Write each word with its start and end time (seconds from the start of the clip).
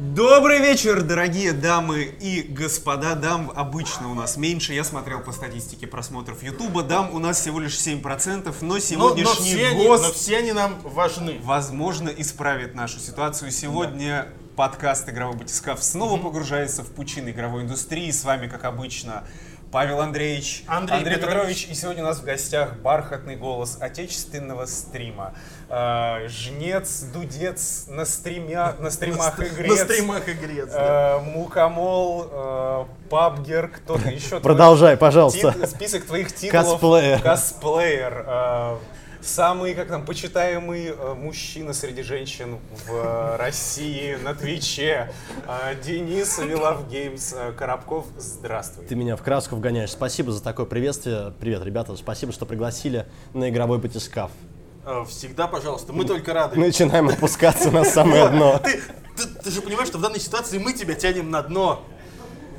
Добрый 0.00 0.60
вечер, 0.60 1.02
дорогие 1.02 1.52
дамы 1.52 2.04
и 2.04 2.40
господа. 2.40 3.14
Дам 3.14 3.52
обычно 3.54 4.10
у 4.10 4.14
нас 4.14 4.38
меньше. 4.38 4.72
Я 4.72 4.82
смотрел 4.82 5.20
по 5.20 5.30
статистике 5.30 5.86
просмотров 5.86 6.42
Ютуба. 6.42 6.82
Дам 6.82 7.14
у 7.14 7.18
нас 7.18 7.38
всего 7.38 7.60
лишь 7.60 7.74
7%, 7.74 8.50
но 8.62 8.66
Но, 8.66 8.78
сегодняшний 8.78 9.26
но 9.26 9.34
все 9.34 9.66
они, 9.66 9.86
но 9.86 9.98
все 9.98 10.38
они 10.38 10.52
нам 10.52 10.80
важны. 10.84 11.38
возможно, 11.42 12.08
исправит 12.08 12.74
нашу 12.74 12.98
ситуацию. 12.98 13.50
Сегодня 13.50 14.28
подкаст 14.56 15.06
«Игровой 15.10 15.36
батискаф» 15.36 15.84
снова 15.84 16.16
погружается 16.16 16.82
в 16.82 16.86
пучины 16.92 17.28
игровой 17.28 17.64
индустрии. 17.64 18.10
С 18.10 18.24
вами, 18.24 18.46
как 18.48 18.64
обычно, 18.64 19.24
Павел 19.72 20.00
Андреевич, 20.00 20.64
Андрей 20.66 20.98
Петрович. 21.04 21.20
Петрович. 21.24 21.68
И 21.70 21.74
сегодня 21.74 22.02
у 22.02 22.06
нас 22.06 22.18
в 22.18 22.24
гостях 22.24 22.74
бархатный 22.78 23.36
голос 23.36 23.78
отечественного 23.80 24.66
стрима. 24.66 25.32
Э, 25.68 26.26
жнец, 26.26 27.02
дудец 27.02 27.84
на, 27.86 28.04
стримя, 28.04 28.74
на 28.80 28.90
стримах 28.90 29.38
На 29.38 29.44
игрец. 29.44 29.82
стримах 29.84 30.28
игрец. 30.28 30.70
да. 30.72 31.18
Э, 31.18 31.20
Мукомол, 31.20 32.26
э, 32.32 32.84
Пабгер, 33.10 33.68
кто-то 33.68 34.08
еще. 34.08 34.40
Продолжай, 34.40 34.96
пожалуйста. 34.96 35.52
Тит- 35.52 35.70
список 35.70 36.04
твоих 36.04 36.34
титулов. 36.34 36.66
Косплеер. 36.80 37.22
Косплеер. 37.22 38.24
э, 38.26 38.76
самый, 39.22 39.74
как 39.74 39.88
там, 39.88 40.04
почитаемый 40.04 40.86
э, 40.88 41.14
мужчина 41.14 41.72
среди 41.72 42.02
женщин 42.02 42.58
в 42.86 42.92
э, 42.94 43.36
России 43.36 44.16
на 44.22 44.34
Твиче. 44.34 45.12
Э, 45.46 45.74
Денис 45.84 46.38
WELOVEGAMES 46.38 47.34
Коробков, 47.58 48.06
здравствуй. 48.18 48.86
Ты 48.86 48.94
меня 48.94 49.16
в 49.16 49.22
краску 49.22 49.56
вгоняешь. 49.56 49.90
Спасибо 49.90 50.32
за 50.32 50.42
такое 50.42 50.66
приветствие. 50.66 51.32
Привет, 51.40 51.64
ребята. 51.64 51.96
Спасибо, 51.96 52.32
что 52.32 52.46
пригласили 52.46 53.06
на 53.34 53.50
игровой 53.50 53.78
батискаф. 53.78 54.30
Всегда, 55.08 55.46
пожалуйста, 55.46 55.92
мы 55.92 56.04
только 56.04 56.32
рады. 56.32 56.58
Начинаем 56.58 57.08
опускаться 57.08 57.70
на 57.70 57.84
самое 57.84 58.28
дно. 58.30 58.58
Ты, 58.64 58.80
ты- 59.16 59.28
ты 59.44 59.50
же 59.50 59.60
понимаешь, 59.60 59.88
что 59.88 59.98
в 59.98 60.00
данной 60.00 60.20
ситуации 60.20 60.58
мы 60.58 60.72
тебя 60.72 60.94
тянем 60.94 61.30
на 61.30 61.42
дно. 61.42 61.82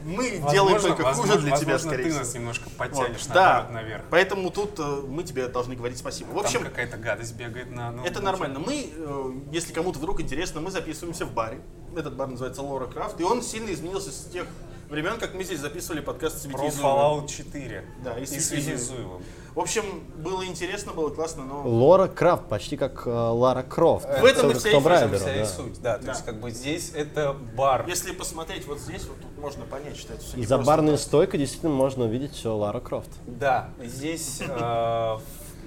Мы 0.06 0.32
Возможно- 0.32 0.52
делаем 0.52 0.82
только 0.82 0.96
хуже 1.04 1.06
возможно- 1.06 1.34
для 1.42 1.56
тебя, 1.58 1.74
возможно, 1.74 1.80
скорее 1.90 2.04
ты 2.04 2.10
всего. 2.10 2.20
нас 2.24 2.34
немножко 2.34 2.64
Вот, 2.66 2.78
подтянешь 2.78 3.26
Да, 3.28 3.34
наоборот 3.34 3.72
наверх. 3.74 4.04
поэтому 4.10 4.50
тут 4.52 4.80
э, 4.80 4.84
мы 5.08 5.24
тебе 5.24 5.48
должны 5.48 5.76
говорить 5.76 5.98
спасибо. 5.98 6.30
В 6.32 6.38
общем, 6.40 6.64
какая-то 6.64 6.98
гадость 6.98 7.36
бегает 7.36 7.72
на 7.72 7.92
ноутбуке. 7.92 8.10
это 8.10 8.22
нормально. 8.22 8.60
Мы, 8.60 8.92
э, 8.96 9.32
если 9.52 9.74
кому-то 9.74 10.00
вдруг 10.00 10.22
интересно, 10.22 10.62
мы 10.62 10.72
записываемся 10.72 11.26
в 11.26 11.34
баре. 11.34 11.62
Этот 11.96 12.16
бар 12.16 12.28
называется 12.28 12.62
Лора 12.62 12.88
Крафт, 12.88 13.20
и 13.20 13.24
он 13.24 13.42
сильно 13.42 13.72
изменился 13.74 14.12
с 14.12 14.26
тех 14.32 14.48
времен, 14.90 15.18
как 15.20 15.34
мы 15.34 15.44
здесь 15.44 15.60
записывали 15.60 16.02
подкаст 16.02 16.42
с 16.42 16.48
Про. 16.48 16.68
Fallout 16.68 17.28
4. 17.28 17.84
Да, 18.04 18.18
и 18.18 18.24
и 18.24 18.26
с 18.26 18.30
с 18.48 18.52
Витязевым. 18.52 19.22
В 19.54 19.60
общем, 19.60 19.84
было 20.16 20.46
интересно, 20.46 20.94
было 20.94 21.10
классно, 21.10 21.44
но... 21.44 21.68
Лора 21.68 22.08
Крафт, 22.08 22.48
почти 22.48 22.78
как 22.78 23.06
э, 23.06 23.10
Лара 23.10 23.64
Крофт. 23.64 24.08
В 24.08 24.24
этом 24.24 24.52
и 24.52 24.54
вся 24.54 24.70
и 24.70 24.74
В 24.74 24.88
этом 24.88 25.12
Raider, 25.12 25.18
вся 25.18 25.36
и 25.36 25.40
да. 25.40 25.46
суть, 25.46 25.82
да. 25.82 25.98
То 25.98 26.06
Да. 26.06 26.12
есть, 26.14 26.24
как 26.26 26.40
бы 26.40 26.52
здесь 26.52 26.94
это 26.96 27.34
бар. 27.34 27.86
Если 27.86 28.14
посмотреть 28.14 28.66
вот 28.66 28.80
здесь, 28.80 29.06
вот 29.06 29.20
тут 29.20 29.38
можно 29.38 29.66
понять, 29.66 29.98
что 29.98 30.14
это 30.14 30.24
все 30.24 30.38
И 30.38 30.46
за 30.46 30.58
барной 30.58 30.98
стойкой 30.98 31.40
действительно 31.40 31.74
можно 31.74 32.06
увидеть 32.06 32.34
все 32.34 32.56
Лара 32.56 32.80
Крофт. 32.80 33.10
Да, 33.28 33.72
здесь 33.84 34.40
э, 34.42 35.18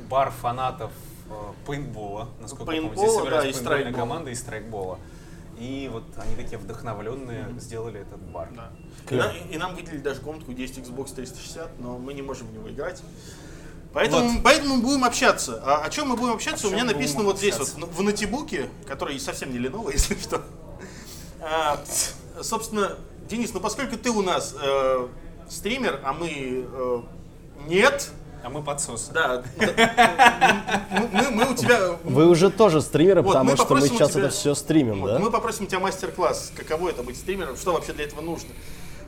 бар 0.08 0.30
фанатов 0.30 0.92
э, 1.28 1.34
пейнтбола, 1.66 2.30
насколько 2.40 2.72
я 2.72 2.80
помню. 2.80 2.96
Здесь 2.96 3.04
Пейнтбола, 3.04 3.24
собирается 3.24 3.64
да, 3.64 3.70
и 3.70 3.82
пейнтбольная 3.82 4.00
команда 4.00 4.30
и 4.30 4.34
страйкбола. 4.34 4.98
И 5.58 5.90
вот 5.92 6.04
они 6.16 6.34
такие 6.36 6.56
вдохновленные 6.56 7.54
сделали 7.58 8.00
этот 8.00 8.20
бар. 8.32 8.48
Да. 8.56 8.70
И, 9.10 9.14
нам, 9.14 9.30
и 9.50 9.56
нам 9.58 9.74
выделили 9.76 10.00
даже 10.00 10.20
комнатку, 10.20 10.52
где 10.52 10.62
есть 10.62 10.78
Xbox 10.78 11.14
360, 11.14 11.78
но 11.80 11.98
мы 11.98 12.14
не 12.14 12.22
можем 12.22 12.46
в 12.48 12.54
него 12.54 12.70
играть. 12.70 13.02
Поэтому, 13.94 14.40
поэтому 14.42 14.76
мы 14.76 14.82
будем 14.82 15.04
общаться. 15.04 15.62
А 15.64 15.82
о 15.84 15.88
чем 15.90 16.08
мы 16.08 16.16
будем 16.16 16.32
общаться, 16.34 16.66
О 16.66 16.70
у 16.70 16.72
меня 16.72 16.84
написано 16.84 17.22
вот 17.22 17.38
здесь 17.38 17.54
общаться? 17.54 17.76
вот, 17.78 17.90
в 17.94 18.02
ноутбуке, 18.02 18.68
который 18.88 19.18
совсем 19.20 19.52
не 19.52 19.58
Lenovo, 19.58 19.90
если 19.92 20.16
что. 20.16 20.42
А, 21.40 21.78
собственно, 22.42 22.96
Денис, 23.30 23.52
ну 23.54 23.60
поскольку 23.60 23.96
ты 23.96 24.10
у 24.10 24.22
нас 24.22 24.54
э, 24.60 25.06
стример, 25.48 26.00
а 26.04 26.12
мы 26.12 26.28
э, 26.66 27.00
нет, 27.68 28.10
А 28.42 28.48
мы 28.50 28.62
подсосы. 28.62 29.12
да, 29.12 29.42
мы, 29.56 31.08
мы- 31.12 31.30
мы 31.30 31.52
у 31.52 31.54
тебя 31.54 31.96
Вы 32.02 32.26
уже 32.28 32.50
тоже 32.50 32.80
стримеры, 32.82 33.22
Вот, 33.22 33.32
потому 33.34 33.50
мы 33.52 33.56
что 33.56 33.74
мы 33.74 33.88
сейчас 33.88 34.10
тебя- 34.10 34.22
это 34.24 34.30
все 34.30 34.54
стримим, 34.54 35.00
Вот, 35.02 35.06
да? 35.12 35.18
Мы 35.20 35.30
попросим 35.30 35.64
у 35.64 35.66
тебя 35.68 35.80
мастер-класс, 35.80 36.52
каково 36.56 36.88
это 36.90 37.02
быть 37.02 37.16
стримером, 37.16 37.56
что 37.56 37.72
вообще 37.72 37.92
для 37.92 38.04
этого 38.04 38.20
нужно. 38.22 38.48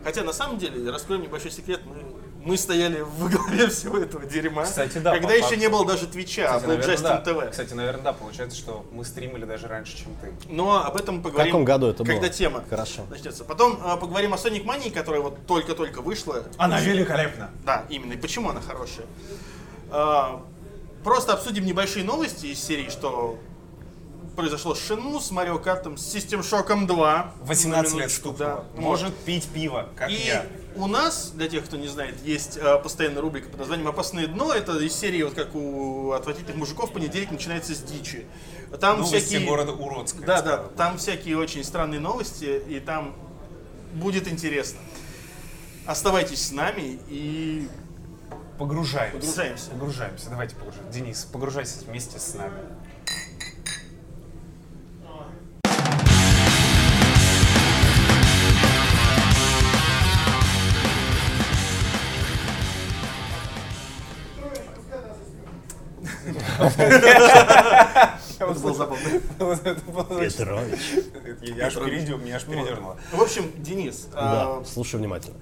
Хотя 0.06 0.22
на 0.22 0.32
самом 0.32 0.56
деле, 0.56 0.88
раскроем 0.88 1.22
небольшой 1.22 1.50
секрет, 1.50 1.80
мы, 1.84 1.96
мы 2.40 2.56
стояли 2.56 3.00
во 3.00 3.28
главе 3.28 3.66
всего 3.70 3.98
этого 3.98 4.24
дерьма. 4.24 4.62
Кстати, 4.62 4.98
да, 4.98 5.10
Когда 5.10 5.30
по 5.30 5.32
еще 5.32 5.42
факту. 5.42 5.58
не 5.58 5.68
было 5.68 5.84
даже 5.84 6.06
Твича, 6.06 6.48
а 6.48 6.60
был 6.60 6.68
наверное, 6.68 6.94
Джастин 6.94 7.08
да. 7.08 7.16
ТВ. 7.18 7.50
Кстати, 7.50 7.72
наверное, 7.72 8.04
да, 8.04 8.12
получается, 8.12 8.56
что 8.56 8.86
мы 8.92 9.04
стримили 9.04 9.44
даже 9.44 9.66
раньше, 9.66 9.96
чем 9.96 10.14
ты. 10.22 10.32
Но 10.48 10.80
об 10.84 10.94
этом 10.94 11.18
В 11.18 11.22
поговорим. 11.24 11.50
каком 11.50 11.64
году 11.64 11.88
это 11.88 12.04
было? 12.04 12.12
Когда 12.12 12.28
тема 12.28 12.62
Хорошо. 12.70 13.04
начнется. 13.10 13.42
Потом 13.42 13.80
а, 13.82 13.96
поговорим 13.96 14.32
о 14.32 14.36
Sonic 14.36 14.64
Mania, 14.64 14.92
которая 14.92 15.22
вот 15.22 15.44
только-только 15.44 16.02
вышла. 16.02 16.44
Она 16.56 16.80
великолепна. 16.80 17.50
Да, 17.64 17.84
именно. 17.88 18.12
И 18.12 18.16
почему 18.16 18.50
она 18.50 18.60
хорошая. 18.60 19.06
А, 19.90 20.40
просто 21.02 21.32
обсудим 21.32 21.66
небольшие 21.66 22.04
новости 22.04 22.46
из 22.46 22.62
серии, 22.62 22.90
что 22.90 23.40
произошло 24.36 24.74
с 24.74 24.80
Шену, 24.86 25.19
с 25.20 25.30
Марио 25.30 25.58
Картом, 25.58 25.97
с 25.97 26.14
System 26.14 26.41
Shock 26.41 26.86
2. 26.86 27.32
18 27.41 27.94
На 27.94 27.98
лет 27.98 28.10
стукнуло. 28.10 28.64
да. 28.74 28.80
Может 28.80 29.16
пить 29.16 29.48
пиво, 29.48 29.88
как 29.97 30.10
И 30.10 30.14
я. 30.14 30.44
у 30.76 30.86
нас, 30.86 31.30
для 31.34 31.48
тех, 31.48 31.64
кто 31.64 31.76
не 31.76 31.88
знает, 31.88 32.14
есть 32.22 32.56
э, 32.56 32.78
постоянная 32.78 33.22
рубрика 33.22 33.48
под 33.48 33.60
названием 33.60 33.88
«Опасное 33.88 34.26
дно». 34.26 34.52
Это 34.52 34.78
из 34.78 34.94
серии, 34.94 35.22
вот 35.22 35.34
как 35.34 35.54
у 35.54 36.12
отвратительных 36.12 36.56
мужиков, 36.56 36.92
понедельник 36.92 37.30
начинается 37.30 37.74
с 37.74 37.78
дичи. 37.78 38.26
Там 38.80 38.98
Новости 39.00 39.19
всякие... 39.19 39.48
города 39.48 39.72
Уродска. 39.72 40.22
Да, 40.24 40.42
да, 40.42 40.56
там 40.76 40.98
всякие 40.98 41.38
очень 41.38 41.64
странные 41.64 42.00
новости, 42.00 42.62
и 42.68 42.78
там 42.78 43.14
будет 43.94 44.28
интересно. 44.28 44.78
Оставайтесь 45.86 46.47
с 46.48 46.53
нами 46.53 46.98
и 47.08 47.68
Погружаемся. 48.58 49.18
Погружаемся. 49.18 49.70
Погружаемся. 49.70 50.30
Давайте 50.30 50.56
погружаемся. 50.56 50.92
Денис, 50.92 51.24
погружайся 51.30 51.84
вместе 51.86 52.18
с 52.18 52.34
нами. 52.34 52.54
это 68.38 69.80
было 69.86 70.02
очень- 70.18 70.30
Петрович. 70.30 70.80
Я 71.42 71.66
аж 71.66 71.74
передер- 71.74 72.18
меня 72.18 72.36
аж 72.36 72.44
передернуло. 72.44 72.96
В 73.12 73.20
общем, 73.22 73.50
Денис, 73.56 74.08
а, 74.14 74.58
Да, 74.60 74.64
слушаю 74.66 75.00
внимательно. 75.00 75.36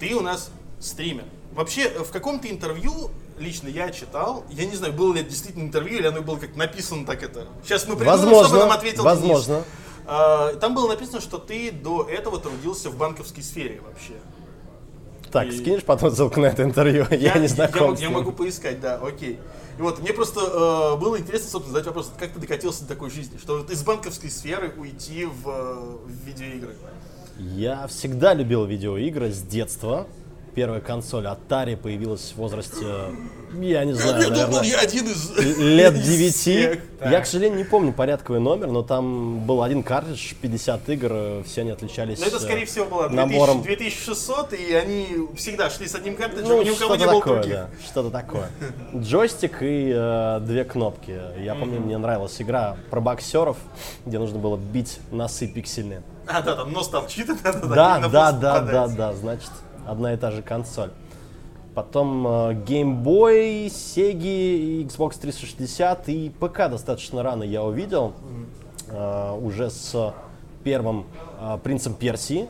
ты 0.00 0.14
у 0.14 0.20
нас 0.20 0.50
стример. 0.80 1.24
Вообще, 1.52 1.88
в 1.88 2.10
каком-то 2.10 2.48
интервью 2.50 3.10
лично 3.38 3.68
я 3.68 3.90
читал, 3.90 4.44
я 4.50 4.64
не 4.66 4.74
знаю, 4.76 4.92
было 4.92 5.14
ли 5.14 5.20
это 5.20 5.30
действительно 5.30 5.62
интервью, 5.64 5.98
или 5.98 6.06
оно 6.06 6.22
было 6.22 6.36
как 6.36 6.56
написано 6.56 7.06
так 7.06 7.22
это. 7.22 7.46
Сейчас 7.64 7.86
мы 7.86 7.94
придумаем, 7.96 8.20
чтобы 8.20 8.34
Возможно, 8.36 8.58
нам 8.58 8.72
ответил 8.72 9.04
возможно. 9.04 9.54
Денис. 9.54 9.66
А, 10.06 10.52
Там 10.56 10.74
было 10.74 10.88
написано, 10.88 11.20
что 11.20 11.38
ты 11.38 11.70
до 11.72 12.02
этого 12.08 12.38
трудился 12.38 12.90
в 12.90 12.96
банковской 12.96 13.42
сфере 13.42 13.80
вообще. 13.86 14.14
Так, 15.32 15.46
И- 15.46 15.56
скинешь 15.58 15.82
потом 15.84 16.10
ссылку 16.14 16.40
на 16.40 16.46
это 16.46 16.62
интервью? 16.62 17.06
Я, 17.10 17.34
не 17.38 17.46
знаком 17.48 17.90
я, 17.92 17.96
с 17.96 18.00
я 18.00 18.10
могу 18.10 18.30
поискать, 18.32 18.80
да, 18.80 18.96
окей. 19.02 19.38
И 19.78 19.82
вот 19.82 19.98
мне 20.00 20.12
просто 20.12 20.40
э, 20.40 21.00
было 21.00 21.18
интересно, 21.18 21.50
собственно, 21.50 21.72
задать 21.72 21.86
вопрос, 21.86 22.12
как 22.16 22.32
ты 22.32 22.38
докатился 22.38 22.82
до 22.82 22.88
такой 22.88 23.10
жизни, 23.10 23.38
что 23.38 23.58
вот 23.58 23.70
из 23.70 23.82
банковской 23.82 24.30
сферы 24.30 24.72
уйти 24.76 25.24
в, 25.24 25.48
э, 25.48 25.96
в 26.06 26.26
видеоигры. 26.26 26.76
Я 27.38 27.86
всегда 27.88 28.34
любил 28.34 28.64
видеоигры 28.64 29.32
с 29.32 29.42
детства. 29.42 30.06
Первая 30.54 30.80
консоль 30.80 31.24
Atari 31.26 31.76
появилась 31.76 32.32
в 32.32 32.36
возрасте, 32.36 32.76
я 33.60 33.84
не 33.84 33.92
знаю, 33.92 34.22
я 34.22 34.28
думал, 34.30 34.46
наверное, 34.52 34.62
я 34.62 34.78
один 34.78 35.06
из... 35.06 35.36
лет 35.58 35.94
из 35.94 36.06
9. 36.06 36.34
всех. 36.34 36.78
Я, 37.04 37.20
к 37.20 37.26
сожалению, 37.26 37.58
не 37.58 37.64
помню 37.64 37.92
порядковый 37.92 38.40
номер, 38.40 38.68
но 38.68 38.82
там 38.82 39.40
был 39.40 39.62
один 39.64 39.82
картридж, 39.82 40.34
50 40.40 40.88
игр, 40.90 41.08
э, 41.12 41.42
все 41.44 41.62
они 41.62 41.70
отличались 41.70 42.20
Но 42.20 42.26
это, 42.26 42.36
э, 42.36 42.40
скорее 42.40 42.66
всего, 42.66 42.84
было 42.84 43.08
2000, 43.08 43.16
набором. 43.34 43.62
2600, 43.62 44.52
и 44.52 44.72
они 44.74 45.08
всегда 45.36 45.70
шли 45.70 45.88
с 45.88 45.94
одним 45.96 46.14
картриджем, 46.16 46.48
Ну, 46.48 46.62
ни 46.62 46.70
у 46.70 46.76
кого 46.76 46.94
что-то 46.94 46.98
не 47.00 47.06
было 47.06 47.20
такое, 47.20 47.34
других. 47.42 47.54
да, 47.56 47.68
что-то 47.84 48.10
такое. 48.10 48.50
Джойстик 48.94 49.56
и 49.60 49.92
э, 49.92 50.40
две 50.42 50.64
кнопки. 50.64 51.20
Я 51.42 51.56
помню, 51.56 51.80
мне 51.80 51.98
нравилась 51.98 52.40
игра 52.40 52.76
про 52.90 53.00
боксеров, 53.00 53.56
где 54.06 54.20
нужно 54.20 54.38
было 54.38 54.56
бить 54.56 55.00
носы 55.10 55.48
пиксельные. 55.48 56.02
А, 56.26 56.40
да, 56.40 56.54
там 56.54 56.72
нос 56.72 56.88
торчит, 56.88 57.28
и 57.28 57.32
надо 57.44 57.66
Да, 57.66 57.98
да, 57.98 58.00
пост 58.00 58.12
да, 58.12 58.32
да, 58.32 58.60
попадать. 58.60 58.96
да, 58.96 59.12
значит, 59.14 59.50
одна 59.86 60.12
и 60.12 60.16
та 60.16 60.30
же 60.30 60.42
консоль. 60.42 60.90
Потом 61.74 62.26
э, 62.26 62.30
Game 62.52 63.02
Boy, 63.02 63.66
Sega, 63.66 64.86
Xbox 64.86 65.18
360 65.20 66.08
и 66.08 66.30
ПК 66.30 66.68
достаточно 66.70 67.22
рано 67.22 67.42
я 67.42 67.62
увидел. 67.64 68.14
Э, 68.88 69.32
уже 69.32 69.70
с 69.70 70.14
первым 70.62 71.06
э, 71.40 71.58
Принцем 71.62 71.94
Персии 71.94 72.48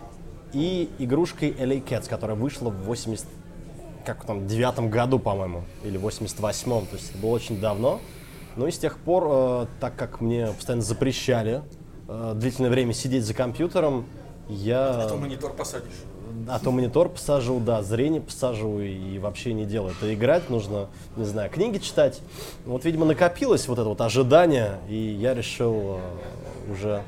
и 0.53 0.91
игрушкой 0.99 1.51
LA 1.51 1.83
Cats, 1.85 2.09
которая 2.09 2.37
вышла 2.37 2.71
в 2.71 2.85
80 2.85 3.27
как 4.05 4.25
там, 4.25 4.47
девятом 4.47 4.91
году, 4.91 5.19
по-моему, 5.19 5.65
или 5.83 5.99
88-м, 5.99 6.87
то 6.87 6.97
есть 6.97 7.11
это 7.11 7.19
было 7.19 7.31
очень 7.31 7.59
давно. 7.61 8.01
Ну 8.57 8.67
и 8.67 8.71
с 8.71 8.79
тех 8.79 8.99
пор, 8.99 9.25
э, 9.27 9.67
так 9.81 9.97
как 9.97 10.21
мне 10.21 10.49
постоянно 10.49 10.83
запрещали 10.83 11.63
э, 12.09 12.33
длительное 12.37 12.71
время 12.71 12.93
сидеть 12.93 13.25
за 13.25 13.35
компьютером, 13.35 14.05
я... 14.49 15.05
А 15.05 15.09
то 15.09 15.17
монитор 15.17 15.55
посадишь. 15.55 16.05
А 16.49 16.59
то 16.59 16.71
монитор 16.71 17.09
посажу, 17.09 17.61
да, 17.61 17.83
зрение 17.83 18.21
посажу 18.21 18.81
и 18.81 19.19
вообще 19.19 19.53
не 19.53 19.65
делаю. 19.65 19.95
Это 19.99 20.13
играть 20.13 20.51
нужно, 20.51 20.89
не 21.17 21.25
знаю, 21.25 21.51
книги 21.51 21.79
читать. 21.79 22.21
Вот, 22.65 22.85
видимо, 22.85 23.07
накопилось 23.07 23.69
вот 23.69 23.79
это 23.79 23.89
вот 23.89 24.01
ожидание, 24.01 24.79
и 24.89 24.97
я 24.97 25.35
решил 25.35 25.99
э, 25.99 26.73
уже, 26.73 27.03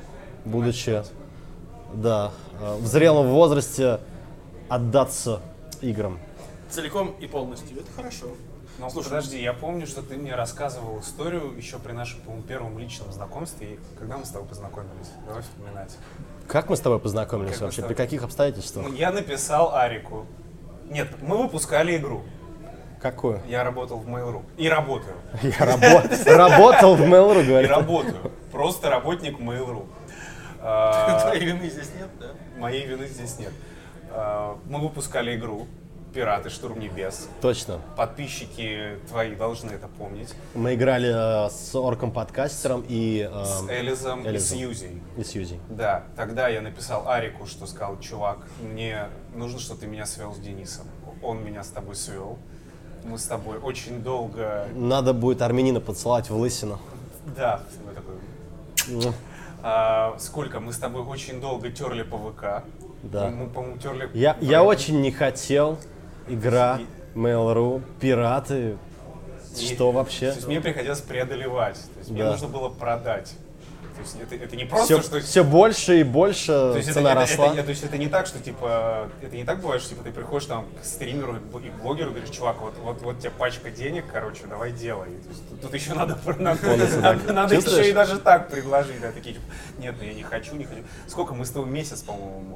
будучи, 0.45 1.03
да, 1.93 2.31
э, 2.59 2.77
в 2.77 2.87
зрелом 2.87 3.27
возрасте 3.27 3.99
отдаться 4.69 5.41
играм. 5.81 6.19
Целиком 6.69 7.15
и 7.19 7.27
полностью. 7.27 7.77
Это 7.79 7.91
хорошо. 7.95 8.27
Ну, 8.79 8.89
Слушай, 8.91 9.09
подожди, 9.09 9.41
я 9.41 9.53
помню, 9.53 9.87
что 9.87 10.03
ты 10.03 10.17
мне 10.17 10.35
рассказывал 10.35 10.99
историю 10.99 11.55
еще 11.57 11.79
при 11.79 11.93
нашем, 11.93 12.21
по-моему, 12.21 12.43
первом 12.43 12.77
личном 12.77 13.11
знакомстве. 13.11 13.73
И 13.73 13.79
когда 13.97 14.17
мы 14.17 14.25
с 14.25 14.29
тобой 14.29 14.47
познакомились? 14.47 15.09
Давай 15.25 15.41
вспоминать. 15.41 15.97
Как 16.47 16.69
мы 16.69 16.77
с 16.77 16.79
тобой 16.79 16.99
познакомились 16.99 17.53
Как 17.53 17.61
вообще? 17.61 17.81
При 17.83 17.93
каких 17.93 18.23
обстоятельствах? 18.23 18.87
Ну, 18.87 18.93
Я 18.93 19.11
написал 19.11 19.75
Арику. 19.75 20.25
Нет, 20.89 21.09
мы 21.21 21.37
выпускали 21.37 21.97
игру. 21.97 22.23
Какую? 23.01 23.41
Я 23.47 23.63
работал 23.63 23.99
в 23.99 24.07
Mail.ru. 24.07 24.43
И 24.57 24.67
работаю. 24.69 25.15
Я 25.43 25.51
рабо- 25.51 26.33
работал 26.35 26.95
в 26.95 27.01
Mail.ru, 27.01 27.43
И 27.43 27.47
говорит. 27.47 27.69
работаю. 27.69 28.31
Просто 28.51 28.89
работник 28.89 29.39
Mail.ru. 29.39 29.85
А, 30.59 31.21
твоей 31.21 31.45
вины 31.45 31.69
здесь 31.69 31.91
нет, 31.97 32.09
да? 32.19 32.31
Моей 32.57 32.87
вины 32.87 33.05
здесь 33.07 33.37
нет. 33.37 33.51
А, 34.09 34.57
Мы 34.65 34.79
выпускали 34.79 35.35
игру 35.35 35.67
«Пираты. 36.13 36.49
Штурм 36.49 36.79
небес». 36.79 37.27
Точно. 37.41 37.79
Подписчики 37.95 38.97
твои 39.09 39.35
должны 39.35 39.71
это 39.71 39.87
помнить. 39.87 40.33
Мы 40.55 40.75
играли 40.75 41.45
э, 41.45 41.49
с 41.49 41.75
орком-подкастером 41.75 42.83
и, 42.87 43.29
э, 43.31 43.45
С 43.45 43.69
Элизом 43.69 44.21
и 44.21 44.23
с 44.23 44.51
Элизом. 44.51 44.57
Юзей. 44.57 45.01
и 45.17 45.23
с 45.23 45.31
Юзей. 45.35 45.59
Да, 45.69 46.05
тогда 46.15 46.47
я 46.47 46.61
написал 46.61 47.07
Арику, 47.07 47.45
что 47.45 47.67
сказал, 47.67 47.99
чувак, 47.99 48.39
мне 48.61 49.09
нужно, 49.35 49.59
чтобы 49.59 49.81
ты 49.81 49.87
меня 49.87 50.05
свел 50.05 50.33
с 50.33 50.39
Денисом. 50.39 50.85
Он 51.21 51.43
меня 51.43 51.63
с 51.63 51.69
тобой 51.69 51.95
свел. 51.95 52.37
Мы 53.03 53.17
с 53.17 53.23
тобой 53.25 53.57
очень 53.59 54.01
долго... 54.01 54.67
Надо 54.73 55.13
будет 55.13 55.41
армянина 55.41 55.79
поцеловать 55.79 56.29
в 56.29 56.35
лысину. 56.35 56.79
Да, 57.35 57.61
такой... 57.95 58.15
Ну, 58.87 59.13
А, 59.63 60.15
сколько? 60.19 60.59
Мы 60.59 60.71
с 60.73 60.77
тобой 60.77 61.01
очень 61.03 61.41
долго 61.41 61.69
терли 61.71 62.03
по 62.03 62.17
ВК. 62.17 62.63
Да. 63.03 63.29
Мы, 63.29 63.47
по-моему, 63.47 63.77
терли... 63.77 64.09
Я, 64.13 64.37
я 64.41 64.63
очень 64.63 65.01
не 65.01 65.11
хотел. 65.11 65.77
Игра, 66.29 66.79
Mail.ru, 67.15 67.81
пираты. 67.99 68.77
И- 69.57 69.73
Что 69.73 69.91
вообще? 69.91 70.29
То 70.31 70.35
есть 70.35 70.47
мне 70.47 70.61
приходилось 70.61 71.01
преодолевать. 71.01 71.75
То 71.93 71.99
есть 71.99 72.11
мне 72.11 72.23
Да. 72.23 72.31
нужно 72.31 72.47
было 72.47 72.69
продать. 72.69 73.33
То 73.95 74.01
есть 74.03 74.15
это, 74.21 74.35
это 74.35 74.55
не 74.55 74.65
просто, 74.65 75.01
Все, 75.01 75.21
что... 75.21 75.43
больше 75.43 76.01
и 76.01 76.03
больше 76.03 76.45
То 76.51 76.73
есть, 76.77 76.89
это, 76.89 76.99
цена 76.99 77.13
это- 77.13 77.21
росла. 77.21 77.47
это- 77.53 77.63
то 77.63 77.69
есть 77.71 77.83
это 77.83 77.97
не 77.97 78.07
так, 78.07 78.27
что 78.27 78.37
типа 78.39 79.09
это 79.23 79.35
не 79.35 79.43
так 79.43 79.59
бывает, 79.59 79.81
что 79.81 79.89
типа 79.95 80.03
ты 80.03 80.11
приходишь 80.11 80.45
там 80.47 80.67
к 80.79 80.85
стримеру 80.85 81.37
и 81.37 81.39
бл- 81.39 81.65
и 81.65 81.71
блогеру 81.81 82.11
говоришь, 82.11 82.29
чувак, 82.29 82.61
вот 82.61 82.75
вот 82.83 83.01
вот 83.01 83.17
тебе 83.19 83.31
пачка 83.31 83.71
денег, 83.71 84.05
короче, 84.13 84.45
давай 84.47 84.71
делай. 84.71 85.07
То 85.07 85.29
есть 85.29 85.49
тут, 85.49 85.61
тут 85.61 85.73
еще 85.73 85.93
надо 85.95 86.15
надо, 86.37 86.59
надо, 87.01 87.33
надо 87.33 87.55
еще 87.55 87.89
и 87.89 87.91
даже 87.93 88.19
так 88.19 88.49
предложить, 88.49 89.01
да, 89.01 89.11
такие, 89.11 89.33
типа, 89.33 89.45
нет, 89.79 89.95
ну 89.99 90.05
я 90.05 90.13
не 90.13 90.21
хочу, 90.21 90.55
не 90.55 90.65
хочу. 90.65 90.81
Сколько 91.07 91.33
мы 91.33 91.43
с 91.43 91.49
тобой 91.49 91.67
месяц, 91.71 92.03
по-моему, 92.03 92.55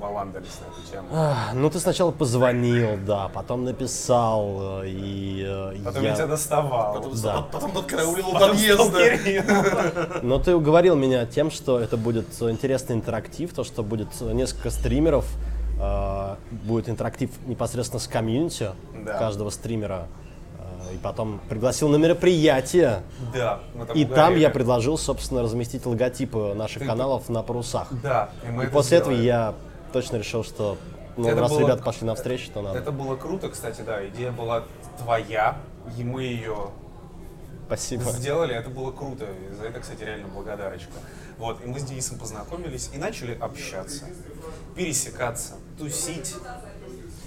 валандались 0.00 0.58
на 0.60 0.72
эту 0.72 0.90
тему. 0.90 1.08
Ну, 1.54 1.70
ты 1.70 1.78
сначала 1.78 2.10
позвонил, 2.10 2.98
да, 3.06 3.28
потом 3.28 3.64
написал, 3.64 4.82
э, 4.82 4.88
и 4.88 5.44
э, 5.46 5.76
Потом 5.84 6.02
я... 6.02 6.08
я 6.10 6.14
тебя 6.16 6.26
доставал. 6.26 6.94
Потом, 6.94 7.12
Да. 7.22 7.42
потом 7.52 7.70
подкараулил 7.72 8.28
у 8.28 8.32
подъезда. 8.32 10.20
Но 10.22 10.38
ты 10.38 10.54
уговорил 10.56 10.96
меня 10.96 11.26
тем, 11.26 11.50
что 11.50 11.78
это 11.78 11.96
будет 11.96 12.26
э, 12.40 12.50
интересный 12.50 12.96
интерактив, 12.96 13.52
то, 13.52 13.62
что 13.64 13.82
будет 13.82 14.08
несколько 14.20 14.70
стримеров, 14.70 15.26
будет 16.50 16.88
интерактив 16.90 17.30
непосредственно 17.46 18.00
с 18.00 18.06
комьюнити 18.06 18.70
Да. 19.04 19.14
каждого 19.18 19.50
стримера. 19.50 20.08
И 20.92 20.96
потом 20.98 21.40
пригласил 21.48 21.88
на 21.88 21.96
мероприятие. 21.96 23.02
Да, 23.32 23.60
мы 23.74 23.86
там 23.86 23.96
И 23.96 24.04
там 24.04 24.12
угорели. 24.24 24.40
я 24.40 24.50
предложил, 24.50 24.98
собственно, 24.98 25.42
разместить 25.42 25.86
логотипы 25.86 26.52
наших 26.54 26.80
Ты- 26.80 26.86
каналов 26.88 27.28
на 27.28 27.42
парусах. 27.42 27.88
Да, 28.02 28.30
и 28.46 28.50
мы 28.50 28.64
И 28.64 28.66
это 28.66 28.74
после 28.74 28.98
этого 28.98 29.12
сделали. 29.14 29.26
я 29.26 29.54
точно 29.92 30.16
решил, 30.16 30.44
что 30.44 30.76
ну, 31.16 31.28
Это 31.28 31.40
раз 31.40 31.50
было- 31.50 31.60
ребята 31.60 31.82
пошли 31.82 32.06
навстречу, 32.06 32.50
то 32.52 32.62
надо. 32.62 32.78
Это 32.78 32.92
было 32.92 33.16
круто, 33.16 33.48
кстати, 33.48 33.82
да, 33.82 34.06
идея 34.08 34.32
была 34.32 34.64
твоя, 34.98 35.60
и 35.98 36.04
мы 36.04 36.22
ее 36.22 36.70
Спасибо. 37.66 38.04
сделали, 38.04 38.54
это 38.54 38.70
было 38.70 38.90
круто. 38.92 39.26
И 39.26 39.54
за 39.54 39.64
это, 39.66 39.80
кстати, 39.80 40.02
реально 40.02 40.28
благодарочка. 40.28 40.92
Вот, 41.38 41.62
и 41.64 41.66
мы 41.66 41.78
с 41.78 41.84
Денисом 41.84 42.18
познакомились 42.18 42.90
и 42.92 42.98
начали 42.98 43.36
общаться, 43.38 44.06
пересекаться, 44.74 45.54
тусить. 45.78 46.34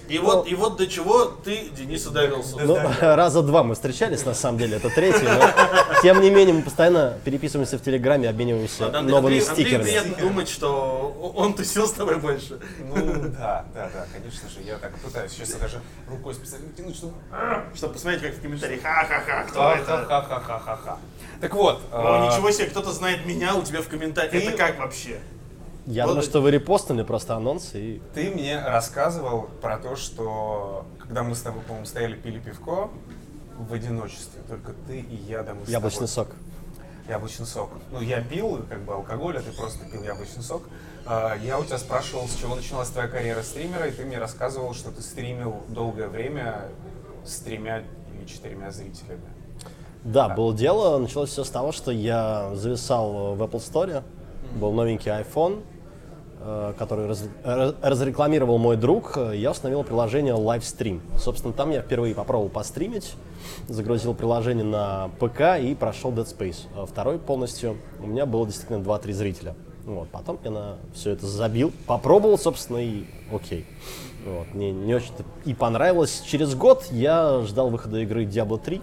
И 0.09 0.19
вот, 0.19 0.47
и 0.47 0.55
вот 0.55 0.77
до 0.77 0.85
чего 0.87 1.25
ты, 1.25 1.69
Денис, 1.75 2.05
ударился. 2.05 2.57
Ну, 2.57 2.77
раза 3.01 3.41
два 3.41 3.63
мы 3.63 3.73
встречались, 3.75 4.25
на 4.25 4.33
самом 4.33 4.57
деле, 4.57 4.77
это 4.77 4.89
третий, 4.89 5.23
но 5.23 6.01
тем 6.01 6.21
не 6.21 6.29
менее 6.29 6.53
мы 6.55 6.61
постоянно 6.61 7.17
переписываемся 7.23 7.77
в 7.77 7.81
Телеграме, 7.81 8.29
обмениваемся 8.29 8.87
Андрей- 8.87 9.01
новыми 9.03 9.39
Андрей- 9.39 9.41
стикерами. 9.41 9.83
приятно 9.83 10.15
думать, 10.17 10.49
что 10.49 11.33
он 11.35 11.53
тусил 11.53 11.87
с 11.87 11.93
тобой 11.93 12.17
больше. 12.17 12.59
Ну, 12.79 12.95
да, 13.29 13.65
да, 13.73 13.89
да, 13.93 14.05
конечно 14.13 14.49
же, 14.49 14.61
я 14.65 14.77
так 14.77 14.93
пытаюсь 14.99 15.31
сейчас 15.31 15.51
даже 15.53 15.79
рукой 16.09 16.33
специально 16.35 16.67
тянуть, 16.73 16.95
чтобы... 16.95 17.13
Чтобы 17.75 17.93
посмотреть, 17.93 18.23
как 18.23 18.35
в 18.35 18.41
комментариях, 18.41 18.81
ха-ха-ха, 18.81 19.43
кто 19.43 19.71
это? 19.71 20.05
Ха-ха-ха-ха-ха-ха. 20.05 20.97
Так 21.39 21.53
вот, 21.55 21.81
О, 21.91 22.23
а, 22.23 22.27
ничего 22.27 22.51
себе, 22.51 22.67
кто-то 22.67 22.91
знает 22.91 23.25
меня 23.25 23.55
у 23.55 23.63
тебя 23.63 23.81
в 23.81 23.87
комментариях. 23.87 24.33
Это 24.33 24.57
как 24.57 24.79
вообще? 24.79 25.19
Я 25.85 26.03
Вот 26.05 26.11
думаю, 26.11 26.23
что 26.23 26.41
вы 26.41 26.51
репостнули 26.51 27.03
просто 27.03 27.35
анонс 27.35 27.71
и 27.73 28.01
ты 28.13 28.29
мне 28.31 28.59
рассказывал 28.63 29.49
про 29.61 29.77
то, 29.77 29.95
что 29.97 30.85
когда 30.99 31.23
мы 31.23 31.35
с 31.35 31.41
тобой, 31.41 31.61
по-моему, 31.63 31.85
стояли, 31.85 32.15
пили 32.15 32.39
пивко 32.39 32.89
в 33.57 33.73
одиночестве, 33.73 34.41
только 34.47 34.71
ты 34.87 34.99
и 35.01 35.15
я, 35.27 35.43
да, 35.43 35.53
мы 35.53 35.65
с 35.65 35.69
яблочный 35.69 36.07
тобой- 36.07 36.27
сок. 36.27 36.27
Яблочный 37.09 37.45
сок. 37.45 37.69
Ну, 37.91 37.99
я 37.99 38.21
пил 38.21 38.65
как 38.69 38.79
бы 38.83 38.93
алкоголь, 38.93 39.37
а 39.37 39.41
ты 39.41 39.51
просто 39.51 39.83
пил 39.85 40.03
яблочный 40.03 40.41
сок. 40.41 40.63
А, 41.05 41.35
Я 41.43 41.59
у 41.59 41.65
тебя 41.65 41.77
спрашивал, 41.77 42.29
с 42.29 42.35
чего 42.35 42.55
началась 42.55 42.87
твоя 42.89 43.09
карьера 43.09 43.41
стримера, 43.43 43.87
и 43.87 43.91
ты 43.91 44.05
мне 44.05 44.17
рассказывал, 44.19 44.73
что 44.73 44.89
ты 44.89 45.01
стримил 45.01 45.63
долгое 45.67 46.07
время 46.07 46.61
с 47.25 47.39
тремя 47.39 47.83
или 48.17 48.25
четырьмя 48.25 48.71
зрителями. 48.71 49.19
Да, 50.05 50.29
было 50.29 50.55
дело, 50.55 50.97
началось 50.97 51.29
все 51.31 51.43
с 51.43 51.49
того, 51.49 51.73
что 51.73 51.91
я 51.91 52.51
зависал 52.55 53.35
в 53.35 53.41
Apple 53.43 53.59
Store, 53.59 54.01
был 54.55 54.71
новенький 54.71 55.11
iPhone, 55.11 55.61
который 56.77 57.07
раз- 57.07 57.23
раз- 57.43 57.75
разрекламировал 57.81 58.57
мой 58.57 58.75
друг, 58.77 59.17
э, 59.17 59.33
я 59.35 59.51
установил 59.51 59.83
приложение 59.83 60.33
Livestream. 60.35 60.99
Собственно, 61.17 61.53
там 61.53 61.71
я 61.71 61.81
впервые 61.81 62.13
попробовал 62.13 62.49
постримить, 62.49 63.13
загрузил 63.67 64.13
приложение 64.13 64.65
на 64.65 65.09
ПК 65.19 65.59
и 65.61 65.73
прошел 65.75 66.11
Dead 66.11 66.25
Space. 66.25 66.67
А 66.75 66.85
Второй 66.85 67.17
полностью 67.19 67.77
у 68.01 68.07
меня 68.07 68.25
было 68.25 68.45
действительно 68.45 68.77
2-3 68.79 69.13
зрителя. 69.13 69.55
Вот, 69.85 70.09
потом 70.09 70.39
я 70.43 70.51
на 70.51 70.75
все 70.93 71.11
это 71.11 71.27
забил, 71.27 71.71
попробовал, 71.87 72.37
собственно, 72.37 72.77
и 72.77 73.03
окей. 73.33 73.65
Вот, 74.25 74.53
мне 74.53 74.71
не 74.71 74.93
очень-то 74.95 75.23
и 75.45 75.53
понравилось. 75.53 76.23
Через 76.25 76.55
год 76.55 76.87
я 76.91 77.41
ждал 77.41 77.69
выхода 77.69 77.99
игры 77.99 78.23
Diablo 78.25 78.57
3. 78.63 78.81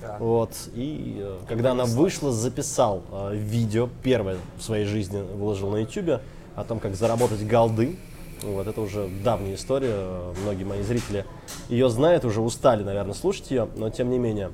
Так. 0.00 0.20
Вот, 0.20 0.52
и 0.74 1.18
э, 1.20 1.38
когда 1.48 1.72
она 1.72 1.84
вышла, 1.84 2.32
записал 2.32 3.02
э, 3.10 3.34
видео, 3.34 3.88
первое 4.02 4.36
в 4.56 4.62
своей 4.62 4.84
жизни 4.86 5.20
выложил 5.20 5.70
на 5.70 5.78
YouTube 5.78 6.20
о 6.58 6.64
том, 6.64 6.80
как 6.80 6.94
заработать 6.94 7.46
голды. 7.46 7.96
Вот, 8.42 8.66
это 8.66 8.80
уже 8.80 9.08
давняя 9.24 9.54
история, 9.54 10.32
многие 10.42 10.64
мои 10.64 10.82
зрители 10.82 11.24
ее 11.68 11.88
знают, 11.88 12.24
уже 12.24 12.40
устали, 12.40 12.84
наверное, 12.84 13.14
слушать 13.14 13.50
ее, 13.50 13.68
но 13.76 13.90
тем 13.90 14.10
не 14.10 14.18
менее, 14.18 14.50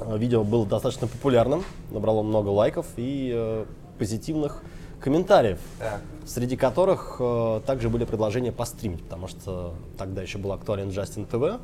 видео 0.00 0.42
было 0.42 0.66
достаточно 0.66 1.06
популярным, 1.06 1.64
набрало 1.92 2.22
много 2.22 2.48
лайков 2.48 2.86
и 2.96 3.30
э, 3.32 3.64
позитивных 3.98 4.62
комментариев 5.00 5.58
Так. 5.78 6.00
среди 6.26 6.56
которых 6.56 7.16
э, 7.20 7.60
также 7.64 7.88
были 7.88 8.04
предложения 8.04 8.50
постримить, 8.50 9.02
потому 9.04 9.28
что 9.28 9.74
тогда 9.96 10.22
еще 10.22 10.38
был 10.38 10.52
актуален 10.52 10.88
Justin 10.88 11.28
TV 11.30 11.60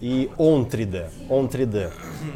и 0.00 0.30
Own 0.38 0.70
3D. 0.70 1.10
Own 1.28 1.50
3D. 1.50 1.90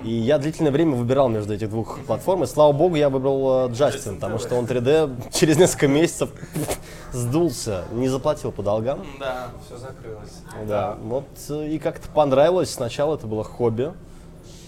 И 0.05 0.11
я 0.11 0.39
длительное 0.39 0.71
время 0.71 0.97
выбирал 0.97 1.29
между 1.29 1.55
этих 1.55 1.71
двух 1.71 1.99
платформ, 2.01 2.45
и 2.45 2.47
слава 2.47 2.73
богу, 2.73 2.95
я 2.97 3.09
выбрал 3.09 3.69
э, 3.69 3.71
Justin, 3.71 4.17
потому 4.17 4.39
что 4.39 4.57
Own 4.57 4.67
3D 4.69 5.33
через 5.33 5.57
несколько 5.57 5.89
месяцев 5.89 6.31
сдулся, 7.13 7.85
не 7.93 8.09
заплатил 8.09 8.53
по 8.53 8.63
долгам. 8.63 9.05
Да. 9.19 9.51
Все 9.65 9.79
закрылось. 9.79 10.43
Да, 10.69 10.99
вот 11.03 11.25
э, 11.49 11.69
и 11.69 11.79
как-то 11.79 12.09
понравилось. 12.11 12.71
Сначала 12.71 13.15
это 13.15 13.27
было 13.27 13.45
хобби 13.45 13.93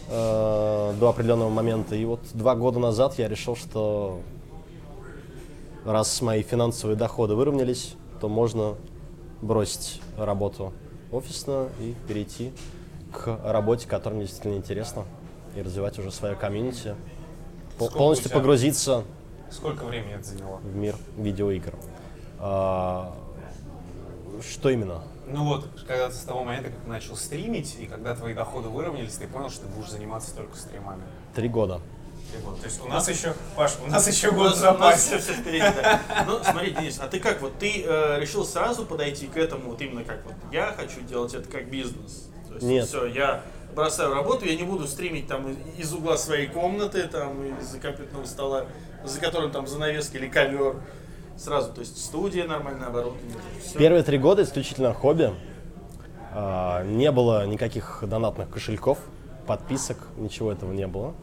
э, 0.08 0.94
до 0.98 1.08
определенного 1.08 1.50
момента. 1.50 1.94
И 1.94 2.04
вот 2.06 2.20
два 2.32 2.54
года 2.54 2.78
назад 2.78 3.18
я 3.18 3.28
решил, 3.28 3.56
что 3.56 4.20
раз 5.84 6.22
мои 6.22 6.42
финансовые 6.42 6.96
доходы 6.96 7.34
выровнялись, 7.34 7.94
то 8.22 8.28
можно 8.30 8.74
бросить 9.42 10.00
работу 10.16 10.72
офисную 11.12 11.68
и 11.78 11.94
перейти 12.08 12.52
к 13.16 13.40
работе, 13.44 13.88
которая 13.88 14.18
мне 14.18 14.26
действительно 14.26 14.56
интересна, 14.56 15.04
и 15.54 15.62
развивать 15.62 15.98
уже 15.98 16.10
свое 16.12 16.34
комьюнити. 16.36 16.94
Сколько 17.76 17.96
полностью 17.96 18.30
погрузиться 18.30 19.04
Сколько 19.50 19.84
времени 19.84 20.14
это 20.14 20.24
заняло? 20.24 20.56
в 20.58 20.76
мир 20.76 20.96
видеоигр. 21.16 21.74
А, 22.38 23.14
что 24.48 24.70
именно? 24.70 25.02
Ну 25.26 25.44
вот, 25.44 25.68
когда 25.86 26.08
ты 26.08 26.14
с 26.14 26.20
того 26.20 26.44
момента, 26.44 26.70
как 26.70 26.78
ты 26.80 26.88
начал 26.88 27.16
стримить, 27.16 27.76
и 27.80 27.86
когда 27.86 28.14
твои 28.14 28.34
доходы 28.34 28.68
выровнялись, 28.68 29.14
ты 29.14 29.26
понял, 29.26 29.50
что 29.50 29.62
ты 29.62 29.68
будешь 29.68 29.90
заниматься 29.90 30.34
только 30.36 30.56
стримами. 30.56 31.02
Три 31.34 31.48
года. 31.48 31.80
Три 32.32 32.42
года. 32.42 32.58
То 32.58 32.66
есть 32.66 32.84
у 32.84 32.88
нас 32.88 33.08
еще, 33.08 33.34
Паш, 33.56 33.72
у 33.84 33.90
нас 33.90 34.06
еще 34.06 34.30
год 34.30 34.52
в 34.52 34.56
запасе. 34.56 35.18
все 35.18 35.32
впереди, 35.32 35.64
да. 35.76 36.00
Ну, 36.26 36.38
смотри, 36.44 36.72
Денис, 36.72 36.98
а 37.00 37.08
ты 37.08 37.18
как, 37.18 37.40
вот 37.40 37.58
ты 37.58 37.82
э, 37.84 38.20
решил 38.20 38.44
сразу 38.44 38.84
подойти 38.84 39.26
к 39.26 39.36
этому, 39.36 39.70
вот 39.70 39.80
именно 39.80 40.04
как 40.04 40.24
вот, 40.24 40.34
я 40.52 40.72
хочу 40.72 41.00
делать 41.00 41.34
это 41.34 41.48
как 41.48 41.68
бизнес? 41.70 42.25
Есть, 42.56 42.66
Нет. 42.66 42.86
все, 42.86 43.06
я 43.06 43.42
бросаю 43.74 44.14
работу, 44.14 44.46
я 44.46 44.56
не 44.56 44.62
буду 44.64 44.86
стримить 44.86 45.28
там 45.28 45.54
из 45.76 45.92
угла 45.92 46.16
своей 46.16 46.46
комнаты, 46.46 47.06
там, 47.08 47.44
из-за 47.60 47.78
компьютерного 47.78 48.24
стола, 48.24 48.66
за 49.04 49.20
которым 49.20 49.50
там 49.50 49.66
занавеска 49.66 50.18
или 50.18 50.28
ковер. 50.28 50.76
Сразу, 51.36 51.72
то 51.72 51.80
есть 51.80 52.02
студия, 52.02 52.46
нормальное 52.46 52.88
оборудование. 52.88 53.36
Первые 53.76 54.02
три 54.02 54.16
года 54.18 54.42
исключительно 54.42 54.94
хобби. 54.94 55.32
А, 56.32 56.82
Не 56.84 57.10
было 57.12 57.46
никаких 57.46 58.02
донатных 58.02 58.48
кошельков, 58.50 58.98
подписок, 59.46 59.98
ничего 60.16 60.50
этого 60.52 60.72
не 60.72 60.86
было. 60.86 61.14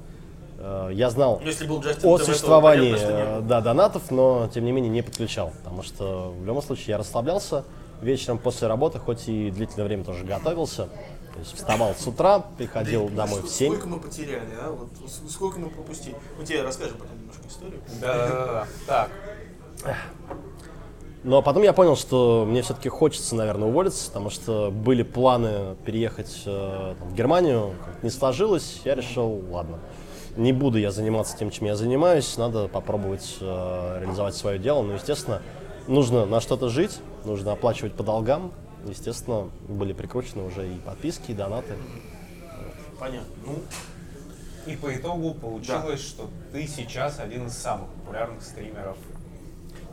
А, 0.59 0.89
Я 0.89 1.09
знал 1.09 1.39
Ну, 1.41 1.47
Если 1.47 1.65
был 1.65 1.81
Джастин 1.81 2.07
о 2.07 2.17
существовании 2.19 2.93
понятно, 2.93 3.41
да, 3.41 3.61
донатов, 3.61 4.11
но 4.11 4.49
тем 4.53 4.65
не 4.65 4.71
менее 4.71 4.91
не 4.91 5.01
подключал, 5.01 5.51
потому 5.63 5.81
что 5.81 6.31
в 6.39 6.45
любом 6.45 6.61
случае 6.61 6.85
я 6.89 6.97
расслаблялся 6.99 7.63
вечером 8.01 8.37
после 8.37 8.67
работы, 8.67 8.99
хоть 8.99 9.27
и 9.27 9.49
длительное 9.49 9.85
время 9.87 10.03
тоже 10.03 10.25
готовился. 10.25 10.89
То 11.33 11.39
есть 11.39 11.55
вставал 11.55 11.95
с 11.95 12.05
утра, 12.05 12.39
приходил 12.57 13.01
Андрей, 13.01 13.17
домой 13.17 13.41
в 13.41 13.49
7. 13.49 13.73
Сколько 13.73 13.87
мы 13.87 13.99
потеряли, 13.99 14.53
а? 14.59 14.71
Вот, 14.71 14.89
сколько 15.29 15.59
мы 15.59 15.69
пропустили? 15.69 16.15
Мы 16.37 16.45
тебе 16.45 16.61
расскажем 16.61 16.97
потом 16.97 17.17
немножко 17.17 17.47
историю. 17.47 17.81
Да-да-да. 17.99 18.67
Так, 18.85 19.09
Но 21.23 21.41
потом 21.41 21.63
я 21.63 21.73
понял, 21.73 21.95
что 21.95 22.45
мне 22.47 22.61
все-таки 22.61 22.89
хочется, 22.89 23.35
наверное, 23.35 23.67
уволиться, 23.67 24.07
потому 24.07 24.29
что 24.29 24.69
были 24.69 25.01
планы 25.01 25.75
переехать 25.85 26.43
э, 26.45 26.95
там, 26.99 27.09
в 27.09 27.15
Германию, 27.15 27.73
как-то 27.83 28.05
не 28.05 28.11
сложилось. 28.11 28.81
Я 28.85 28.93
решил, 28.93 29.43
ладно, 29.49 29.79
не 30.37 30.53
буду 30.53 30.77
я 30.77 30.91
заниматься 30.91 31.35
тем, 31.35 31.49
чем 31.49 31.65
я 31.65 31.75
занимаюсь, 31.75 32.37
надо 32.37 32.67
попробовать 32.67 33.37
э, 33.39 33.99
реализовать 34.01 34.35
свое 34.35 34.59
дело. 34.59 34.83
Но, 34.83 34.93
естественно, 34.93 35.41
нужно 35.87 36.25
на 36.25 36.41
что-то 36.41 36.69
жить, 36.69 36.99
нужно 37.25 37.53
оплачивать 37.53 37.93
по 37.93 38.03
долгам. 38.03 38.51
Естественно, 38.85 39.49
были 39.67 39.93
прикручены 39.93 40.43
уже 40.43 40.67
и 40.67 40.77
подписки, 40.79 41.31
и 41.31 41.33
донаты. 41.33 41.73
Понятно. 42.99 43.27
Ну, 43.45 43.59
и 44.71 44.75
по 44.75 44.93
итогу 44.95 45.33
получилось, 45.33 46.01
что 46.01 46.29
ты 46.51 46.67
сейчас 46.67 47.19
один 47.19 47.47
из 47.47 47.53
самых 47.53 47.89
популярных 47.91 48.41
стримеров, 48.43 48.97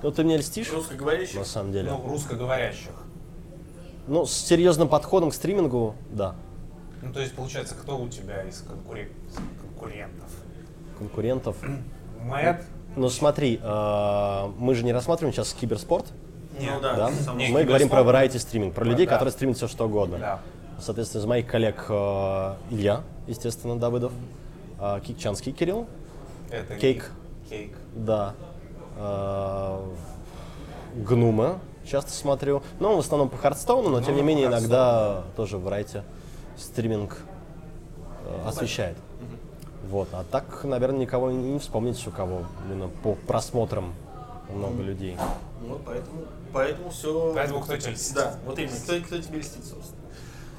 Ну, 0.03 0.11
ты 0.11 0.25
мне 0.25 0.37
льстишь, 0.39 0.73
русскоговорящий. 0.73 1.39
на 1.39 1.45
самом 1.45 1.73
деле. 1.73 1.91
ну, 1.91 2.09
русскоговорящих. 2.09 2.93
Ну, 4.07 4.27
с 4.27 4.33
серьезным 4.33 4.89
подходом 4.89 5.31
к 5.31 5.35
стримингу, 5.35 5.95
да. 6.11 6.35
Ну, 7.03 7.13
то 7.13 7.21
есть, 7.21 7.35
получается, 7.35 7.75
кто 7.75 7.99
у 7.99 8.09
тебя 8.09 8.43
из 8.45 8.63
конкурен- 8.63 9.13
конкурентов? 9.61 10.31
Конкурентов. 10.99 11.57
Мэтт? 12.23 12.65
Ну 12.97 13.09
смотри, 13.09 13.59
э, 13.63 14.47
мы 14.59 14.75
же 14.75 14.85
не 14.85 14.93
рассматриваем 14.93 15.33
сейчас 15.33 15.53
киберспорт, 15.55 16.07
Ну 16.61 16.81
да, 16.81 16.95
да? 16.95 17.11
само 17.11 17.39
Не, 17.39 17.49
мы 17.49 17.65
говорим 17.65 17.89
про 17.89 18.01
variety 18.01 18.39
стриминг, 18.39 18.75
про 18.75 18.85
людей, 18.85 19.07
да. 19.07 19.13
которые 19.13 19.33
стримят 19.33 19.57
все 19.57 19.69
что 19.69 19.87
угодно. 19.87 20.19
Да. 20.19 20.41
Соответственно, 20.81 21.23
из 21.23 21.27
моих 21.27 21.47
коллег 21.47 21.87
э, 21.89 22.55
Илья, 22.71 23.03
естественно, 23.27 23.79
Давыдов, 23.79 24.13
э, 24.81 25.01
Кикчанский 25.05 25.53
Кирилл, 25.53 25.87
Это 26.51 26.77
Кейк. 26.77 27.11
Кейк. 27.49 27.73
да, 27.95 28.35
э, 28.97 29.81
Гнума 30.97 31.61
часто 31.87 32.13
смотрю, 32.13 32.63
но 32.79 32.97
в 32.97 33.01
основном 33.01 33.29
по 33.29 33.37
Хардстоуну, 33.37 33.91
но 33.91 34.01
тем 34.01 34.15
не 34.15 34.23
Ну, 34.23 34.27
менее 34.29 34.47
иногда 34.47 35.25
тоже 35.37 35.57
variety 35.57 36.03
стриминг 36.57 37.19
э, 38.25 38.49
освещает. 38.49 38.97
Вот, 39.89 40.09
а 40.13 40.25
так, 40.31 40.65
наверное, 40.65 41.01
никого 41.01 41.31
не 41.31 41.59
вспомнить, 41.59 42.05
у 42.07 42.11
кого 42.11 42.43
именно 42.69 42.89
по 43.03 43.15
просмотрам 43.15 43.93
много 44.55 44.83
людей. 44.83 45.17
Вот 45.61 45.83
поэтому, 45.85 46.27
поэтому 46.53 46.91
все. 46.91 47.33
Поэтому 47.35 47.61
кто 47.61 47.77
тебя 47.77 47.91
льстит? 47.93 48.15
Да, 48.15 48.35
вот 48.45 48.59
именно. 48.59 48.77
Кто, 48.77 49.01
кто 49.01 49.19
тебе 49.19 49.39
льстит, 49.41 49.65
собственно. 49.65 50.01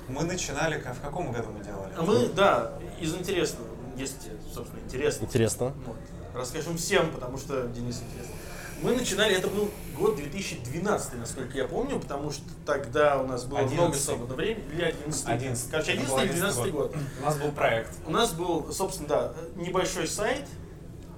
Мы 0.07 0.23
начинали, 0.23 0.79
как- 0.79 0.95
в 0.95 1.01
каком 1.01 1.31
году 1.31 1.49
мы 1.57 1.63
делали? 1.63 1.91
А 1.97 2.01
мы, 2.03 2.27
да, 2.29 2.73
из 2.99 3.13
интересного, 3.15 3.67
если 3.97 4.17
тебе, 4.19 4.35
собственно, 4.53 4.79
интересно. 4.83 5.23
Интересно. 5.25 5.73
Вот. 5.85 5.97
Расскажем 6.33 6.77
всем, 6.77 7.11
потому 7.11 7.37
что 7.37 7.67
Денис 7.67 8.01
интересно. 8.01 8.35
Мы 8.81 8.95
начинали, 8.95 9.35
это 9.35 9.47
был 9.47 9.69
год 9.95 10.15
2012, 10.15 11.13
насколько 11.19 11.55
я 11.55 11.67
помню, 11.67 11.99
потому 11.99 12.31
что 12.31 12.43
тогда 12.65 13.21
у 13.21 13.27
нас 13.27 13.43
было 13.45 13.59
много 13.59 13.73
11. 13.85 14.01
свободного 14.03 14.37
времени. 14.37 14.65
Или 14.73 14.81
11. 14.83 15.27
11. 15.27 15.69
Короче, 15.69 15.91
Это 15.93 16.01
был 16.07 16.17
11 16.17 16.31
или 16.31 16.39
12 16.39 16.71
год. 16.71 16.95
У 17.21 17.25
нас 17.25 17.37
был 17.37 17.51
проект. 17.51 17.93
У 18.07 18.11
нас 18.11 18.31
был, 18.33 18.71
собственно, 18.73 19.07
да, 19.09 19.33
небольшой 19.55 20.07
сайт. 20.07 20.47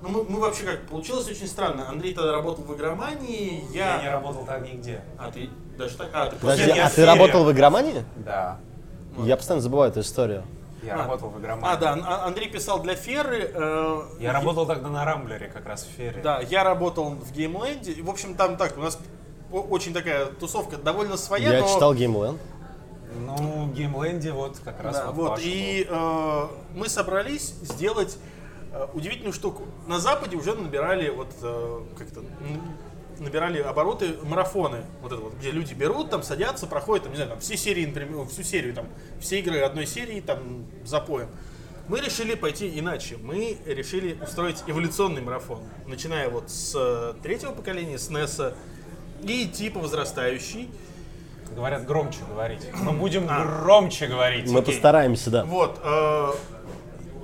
Ну, 0.03 0.09
мы, 0.09 0.23
мы 0.25 0.39
вообще 0.41 0.65
как, 0.65 0.81
получилось 0.87 1.29
очень 1.29 1.47
странно. 1.47 1.87
Андрей 1.87 2.13
тогда 2.13 2.33
работал 2.33 2.65
в 2.65 2.75
игромании, 2.75 3.63
я... 3.73 3.95
Я 3.95 4.01
не 4.01 4.09
работал 4.09 4.45
так 4.45 4.61
нигде. 4.61 5.01
А 5.17 5.31
ты 5.31 5.49
даже 5.77 5.95
так? 5.95 6.09
А, 6.13 6.25
ты 6.27 6.35
Подожди, 6.35 6.71
а 6.71 6.89
ты 6.89 7.05
работал 7.05 7.45
в 7.45 7.51
игромании? 7.53 8.03
Да. 8.17 8.59
Я 9.19 9.37
постоянно 9.37 9.61
забываю 9.61 9.91
эту 9.91 10.01
историю. 10.01 10.43
Я 10.83 10.95
А. 10.95 10.97
работал 10.97 11.29
в 11.29 11.39
игромании. 11.39 11.73
А, 11.73 11.77
да, 11.79 11.97
А- 12.03 12.25
Андрей 12.27 12.49
писал 12.49 12.81
для 12.81 12.95
Ферры. 12.95 13.49
э, 13.53 14.01
Я 14.19 14.33
работал 14.33 14.65
тогда 14.65 14.89
на 14.89 15.05
Рамблере, 15.05 15.47
как 15.47 15.65
раз 15.65 15.85
в 15.85 15.95
Фере. 15.95 16.21
Да, 16.21 16.41
я 16.41 16.65
работал 16.65 17.11
в 17.11 17.31
Геймленде. 17.31 17.93
И, 17.93 18.01
В 18.01 18.09
общем, 18.09 18.35
там 18.35 18.57
так, 18.57 18.77
у 18.77 18.81
нас 18.81 18.99
очень 19.53 19.93
такая 19.93 20.25
тусовка 20.25 20.75
довольно 20.75 21.15
своя, 21.15 21.53
Я 21.53 21.61
но... 21.61 21.67
читал 21.73 21.93
Геймленд. 21.93 22.41
Ну, 23.15 23.67
Геймленде 23.73 24.33
вот 24.33 24.57
как 24.65 24.81
раз 24.83 24.97
Да, 24.97 25.11
вот, 25.11 25.29
вот, 25.29 25.39
и 25.41 25.87
э, 25.89 26.47
мы 26.75 26.89
собрались 26.89 27.53
сделать 27.61 28.17
удивительную 28.93 29.33
штуку. 29.33 29.63
На 29.87 29.99
Западе 29.99 30.35
уже 30.35 30.53
набирали 30.55 31.09
вот 31.09 31.29
э, 31.41 31.81
как-то 31.97 32.23
набирали 33.19 33.59
обороты 33.61 34.15
марафоны, 34.23 34.81
вот 35.01 35.11
это 35.11 35.21
вот, 35.21 35.33
где 35.35 35.51
люди 35.51 35.73
берут, 35.73 36.09
там 36.09 36.23
садятся, 36.23 36.67
проходят, 36.67 37.03
там, 37.03 37.13
не 37.13 37.17
знаю, 37.17 37.31
там 37.31 37.39
все 37.39 37.55
серии, 37.55 37.85
например, 37.85 38.25
всю 38.25 38.43
серию, 38.43 38.73
там, 38.73 38.87
все 39.19 39.39
игры 39.39 39.59
одной 39.61 39.85
серии, 39.85 40.19
там, 40.19 40.65
запоем. 40.83 41.29
Мы 41.87 41.99
решили 41.99 42.35
пойти 42.35 42.79
иначе. 42.79 43.17
Мы 43.21 43.57
решили 43.65 44.17
устроить 44.21 44.63
эволюционный 44.67 45.21
марафон, 45.21 45.59
начиная 45.85 46.29
вот 46.29 46.49
с 46.49 46.73
э, 46.75 47.13
третьего 47.21 47.51
поколения, 47.51 47.97
с 47.97 48.09
NES, 48.09 48.55
и 49.23 49.43
идти 49.43 49.69
по 49.69 49.79
возрастающей. 49.79 50.69
был. 51.49 51.55
Говорят, 51.57 51.85
громче 51.85 52.19
говорить. 52.27 52.61
Мы 52.73 52.93
будем 52.93 53.27
громче 53.27 54.07
говорить. 54.07 54.49
Мы 54.49 54.61
постараемся, 54.61 55.29
да. 55.29 55.45
Вот. 55.45 55.79
э, 55.83 56.31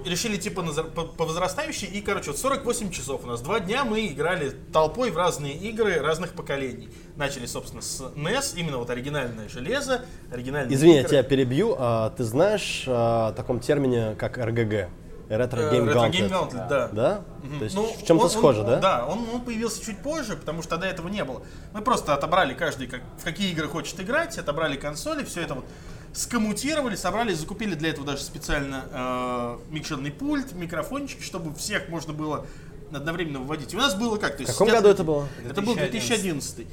решили 0.05 0.37
типа 0.37 0.61
на 0.61 0.71
по, 0.73 1.03
по 1.03 1.25
возрастающей. 1.25 1.87
И, 1.87 2.01
короче, 2.01 2.31
вот 2.31 2.39
48 2.39 2.91
часов 2.91 3.23
у 3.23 3.27
нас. 3.27 3.41
Два 3.41 3.59
дня 3.59 3.83
мы 3.85 4.07
играли 4.07 4.49
толпой 4.71 5.11
в 5.11 5.17
разные 5.17 5.53
игры 5.53 5.99
разных 5.99 6.33
поколений. 6.33 6.89
Начали, 7.15 7.45
собственно, 7.45 7.81
с 7.81 8.01
NES, 8.15 8.53
именно 8.57 8.77
вот 8.77 8.89
оригинальное 8.89 9.49
железо, 9.49 10.05
оригинальные 10.31 10.75
Извини, 10.75 10.93
я 10.95 10.99
игры. 11.01 11.09
тебя 11.09 11.23
перебью. 11.23 11.75
А, 11.77 12.09
ты 12.11 12.23
знаешь 12.23 12.85
а, 12.87 13.29
о 13.29 13.31
таком 13.33 13.59
термине, 13.59 14.15
как 14.17 14.37
РГГ? 14.37 14.89
Retro 15.29 15.59
Э, 15.59 15.71
Game 15.71 15.87
Retro 15.87 15.93
Gauntlet? 15.93 16.11
Game 16.11 16.29
Gauntlet, 16.31 16.67
да. 16.69 16.87
Да? 16.91 17.21
То 17.59 17.63
есть 17.63 17.75
Ну, 17.75 17.83
в 17.85 18.03
чем-то 18.03 18.23
он- 18.23 18.29
схоже, 18.31 18.61
он- 18.61 18.65
да? 18.65 18.75
Да, 18.77 19.05
он, 19.05 19.27
он 19.31 19.41
появился 19.41 19.85
чуть 19.85 19.99
позже, 19.99 20.35
потому 20.35 20.63
что 20.63 20.75
до 20.77 20.87
этого 20.87 21.07
не 21.07 21.23
было. 21.23 21.43
Мы 21.71 21.81
просто 21.81 22.15
отобрали 22.15 22.55
каждый, 22.55 22.87
как, 22.87 23.01
в 23.19 23.23
какие 23.23 23.51
игры 23.51 23.67
хочет 23.67 23.99
играть, 23.99 24.35
отобрали 24.39 24.75
консоли, 24.75 25.23
все 25.23 25.41
это 25.41 25.53
вот 25.53 25.65
скоммутировали, 26.13 26.95
собрали, 26.95 27.33
закупили 27.33 27.75
для 27.75 27.89
этого 27.89 28.05
даже 28.05 28.23
специально 28.23 28.85
э, 28.91 29.57
микшерный 29.71 30.11
пульт, 30.11 30.53
микрофончики, 30.53 31.21
чтобы 31.21 31.53
всех 31.55 31.89
можно 31.89 32.13
было 32.13 32.45
одновременно 32.91 33.39
выводить. 33.39 33.73
И 33.73 33.77
у 33.77 33.79
нас 33.79 33.95
было 33.95 34.17
как? 34.17 34.31
То 34.31 34.37
В 34.37 34.39
есть 34.41 34.51
каком 34.53 34.67
сидят 34.67 34.81
году 34.83 34.93
это 34.93 35.03
было? 35.03 35.27
Это 35.47 35.61
был 35.61 35.75
2011. 35.75 36.67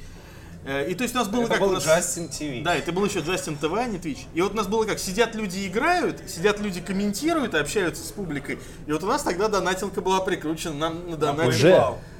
Э, 0.65 0.89
И 0.89 0.95
то 0.95 1.03
есть 1.03 1.15
у 1.15 1.19
нас 1.19 1.27
было 1.27 1.43
Это 1.43 1.51
как? 1.53 1.59
был 1.61 1.71
нас... 1.71 1.85
Justin 1.85 2.29
TV. 2.29 2.63
Да, 2.63 2.75
это 2.75 2.91
был 2.91 3.05
еще 3.05 3.19
Джастин 3.19 3.57
ТВ, 3.57 3.71
а 3.73 3.85
не 3.85 3.97
Twitch. 3.97 4.25
И 4.33 4.41
вот 4.41 4.53
у 4.53 4.55
нас 4.55 4.67
было 4.67 4.85
как, 4.85 4.99
сидят 4.99 5.35
люди 5.35 5.67
играют, 5.67 6.21
сидят 6.27 6.59
люди 6.59 6.81
комментируют 6.81 7.53
и 7.53 7.57
общаются 7.57 8.03
с 8.03 8.11
публикой. 8.11 8.59
И 8.85 8.91
вот 8.91 9.03
у 9.03 9.07
нас 9.07 9.23
тогда 9.23 9.47
донатилка 9.47 10.01
была 10.01 10.19
прикручена 10.21 10.73
нам 10.73 11.09
на 11.09 11.17
донатик. 11.17 11.49
Уже? 11.49 11.71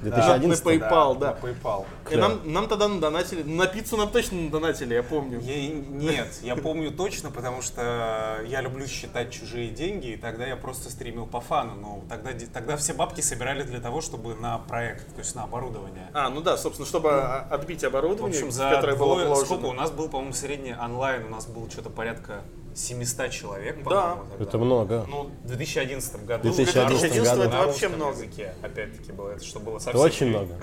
В 0.01 0.05
На 0.05 0.11
2011 0.11 0.63
PayPal, 0.65 1.17
да. 1.17 1.37
На 1.41 1.47
PayPal. 1.47 1.85
И 2.11 2.15
нам, 2.15 2.39
нам 2.45 2.67
тогда 2.67 2.87
надонатили, 2.87 3.43
на 3.43 3.65
пиццу 3.65 3.97
нам 3.97 4.09
точно 4.11 4.39
надонатили, 4.41 4.93
я 4.93 5.03
помню. 5.03 5.39
Я- 5.41 5.69
нет, 5.69 6.27
я 6.43 6.55
помню 6.55 6.91
точно, 6.91 7.31
потому 7.31 7.61
что 7.61 8.41
я 8.47 8.61
люблю 8.61 8.87
считать 8.87 9.31
чужие 9.31 9.69
деньги, 9.69 10.11
и 10.11 10.17
тогда 10.17 10.45
я 10.45 10.55
просто 10.55 10.89
стримил 10.89 11.25
по 11.25 11.41
фану. 11.41 11.75
Но 11.75 12.03
тогда, 12.07 12.31
тогда 12.53 12.77
все 12.77 12.93
бабки 12.93 13.21
собирали 13.21 13.63
для 13.63 13.79
того, 13.79 14.01
чтобы 14.01 14.35
на 14.35 14.59
проект, 14.59 15.07
то 15.13 15.19
есть 15.19 15.35
на 15.35 15.43
оборудование. 15.43 16.07
А, 16.13 16.29
ну 16.29 16.41
да, 16.41 16.57
собственно, 16.57 16.87
чтобы 16.87 17.09
а, 17.11 17.47
отбить 17.49 17.83
оборудование. 17.83 18.26
Сумме, 18.33 18.37
общем, 18.47 18.51
за 18.51 18.81
двое- 18.81 18.95
вложена. 19.27 19.35
сколько 19.45 19.65
у 19.65 19.73
нас 19.73 19.91
был, 19.91 20.09
по-моему, 20.09 20.33
средний 20.33 20.73
онлайн, 20.73 21.25
у 21.25 21.29
нас 21.29 21.45
было 21.47 21.69
что-то 21.69 21.89
порядка 21.89 22.41
700 22.75 23.31
человек, 23.31 23.77
Да. 23.83 23.83
по-моему, 23.83 24.29
тогда. 24.31 24.43
Это 24.45 24.57
много. 24.57 25.05
Ну, 25.09 25.23
В 25.43 25.47
2011 25.47 26.25
году. 26.25 26.43
2011 26.43 27.09
на 27.11 27.35
году. 27.35 27.43
это 27.43 27.57
вообще 27.67 27.85
языке, 27.87 27.95
много. 27.95 28.67
Опять-таки 28.67 29.11
было, 29.11 29.29
это 29.31 29.43
что 29.43 29.59
было 29.59 29.75
Это 29.77 29.83
совсем 29.85 30.01
очень 30.01 30.25
не- 30.27 30.31
много. 30.37 30.53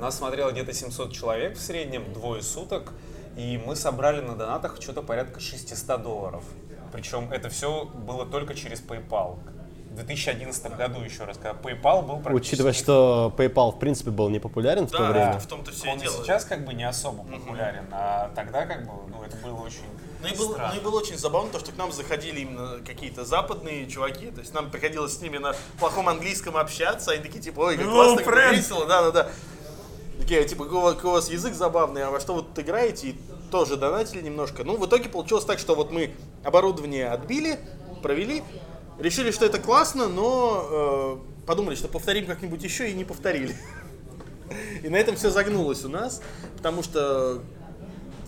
Нас 0.00 0.18
смотрело 0.18 0.50
где-то 0.52 0.72
700 0.72 1.12
человек 1.12 1.56
в 1.56 1.60
среднем, 1.60 2.12
двое 2.12 2.42
суток, 2.42 2.92
и 3.36 3.60
мы 3.66 3.74
собрали 3.76 4.20
на 4.20 4.34
донатах 4.36 4.76
что-то 4.80 5.02
порядка 5.02 5.40
600 5.40 6.02
долларов. 6.02 6.44
Причем 6.92 7.32
это 7.32 7.48
все 7.48 7.84
было 7.86 8.24
только 8.26 8.54
через 8.54 8.80
PayPal. 8.82 9.38
В 9.96 10.04
2011 10.04 10.76
году, 10.76 11.00
еще 11.00 11.24
раз, 11.24 11.38
когда 11.38 11.52
PayPal 11.58 12.02
был 12.02 12.18
практически... 12.18 12.54
Учитывая, 12.54 12.72
что 12.74 13.32
PayPal 13.38 13.74
в 13.74 13.78
принципе 13.78 14.10
был 14.10 14.28
не 14.28 14.38
популярен 14.38 14.86
в 14.86 14.90
то 14.90 14.98
Да, 14.98 15.10
время. 15.10 15.38
в 15.40 15.46
том-то 15.46 15.70
все 15.72 15.88
Он 15.90 15.96
и 15.96 16.02
дело. 16.02 16.22
сейчас 16.22 16.44
как 16.44 16.66
бы 16.66 16.74
не 16.74 16.84
особо 16.86 17.24
популярен, 17.24 17.86
а 17.92 18.30
тогда 18.34 18.66
как 18.66 18.84
бы, 18.84 18.92
ну, 19.08 19.22
это 19.22 19.36
было 19.38 19.56
очень 19.62 19.80
Ну 20.20 20.28
и, 20.28 20.36
было, 20.36 20.52
странно. 20.52 20.74
ну 20.74 20.80
и 20.80 20.84
было 20.84 20.98
очень 20.98 21.16
забавно 21.16 21.50
то, 21.50 21.58
что 21.60 21.72
к 21.72 21.78
нам 21.78 21.92
заходили 21.92 22.40
именно 22.40 22.80
какие-то 22.86 23.24
западные 23.24 23.86
чуваки, 23.86 24.26
то 24.30 24.40
есть 24.42 24.52
нам 24.52 24.70
приходилось 24.70 25.16
с 25.16 25.22
ними 25.22 25.38
на 25.38 25.54
плохом 25.80 26.10
английском 26.10 26.58
общаться, 26.58 27.12
они 27.12 27.22
такие 27.22 27.40
типа, 27.42 27.60
ой, 27.60 27.78
как 27.78 27.86
Ну, 27.86 27.92
классно, 27.92 28.22
как 28.22 28.52
весело, 28.54 28.84
да-да-да. 28.84 29.28
Такие, 30.20 30.44
типа, 30.44 30.64
у 30.64 30.80
вас- 30.80 30.94
какой 30.96 31.10
у 31.10 31.14
вас 31.14 31.30
язык 31.30 31.54
забавный, 31.54 32.04
а 32.04 32.10
во 32.10 32.20
что 32.20 32.34
вы 32.34 32.42
тут 32.42 32.58
играете? 32.58 33.08
И 33.08 33.20
тоже 33.50 33.76
донатили 33.78 34.20
немножко. 34.20 34.62
Ну, 34.62 34.76
в 34.76 34.84
итоге 34.84 35.08
получилось 35.08 35.46
так, 35.46 35.58
что 35.58 35.74
вот 35.74 35.90
мы 35.90 36.10
оборудование 36.44 37.08
отбили, 37.08 37.58
провели, 38.02 38.42
решили, 38.98 39.30
что 39.30 39.44
это 39.46 39.58
классно, 39.58 40.08
но 40.08 41.18
э, 41.42 41.46
подумали, 41.46 41.74
что 41.74 41.88
повторим 41.88 42.26
как-нибудь 42.26 42.62
еще 42.62 42.90
и 42.90 42.94
не 42.94 43.04
повторили. 43.04 43.56
И 44.82 44.88
на 44.88 44.96
этом 44.96 45.16
все 45.16 45.30
загнулось 45.30 45.84
у 45.84 45.88
нас, 45.88 46.22
потому 46.56 46.82
что 46.82 47.40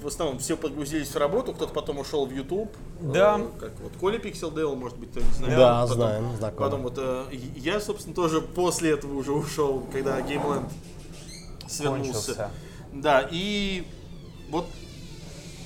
в 0.03 0.07
основном 0.07 0.39
все 0.39 0.57
погрузились 0.57 1.09
в 1.09 1.17
работу, 1.17 1.53
кто-то 1.53 1.73
потом 1.73 1.99
ушел 1.99 2.25
в 2.27 2.33
YouTube. 2.33 2.71
Да. 3.01 3.39
Э, 3.41 3.49
Как 3.61 3.73
вот 3.81 3.93
Коля 4.01 4.19
Пикселдейл, 4.19 4.75
может 4.77 4.99
быть, 4.99 5.11
кто 5.11 5.21
не 5.21 5.33
знает. 5.33 5.57
Да, 5.57 5.83
Потом- 5.83 5.97
знаем, 5.97 6.37
знакомы. 6.37 6.65
Потом 6.67 6.83
вот 6.83 6.95
э, 6.99 7.25
я, 7.57 7.81
собственно, 7.81 8.15
тоже 8.15 8.41
после 8.41 8.91
этого 8.93 9.15
уже 9.15 9.33
ушел, 9.33 9.87
когда 9.93 10.21
Геймленд 10.21 10.71
свернулся. 11.69 12.13
Кончился. 12.13 12.51
Да, 12.93 13.29
и 13.31 13.87
вот 14.51 14.67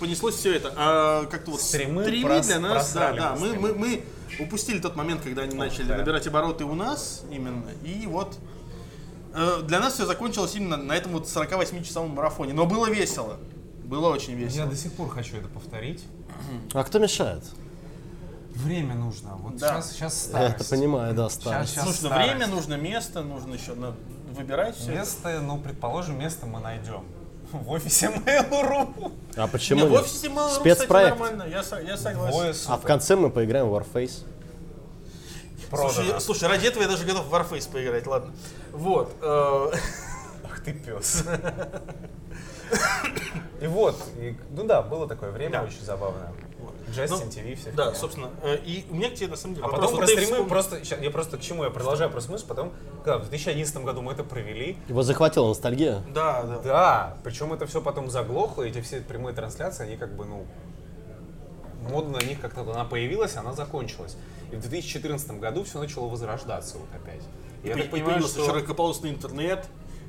понеслось 0.00 0.34
все 0.34 0.54
это. 0.54 0.72
А 0.76 1.24
как-то 1.26 1.52
вот 1.52 1.60
Стримы 1.60 2.02
стримы 2.02 2.30
прос- 2.30 2.46
для 2.46 2.58
нас, 2.58 2.92
да, 2.92 3.12
да, 3.12 3.36
мы 3.38 3.54
мы, 3.54 3.74
мы 3.74 4.02
упустили 4.40 4.78
тот 4.78 4.96
момент, 4.96 5.22
когда 5.22 5.42
они 5.42 5.54
начали 5.56 5.84
да. 5.84 5.96
набирать 5.98 6.26
обороты 6.26 6.64
у 6.64 6.74
нас 6.74 7.22
именно. 7.30 7.70
И 7.84 8.06
вот 8.06 8.38
э, 9.34 9.60
для 9.64 9.80
нас 9.80 9.94
все 9.94 10.06
закончилось 10.06 10.54
именно 10.54 10.76
на 10.76 10.92
этом 10.92 11.12
вот 11.12 11.24
48-часовом 11.26 12.08
марафоне. 12.14 12.52
Но 12.52 12.66
было 12.66 12.90
весело. 12.90 13.38
Было 13.84 14.08
очень 14.08 14.34
весело. 14.34 14.64
Я 14.64 14.66
до 14.66 14.76
сих 14.76 14.92
пор 14.92 15.08
хочу 15.10 15.36
это 15.36 15.48
повторить. 15.48 16.04
А 16.72 16.82
кто 16.84 16.98
мешает? 16.98 17.42
Время 18.54 18.94
нужно. 18.94 19.34
Вот 19.36 19.56
Да. 19.56 19.80
сейчас, 19.80 19.92
сейчас 19.92 20.30
Я 20.32 20.40
это 20.40 20.62
старость. 20.64 20.70
понимаю, 20.70 21.14
да, 21.14 21.28
старость. 21.30 21.74
Щас 21.74 21.84
нужно 21.86 22.08
старость. 22.08 22.30
время, 22.30 22.46
нужно 22.46 22.74
место, 22.74 23.22
нужно 23.22 23.54
еще 23.54 23.74
на- 23.74 23.94
выбирать 24.36 24.76
все. 24.76 24.92
Место, 24.92 25.40
ну, 25.42 25.58
предположим, 25.58 26.18
место 26.18 26.46
мы 26.46 26.60
найдем. 26.60 27.04
В 27.52 27.70
офисе 27.70 28.06
Mail.ru. 28.06 29.12
А 29.36 29.46
почему 29.46 29.86
в 29.86 29.90
нет? 29.90 30.00
офисе 30.00 30.28
Mail.ru, 30.28 30.48
кстати, 30.48 30.60
Спецпроект. 30.74 31.10
нормально. 31.18 31.42
Я, 31.48 31.62
я 31.80 31.96
согласен. 31.96 32.64
А 32.72 32.76
в 32.78 32.82
конце 32.82 33.14
мы 33.16 33.30
поиграем 33.30 33.68
в 33.68 33.74
Warface. 33.74 34.24
Слушай, 35.70 36.20
слушай, 36.20 36.48
ради 36.48 36.66
этого 36.66 36.82
я 36.82 36.88
даже 36.88 37.04
готов 37.04 37.26
в 37.26 37.34
Warface 37.34 37.70
поиграть, 37.70 38.06
ладно. 38.06 38.32
Вот. 38.72 39.14
э, 39.22 39.70
Ах 40.44 40.60
ты 40.64 40.72
пес. 40.74 41.24
И 43.60 43.66
вот, 43.66 43.96
и- 44.18 44.36
ну 44.50 44.64
да, 44.64 44.82
было 44.82 45.06
такое 45.06 45.30
время 45.30 45.52
Да. 45.52 45.62
очень 45.62 45.82
забавное. 45.82 46.32
Джастин 46.90 47.18
Ну, 47.26 47.30
ТВ, 47.54 47.60
все 47.60 47.70
Да, 47.72 47.94
собственно. 47.94 48.30
э, 48.42 48.56
И 48.64 48.84
у 48.90 48.94
меня 48.94 49.10
к 49.10 49.14
тебе 49.14 49.28
на 49.28 49.36
самом 49.36 49.54
деле 49.54 49.66
А 49.66 49.68
вопрос. 49.70 49.90
потом 49.90 49.96
Вот 50.00 50.04
про 50.06 50.12
стримы 50.12 50.32
вспомнил- 50.32 50.48
просто, 50.48 50.96
я 51.00 51.10
просто 51.10 51.36
к 51.38 51.40
чему, 51.40 51.64
я 51.64 51.70
продолжаю 51.70 52.10
просто 52.10 52.32
мысль, 52.32 52.44
потом, 52.46 52.72
когда 53.04 53.18
в 53.18 53.28
2011 53.28 53.84
году 53.84 54.02
мы 54.02 54.12
это 54.12 54.24
провели, 54.24 54.76
Его 54.88 55.02
захватила 55.02 55.48
ностальгия. 55.48 56.02
Да, 56.14 56.42
да. 56.42 56.58
да, 56.58 57.16
причем 57.24 57.52
это 57.52 57.66
все 57.66 57.80
потом 57.80 58.10
заглохло, 58.10 58.62
эти 58.62 58.80
все 58.80 59.00
прямые 59.00 59.34
трансляции, 59.34 59.84
они 59.84 59.96
как 59.96 60.14
бы, 60.16 60.24
ну, 60.24 60.44
мода 61.88 62.08
на 62.10 62.18
них 62.24 62.40
как-то 62.40 62.62
она 62.62 62.84
появилась, 62.84 63.36
она 63.36 63.52
закончилась. 63.52 64.16
И 64.50 64.56
в 64.56 64.60
2014 64.60 65.40
году 65.40 65.64
все 65.64 65.78
начало 65.78 66.08
возрождаться 66.08 66.78
вот 66.78 66.88
опять. 66.94 67.22
И 67.64 67.68
я 67.68 67.76
так 67.76 67.90
понимаю, 67.90 68.22
что... 68.22 68.44
широкополосный 68.44 69.10
интернет 69.10 69.66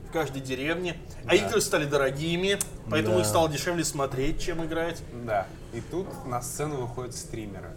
в 0.10 0.12
каждой 0.12 0.42
деревне, 0.42 0.98
а 1.26 1.36
игры 1.36 1.62
стали 1.62 1.86
дорогими, 1.86 2.60
поэтому 2.90 3.16
Да. 3.16 3.22
их 3.22 3.28
стало 3.28 3.50
дешевле 3.50 3.84
смотреть, 3.84 4.42
чем 4.42 4.64
играть. 4.66 5.02
Да. 5.26 5.48
И 5.74 5.82
тут 5.82 6.08
на 6.28 6.42
сцену 6.42 6.82
выходят 6.82 7.16
стримеры. 7.16 7.72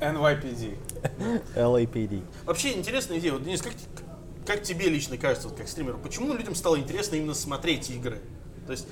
NYPD. 0.00 0.76
LAPD. 1.56 2.22
Вообще 2.44 2.72
интересная 2.72 3.18
идея. 3.18 3.32
Вот, 3.32 3.44
Денис, 3.44 3.62
как, 3.62 3.72
как 4.46 4.62
тебе 4.62 4.88
лично 4.88 5.16
кажется, 5.16 5.48
вот 5.48 5.56
как 5.56 5.68
стримеру, 5.68 5.98
почему 5.98 6.34
людям 6.34 6.54
стало 6.54 6.78
интересно 6.78 7.16
именно 7.16 7.34
смотреть 7.34 7.90
игры? 7.90 8.20
То 8.66 8.72
есть, 8.72 8.86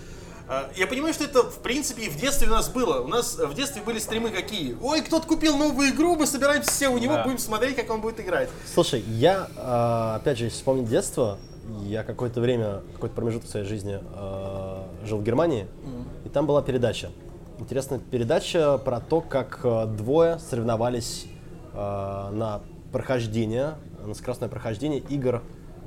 э, 0.48 0.68
я 0.76 0.86
понимаю, 0.88 1.14
что 1.14 1.24
это 1.24 1.42
в 1.44 1.58
принципе 1.62 2.06
и 2.06 2.08
в 2.08 2.16
детстве 2.16 2.48
у 2.48 2.50
нас 2.50 2.68
было. 2.68 3.00
У 3.02 3.08
нас 3.08 3.38
э, 3.38 3.46
в 3.46 3.54
детстве 3.54 3.82
были 3.82 3.98
стримы 4.00 4.30
какие? 4.30 4.76
Ой, 4.80 5.00
кто-то 5.02 5.26
купил 5.28 5.56
новую 5.56 5.90
игру, 5.90 6.16
мы 6.16 6.26
собираемся 6.26 6.70
все 6.70 6.88
у 6.88 6.98
него, 6.98 7.14
Да. 7.14 7.24
будем 7.24 7.38
смотреть, 7.38 7.76
как 7.76 7.88
он 7.90 8.00
будет 8.00 8.18
играть. 8.20 8.48
Слушай, 8.72 9.00
я, 9.02 9.48
э, 9.56 10.16
опять 10.16 10.38
же, 10.38 10.44
если 10.44 10.56
вспомнить 10.58 10.88
детство, 10.88 11.38
я 11.84 12.02
какое-то 12.04 12.40
время, 12.40 12.82
какой-то 12.94 13.14
промежуток 13.14 13.48
в 13.48 13.50
своей 13.50 13.66
жизни 13.66 13.98
э, 14.02 15.06
жил 15.06 15.18
в 15.18 15.24
Германии, 15.24 15.66
и 16.24 16.28
там 16.28 16.46
была 16.46 16.62
передача. 16.62 17.10
Интересная 17.58 17.98
передача 17.98 18.78
про 18.78 19.00
то, 19.00 19.20
как 19.20 19.60
э, 19.64 19.86
двое 19.86 20.38
соревновались 20.38 21.26
э, 21.72 21.76
на 21.76 22.60
прохождение, 22.92 23.74
на 24.04 24.14
скоростное 24.14 24.48
прохождение 24.48 25.00
игр 25.00 25.42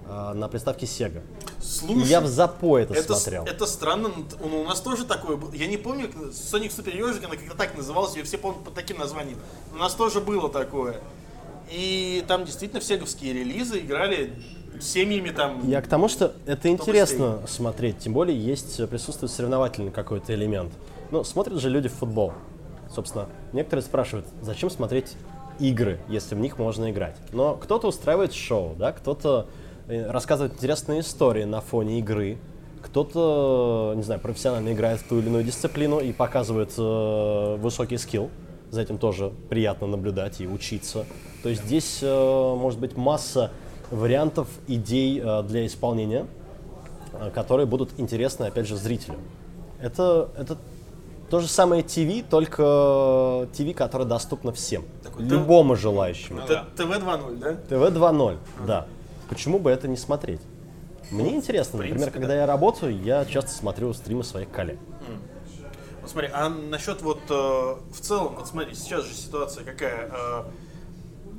э, 0.07 0.33
на 0.33 0.47
приставке 0.47 0.85
Sega. 0.85 1.21
И 1.59 1.61
Слушай, 1.61 2.07
я 2.07 2.21
в 2.21 2.27
запой 2.27 2.83
это, 2.83 2.93
это, 2.93 3.13
с- 3.13 3.21
смотрел. 3.23 3.43
это 3.45 3.65
странно, 3.65 4.09
ну, 4.41 4.61
у 4.61 4.63
нас 4.63 4.81
тоже 4.81 5.05
такое 5.05 5.37
было. 5.37 5.53
Я 5.53 5.67
не 5.67 5.77
помню, 5.77 6.07
Sonic 6.31 6.69
Super 6.75 6.95
Ежик, 6.95 7.23
она 7.25 7.35
как-то 7.35 7.55
так 7.55 7.75
называлась, 7.77 8.15
ее 8.15 8.23
все 8.23 8.37
помнят 8.37 8.63
под 8.63 8.73
таким 8.73 8.97
названием. 8.97 9.37
У 9.73 9.77
нас 9.77 9.93
тоже 9.93 10.19
было 10.21 10.49
такое. 10.49 10.95
И 11.71 12.23
там 12.27 12.45
действительно 12.45 12.79
в 12.81 12.83
сеговские 12.83 13.33
релизы 13.33 13.79
играли 13.79 14.33
семьями 14.79 15.29
там. 15.29 15.67
Я 15.67 15.81
к 15.81 15.87
тому, 15.87 16.07
что 16.07 16.33
это 16.45 16.69
интересно 16.69 17.41
смотреть, 17.47 17.99
тем 17.99 18.13
более 18.13 18.37
есть 18.37 18.79
э, 18.79 18.87
присутствует 18.87 19.31
соревновательный 19.31 19.91
какой-то 19.91 20.33
элемент. 20.33 20.71
Ну, 21.11 21.23
смотрят 21.23 21.59
же 21.59 21.69
люди 21.69 21.89
в 21.89 21.93
футбол. 21.93 22.33
Собственно, 22.93 23.27
некоторые 23.53 23.83
спрашивают, 23.83 24.27
зачем 24.41 24.69
смотреть 24.69 25.15
игры, 25.59 25.99
если 26.07 26.35
в 26.35 26.39
них 26.39 26.57
можно 26.57 26.89
играть. 26.91 27.15
Но 27.31 27.55
кто-то 27.55 27.87
устраивает 27.87 28.33
шоу, 28.33 28.75
да, 28.77 28.91
кто-то 28.91 29.47
э, 29.87 30.09
рассказывает 30.09 30.53
интересные 30.53 31.01
истории 31.01 31.43
на 31.43 31.61
фоне 31.61 31.99
игры, 31.99 32.37
кто-то, 32.81 33.93
не 33.95 34.03
знаю, 34.03 34.21
профессионально 34.21 34.73
играет 34.73 35.01
в 35.01 35.07
ту 35.07 35.19
или 35.19 35.27
иную 35.27 35.43
дисциплину 35.43 35.99
и 35.99 36.11
показывает 36.13 36.73
э, 36.77 37.55
высокий 37.57 37.97
скилл. 37.97 38.29
За 38.71 38.81
этим 38.81 38.97
тоже 38.97 39.31
приятно 39.49 39.87
наблюдать 39.87 40.41
и 40.41 40.47
учиться. 40.47 41.05
То 41.43 41.49
есть 41.49 41.65
здесь 41.65 41.99
э, 42.01 42.55
может 42.55 42.79
быть 42.79 42.95
масса 42.95 43.51
вариантов, 43.91 44.47
идей 44.67 45.21
э, 45.23 45.43
для 45.43 45.65
исполнения, 45.65 46.25
э, 47.13 47.31
которые 47.31 47.65
будут 47.65 47.91
интересны, 47.99 48.45
опять 48.45 48.67
же, 48.67 48.75
зрителю. 48.75 49.17
Это, 49.81 50.29
это 50.37 50.57
то 51.29 51.39
же 51.39 51.47
самое 51.47 51.83
ТВ, 51.83 52.27
только 52.29 53.47
ТВ, 53.53 53.75
которое 53.75 54.05
доступно 54.05 54.51
всем, 54.51 54.83
Такой 55.03 55.25
любому 55.25 55.75
желающему. 55.75 56.41
Т- 56.45 56.63
ТВ 56.75 56.85
2.0, 56.89 57.37
да? 57.37 57.53
ТВ 57.53 57.95
2.0, 57.95 58.37
да. 58.65 58.87
Почему 59.29 59.59
бы 59.59 59.69
это 59.69 59.87
не 59.87 59.97
смотреть? 59.97 60.41
Мне 61.11 61.35
интересно, 61.35 61.77
например, 61.77 61.97
принципе, 61.97 62.19
когда 62.19 62.35
я 62.35 62.45
работаю, 62.45 62.99
я 63.01 63.25
часто 63.25 63.51
смотрю 63.51 63.93
стримы 63.93 64.23
своих 64.23 64.49
коллег. 64.51 64.77
Вот 66.01 66.09
смотри, 66.09 66.29
а 66.33 66.49
насчет 66.49 67.01
вот 67.01 67.19
э, 67.29 67.33
в 67.33 67.99
целом, 67.99 68.35
вот 68.35 68.47
смотри, 68.47 68.73
сейчас 68.73 69.05
же 69.05 69.13
ситуация 69.13 69.63
какая. 69.63 70.09
Э, 70.11 70.43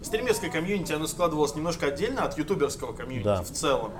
стримерское 0.03 0.51
комьюнити, 0.51 0.93
оно 0.93 1.07
складывалось 1.07 1.55
немножко 1.55 1.87
отдельно 1.87 2.25
от 2.25 2.39
ютуберского 2.39 2.93
комьюнити 2.93 3.25
Да. 3.25 3.43
в 3.43 3.51
целом. 3.51 3.93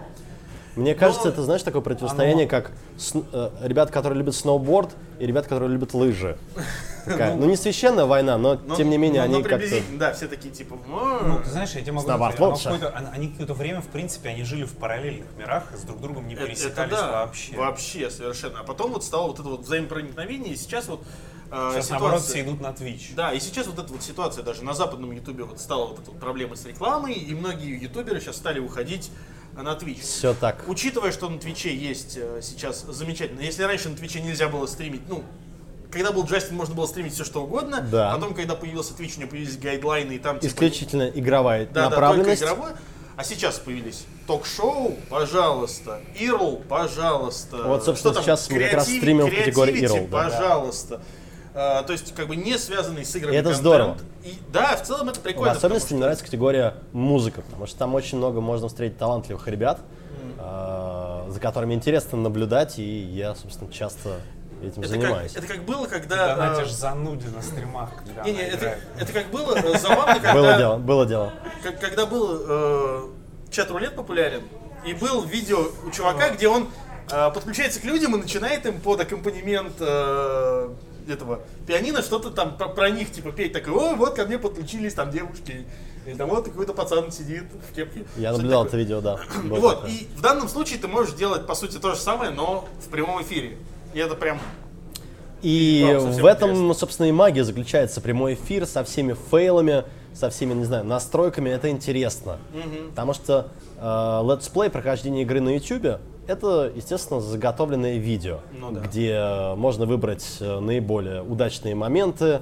Мне 0.77 0.95
кажется, 0.95 1.25
Но 1.27 1.33
это, 1.33 1.43
знаешь, 1.43 1.63
такое 1.65 1.83
противостояние, 1.83 2.47
как 2.47 2.71
сн- 2.97 3.27
э, 3.33 3.51
ребят, 3.67 3.91
которые 3.91 4.19
любят 4.21 4.37
сноуборд, 4.37 4.91
и 5.19 5.27
ребят, 5.27 5.45
которые 5.45 5.69
любят 5.69 5.95
лыжи. 5.95 6.39
Такая, 7.05 7.35
ну, 7.35 7.47
не 7.47 7.57
священная 7.57 8.05
война, 8.05 8.39
но, 8.39 8.55
Но- 8.55 8.77
тем 8.77 8.89
не 8.89 8.97
менее 8.97 9.23
но- 9.23 9.29
но 9.29 9.35
они 9.39 9.43
как-то... 9.45 9.67
Да, 9.99 10.13
все 10.13 10.29
такие 10.29 10.55
типа. 10.55 10.77
Ну, 10.87 11.41
ты 11.43 11.51
знаешь, 11.51 11.71
я 11.73 11.81
тебе 11.81 11.93
могу 11.93 12.07
Снобард 12.07 12.37
сказать, 12.37 12.67
оно 12.67 12.75
лучше. 12.77 12.87
какое-то- 12.87 13.11
они- 13.13 13.29
какое-то 13.31 13.55
время, 13.55 13.81
в 13.81 13.89
принципе, 13.89 14.29
они 14.29 14.45
жили 14.45 14.63
в 14.63 14.75
параллельных 14.75 15.27
мирах, 15.37 15.65
с 15.77 15.81
друг 15.83 16.01
другом 16.01 16.29
не 16.29 16.35
Это- 16.35 16.47
пересекались 16.47 16.93
это 16.93 17.01
да, 17.03 17.11
вообще. 17.25 17.57
Вообще, 17.57 18.09
совершенно. 18.09 18.61
А 18.61 18.63
потом 18.63 18.93
вот 18.93 19.03
стало 19.03 19.27
вот 19.27 19.41
это 19.41 19.49
вот 19.49 19.61
взаимопроникновение, 19.63 20.55
и 20.55 20.57
сейчас 20.57 20.87
вот 20.87 21.01
э, 21.03 21.05
Сейчас, 21.51 21.87
ситуация- 21.87 21.91
наоборот, 21.99 22.23
все 22.23 22.41
идут 22.43 22.61
на 22.61 22.69
Twitch. 22.69 23.15
Да, 23.17 23.33
и 23.33 23.41
сейчас 23.41 23.67
вот 23.67 23.79
эта 23.79 23.93
вот 23.93 24.03
ситуация 24.03 24.45
даже 24.45 24.63
на 24.65 24.73
западном 24.73 25.11
ютубе 25.13 25.45
вот 25.45 25.61
стала 25.61 25.87
вот 25.87 25.99
эта 25.99 26.11
вот 26.13 26.21
проблема 26.21 26.55
с 26.57 26.65
рекламой, 26.65 27.15
и 27.15 27.35
многие 27.35 27.77
ютуберы 27.83 28.21
сейчас 28.21 28.37
стали 28.37 28.61
уходить 28.61 29.11
на 29.55 29.71
Twitch. 29.75 30.01
Все 30.03 30.33
так. 30.33 30.65
Учитывая, 30.69 31.11
что 31.11 31.29
на 31.29 31.39
Твиче 31.39 31.75
есть 31.75 32.17
э, 32.17 32.41
сейчас 32.43 32.83
замечательно. 32.89 33.41
Если 33.41 33.65
раньше 33.65 33.89
на 33.89 33.97
Твиче 33.97 34.21
нельзя 34.21 34.49
было 34.49 34.67
стримить, 34.67 35.03
ну, 35.09 35.25
когда 35.91 36.13
был 36.13 36.25
Джастин, 36.25 36.55
можно 36.57 36.75
было 36.77 36.87
стримить 36.87 37.15
все 37.15 37.25
что 37.25 37.43
угодно. 37.43 37.81
Да. 37.81 38.15
Потом, 38.15 38.33
когда 38.35 38.55
появился 38.55 38.95
Twitch, 38.95 39.17
у 39.17 39.21
него 39.23 39.31
появились 39.31 39.59
гайдлайны, 39.59 40.13
и 40.13 40.19
там 40.21 40.39
типа, 40.39 40.53
Исключительно 40.53 41.09
игровая 41.09 41.67
да, 41.67 41.73
да, 41.73 41.83
только 41.89 42.01
направленность. 42.01 42.43
игровое. 42.43 42.77
А 43.17 43.25
сейчас 43.25 43.59
появились 43.59 44.05
ток-шоу, 44.27 44.97
пожалуйста, 45.11 46.01
Ирл, 46.19 46.63
пожалуйста. 46.69 47.65
Вот, 47.65 47.85
собственно, 47.85 48.15
Что 48.15 48.23
там? 48.23 48.23
сейчас 48.25 48.49
мы 48.49 48.61
как 48.61 48.73
раз 48.75 48.85
стримим 48.87 49.27
в 49.27 49.35
категории 49.35 49.85
Ирл, 49.85 50.07
да. 50.07 50.25
Пожалуйста. 50.25 50.95
А, 50.97 51.20
то 51.53 51.87
есть, 51.89 52.15
как 52.15 52.29
бы 52.29 52.37
не 52.37 52.57
связанный 52.59 53.05
с 53.05 53.15
играми 53.17 53.35
И 53.35 53.37
это 53.37 53.51
контент. 53.51 53.61
здорово. 53.61 53.97
И, 54.25 54.35
да, 54.53 54.77
в 54.77 54.83
целом 54.83 55.09
это 55.09 55.19
В 55.19 55.23
прикольно. 55.23 55.53
особенности 55.53 55.87
потому 55.87 55.97
мне 55.97 56.01
нравится 56.03 56.25
категория 56.25 56.75
музыка, 56.93 57.43
потому 57.43 57.67
что 57.67 57.79
там 57.79 57.95
очень 57.95 58.19
много 58.19 58.41
можно 58.41 58.69
встретить 58.69 58.99
талантливых 58.99 59.47
ребят, 59.49 59.81
э, 60.39 61.25
за 61.29 61.41
которыми 61.41 61.75
интересно 61.75 62.19
наблюдать, 62.19 62.79
и 62.79 62.83
я, 62.83 63.35
собственно, 63.35 63.73
часто 63.73 64.21
этим 64.63 64.73
что 64.73 64.81
это 64.83 64.89
занимаюсь. 64.89 65.33
как, 65.33 65.45
это 65.45 65.53
как 65.55 65.65
было, 65.65 65.87
когда... 65.87 66.37
Донатишь 66.37 66.69
э, 66.73 66.75
зануде 66.75 67.29
на 67.29 67.43
стримах, 67.43 67.91
когда 68.05 68.23
не, 68.25 68.33
не, 68.33 68.41
это, 68.43 68.57
играет. 68.59 68.79
это 69.01 69.13
как 69.13 69.27
было 69.31 69.55
э, 69.57 69.79
забавно, 69.79 70.15
когда... 70.15 70.35
Было 70.35 70.57
дело, 70.59 70.77
было 70.77 71.07
дело. 71.07 71.33
Как- 71.63 71.81
когда 71.81 72.07
был 72.07 72.43
э, 72.47 73.03
чат-рулет 73.51 73.97
популярен, 73.97 74.43
и 74.85 74.95
был 74.95 75.23
видео 75.23 75.67
у 75.87 75.91
чувака, 75.91 76.31
где 76.31 76.49
он 76.49 76.69
э, 77.11 77.31
подключается 77.33 77.81
к 77.81 77.85
людям 77.85 78.15
и 78.17 78.19
начинает 78.21 78.65
им 78.67 78.81
под 78.81 79.01
аккомпанемент 79.01 79.73
э, 79.81 80.69
этого 81.11 81.41
пианино 81.67 82.03
что-то 82.03 82.31
там 82.31 82.57
про, 82.57 82.69
про 82.69 82.91
них 82.91 83.13
типа 83.13 83.33
петь, 83.33 83.53
такой, 83.53 83.73
о, 83.73 83.95
вот 83.95 84.15
ко 84.15 84.25
мне 84.27 84.39
подключились 84.39 84.95
там 84.95 85.11
девушки, 85.11 85.67
или 86.07 86.15
там 86.15 86.29
вот 86.31 86.45
какой-то 86.47 86.73
пацан 86.73 87.13
сидит 87.13 87.45
в 87.71 87.75
кепке. 87.75 88.05
Я 88.17 88.33
наблюдал 88.33 88.65
это 88.65 88.77
видео, 88.77 89.01
да. 89.01 89.21
Вот, 89.45 89.89
и 89.89 90.09
в 90.17 90.21
данном 90.21 90.49
случае 90.49 90.79
ты 90.79 90.89
можешь 90.89 91.15
делать, 91.15 91.47
по 91.47 91.55
сути, 91.55 91.79
то 91.79 91.95
же 91.95 92.01
самое, 92.01 92.31
но 92.31 92.69
в 92.85 92.89
прямом 92.89 93.23
эфире. 93.23 93.59
И 93.93 93.99
это 93.99 94.15
прям... 94.15 94.39
И 95.43 95.97
в 95.99 96.27
этом, 96.27 96.51
интересно. 96.51 96.75
собственно, 96.75 97.07
и 97.07 97.13
магия 97.13 97.45
заключается. 97.45 98.01
Прямой 98.01 98.35
эфир 98.35 98.67
со 98.67 98.85
всеми 98.85 99.17
фейлами, 99.31 99.85
со 100.15 100.29
всеми, 100.29 100.53
не 100.53 100.65
знаю, 100.65 100.85
настройками. 100.85 101.49
Это 101.49 101.71
интересно. 101.71 102.39
Потому 102.91 103.15
что 103.15 103.49
э, 103.79 104.21
летсплей, 104.25 104.69
прохождение 104.69 105.23
игры 105.23 105.41
на 105.41 105.57
YouTube, 105.57 105.99
это, 106.31 106.71
естественно, 106.75 107.21
заготовленное 107.21 107.97
видео, 107.99 108.39
Ну 108.59 108.71
да. 108.71 108.81
где 108.81 109.11
э, 109.13 109.55
можно 109.57 109.85
выбрать 109.87 110.25
э, 110.41 110.61
наиболее 110.61 111.23
удачные 111.23 111.75
моменты. 111.75 112.41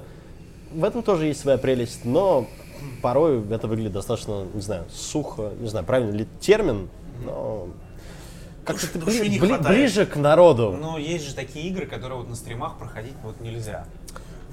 В 0.71 0.83
этом 0.83 1.01
тоже 1.01 1.25
есть 1.25 1.39
своя 1.41 1.57
прелесть, 1.57 2.05
но 2.05 2.47
порой 3.01 3.43
это 3.49 3.67
выглядит 3.67 3.93
достаточно, 3.93 4.45
не 4.53 4.61
знаю, 4.61 4.85
сухо, 4.93 5.51
не 5.59 5.67
знаю, 5.67 5.85
правильно 5.85 6.11
ли 6.15 6.27
термин, 6.39 6.89
но 7.25 7.67
как-то 8.63 8.87
ты 8.87 8.99
бли- 8.99 9.39
бли- 9.39 9.67
ближе 9.67 10.05
к 10.05 10.15
народу. 10.15 10.77
Но 10.79 10.97
есть 10.99 11.27
же 11.27 11.33
такие 11.33 11.67
игры, 11.69 11.87
которые 11.87 12.19
вот 12.19 12.29
на 12.29 12.35
стримах 12.35 12.77
проходить 12.77 13.15
вот 13.23 13.41
нельзя. 13.41 13.85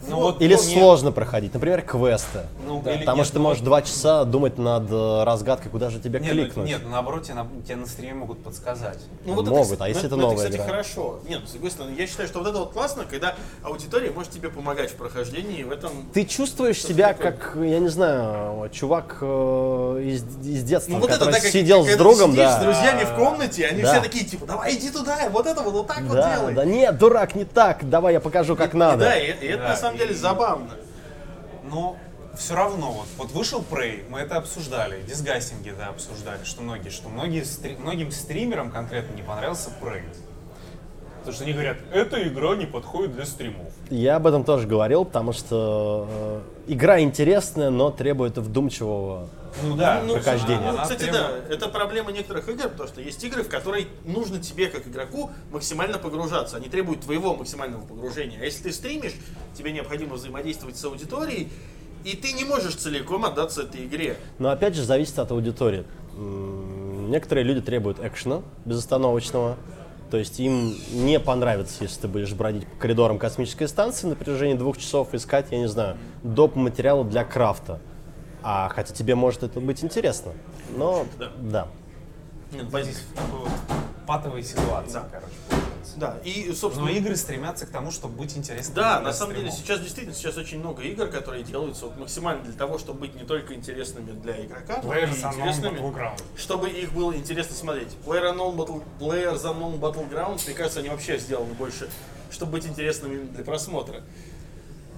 Ну, 0.09 0.17
Вот, 0.21 0.41
Или 0.41 0.55
ну, 0.55 0.63
нет, 0.63 0.73
сложно 0.79 1.13
проходить, 1.13 1.53
например, 1.55 1.83
квесты. 1.83 2.41
Ну, 2.67 2.81
Да. 2.83 2.93
или 2.93 3.01
Потому 3.01 3.19
нет, 3.19 3.27
что 3.27 3.33
ты 3.35 3.39
ну, 3.41 3.45
можешь 3.45 3.63
два 3.63 3.83
часа 3.83 4.25
думать 4.25 4.59
над 4.59 4.91
э, 4.91 5.25
разгадкой, 5.25 5.71
куда 5.71 5.91
же 5.91 5.99
тебе 6.01 6.21
Нет, 6.21 6.35
ну, 6.35 6.43
кликнуть. 6.43 6.67
нет, 6.67 6.81
наоборот, 6.89 7.25
тебе 7.25 7.35
на, 7.35 7.47
тебе 7.65 7.77
на 7.77 7.87
стриме 7.87 8.15
могут 8.15 8.43
подсказать. 8.43 8.99
Ну, 9.25 9.35
вот 9.35 9.47
Могут, 9.49 9.73
это, 9.73 9.85
а 9.85 9.89
если 9.89 10.03
ну, 10.03 10.07
это 10.07 10.17
ну, 10.17 10.23
новая 10.23 10.37
кстати, 10.37 10.55
игра? 10.57 10.65
хорошо. 10.65 11.21
Нет, 11.29 11.41
ну, 11.43 11.47
с 11.47 11.51
другой 11.53 11.71
стороны, 11.71 11.95
я 11.99 12.07
считаю, 12.07 12.29
что 12.29 12.39
вот 12.39 12.49
это 12.49 12.59
вот 12.59 12.73
классно, 12.73 13.05
когда 13.09 13.35
аудитория 13.63 14.11
может 14.11 14.33
тебе 14.33 14.49
помогать 14.49 14.91
в 14.91 14.95
прохождении, 14.95 15.63
в 15.63 15.71
этом... 15.73 15.91
Ты 16.13 16.25
чувствуешь 16.25 16.81
себя 16.83 17.09
такое. 17.13 17.33
как, 17.33 17.57
я 17.63 17.79
не 17.79 17.89
знаю, 17.89 18.69
чувак 18.73 19.19
э, 19.21 20.01
из, 20.05 20.23
из 20.47 20.63
детства, 20.65 20.93
Ну 20.93 20.99
вот 21.01 21.11
это, 21.11 21.19
который 21.19 21.33
да, 21.33 21.41
как, 21.41 21.51
сидел 21.51 21.81
когда 21.81 21.95
с 21.95 21.99
другом, 21.99 22.31
сидишь 22.33 22.45
да. 22.45 22.61
с 22.61 22.63
друзьями 22.63 23.05
в 23.05 23.15
комнате, 23.17 23.67
они 23.67 23.83
Да. 23.83 23.93
все 23.93 24.01
такие, 24.03 24.25
типа, 24.25 24.47
давай 24.47 24.75
иди 24.75 24.91
туда, 24.91 25.17
вот 25.31 25.47
это 25.47 25.63
вот, 25.63 25.73
вот 25.73 25.87
так 25.87 26.01
вот 26.03 26.15
Да, 26.17 26.37
делай. 26.37 26.55
да 26.55 26.65
нет, 26.65 26.99
дурак, 26.99 27.35
не 27.35 27.45
так, 27.45 27.89
давай 27.89 28.15
я 28.15 28.21
покажу, 28.21 28.57
как 28.57 28.75
И 28.75 28.77
надо. 28.77 29.05
Да, 29.05 29.17
и, 29.19 29.27
и 29.27 29.47
это 29.49 29.63
Да, 29.63 29.69
на 29.71 29.77
самом 29.77 29.96
деле 29.97 30.13
и- 30.13 30.15
забавно. 30.17 30.71
Но 31.65 31.97
все 32.37 32.55
равно, 32.55 32.93
вот, 32.93 33.07
вот 33.17 33.31
вышел 33.33 33.65
Prey, 33.69 34.09
мы 34.09 34.21
это 34.21 34.37
обсуждали, 34.37 35.03
дисгастинги, 35.03 35.71
да, 35.71 35.89
обсуждали, 35.89 36.45
что 36.45 36.63
многие, 36.63 36.91
что 36.91 37.09
многие, 37.09 37.43
стри- 37.45 37.77
многим 37.79 38.13
стримерам 38.13 38.71
конкретно 38.71 39.15
не 39.15 39.23
понравился 39.23 39.71
Prey. 39.81 40.05
Потому 41.27 41.35
что 41.35 41.45
они 41.45 41.53
говорят, 41.55 41.79
эта 41.93 42.29
игра 42.29 42.55
не 42.55 42.67
подходит 42.67 43.17
для 43.17 43.27
стримов. 43.27 43.67
Я 43.91 44.15
об 44.15 44.29
этом 44.29 44.45
тоже 44.45 44.69
говорил, 44.69 45.05
потому 45.05 45.33
что 45.33 46.07
э, 46.09 46.41
игра 46.69 47.01
интересная, 47.01 47.71
но 47.71 47.91
требует 47.91 48.39
вдумчивого 48.39 49.29
Ну 49.65 49.75
да, 49.75 50.03
Ну, 50.07 50.15
прохождения. 50.15 50.71
ну, 50.71 50.79
кстати, 50.81 51.11
да, 51.11 51.33
это 51.51 51.67
проблема 51.69 52.13
некоторых 52.13 52.49
игр, 52.49 52.69
потому 52.69 52.89
что 52.89 53.01
есть 53.01 53.25
игры, 53.25 53.43
в 53.43 53.49
которые 53.49 53.89
нужно 54.05 54.39
тебе, 54.39 54.69
как 54.69 54.87
игроку, 54.87 55.33
максимально 55.51 55.99
погружаться. 55.99 56.59
Они 56.59 56.69
требуют 56.69 57.01
твоего 57.01 57.35
максимального 57.35 57.85
погружения. 57.85 58.39
А 58.41 58.45
если 58.45 58.63
ты 58.63 58.73
стримишь, 58.73 59.15
тебе 59.59 59.73
необходимо 59.73 60.15
взаимодействовать 60.15 60.77
с 60.77 60.85
аудиторией, 60.85 61.49
и 62.05 62.15
ты 62.15 62.35
не 62.35 62.45
можешь 62.45 62.77
целиком 62.77 63.25
отдаться 63.25 63.63
этой 63.63 63.85
игре. 63.85 64.17
Но 64.39 64.51
опять 64.51 64.77
же 64.77 64.85
зависит 64.85 65.19
от 65.19 65.33
аудитории. 65.33 65.83
Некоторые 66.17 67.43
люди 67.43 67.63
требуют 67.63 67.99
экшена 67.99 68.43
безостановочного. 68.65 69.57
То 70.11 70.17
есть 70.19 70.39
им 70.39 70.75
не 70.93 71.19
понравится, 71.19 71.83
если 71.83 72.03
ты 72.03 72.09
будешь 72.09 72.33
бродить 72.33 72.67
по 72.67 72.77
коридорам 72.77 73.19
космической 73.19 73.67
станции 73.67 74.07
на 74.07 74.15
протяжении 74.15 74.55
двух 74.55 74.79
часов 74.79 75.15
искать, 75.15 75.47
я 75.51 75.59
не 75.59 75.69
знаю, 75.69 75.97
доп. 76.23 76.55
материала 76.55 77.05
для 77.05 77.25
крафта. 77.25 77.81
А 78.43 78.69
хотя 78.69 78.95
тебе 78.95 79.17
может 79.17 79.43
это 79.43 79.61
быть 79.61 79.83
интересно. 79.83 80.33
Но 80.77 81.05
Да. 81.19 81.31
да. 81.41 81.69
Нет, 82.53 82.67
Здесь 82.69 83.03
ситуации, 84.45 84.93
Да. 84.95 85.09
короче. 85.11 85.35
Да, 85.97 86.19
и, 86.25 86.47
Но 86.49 86.55
собственно, 86.55 86.89
игры 86.91 87.17
стремятся 87.17 87.67
к 87.67 87.71
тому, 87.71 87.91
чтобы 87.91 88.17
быть 88.19 88.37
интересными. 88.37 88.75
Да, 88.77 89.01
на 89.01 89.13
самом 89.13 89.35
деле 89.35 89.51
стримов. 89.51 89.67
сейчас 89.67 89.81
действительно 89.81 90.15
сейчас 90.15 90.37
очень 90.37 90.59
много 90.59 90.83
игр, 90.83 91.07
которые 91.07 91.43
делаются 91.43 91.87
вот 91.87 91.97
максимально 91.99 92.43
для 92.43 92.53
того, 92.53 92.79
чтобы 92.79 93.01
быть 93.01 93.15
не 93.15 93.25
только 93.25 93.55
интересными 93.55 94.13
для 94.13 94.45
игрока, 94.45 94.81
но 94.83 94.95
и 94.95 95.05
интересными, 95.07 95.81
чтобы 96.37 96.69
их 96.69 96.93
было 96.93 97.15
интересно 97.15 97.55
смотреть. 97.57 97.89
Player 98.05 98.35
Unknown 98.35 98.57
Battle, 98.57 98.83
Players 99.01 99.43
Unknown 99.45 99.81
Battlegrounds, 99.81 100.43
мне 100.47 100.55
кажется, 100.55 100.81
они 100.81 100.91
вообще 100.91 101.19
сделаны 101.19 101.55
больше, 101.55 101.89
чтобы 102.31 102.53
быть 102.53 102.67
интересными 102.67 103.25
для 103.25 103.45
просмотра. 103.45 104.03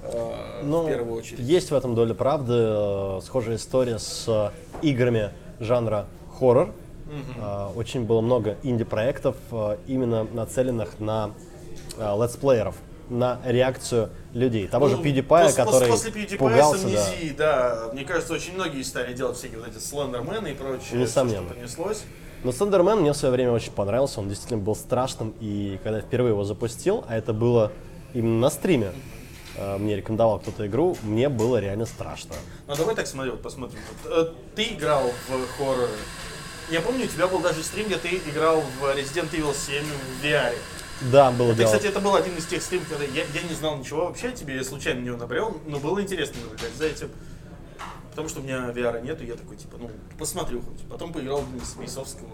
э, 0.03 0.63
Ну, 0.65 0.83
в 0.85 0.89
первую 0.89 1.17
очередь. 1.17 1.41
есть 1.41 1.71
в 1.71 1.75
этом 1.75 1.95
доля 1.95 2.15
правды. 2.15 2.55
Э, 2.57 3.21
Схожая 3.25 3.57
история 3.57 3.99
с 3.99 4.25
э, 4.27 4.51
играми 4.83 5.31
жанра 5.61 6.07
хоррор. 6.39 6.73
Э, 7.37 7.69
Очень 7.75 8.05
было 8.05 8.21
много 8.21 8.57
инди-проектов, 8.63 9.37
э, 9.51 9.77
именно 9.87 10.25
нацеленных 10.25 11.01
на 11.01 11.31
э, 11.97 12.17
летсплееров, 12.23 12.77
на 13.09 13.41
реакцию 13.45 14.11
людей. 14.35 14.69
Того 14.69 14.89
же 14.89 14.97
Ну, 14.99 15.03
PewDiePie, 15.03 15.27
пос- 15.27 15.47
пос- 15.49 15.55
который 15.55 15.89
после 15.89 16.11
PewDiePie 16.11 16.37
пугался, 16.37 16.89
да. 16.89 17.07
Да. 17.39 17.91
мне 17.95 18.05
кажется, 18.05 18.35
очень 18.35 18.55
многие 18.55 18.83
стали 18.83 19.15
делать 19.15 19.37
всякие 19.37 19.59
вот 19.59 19.69
эти 19.69 19.79
слендермены 19.79 20.49
и 20.49 20.55
прочее, 20.55 21.01
Несомненно. 21.01 21.47
что 21.49 21.55
понеслось. 21.55 22.03
Но 22.45 22.53
Слендермен 22.53 23.01
мне 23.01 23.13
в 23.13 23.17
свое 23.17 23.33
время 23.33 23.51
очень 23.53 23.73
понравился, 23.73 24.21
он 24.21 24.29
действительно 24.29 24.61
был 24.63 24.77
страшным, 24.77 25.35
и 25.41 25.81
когда 25.83 25.99
я 25.99 26.05
впервые 26.05 26.33
его 26.33 26.45
запустил, 26.45 27.05
а 27.09 27.17
это 27.17 27.33
было 27.33 27.73
именно 28.15 28.39
на 28.39 28.51
стриме, 28.51 28.93
мне 29.79 29.97
рекомендовал 29.97 30.39
кто-то 30.39 30.65
игру, 30.69 30.97
мне 31.03 31.29
было 31.29 31.57
реально 31.57 31.85
страшно. 31.85 32.37
Ну 32.69 32.77
давай 32.77 32.95
так 32.95 33.09
смотри, 33.09 33.33
вот 33.33 33.43
посмотрим. 33.43 33.81
Э, 34.05 34.27
ты 34.55 34.65
играл 34.75 35.03
в 35.29 35.59
хорроры. 35.59 35.89
Я 36.71 36.81
помню, 36.83 37.05
у 37.05 37.09
тебя 37.09 37.27
был 37.29 37.41
даже 37.41 37.63
стрим, 37.63 37.87
где 37.87 37.97
ты 37.97 38.09
играл 38.31 38.61
в 38.81 38.85
Resident 38.85 39.31
Evil 39.33 39.55
7 39.55 39.85
в 39.85 40.25
VR. 40.25 40.53
Да, 41.13 41.31
было 41.31 41.51
Ты, 41.53 41.59
дело. 41.59 41.67
кстати, 41.67 41.87
это 41.87 42.01
был 42.01 42.15
один 42.15 42.37
из 42.37 42.45
тех 42.47 42.61
стримов, 42.63 42.89
когда 42.89 43.05
я, 43.05 43.23
я 43.25 43.43
не 43.49 43.55
знал 43.55 43.77
ничего 43.79 44.07
вообще 44.07 44.29
о 44.29 44.33
тебе, 44.33 44.57
я 44.57 44.65
случайно 44.65 45.01
на 45.01 45.05
него 45.05 45.17
набрел, 45.17 45.57
но 45.67 45.79
было 45.79 46.03
интересно 46.03 46.37
наблюдать 46.43 46.75
за 46.77 46.87
этим. 46.87 47.11
Потому 48.11 48.29
что 48.29 48.41
у 48.41 48.43
меня 48.43 48.71
VR 48.71 49.01
нету, 49.03 49.25
я 49.25 49.35
такой, 49.37 49.57
типа, 49.57 49.77
ну, 49.79 49.91
посмотрю 50.19 50.61
хоть. 50.61 50.81
Потом 50.89 51.13
поиграл 51.13 51.41
в 51.41 51.53
Дениса 51.53 51.79
Вейсовского. 51.79 52.31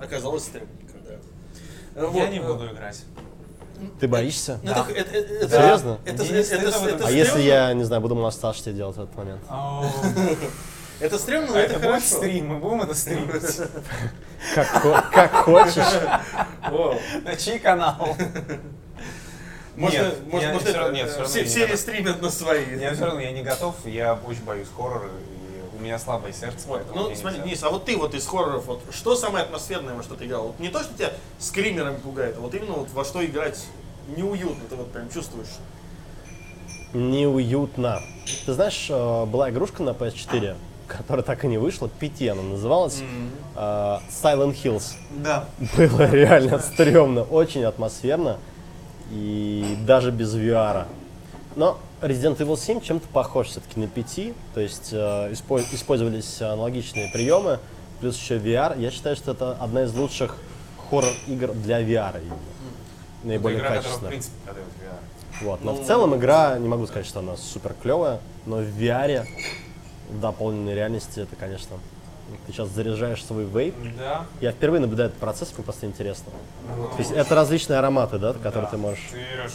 Оказалось 0.00 0.44
стрёмненько, 0.44 0.94
да. 1.06 1.14
Э, 1.94 2.00
Я 2.00 2.06
вот, 2.06 2.30
не 2.30 2.38
э, 2.38 2.46
буду 2.46 2.66
играть. 2.72 3.02
Ты 4.00 4.08
боишься? 4.08 4.58
ну, 4.64 4.70
это- 4.72 4.90
это- 4.90 5.16
это- 5.16 5.48
Серьезно? 5.56 5.98
Это, 6.04 6.22
Мне 6.24 6.32
не 6.32 6.38
это, 6.38 6.54
это, 6.56 6.78
в 6.78 6.84
этом. 6.86 6.96
это 6.96 7.06
А 7.06 7.10
если 7.10 7.42
я, 7.42 7.72
не 7.74 7.84
знаю, 7.84 8.00
буду 8.02 8.14
массаж 8.16 8.60
тебе 8.60 8.74
делать 8.74 8.96
в 8.96 9.02
этот 9.02 9.14
момент? 9.16 9.42
Это 11.00 11.18
стрёмно, 11.18 11.52
но 11.52 11.54
А 11.54 11.60
это, 11.60 11.74
это 11.74 11.80
будет 11.80 12.02
хорошо. 12.02 12.16
стрим, 12.16 12.46
мы 12.48 12.58
будем 12.58 12.82
это 12.82 12.94
стримить. 12.94 13.60
Как, 14.54 14.66
хо- 14.68 15.04
как 15.12 15.32
хочешь. 15.32 16.00
О, 16.70 16.98
На 17.24 17.36
чей 17.36 17.58
канал? 17.58 18.16
Можно, 19.76 19.96
Нет, 19.98 20.14
я 20.42 20.52
может 20.52 20.68
это, 20.68 20.90
нет, 20.90 21.08
все, 21.28 21.68
не 21.68 21.76
стримят 21.76 22.20
на 22.20 22.30
свои. 22.30 22.76
Я 22.80 22.94
все 22.94 23.04
равно 23.04 23.20
я 23.20 23.30
не 23.30 23.42
готов, 23.44 23.76
я 23.84 24.14
очень 24.14 24.42
боюсь 24.42 24.66
хоррора, 24.76 25.06
и 25.06 25.76
у 25.76 25.80
меня 25.80 26.00
слабое 26.00 26.32
сердце, 26.32 26.66
Вот, 26.66 26.78
поэтому 26.84 27.08
ну, 27.10 27.14
смотри. 27.14 27.42
Денис, 27.42 27.62
а 27.62 27.70
вот 27.70 27.84
ты 27.84 27.96
вот 27.96 28.12
из 28.14 28.26
хорроров, 28.26 28.64
вот, 28.66 28.82
что 28.90 29.14
самое 29.14 29.44
атмосферное, 29.44 29.94
во 29.94 30.02
что 30.02 30.16
ты 30.16 30.24
играл? 30.26 30.48
Вот 30.48 30.58
не 30.58 30.68
то, 30.68 30.82
что 30.82 30.92
тебя 30.94 31.12
скримерами 31.38 31.96
пугает, 31.96 32.34
а 32.36 32.40
вот 32.40 32.52
именно 32.54 32.72
вот 32.72 32.90
во 32.90 33.04
что 33.04 33.24
играть 33.24 33.64
неуютно, 34.16 34.64
ты 34.68 34.74
вот 34.74 34.90
прям 34.90 35.08
чувствуешь. 35.10 35.46
Неуютно. 36.92 38.02
Ты 38.46 38.52
знаешь, 38.54 38.86
э, 38.90 39.24
была 39.26 39.50
игрушка 39.50 39.82
на 39.84 39.90
PS4, 39.90 40.56
которая 40.88 41.22
так 41.22 41.44
и 41.44 41.48
не 41.48 41.58
вышла, 41.58 41.88
PT 42.00 42.28
она 42.28 42.42
называлась, 42.42 43.02
э, 43.54 43.58
Silent 43.58 44.56
Hills. 44.62 44.94
Да. 45.10 45.44
Было 45.76 46.10
реально 46.10 46.58
стрёмно, 46.58 47.22
очень 47.22 47.64
атмосферно 47.64 48.38
и 49.10 49.76
даже 49.86 50.10
без 50.10 50.34
VR. 50.34 50.86
Но 51.56 51.78
Resident 52.00 52.36
Evil 52.38 52.56
7 52.58 52.80
чем-то 52.80 53.08
похож 53.08 53.48
все-таки 53.48 53.80
на 53.80 53.84
PT, 53.84 54.34
то 54.54 54.60
есть 54.60 54.90
э, 54.92 55.32
испо- 55.32 55.64
использовались 55.72 56.40
аналогичные 56.40 57.10
приемы, 57.12 57.58
плюс 58.00 58.16
еще 58.16 58.38
VR. 58.38 58.80
Я 58.80 58.90
считаю, 58.90 59.16
что 59.16 59.32
это 59.32 59.52
одна 59.60 59.82
из 59.84 59.94
лучших 59.94 60.36
хоррор-игр 60.88 61.52
для 61.54 61.82
VR 61.82 62.20
именно. 62.20 62.36
Наиболее 63.24 63.58
игра, 63.58 63.70
в 63.70 63.74
качественная. 63.74 64.08
принципе, 64.10 64.34
подает 64.46 64.66
VR. 64.80 65.44
Вот. 65.44 65.64
Но 65.64 65.72
в 65.74 65.84
целом 65.86 66.14
игра, 66.16 66.56
не 66.58 66.68
могу 66.68 66.86
сказать, 66.86 67.06
что 67.06 67.18
она 67.20 67.36
супер 67.36 67.74
клевая, 67.82 68.20
но 68.46 68.56
в 68.58 68.60
VR, 68.78 69.26
в 70.08 70.20
дополненной 70.20 70.74
реальности, 70.74 71.20
это, 71.20 71.36
конечно, 71.36 71.76
ты 72.46 72.52
сейчас 72.52 72.68
заряжаешь 72.68 73.24
свой 73.24 73.44
вейп. 73.44 73.74
Да. 73.98 74.26
Я 74.40 74.52
впервые 74.52 74.80
наблюдаю 74.80 75.08
этот 75.10 75.20
процесс, 75.20 75.52
мне 75.56 75.64
просто 75.64 75.86
интересно. 75.86 76.32
То 76.92 76.98
есть 76.98 77.10
это 77.10 77.34
различные 77.34 77.78
ароматы, 77.78 78.18
да, 78.18 78.32
которые 78.34 78.64
Да. 78.64 78.70
ты 78.70 78.76
можешь... 78.76 79.00
Ты 79.10 79.16
берешь 79.18 79.52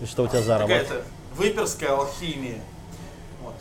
И 0.00 0.06
что 0.06 0.24
у 0.24 0.28
тебя 0.28 0.42
за 0.42 0.56
аромат? 0.56 0.82
Какая-то 0.82 1.04
вейперская 1.38 1.90
алхимия. 1.90 2.60
Вот. 3.42 3.54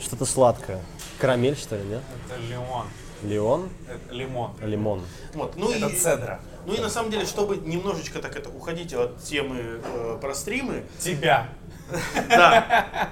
Что-то 0.00 0.24
сладкое. 0.24 0.80
Карамель, 1.18 1.56
что 1.56 1.76
ли, 1.76 1.84
нет? 1.84 2.02
это 2.28 2.40
лимон. 2.40 2.86
Леон? 3.22 3.68
Это 3.88 4.12
лимон. 4.14 4.50
Лимон. 4.60 5.02
Вот. 5.34 5.54
Ну 5.54 5.70
Это 5.70 5.86
и, 5.86 5.94
цедра. 5.96 6.40
ну 6.66 6.74
и 6.74 6.80
на 6.80 6.88
самом 6.88 7.12
деле, 7.12 7.24
чтобы 7.24 7.56
немножечко 7.56 8.18
так 8.20 8.34
это 8.36 8.48
уходить 8.50 8.92
от 8.94 9.22
темы 9.22 9.80
э, 9.84 10.18
про 10.20 10.34
стримы, 10.34 10.82
Тебя. 10.98 11.48
Да. 12.28 13.08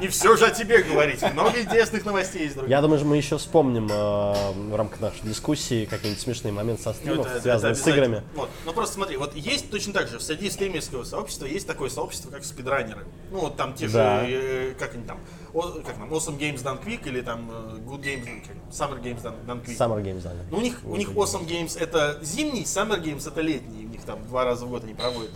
Не 0.00 0.08
все 0.08 0.36
же 0.36 0.44
о 0.46 0.50
тебе 0.50 0.82
говорить. 0.82 1.22
Много 1.32 1.58
интересных 1.58 2.04
новостей 2.04 2.42
есть, 2.42 2.54
друзья. 2.56 2.76
Я 2.76 2.82
думаю, 2.82 3.02
мы 3.06 3.16
еще 3.16 3.38
вспомним 3.38 3.88
э, 3.90 4.52
в 4.52 4.74
рамках 4.76 5.00
нашей 5.00 5.22
дискуссии 5.22 5.86
какие-нибудь 5.86 6.22
смешные 6.22 6.52
моменты 6.52 6.82
со 6.82 6.92
стримов, 6.92 7.20
это- 7.26 7.36
это 7.36 7.40
связанные 7.42 7.74
с 7.74 7.78
обязательно. 7.82 8.04
играми. 8.16 8.24
Вот. 8.34 8.50
Ну 8.66 8.72
просто 8.74 8.94
смотри, 8.96 9.16
вот 9.16 9.34
есть 9.34 9.70
точно 9.70 9.94
так 9.94 10.08
же, 10.08 10.20
среди 10.20 10.50
стримерского 10.50 11.04
сообщества 11.04 11.46
есть 11.46 11.66
такое 11.66 11.88
сообщество, 11.88 12.30
как 12.30 12.44
спидранеры. 12.44 13.06
Ну 13.30 13.38
вот 13.38 13.56
там 13.56 13.72
те 13.72 13.88
Да. 13.88 14.20
же, 14.26 14.32
э, 14.32 14.74
как 14.78 14.94
они 14.94 15.04
там, 15.04 15.18
о- 15.54 15.62
как 15.62 15.94
там, 15.94 16.12
Awesome 16.12 16.38
Games 16.38 16.62
Done 16.62 16.84
Quick 16.84 17.08
или 17.08 17.22
там 17.22 17.50
э, 17.50 17.78
Good 17.78 18.02
Games, 18.02 18.28
Summer 18.70 19.00
Games 19.02 19.22
Done, 19.22 19.46
Done 19.46 19.64
Quick. 19.64 19.78
Summer 19.78 20.02
Games, 20.02 20.20
да. 20.22 20.32
Ну, 20.50 20.58
у 20.58 20.60
них, 20.60 20.78
у 20.84 20.96
них 20.96 21.08
Awesome 21.08 21.46
Games 21.46 21.78
это 21.80 22.18
зимний, 22.22 22.64
Summer 22.64 23.02
Games 23.02 23.26
это 23.26 23.40
летний, 23.40 23.86
у 23.86 23.88
них 23.88 24.02
там 24.02 24.22
два 24.26 24.44
раза 24.44 24.66
в 24.66 24.68
год 24.68 24.84
они 24.84 24.92
проводят. 24.92 25.30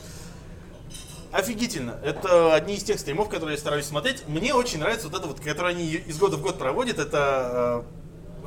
Офигительно. 1.32 1.94
Это 2.04 2.54
одни 2.54 2.74
из 2.74 2.82
тех 2.82 2.98
стримов, 2.98 3.28
которые 3.28 3.54
я 3.54 3.58
стараюсь 3.60 3.86
смотреть. 3.86 4.26
Мне 4.26 4.52
очень 4.54 4.80
нравится 4.80 5.08
вот 5.08 5.18
это 5.18 5.28
вот, 5.28 5.40
которое 5.40 5.68
они 5.74 5.84
из 5.86 6.18
года 6.18 6.36
в 6.36 6.42
год 6.42 6.58
проводят, 6.58 6.98
это 6.98 7.84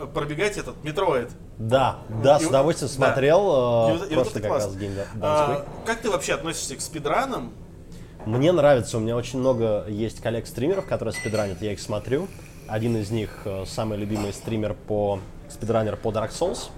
э, 0.01 0.05
пробегать 0.07 0.57
этот 0.57 0.83
метроид. 0.83 1.29
Да, 1.57 1.99
да, 2.23 2.35
И 2.37 2.39
с 2.39 2.43
вот- 2.43 2.49
удовольствием 2.49 2.89
да. 2.89 2.95
смотрел. 3.07 3.39
И 3.39 3.91
э, 3.93 3.97
вот- 3.97 4.11
и 4.11 4.15
вот 4.15 4.23
прошлый 4.23 4.31
это 4.31 4.39
как 4.41 4.49
классно. 4.49 4.69
раз 4.73 4.77
Game 4.81 4.95
Dance 4.97 5.07
А, 5.21 5.65
как 5.85 6.01
ты 6.01 6.09
вообще 6.09 6.33
относишься 6.33 6.75
к 6.75 6.81
спидранам? 6.81 7.53
Мне 8.25 8.51
нравится, 8.51 8.97
у 8.97 8.99
меня 9.01 9.15
очень 9.17 9.39
много 9.39 9.85
есть 9.87 10.21
коллег-стримеров, 10.21 10.85
которые 10.85 11.13
спидранят, 11.13 11.61
я 11.61 11.73
их 11.73 11.79
смотрю. 11.79 12.27
Один 12.67 12.95
из 12.97 13.11
них 13.11 13.41
э, 13.45 13.65
самый 13.67 13.97
любимый 13.97 14.33
стример 14.33 14.73
по 14.73 15.19
спидранер 15.49 15.95
по 15.97 16.09
Dark 16.09 16.31
Souls. 16.31 16.69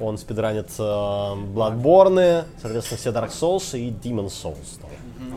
Он 0.00 0.18
спидранит 0.18 0.68
э, 0.78 0.82
Bloodborne, 0.82 2.44
соответственно, 2.60 2.98
все 2.98 3.10
Dark 3.10 3.30
Souls 3.30 3.78
и 3.78 3.90
Demon 3.90 4.26
Souls. 4.26 4.80
тоже. 4.80 4.94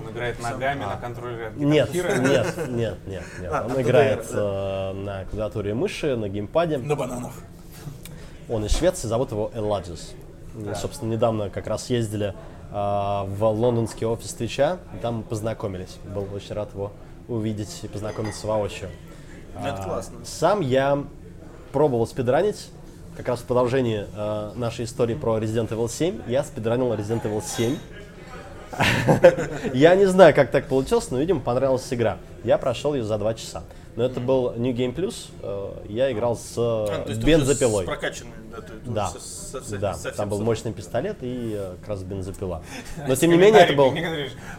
Он 0.08 0.14
играет 0.14 0.42
ногами 0.42 0.80
на 0.80 0.98
контроллере 0.98 1.48
от 1.48 1.58
Нет, 1.58 1.94
нет, 1.94 2.20
нет, 2.20 2.56
нет, 2.70 2.98
нет. 3.08 3.24
А, 3.52 3.66
Он 3.66 3.74
на 3.74 3.82
играет 3.82 4.26
э, 4.32 4.94
на 4.94 5.26
клавиатуре 5.26 5.74
мыши, 5.74 6.16
на 6.16 6.30
геймпаде. 6.30 6.78
На 6.78 6.96
бананах. 6.96 7.34
Он 8.50 8.66
из 8.66 8.72
Швеции, 8.76 9.08
зовут 9.08 9.32
его 9.32 9.52
Элладжис. 9.54 10.14
И, 10.58 10.74
собственно, 10.76 11.12
недавно 11.12 11.50
как 11.50 11.68
раз 11.68 11.90
ездили 11.90 12.34
а, 12.72 13.26
в 13.26 13.44
лондонский 13.44 14.08
офис 14.08 14.34
Твича, 14.34 14.78
там 15.02 15.18
мы 15.18 15.24
познакомились. 15.24 15.98
Был 16.14 16.28
очень 16.34 16.54
рад 16.56 16.74
его 16.74 16.92
увидеть 17.28 17.80
и 17.84 17.88
познакомиться 17.88 18.48
воочию. 18.48 18.90
Это 19.60 19.76
А, 19.76 19.84
классно. 19.84 20.18
Сам 20.24 20.62
я 20.62 21.04
пробовал 21.72 22.08
спидранить, 22.08 22.70
как 23.16 23.28
раз 23.28 23.40
в 23.40 23.44
продолжении 23.44 24.06
э, 24.16 24.52
нашей 24.56 24.86
истории 24.86 25.16
про 25.16 25.38
Resident 25.38 25.70
Evil 25.70 25.90
7. 25.90 26.22
Я 26.28 26.44
спидранил 26.44 26.94
Resident 26.94 27.24
Evil 27.24 27.44
7. 27.44 27.78
Я 29.74 29.96
не 29.96 30.06
знаю, 30.06 30.34
как 30.36 30.52
так 30.52 30.68
получилось, 30.68 31.10
но, 31.12 31.20
видимо, 31.20 31.40
понравилась 31.40 31.88
игра. 31.92 32.18
Я 32.44 32.58
прошел 32.58 32.94
ее 32.94 33.04
за 33.04 33.18
два 33.18 33.34
часа. 33.34 33.64
Но 33.96 34.06
это 34.06 34.20
был 34.20 34.52
New 34.54 34.74
Game 34.76 34.94
Plus. 34.94 35.30
э, 35.42 35.72
Я 35.90 36.12
играл 36.12 36.38
с 36.38 36.54
э, 36.56 36.60
А, 36.60 37.06
уже 37.10 37.20
бензопилой. 37.20 37.84
С 37.84 37.88
да, 37.88 38.62
ты- 38.62 38.74
ты 38.74 38.90
Да, 38.92 39.10
уже 39.10 39.20
со- 39.20 39.62
со- 39.62 39.78
да, 39.78 39.94
совсем 39.96 40.14
там 40.14 40.30
был 40.30 40.42
мощный 40.44 40.72
пистолет 40.72 41.18
и 41.22 41.54
э, 41.58 41.76
как 41.80 41.90
раз 41.90 42.04
бензопила. 42.04 42.62
Но 43.08 43.16
тем 43.16 43.32
не 43.32 43.38
менее 43.38 43.64
это 43.64 43.74
был, 43.74 43.92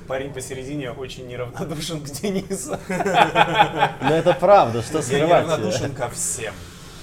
парень 0.09 0.33
посередине 0.33 0.91
очень 0.91 1.29
неравнодушен 1.29 2.01
к 2.01 2.07
Денису. 2.11 2.77
но 2.89 4.11
это 4.17 4.35
правда, 4.41 4.83
что 4.83 4.99
Я 4.99 5.03
скрывать. 5.03 5.47
неравнодушен 5.47 5.95
ко 5.95 6.09
всем. 6.11 6.55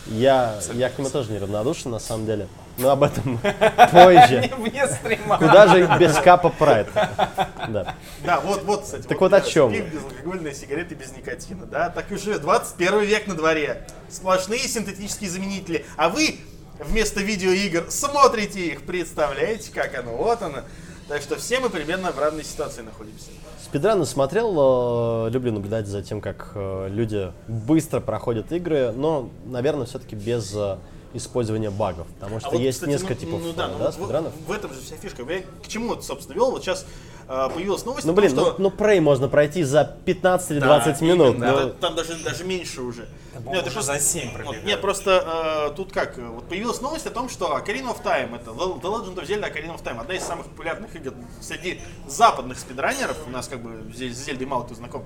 Я, 0.07 0.55
я 0.73 0.89
к 0.89 0.97
нему 0.99 1.09
тоже 1.09 1.31
неравнодушен 1.31 1.89
на 1.91 1.99
самом 1.99 2.25
деле, 2.25 2.47
но 2.77 2.91
об 2.91 3.03
этом 3.03 3.37
позже. 3.91 4.51
Вне 4.57 4.87
стрима. 4.87 5.37
Куда 5.37 5.67
же 5.67 5.87
без 5.99 6.15
капа 6.17 6.49
прайд? 6.49 6.87
Да. 6.93 7.95
Да, 8.23 8.39
вот, 8.41 8.63
вот, 8.63 8.83
кстати. 8.83 9.07
Так 9.07 9.19
вот 9.19 9.33
о 9.33 9.41
чем 9.41 9.71
Пив, 9.71 9.93
безалкогольные 9.93 10.53
сигареты 10.53 10.95
без 10.95 11.15
никотина, 11.15 11.65
да, 11.65 11.89
так 11.89 12.11
и 12.11 12.17
живет. 12.17 12.41
21 12.41 13.01
век 13.01 13.27
на 13.27 13.35
дворе. 13.35 13.87
Сплошные 14.09 14.59
синтетические 14.59 15.29
заменители. 15.29 15.85
А 15.97 16.09
вы 16.09 16.37
вместо 16.79 17.21
видеоигр 17.21 17.85
смотрите 17.89 18.67
их, 18.67 18.85
представляете, 18.85 19.71
как 19.73 19.97
оно, 19.97 20.15
вот 20.15 20.41
оно. 20.41 20.59
Так 21.07 21.21
что 21.21 21.35
все 21.35 21.59
мы 21.59 21.69
примерно 21.69 22.11
в 22.11 22.19
равной 22.19 22.43
ситуации 22.43 22.81
находимся. 22.81 23.27
Спидраны 23.63 24.05
смотрел, 24.05 25.27
э, 25.27 25.29
люблю 25.31 25.51
наблюдать 25.51 25.85
за 25.85 26.01
тем, 26.01 26.19
как 26.19 26.51
э, 26.55 26.87
люди 26.89 27.31
быстро 27.47 27.99
проходят 27.99 28.51
игры, 28.51 28.91
но, 28.91 29.29
наверное, 29.45 29.85
все-таки 29.85 30.15
без 30.15 30.51
э, 30.55 30.77
использования 31.15 31.69
багов, 31.69 32.07
потому 32.19 32.39
что 32.39 32.49
А 32.49 32.51
вот, 32.51 32.61
есть 32.61 32.77
кстати, 32.79 32.91
несколько 32.91 33.13
ну, 33.13 33.19
типов 33.19 33.41
ну, 33.43 33.53
да, 33.53 33.67
ну, 33.67 33.79
да, 33.79 33.91
спидранов. 33.91 34.33
в, 34.33 34.47
в 34.47 34.51
этом 34.51 34.73
же 34.73 34.81
вся 34.81 34.95
фишка. 34.97 35.23
Я 35.23 35.41
к 35.63 35.67
чему 35.67 35.93
это, 35.93 36.03
собственно, 36.03 36.35
вел? 36.35 36.51
Вот 36.51 36.63
сейчас 36.63 36.85
э, 37.27 37.49
появилась 37.53 37.85
новость 37.85 38.05
Ну 38.05 38.11
о 38.11 38.15
том, 38.15 38.21
блин, 38.23 38.35
что... 38.35 38.55
ну, 38.57 38.69
ну 38.69 38.75
Prey 38.75 38.99
можно 39.01 39.27
пройти 39.27 39.63
за 39.63 39.97
15 40.05 40.51
или 40.51 40.59
Да, 40.59 40.65
20 40.67 41.01
минут. 41.01 41.35
именно. 41.35 41.51
ну, 41.51 41.57
Да, 41.57 41.69
Там 41.79 41.95
даже, 41.95 42.15
даже 42.23 42.43
меньше 42.43 42.81
уже. 42.81 43.07
это 43.51 43.69
уже 43.69 43.81
за 43.81 43.99
7 43.99 44.23
вот, 44.25 44.33
пробегают. 44.33 44.65
Нет, 44.65 44.81
просто 44.81 45.69
э, 45.71 45.75
тут 45.75 45.91
как, 45.91 46.17
вот 46.17 46.47
появилась 46.47 46.81
новость 46.81 47.07
о 47.07 47.11
том, 47.11 47.29
что 47.29 47.57
Ocarina 47.57 47.95
of 47.95 48.03
Time, 48.03 48.35
это 48.35 48.51
The 48.51 48.81
Legend 48.81 49.15
of 49.15 49.27
Zelda 49.27 49.51
Ocarina 49.51 49.75
of 49.75 49.83
Time, 49.83 49.99
одна 50.01 50.15
из 50.15 50.23
самых 50.23 50.47
популярных 50.47 50.95
игр 50.95 51.13
среди 51.41 51.81
западных 52.07 52.59
спидранеров, 52.59 53.17
у 53.25 53.29
нас 53.29 53.47
как 53.47 53.61
бы 53.61 53.91
здесь 53.93 54.17
с 54.17 54.25
Зельдой 54.25 54.47
мало 54.47 54.63
кто 54.63 54.75
знаком, 54.75 55.03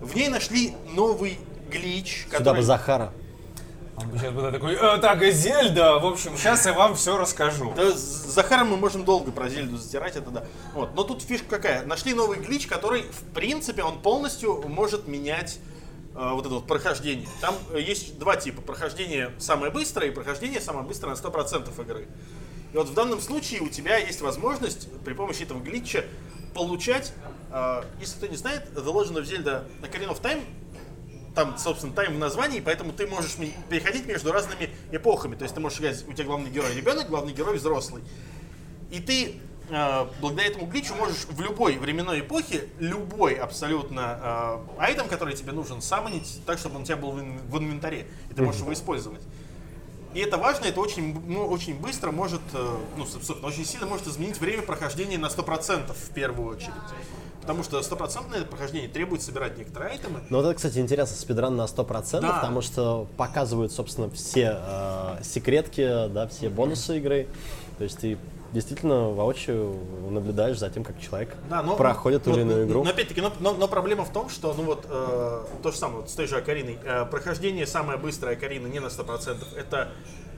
в 0.00 0.14
ней 0.14 0.28
нашли 0.28 0.74
новый 0.94 1.38
глич, 1.70 2.24
Сюда 2.26 2.38
который... 2.38 2.56
бы 2.58 2.62
Захара. 2.62 3.12
Он 3.96 4.12
сейчас 4.18 4.32
будет 4.32 4.52
такой, 4.52 4.74
«Э, 4.74 4.98
так, 4.98 5.22
Зельда, 5.24 5.98
в 5.98 6.06
общем, 6.06 6.36
сейчас 6.36 6.66
я 6.66 6.74
вам 6.74 6.94
все 6.96 7.16
расскажу. 7.16 7.72
Да, 7.74 7.92
с 7.92 7.96
Захаром 7.96 8.68
мы 8.68 8.76
можем 8.76 9.04
долго 9.04 9.32
про 9.32 9.48
Зельду 9.48 9.78
затирать, 9.78 10.16
это 10.16 10.30
да. 10.30 10.44
Вот. 10.74 10.94
Но 10.94 11.02
тут 11.02 11.22
фишка 11.22 11.46
какая? 11.48 11.86
Нашли 11.86 12.12
новый 12.12 12.38
глич, 12.38 12.66
который, 12.66 13.02
в 13.02 13.22
принципе, 13.34 13.82
он 13.82 14.00
полностью 14.00 14.62
может 14.68 15.08
менять 15.08 15.58
э, 16.14 16.30
вот 16.30 16.44
это 16.44 16.56
вот 16.56 16.66
прохождение. 16.66 17.26
Там 17.40 17.54
э, 17.72 17.80
есть 17.80 18.18
два 18.18 18.36
типа. 18.36 18.60
Прохождение 18.60 19.32
самое 19.38 19.72
быстрое 19.72 20.10
и 20.10 20.12
прохождение 20.12 20.60
самое 20.60 20.86
быстрое 20.86 21.14
на 21.14 21.18
100% 21.18 21.82
игры. 21.82 22.06
И 22.74 22.76
вот 22.76 22.88
в 22.88 22.94
данном 22.94 23.22
случае 23.22 23.62
у 23.62 23.68
тебя 23.68 23.96
есть 23.96 24.20
возможность 24.20 24.88
при 25.04 25.14
помощи 25.14 25.44
этого 25.44 25.60
глитча 25.60 26.04
получать, 26.54 27.14
э, 27.50 27.82
если 27.98 28.16
кто 28.16 28.26
не 28.26 28.36
знает, 28.36 28.68
The 28.74 28.84
Legend 28.84 29.16
of 29.16 29.24
Zelda 29.24 29.64
Ocarina 29.80 30.10
of 30.10 30.20
Time 30.20 30.42
там, 31.36 31.58
собственно, 31.58 31.92
тайм 31.92 32.14
в 32.14 32.18
названии, 32.18 32.60
поэтому 32.60 32.92
ты 32.94 33.06
можешь 33.06 33.36
переходить 33.68 34.06
между 34.06 34.32
разными 34.32 34.70
эпохами. 34.90 35.36
То 35.36 35.42
есть 35.44 35.54
ты 35.54 35.60
можешь 35.60 35.78
играть, 35.78 36.02
у 36.08 36.12
тебя 36.14 36.24
главный 36.24 36.50
герой 36.50 36.74
ребенок, 36.74 37.08
главный 37.08 37.34
герой 37.34 37.58
взрослый. 37.58 38.02
И 38.90 39.00
ты 39.00 39.38
э, 39.68 40.06
благодаря 40.22 40.48
этому 40.48 40.66
гличу 40.66 40.94
можешь 40.94 41.26
в 41.26 41.38
любой 41.42 41.76
временной 41.76 42.20
эпохе 42.20 42.68
любой 42.78 43.34
абсолютно 43.34 44.64
э, 44.78 44.80
айтем, 44.80 45.08
который 45.08 45.34
тебе 45.34 45.52
нужен, 45.52 45.82
самонить 45.82 46.40
так, 46.46 46.58
чтобы 46.58 46.76
он 46.76 46.82
у 46.82 46.84
тебя 46.86 46.96
был 46.96 47.10
в, 47.12 47.20
ин- 47.20 47.38
в 47.50 47.58
инвентаре, 47.58 48.06
и 48.30 48.34
ты 48.34 48.40
можешь 48.42 48.62
его 48.62 48.72
использовать. 48.72 49.20
И 50.14 50.20
это 50.20 50.38
важно, 50.38 50.64
это 50.64 50.80
очень, 50.80 51.20
ну, 51.26 51.46
очень 51.46 51.78
быстро 51.78 52.12
может, 52.12 52.40
э, 52.54 52.76
ну, 52.96 53.04
собственно, 53.04 53.46
очень 53.46 53.66
сильно 53.66 53.86
может 53.86 54.06
изменить 54.06 54.40
время 54.40 54.62
прохождения 54.62 55.18
на 55.18 55.26
100% 55.26 55.92
в 55.92 56.10
первую 56.14 56.56
очередь. 56.56 56.72
Потому 57.46 57.62
что 57.62 57.80
стопроцентное 57.80 58.42
прохождение 58.44 58.88
требует 58.88 59.22
собирать 59.22 59.56
некоторые 59.56 59.92
айтемы. 59.92 60.18
Ну 60.30 60.38
вот 60.38 60.46
это, 60.46 60.54
кстати, 60.54 60.78
интересно, 60.78 61.16
спидран 61.16 61.54
на 61.54 61.66
100%, 61.66 62.20
Да. 62.20 62.32
потому 62.32 62.60
что 62.60 63.06
показывают, 63.16 63.70
собственно, 63.70 64.10
все 64.10 64.58
э, 64.60 65.22
секретки, 65.22 66.08
да, 66.08 66.26
все 66.26 66.48
бонусы 66.48 66.98
игры. 66.98 67.28
То 67.78 67.84
есть 67.84 67.98
ты 68.00 68.18
действительно 68.52 69.10
воочию 69.10 69.76
наблюдаешь 70.10 70.58
за 70.58 70.70
тем, 70.70 70.82
как 70.82 71.00
человек 71.00 71.36
Да, 71.48 71.62
но, 71.62 71.76
проходит 71.76 72.24
ту 72.24 72.32
или 72.32 72.40
иную 72.40 72.66
игру. 72.66 72.82
Но 72.82 72.90
опять-таки, 72.90 73.20
но, 73.20 73.32
но- 73.38 73.54
но 73.54 73.68
проблема 73.68 74.04
в 74.04 74.12
том, 74.12 74.28
что, 74.28 74.52
ну 74.54 74.64
вот, 74.64 74.84
э, 74.88 75.44
то 75.62 75.70
же 75.70 75.76
самое, 75.78 76.00
вот 76.00 76.10
с 76.10 76.14
той 76.14 76.26
же 76.26 76.36
Акариной. 76.38 76.80
Э, 76.84 77.04
прохождение 77.04 77.64
самое 77.64 77.96
быстрое 77.96 78.34
Акарины 78.34 78.66
не 78.66 78.80
на 78.80 78.88
100%. 78.90 79.46
Это 79.56 79.92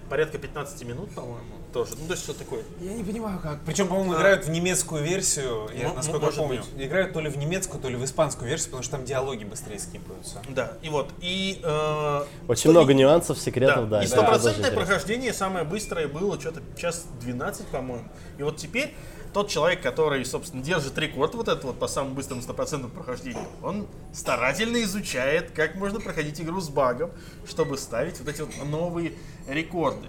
порядка 0.08 0.38
15 0.38 0.84
минут, 0.84 1.10
по-моему, 1.14 1.40
тоже. 1.72 1.92
Ну, 2.00 2.06
то 2.06 2.12
есть, 2.12 2.24
что 2.24 2.32
такое? 2.34 2.62
Я 2.80 2.94
не 2.94 3.04
понимаю, 3.04 3.38
как. 3.40 3.60
Причем, 3.64 3.88
по-моему, 3.88 4.14
играют 4.14 4.44
в 4.44 4.50
немецкую 4.50 5.04
версию, 5.04 5.68
я 5.74 5.88
М- 5.90 5.96
насколько 5.96 6.26
может 6.26 6.38
помню. 6.38 6.62
быть. 6.74 6.86
Играют 6.86 7.12
то 7.12 7.20
ли 7.20 7.28
в 7.28 7.36
немецкую, 7.36 7.80
то 7.80 7.88
ли 7.88 7.96
в 7.96 8.04
испанскую 8.04 8.48
версию, 8.48 8.70
потому 8.70 8.82
что 8.82 8.92
там 8.92 9.04
диалоги 9.04 9.44
быстрее 9.44 9.78
скипаются. 9.78 10.42
Да, 10.48 10.72
и 10.82 10.88
вот, 10.88 11.10
и... 11.20 11.60
э, 11.62 12.24
Очень 12.48 12.70
много 12.70 12.94
нюансов, 12.94 13.38
секретов, 13.38 13.88
да. 13.88 14.02
и 14.02 14.06
это 14.06 14.14
тоже 14.16 14.22
стопроцентное 14.22 14.70
интересно. 14.70 14.86
прохождение 14.86 15.32
самое 15.32 15.64
быстрое 15.64 16.08
было 16.08 16.40
что-то 16.40 16.62
час 16.76 17.06
12, 17.20 17.66
по-моему. 17.66 18.08
И 18.38 18.42
вот 18.42 18.56
теперь 18.56 18.94
тот 19.38 19.50
человек, 19.50 19.80
который, 19.80 20.24
собственно, 20.24 20.64
держит 20.64 20.98
рекорд 20.98 21.32
вот 21.36 21.46
этот 21.46 21.62
вот 21.62 21.78
по 21.78 21.86
самому 21.86 22.16
быстрому 22.16 22.42
стопроцентному 22.42 22.92
прохождению, 22.92 23.44
он 23.62 23.86
старательно 24.12 24.82
изучает, 24.82 25.52
как 25.52 25.76
можно 25.76 26.00
проходить 26.00 26.40
игру 26.40 26.60
с 26.60 26.68
багом, 26.68 27.12
чтобы 27.48 27.78
ставить 27.78 28.18
вот 28.18 28.28
эти 28.28 28.40
вот 28.40 28.50
новые 28.66 29.12
рекорды. 29.46 30.08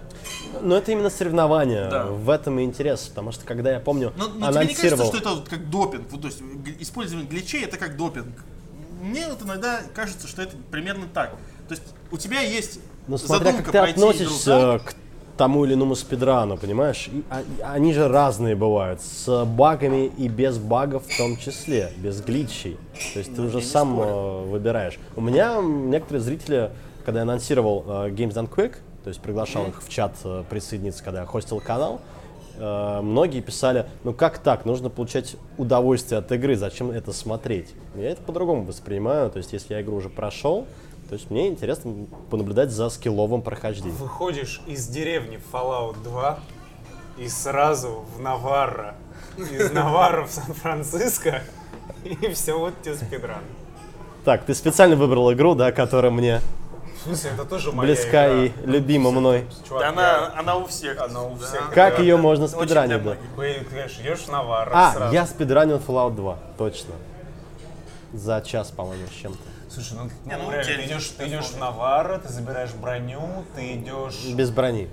Но 0.60 0.76
это 0.76 0.90
именно 0.90 1.10
соревнования. 1.10 1.88
Да. 1.88 2.06
В 2.06 2.28
этом 2.28 2.58
и 2.58 2.64
интерес. 2.64 3.02
Потому 3.02 3.30
что 3.30 3.44
когда 3.44 3.70
я 3.70 3.78
помню, 3.78 4.12
Но, 4.16 4.26
но 4.26 4.32
тебе 4.32 4.36
не 4.38 4.42
кажется, 4.42 4.58
анонсировал... 4.58 5.06
что 5.06 5.18
это 5.18 5.30
вот 5.30 5.48
как 5.48 5.70
допинг? 5.70 6.10
Вот, 6.10 6.22
то 6.22 6.26
есть 6.26 6.42
использование 6.80 7.28
гличей 7.28 7.62
это 7.62 7.76
как 7.76 7.96
допинг. 7.96 8.34
Мне 9.00 9.28
вот 9.28 9.42
иногда 9.42 9.82
кажется, 9.94 10.26
что 10.26 10.42
это 10.42 10.56
примерно 10.72 11.06
так. 11.06 11.36
То 11.68 11.74
есть 11.74 11.84
у 12.10 12.16
тебя 12.16 12.40
есть 12.40 12.80
Ну, 13.06 13.16
смотря 13.16 13.52
задумка 13.52 13.62
как 13.62 13.72
ты 13.72 13.78
пройти 13.78 14.00
игру 14.00 14.08
относишься 14.08 14.80
так, 14.80 14.84
к 14.86 14.94
тому 15.40 15.64
или 15.64 15.72
иному 15.72 15.94
спидрану, 15.94 16.58
понимаешь? 16.58 17.08
И 17.10 17.22
а- 17.30 17.72
они 17.72 17.94
же 17.94 18.08
разные 18.08 18.54
бывают, 18.54 19.00
с 19.00 19.46
багами 19.46 20.10
и 20.18 20.28
без 20.28 20.58
багов 20.58 21.02
в 21.06 21.16
том 21.16 21.38
числе, 21.38 21.92
без 21.96 22.20
глитчей. 22.20 22.76
То 23.14 23.20
есть 23.20 23.34
ты 23.34 23.40
уже 23.40 23.54
Ну, 23.54 23.58
не 23.60 23.64
сам 23.64 23.94
спорю. 23.94 24.10
э, 24.10 24.44
выбираешь. 24.50 24.98
У 25.16 25.22
меня 25.22 25.62
некоторые 25.62 26.20
зрители, 26.20 26.70
когда 27.06 27.20
я 27.20 27.22
анонсировал 27.22 27.82
э, 27.86 27.90
Games 28.10 28.34
Done 28.34 28.50
Quick, 28.54 28.74
то 29.02 29.08
есть 29.08 29.22
приглашал 29.22 29.66
их 29.68 29.82
в 29.82 29.88
чат 29.88 30.12
э, 30.24 30.44
присоединиться, 30.50 31.02
когда 31.02 31.20
я 31.20 31.26
хостил 31.26 31.58
канал, 31.60 32.00
многие 32.58 33.40
писали, 33.40 33.86
ну 34.04 34.12
как 34.12 34.36
так, 34.36 34.66
нужно 34.66 34.90
получать 34.90 35.36
удовольствие 35.56 36.18
от 36.18 36.30
игры, 36.32 36.56
зачем 36.56 36.90
это 36.90 37.14
смотреть? 37.14 37.68
Я 37.96 38.10
это 38.10 38.20
по-другому 38.20 38.64
воспринимаю, 38.64 39.30
то 39.30 39.38
есть 39.38 39.54
если 39.54 39.72
я 39.72 39.80
игру 39.80 39.96
уже 39.96 40.10
прошел, 40.10 40.66
то 41.10 41.14
есть 41.14 41.28
мне 41.28 41.48
интересно 41.48 42.06
понаблюдать 42.30 42.70
за 42.70 42.88
скилловым 42.88 43.42
прохождением. 43.42 43.96
Выходишь 43.96 44.60
из 44.68 44.86
деревни 44.86 45.38
в 45.38 45.52
Fallout 45.52 46.00
2 46.04 46.38
и 47.18 47.28
сразу 47.28 48.04
в 48.16 48.20
Наварро. 48.20 48.94
Из 49.36 49.72
Наварро 49.72 50.26
в 50.26 50.30
Сан-Франциско. 50.30 51.42
И 52.04 52.28
все, 52.28 52.56
вот 52.56 52.74
тебе 52.82 52.94
спидран. 52.94 53.40
Так, 54.24 54.44
ты 54.44 54.54
специально 54.54 54.94
выбрал 54.94 55.32
игру, 55.32 55.56
да, 55.56 55.72
которая 55.72 56.12
мне 56.12 56.40
В 57.00 57.02
смысле, 57.08 57.30
это 57.34 57.44
тоже 57.44 57.72
моя 57.72 57.88
близка 57.92 58.28
игра. 58.28 58.44
и 58.44 58.52
любима 58.64 59.10
мной. 59.10 59.46
Чувак, 59.66 59.82
Да 59.82 59.88
она, 59.88 60.32
она 60.38 60.56
у 60.58 60.66
всех. 60.66 61.00
Она 61.00 61.22
у 61.24 61.34
Да. 61.36 61.44
всех. 61.44 61.70
Как 61.74 61.96
Да. 61.96 62.02
ее 62.02 62.18
можно 62.18 62.44
Очень 62.44 62.54
спидранить, 62.56 63.02
да? 63.02 63.16
Ты, 63.36 63.64
конечно, 63.68 64.00
идешь 64.02 64.20
в 64.20 64.28
Наварро 64.28 64.70
А, 64.72 64.92
сразу. 64.92 65.12
я 65.12 65.26
спидранил 65.26 65.78
Fallout 65.78 66.14
2, 66.14 66.38
точно. 66.56 66.94
За 68.12 68.40
час, 68.42 68.70
по-моему, 68.70 69.08
с 69.08 69.20
чем-то. 69.20 69.38
Слушай, 69.72 69.98
ну, 69.98 70.10
Не, 70.26 70.36
ну, 70.36 70.44
ну, 70.44 70.50
реально, 70.50 70.64
ты 70.64 70.86
идешь, 70.86 71.08
ты 71.16 71.28
идешь 71.28 71.46
в 71.46 71.58
Наварро, 71.58 72.18
ты 72.18 72.28
забираешь 72.28 72.72
броню, 72.72 73.22
ты 73.54 73.74
идешь 73.76 74.34
Без 74.34 74.50
брони. 74.50 74.88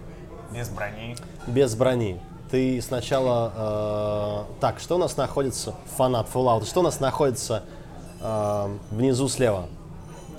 без 0.54 0.70
брони. 0.70 1.16
Без 1.48 1.76
брони. 1.76 2.22
Ты 2.52 2.82
сначала... 2.82 4.46
э, 4.56 4.60
так, 4.62 4.80
что 4.80 4.96
у 4.96 4.98
нас 5.00 5.18
находится... 5.18 5.76
Фанат 5.98 6.28
Fallout. 6.34 6.66
Что 6.66 6.80
у 6.82 6.84
нас 6.84 7.00
находится 7.00 7.64
э, 8.22 8.78
внизу 8.92 9.28
слева? 9.28 9.68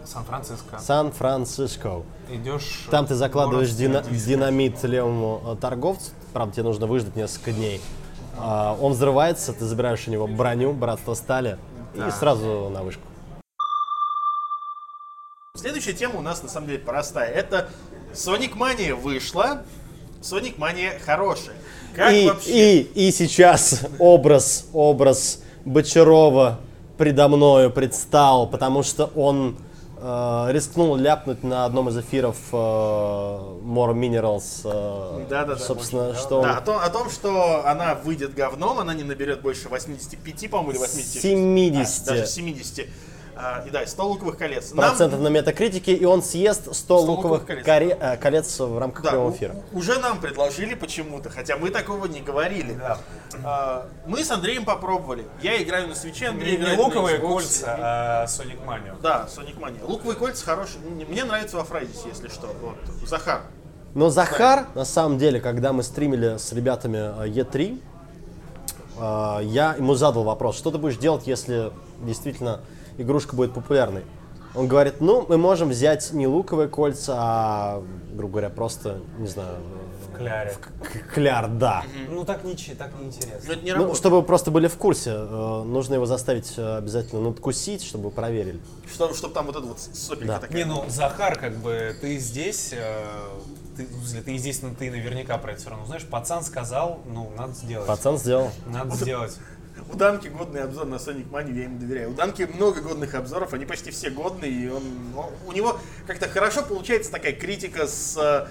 Сан-Франциско. 0.06 0.78
Сан-Франциско. 0.78 2.02
Идешь... 2.30 2.86
Там 2.90 3.06
ты 3.06 3.14
закладываешь 3.14 3.72
дина- 3.72 4.02
динамит 4.02 4.82
левому 4.84 5.42
э, 5.44 5.56
торговцу. 5.60 6.12
Правда, 6.32 6.54
тебе 6.54 6.62
нужно 6.62 6.86
выждать 6.86 7.16
несколько 7.16 7.52
дней. 7.52 7.80
А, 8.38 8.76
он 8.80 8.92
взрывается, 8.92 9.52
ты 9.52 9.64
забираешь 9.64 10.06
у 10.06 10.10
него 10.10 10.26
броню, 10.28 10.72
братство 10.72 11.14
стали, 11.14 11.58
и 11.94 12.10
сразу 12.12 12.70
на 12.70 12.82
вышку. 12.82 13.02
Следующая 15.58 15.92
тема 15.92 16.20
у 16.20 16.22
нас 16.22 16.40
на 16.40 16.48
самом 16.48 16.68
деле 16.68 16.78
простая. 16.78 17.32
Это 17.32 17.68
Sonic 18.12 18.56
Mania 18.56 18.94
вышла. 18.94 19.62
Sonic 20.22 20.56
Mania 20.56 21.00
хорошая. 21.04 21.56
Как 21.96 22.12
и, 22.12 22.28
вообще? 22.28 22.80
и, 22.82 23.08
и 23.08 23.10
сейчас 23.10 23.84
образ, 23.98 24.68
образ 24.72 25.40
Бочарова 25.64 26.60
предо 26.96 27.26
мною 27.26 27.72
предстал, 27.72 28.48
потому 28.48 28.84
что 28.84 29.06
он 29.16 29.56
э, 30.00 30.46
рискнул 30.50 30.94
ляпнуть 30.94 31.42
на 31.42 31.64
одном 31.64 31.88
из 31.88 31.98
эфиров 31.98 32.36
э, 32.52 32.56
More 32.56 33.94
Minerals, 33.94 34.60
э, 34.62 35.26
Да-да-да, 35.28 35.56
собственно, 35.58 36.14
что 36.14 36.40
Да, 36.40 36.50
он 36.50 36.56
о 36.56 36.60
том, 36.60 36.78
о 36.78 36.88
том, 36.88 37.10
что 37.10 37.66
она 37.66 37.96
выйдет 37.96 38.32
говном, 38.32 38.78
она 38.78 38.94
не 38.94 39.02
наберет 39.02 39.42
больше 39.42 39.68
85, 39.68 40.50
по-моему, 40.50 40.70
или 40.70 40.78
80. 40.78 41.20
70. 41.20 42.02
А, 42.08 42.10
даже 42.12 42.26
70. 42.26 42.86
И 43.66 43.70
да, 43.70 43.86
100 43.86 44.06
луковых 44.08 44.36
колец. 44.36 44.72
Нам- 44.72 44.88
процентов 44.88 45.20
на 45.20 45.28
метакритике, 45.28 45.92
и 45.94 46.04
он 46.04 46.22
съест 46.22 46.74
100, 46.74 46.98
луковых 46.98 47.16
луковых 47.42 47.46
колец. 47.46 47.64
коре- 47.66 47.96
э, 48.00 48.16
колец 48.16 48.58
в 48.58 48.78
рамках 48.78 49.04
Да, 49.04 49.10
прямого 49.10 49.30
у- 49.30 49.34
эфира. 49.34 49.54
уже 49.72 49.98
нам 50.00 50.20
предложили 50.20 50.74
почему-то, 50.74 51.30
хотя 51.30 51.56
мы 51.56 51.70
такого 51.70 52.06
не 52.06 52.20
говорили. 52.20 52.74
Да. 52.74 52.98
А, 53.44 53.88
мы 54.06 54.24
с 54.24 54.30
Андреем 54.32 54.64
попробовали. 54.64 55.24
Я 55.42 55.62
играю 55.62 55.86
на 55.88 55.94
свече, 55.94 56.28
Андрей 56.30 56.52
Не, 56.52 56.56
не 56.56 56.62
играет 56.62 56.78
на 56.78 56.84
луковые 56.84 57.18
Xbox. 57.18 57.20
кольца, 57.28 57.76
а 57.78 58.24
Sonic 58.26 58.58
Mania. 58.66 58.96
Да, 59.00 59.28
Sonic 59.28 59.58
Mania. 59.60 59.84
Луковые 59.86 60.16
кольца 60.16 60.44
хорошие. 60.44 60.80
Мне- 60.82 61.24
нравится 61.24 61.56
во 61.58 61.64
Фрайдисе, 61.64 62.08
если 62.08 62.28
что. 62.28 62.48
Вот. 62.60 62.76
Захар. 63.08 63.42
Но 63.94 64.10
Захар, 64.10 64.66
на 64.74 64.84
самом 64.84 65.18
деле, 65.18 65.40
когда 65.40 65.72
мы 65.72 65.82
стримили 65.82 66.38
с 66.38 66.52
ребятами 66.52 66.98
э, 67.24 67.28
E3, 67.28 67.80
э, 68.98 69.38
я 69.44 69.74
ему 69.74 69.94
задал 69.94 70.24
вопрос, 70.24 70.56
что 70.56 70.70
ты 70.70 70.78
будешь 70.78 70.96
делать, 70.96 71.26
если 71.26 71.70
действительно 72.02 72.60
игрушка 72.98 73.34
будет 73.34 73.54
популярной? 73.54 74.02
Он 74.54 74.66
говорит, 74.66 75.00
ну, 75.00 75.24
мы 75.28 75.38
можем 75.38 75.68
взять 75.70 76.12
не 76.12 76.26
луковые 76.26 76.68
кольца, 76.68 77.14
а, 77.16 77.82
грубо 78.12 78.32
говоря, 78.32 78.50
просто, 78.50 79.00
не 79.18 79.28
знаю, 79.28 79.56
Кляре. 80.16 80.52
к- 80.80 81.14
кляр, 81.14 81.48
да. 81.48 81.84
Ну 82.10 82.24
так 82.24 82.42
не, 82.42 82.54
так 82.56 82.90
не 82.94 83.02
Но 83.02 83.06
интересно. 83.06 83.52
это 83.52 83.64
не 83.64 83.72
Ну, 83.74 83.94
чтобы 83.94 84.16
вы 84.16 84.22
просто 84.24 84.50
были 84.50 84.66
в 84.66 84.76
курсе, 84.76 85.10
э, 85.14 85.62
нужно 85.64 85.94
его 85.94 86.06
заставить 86.06 86.54
э, 86.56 86.78
обязательно 86.78 87.20
надкусить, 87.20 87.84
чтобы 87.84 88.10
проверили. 88.10 88.58
Чтобы, 88.92 89.14
чтобы 89.14 89.34
там 89.34 89.46
вот 89.46 89.54
эта 89.56 89.66
вот 89.66 89.78
сопелька 89.78 90.26
Да. 90.34 90.38
такая. 90.40 90.56
Не, 90.56 90.64
ну, 90.64 90.84
Захар, 90.88 91.38
как 91.38 91.54
бы, 91.58 91.94
ты 92.00 92.18
здесь, 92.18 92.70
э, 92.72 93.04
ты, 93.76 93.86
в 93.86 94.22
ты 94.24 94.36
здесь, 94.38 94.60
но 94.62 94.70
ты 94.76 94.90
наверняка 94.90 95.38
про 95.38 95.52
это 95.52 95.60
все 95.60 95.70
равно 95.70 95.86
знаешь. 95.86 96.04
Пацан 96.04 96.42
сказал, 96.42 96.98
ну, 97.06 97.30
надо 97.36 97.52
сделать. 97.52 97.86
Пацан 97.86 98.18
сделал. 98.18 98.50
Надо 98.66 98.96
сделать. 98.96 99.36
У 99.92 99.96
Данки 99.96 100.28
годный 100.28 100.62
обзор 100.62 100.86
на 100.86 100.96
Sonic 100.96 101.28
Mania, 101.30 101.54
я 101.54 101.62
ему 101.64 101.78
доверяю. 101.78 102.10
У 102.10 102.14
Данки 102.14 102.42
много 102.42 102.80
годных 102.82 103.14
обзоров, 103.14 103.52
они 103.54 103.64
почти 103.64 103.90
все 103.90 104.10
годные, 104.10 104.50
и 104.50 104.68
он, 104.68 104.82
он- 105.16 105.30
у 105.46 105.52
него 105.52 105.78
как-то 106.06 106.28
хорошо 106.28 106.62
получается 106.62 107.10
такая 107.10 107.32
критика 107.32 107.86
с, 107.86 108.48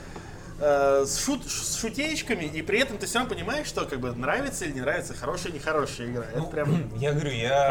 э, 0.60 1.04
с, 1.06 1.24
шут, 1.24 1.46
с 1.48 1.78
шутеечками, 1.80 2.46
и 2.46 2.64
при 2.64 2.80
этом 2.80 2.98
ты 2.98 3.06
все 3.06 3.20
равно 3.20 3.36
понимаешь, 3.36 3.68
что 3.68 3.86
как 3.86 4.00
бы 4.00 4.12
нравится 4.14 4.66
или 4.66 4.72
не 4.74 4.82
нравится, 4.82 5.14
хорошая 5.14 5.50
или 5.52 5.60
нехорошая 5.60 6.08
игра. 6.08 6.24
Это 6.26 6.42
прям... 6.44 6.90
Я 6.98 7.12
говорю, 7.14 7.30
я, 7.32 7.68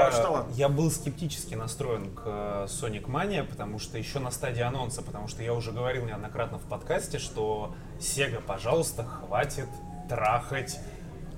я 0.54 0.68
был 0.68 0.88
скептически 0.92 1.54
настроен 1.56 2.14
к 2.14 2.22
э, 2.24 2.66
Sonic 2.68 3.06
Mania, 3.06 3.42
потому 3.44 3.80
что 3.80 3.98
еще 3.98 4.20
на 4.20 4.30
стадии 4.30 4.62
анонса, 4.62 5.02
потому 5.02 5.26
что 5.26 5.42
я 5.42 5.52
уже 5.52 5.72
говорил 5.72 6.04
неоднократно 6.06 6.58
в 6.58 6.62
подкасте, 6.68 7.18
что 7.18 7.74
Sega, 7.98 8.40
пожалуйста, 8.40 9.02
хватит 9.04 9.66
трахать 10.08 10.78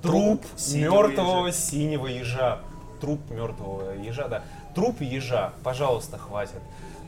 труп 0.03 0.45
синего 0.57 1.03
мертвого 1.07 1.53
синего 1.53 2.07
ежа. 2.07 2.61
Труп 3.01 3.21
мертвого 3.31 3.93
ежа, 3.93 4.29
да. 4.29 4.43
Труп 4.75 5.01
ежа, 5.01 5.53
пожалуйста, 5.63 6.19
хватит. 6.19 6.61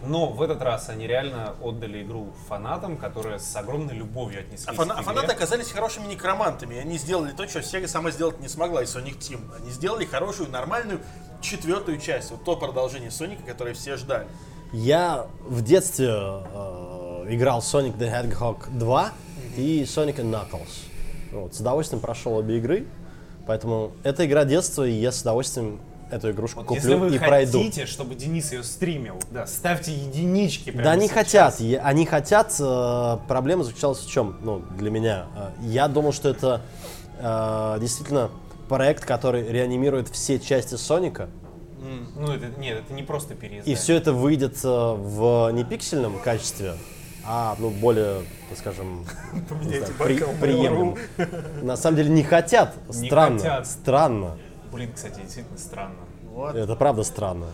Но 0.02 0.28
в 0.28 0.40
этот 0.40 0.62
раз 0.62 0.88
они 0.88 1.06
реально 1.06 1.54
отдали 1.62 2.02
игру 2.02 2.28
фанатам, 2.48 2.96
которые 2.96 3.38
с 3.38 3.54
огромной 3.54 3.92
любовью 3.94 4.40
отнеслись 4.40 4.66
А, 4.66 4.72
фана- 4.72 4.94
к 4.94 4.98
а 4.98 5.02
игре. 5.02 5.04
фанаты 5.12 5.32
оказались 5.34 5.70
хорошими 5.70 6.06
некромантами, 6.06 6.78
они 6.78 6.96
сделали 6.96 7.32
то, 7.32 7.46
что 7.46 7.58
Sega 7.58 7.86
сама 7.86 8.10
сделать 8.10 8.40
не 8.40 8.48
смогла, 8.48 8.82
и 8.82 8.86
Sonic 8.86 9.18
Team. 9.18 9.40
Они 9.60 9.70
сделали 9.70 10.06
хорошую, 10.06 10.48
нормальную 10.50 11.00
четвертую 11.42 11.98
часть, 11.98 12.30
вот 12.30 12.44
то 12.44 12.56
продолжение 12.56 13.10
Соника, 13.10 13.42
которое 13.42 13.74
все 13.74 13.96
ждали. 13.98 14.26
Я 14.72 15.26
в 15.46 15.62
детстве 15.62 16.08
э, 16.08 17.26
играл 17.28 17.60
Sonic 17.60 17.98
the 17.98 18.10
Hedgehog 18.10 18.70
2 18.70 19.10
и 19.56 19.82
Sonic 19.82 20.16
and 20.16 20.30
Knuckles. 20.30 20.86
Вот, 21.32 21.54
с 21.54 21.60
удовольствием 21.60 22.00
прошел 22.00 22.34
обе 22.36 22.58
игры. 22.58 22.86
Поэтому 23.46 23.92
это 24.02 24.26
игра 24.26 24.44
детства, 24.44 24.86
и 24.86 24.92
я 24.92 25.12
с 25.12 25.22
удовольствием 25.22 25.80
эту 26.10 26.30
игрушку 26.32 26.62
Вот 26.64 26.74
если 26.74 26.92
куплю 26.94 27.08
вы 27.08 27.14
и 27.16 27.18
пройду. 27.18 27.58
хотите, 27.58 27.86
чтобы 27.86 28.14
Денис 28.16 28.50
ее 28.52 28.64
стримил, 28.64 29.14
да, 29.30 29.46
ставьте 29.46 29.92
единички 29.92 30.70
Да 30.72 30.90
они 30.92 31.06
сейчас. 31.06 31.14
хотят, 31.14 31.60
е- 31.60 31.78
они 31.78 32.04
хотят. 32.04 32.54
э, 32.58 33.18
проблема 33.28 33.62
заключалась 33.64 34.00
в 34.00 34.10
чем? 34.10 34.36
Ну, 34.42 34.62
для 34.76 34.90
меня. 34.90 35.26
Э, 35.36 35.50
я 35.62 35.86
думал, 35.88 36.12
что 36.12 36.28
это 36.28 36.62
э, 37.18 37.78
действительно 37.80 38.30
проект, 38.68 39.04
который 39.04 39.46
реанимирует 39.48 40.08
все 40.08 40.38
части 40.40 40.74
Соника. 40.74 41.28
Ну, 42.16 42.32
это, 42.32 42.46
нет, 42.60 42.78
это 42.84 42.92
не 42.92 43.02
просто 43.02 43.34
переиздание. 43.34 43.72
И 43.72 43.76
все 43.76 43.94
это 43.94 44.12
выйдет 44.12 44.58
э, 44.64 44.68
в 44.68 45.50
не 45.52 45.64
пиксельном 45.64 46.18
качестве, 46.18 46.74
а 47.24 47.54
ну 47.58 47.70
более, 47.70 48.22
так 48.48 48.58
скажем, 48.58 49.04
не 49.62 49.78
знаю, 49.78 49.92
при- 49.98 50.18
приемлемом. 50.40 50.96
На 51.62 51.76
самом 51.76 51.96
деле 51.96 52.10
не 52.10 52.22
хотят. 52.22 52.74
Не 52.94 53.06
Странно. 53.08 53.38
хотят. 53.38 53.66
Странно. 53.66 54.38
Блин, 54.72 54.92
кстати, 54.94 55.20
действительно 55.20 55.58
странно. 55.58 55.96
Вот. 56.32 56.54
Это 56.54 56.76
правда 56.76 57.02
странно. 57.02 57.46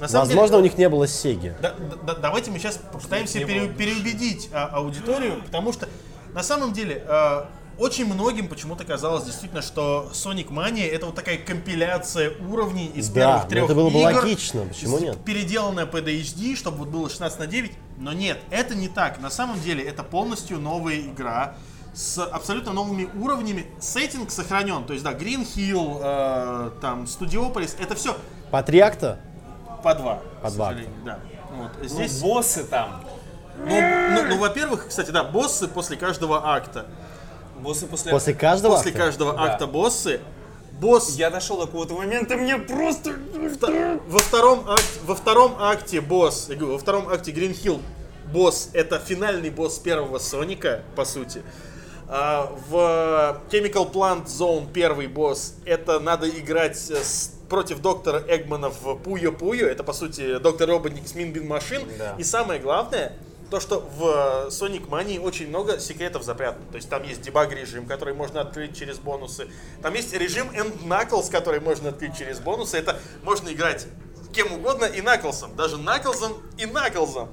На 0.00 0.08
самом 0.08 0.26
деле- 0.28 0.40
Возможно, 0.40 0.58
у 0.58 0.62
них 0.62 0.76
не 0.78 0.88
было 0.88 1.06
Сеги. 1.06 1.54
Да- 1.62 1.74
да- 2.06 2.14
давайте 2.14 2.50
мы 2.50 2.58
сейчас 2.58 2.76
попытаемся 2.78 3.38
пере- 3.44 3.68
переубедить 3.68 4.50
а, 4.52 4.66
аудиторию, 4.66 5.42
потому 5.44 5.72
что 5.72 5.88
на 6.32 6.42
самом 6.42 6.72
деле 6.72 7.04
э, 7.06 7.44
очень 7.78 8.06
многим 8.06 8.48
почему-то 8.48 8.84
казалось 8.84 9.24
действительно, 9.24 9.62
что 9.62 10.10
Sonic 10.12 10.48
Mania 10.48 10.88
это 10.88 11.06
вот 11.06 11.14
такая 11.14 11.38
компиляция 11.38 12.32
уровней 12.48 12.86
из 12.94 13.08
Да, 13.08 13.20
первых 13.38 13.48
трех 13.48 13.64
это 13.64 13.74
было 13.74 13.90
бы 13.90 13.98
игр, 14.00 14.14
логично, 14.14 14.66
почему 14.66 14.98
нет? 14.98 15.18
Переделанная 15.24 15.86
под 15.86 16.06
HD, 16.08 16.56
чтобы 16.56 16.78
вот 16.78 16.88
было 16.88 17.08
16 17.08 17.38
на 17.38 17.46
9, 17.46 17.72
но 17.98 18.12
нет, 18.12 18.38
это 18.50 18.74
не 18.74 18.88
так. 18.88 19.20
На 19.20 19.30
самом 19.30 19.60
деле 19.60 19.82
это 19.84 20.02
полностью 20.02 20.58
новая 20.58 21.00
игра 21.00 21.56
с 21.94 22.18
абсолютно 22.24 22.72
новыми 22.72 23.08
уровнями. 23.20 23.66
Сеттинг 23.80 24.30
сохранен, 24.30 24.84
то 24.84 24.92
есть 24.92 25.04
да, 25.04 25.12
Green 25.12 25.46
Hill, 25.46 26.00
э, 26.02 26.70
там 26.80 27.04
Studiopolis, 27.04 27.76
это 27.80 27.94
все 27.94 28.16
По 28.50 28.62
три 28.62 28.80
акта? 28.80 29.20
по 29.82 29.94
два. 29.94 30.20
По 30.42 30.50
два. 30.50 30.74
Да. 31.04 31.18
Вот. 31.52 31.70
Ну, 31.80 31.86
Здесь 31.88 32.20
боссы 32.20 32.64
там. 32.64 33.04
ну, 33.58 33.66
ну, 34.14 34.22
ну, 34.30 34.38
во-первых, 34.38 34.88
кстати, 34.88 35.10
да, 35.10 35.22
боссы 35.24 35.68
после 35.68 35.96
каждого 35.98 36.54
акта. 36.54 36.86
Боссы 37.64 37.86
после... 37.86 38.12
После 38.12 38.34
каждого 38.34 38.76
После 38.76 38.90
акта? 38.92 39.02
каждого 39.04 39.32
Да. 39.32 39.42
акта 39.42 39.66
боссы. 39.66 40.20
Босс 40.80 41.16
Я 41.16 41.30
дошел 41.30 41.56
до 41.58 41.66
какого-то 41.66 41.94
момента, 41.94 42.36
мне 42.36 42.58
просто... 42.58 43.12
во 44.08 44.18
втором 44.18 44.68
акте, 44.68 45.00
во 45.04 45.14
втором 45.14 45.56
акте 45.58 46.00
босс, 46.00 46.46
я 46.50 46.56
говорю, 46.56 46.74
во 46.74 46.78
втором 46.78 47.08
акте 47.08 47.30
Green 47.32 47.52
Hill 47.54 47.80
босс 48.32 48.70
это 48.72 48.98
финальный 48.98 49.50
босс 49.50 49.78
первого 49.78 50.18
Соника, 50.18 50.82
по 50.96 51.04
сути. 51.04 51.42
А, 52.08 52.52
в 52.68 53.40
Chemical 53.50 53.90
Plant 53.90 54.26
Zone 54.26 54.70
первый 54.72 55.06
босс 55.06 55.54
это 55.64 56.00
надо 56.00 56.28
играть 56.28 56.76
с- 56.76 57.30
против 57.48 57.80
доктора 57.80 58.22
Эгмана 58.28 58.68
в 58.68 58.84
Пуyo 59.02 59.30
Пуyo. 59.36 59.66
Это 59.66 59.84
по 59.84 59.92
сути 59.92 60.38
доктор 60.38 60.68
Роботник 60.68 61.06
с 61.08 61.14
Минбин 61.14 61.46
Машин. 61.46 61.82
Да. 61.98 62.14
И 62.18 62.24
самое 62.24 62.60
главное, 62.60 63.12
то, 63.50 63.60
что 63.60 63.80
в 63.80 64.48
Sonic 64.48 64.88
Mania 64.88 65.20
очень 65.20 65.48
много 65.48 65.78
секретов 65.78 66.22
запрятано. 66.22 66.64
То 66.70 66.76
есть 66.76 66.88
там 66.88 67.02
есть 67.02 67.20
дебаг 67.22 67.52
режим, 67.52 67.86
который 67.86 68.14
можно 68.14 68.40
открыть 68.40 68.76
через 68.76 68.98
бонусы. 68.98 69.48
Там 69.82 69.94
есть 69.94 70.12
режим 70.12 70.48
End 70.50 70.84
Knuckles, 70.84 71.30
который 71.30 71.60
можно 71.60 71.90
открыть 71.90 72.16
через 72.16 72.40
бонусы. 72.40 72.76
Это 72.76 72.98
можно 73.22 73.52
играть 73.52 73.86
кем 74.34 74.52
угодно 74.52 74.84
и 74.84 75.00
Наклзом. 75.00 75.54
Даже 75.56 75.78
Наклзом 75.78 76.42
и 76.58 76.66
Наклзом. 76.66 77.28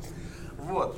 Вот. 0.58 0.98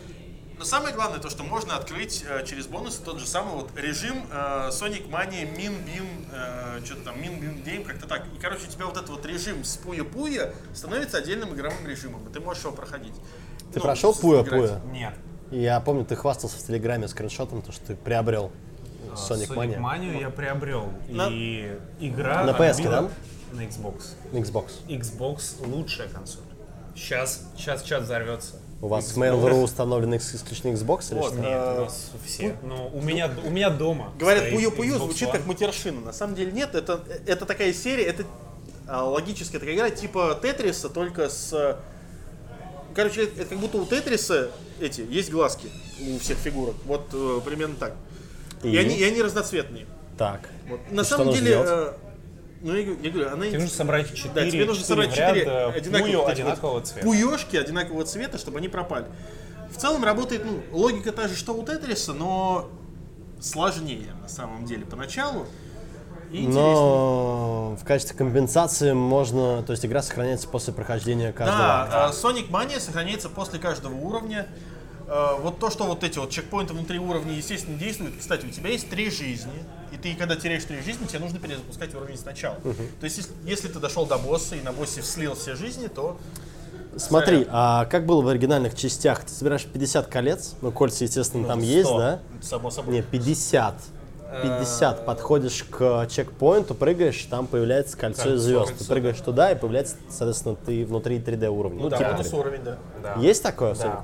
Но 0.57 0.66
самое 0.66 0.93
главное 0.93 1.20
то, 1.20 1.30
что 1.30 1.43
можно 1.43 1.76
открыть 1.76 2.24
э, 2.28 2.45
через 2.45 2.68
бонусы 2.68 3.01
тот 3.03 3.20
же 3.20 3.26
самый 3.26 3.55
вот 3.55 3.72
режим 3.76 4.28
э, 4.32 4.70
Sonic 4.70 5.09
Mania 5.09 5.51
Min 5.51 5.84
Bin, 5.84 6.28
э, 6.32 6.86
что-то 6.86 7.05
там 7.05 7.16
Min 7.16 7.39
Bin 7.39 7.64
Game, 7.64 7.84
как-то 7.84 8.07
так. 8.07 8.26
И 8.36 8.39
короче, 8.39 8.68
у 8.68 8.72
тебя 8.72 8.86
вот 8.86 8.95
этот 8.95 9.09
вот 9.09 9.26
режим 9.26 9.64
с 9.64 9.78
Пуя 9.78 10.03
Пуя 10.03 10.53
становится 10.76 11.18
отдельным 11.18 11.55
игровым 11.55 11.88
режимом, 11.88 12.28
и 12.30 12.32
ты 12.32 12.39
можешь 12.39 12.64
его 12.64 12.74
проходить. 12.74 13.16
Ты 13.74 13.80
Ну, 13.80 13.86
прошел 13.86 14.13
Пуя. 14.13 14.43
Пуя? 14.43 14.80
Нет. 14.91 15.13
Я 15.51 15.80
помню, 15.80 16.05
ты 16.05 16.15
хвастался 16.15 16.57
в 16.57 16.63
Телеграме 16.65 17.07
скриншотом, 17.07 17.61
то, 17.61 17.71
что 17.71 17.86
ты 17.88 17.95
приобрел 17.95 18.51
Sonic 19.13 19.49
Mania. 19.55 19.80
Манию 19.80 20.19
я 20.19 20.30
приобрел. 20.30 20.89
На- 21.09 21.28
И 21.30 21.78
игра... 21.99 22.43
На 22.43 22.51
PS, 22.51 22.71
отбила- 22.80 22.89
да? 22.91 23.09
На 23.51 23.61
Xbox. 23.61 24.03
Xbox. 24.32 24.65
Xbox 24.88 25.65
лучшая 25.67 26.07
консоль. 26.09 26.41
Сейчас, 26.95 27.41
сейчас 27.55 27.84
чат 27.84 28.03
взорвется. 28.03 28.55
У 28.82 28.88
вас 28.88 29.05
в 29.11 29.17
Mail.ru 29.17 29.63
установлен 29.63 30.15
исключительно 30.17 30.74
Xbox 30.74 31.11
или 31.11 31.19
Вот. 31.19 31.34
что? 31.34 31.41
Нет, 31.41 31.61
у 31.78 31.82
нас 31.86 32.11
все. 32.26 32.55
Но 32.63 32.88
у 32.89 33.01
меня, 33.01 33.32
у 33.45 33.49
меня 33.49 33.69
дома. 33.69 34.11
Говорят, 34.19 34.45
Xbox 34.45 34.97
звучит 34.97 35.32
как 35.32 35.45
матершина. 35.45 36.01
На 36.01 36.13
самом 36.13 36.36
деле 36.36 36.51
нет, 36.51 36.76
это, 36.76 36.99
это 37.26 37.45
такая 37.45 37.74
серия, 37.74 38.05
это 38.05 38.24
а, 38.88 39.05
логическая 39.05 39.59
такая 39.59 39.76
игра, 39.76 39.89
типа 39.89 40.38
Тетриса, 40.41 40.89
только 40.89 41.30
с... 41.30 41.78
Короче, 42.95 43.23
это, 43.23 43.45
как 43.45 43.57
будто 43.59 43.77
у 43.77 43.85
Тетриса 43.85 44.51
эти, 44.79 45.01
есть 45.01 45.31
глазки 45.31 45.67
у 45.99 46.19
всех 46.19 46.37
фигурок. 46.37 46.75
Вот 46.85 47.07
э, 47.13 47.39
примерно 47.45 47.75
так. 47.75 47.95
И, 48.63 48.69
И? 48.69 48.77
они, 48.77 48.95
и 48.97 49.03
они 49.03 49.21
разноцветные. 49.21 49.85
Так. 50.17 50.49
Вот. 50.69 50.79
На 50.91 51.01
И 51.01 51.03
самом 51.03 51.33
деле, 51.33 51.53
э, 51.65 51.93
ну 52.61 52.75
я, 52.75 52.83
говорю- 52.83 53.01
я 53.03 53.09
говорю, 53.11 53.29
она 53.31 53.45
Тебе 53.47 53.59
нужно 53.59 53.75
собрать 53.75 54.13
четыре, 54.13 54.33
да, 54.33 54.49
тебе 54.49 54.65
нужно 54.65 54.85
собрать 54.85 55.09
четыре 55.11 55.27
четыре 55.27 55.45
ряда 55.45 55.67
одинаковых, 55.73 56.15
вот 56.15 56.29
одинакового 56.29 56.81
цвета. 56.81 57.05
пуёшки 57.07 57.55
одинакового 57.57 58.05
цвета, 58.05 58.37
чтобы 58.37 58.59
они 58.59 58.69
пропали. 58.69 59.05
В 59.71 59.77
целом 59.77 60.03
работает, 60.03 60.45
ну, 60.45 60.61
логика 60.71 61.11
та 61.11 61.27
же, 61.27 61.35
что 61.35 61.53
у 61.55 61.65
Тетриса, 61.65 62.13
но 62.13 62.69
сложнее 63.39 64.13
на 64.21 64.29
самом 64.29 64.65
деле 64.65 64.85
поначалу. 64.85 65.47
И. 66.34 66.47
Но 66.47 67.77
в 67.79 67.86
качестве 67.86 68.17
компенсации 68.17 68.91
можно, 68.91 69.61
то 69.61 69.71
есть 69.71 69.86
игра 69.86 70.01
сохраняется 70.01 70.47
после 70.47 70.73
прохождения 70.73 71.31
каждого 71.31 71.81
акта. 71.81 71.91
Да, 71.91 72.05
а, 72.07 72.11
Sonic 72.11 72.49
Mania 72.49 72.79
сохраняется 72.79 73.29
после 73.29 73.59
каждого 73.59 73.93
уровня. 73.93 74.47
А, 75.07 75.36
Вот 75.38 75.59
то, 75.59 75.69
что 75.69 75.84
вот 75.84 76.03
эти 76.03 76.17
вот 76.17 76.31
чекпоинты 76.31 76.73
внутри 76.73 76.97
уровня, 76.97 77.34
естественно, 77.36 77.77
действуют. 77.77 78.15
Кстати, 78.19 78.47
у 78.47 78.49
тебя 78.49 78.71
есть 78.71 78.89
три 78.89 79.11
жизни, 79.11 79.63
и 79.91 79.97
ты, 79.97 80.15
когда 80.15 80.36
теряешь 80.36 80.63
три 80.63 80.81
жизни, 80.81 81.05
тебе 81.05 81.19
нужно 81.19 81.38
перезапускать 81.38 81.93
уровень 81.93 82.17
сначала. 82.17 82.55
То 82.55 83.03
есть, 83.03 83.17
если, 83.17 83.31
если 83.45 83.67
ты 83.67 83.77
дошел 83.79 84.07
до 84.07 84.17
босса 84.17 84.55
и 84.55 84.61
на 84.61 84.71
боссе 84.71 85.03
слил 85.03 85.36
все 85.36 85.55
жизни, 85.55 85.88
то 85.88 86.17
Смотри, 86.95 87.47
а 87.49 87.86
как 87.86 88.05
было 88.05 88.21
в 88.21 88.27
оригинальных 88.27 88.75
частях? 88.75 89.23
Ты 89.23 89.31
собираешь 89.31 89.65
50 89.65 90.07
колец, 90.07 90.53
ну 90.61 90.71
кольца, 90.71 91.03
естественно, 91.03 91.47
там 91.47 91.59
есть, 91.59 91.88
100, 91.88 91.97
да? 91.97 92.19
Само 92.41 92.71
собой. 92.71 92.95
Не, 92.95 93.01
50. 93.01 93.75
50. 94.41 95.05
Подходишь 95.05 95.63
к 95.69 96.07
чекпоинту, 96.09 96.73
прыгаешь, 96.75 97.23
там 97.29 97.47
появляется 97.47 97.97
кольцо 97.97 98.23
Кольцо, 98.23 98.38
звезд. 98.39 98.67
Ты 98.67 98.73
кольцо, 98.73 98.93
прыгаешь 98.93 99.19
туда, 99.19 99.51
и 99.51 99.55
появляется, 99.55 99.95
соответственно, 100.09 100.55
ты 100.55 100.86
внутри 100.86 101.19
3D 101.19 101.47
уровня. 101.49 101.84
Ну 101.84 101.89
да, 101.89 101.97
типа 101.97 102.11
бонус 102.11 102.27
3D. 102.27 102.39
уровень, 102.39 102.63
да. 102.63 102.77
Да. 103.01 103.15
Есть 103.21 103.43
такое, 103.43 103.75
Да. 103.75 103.99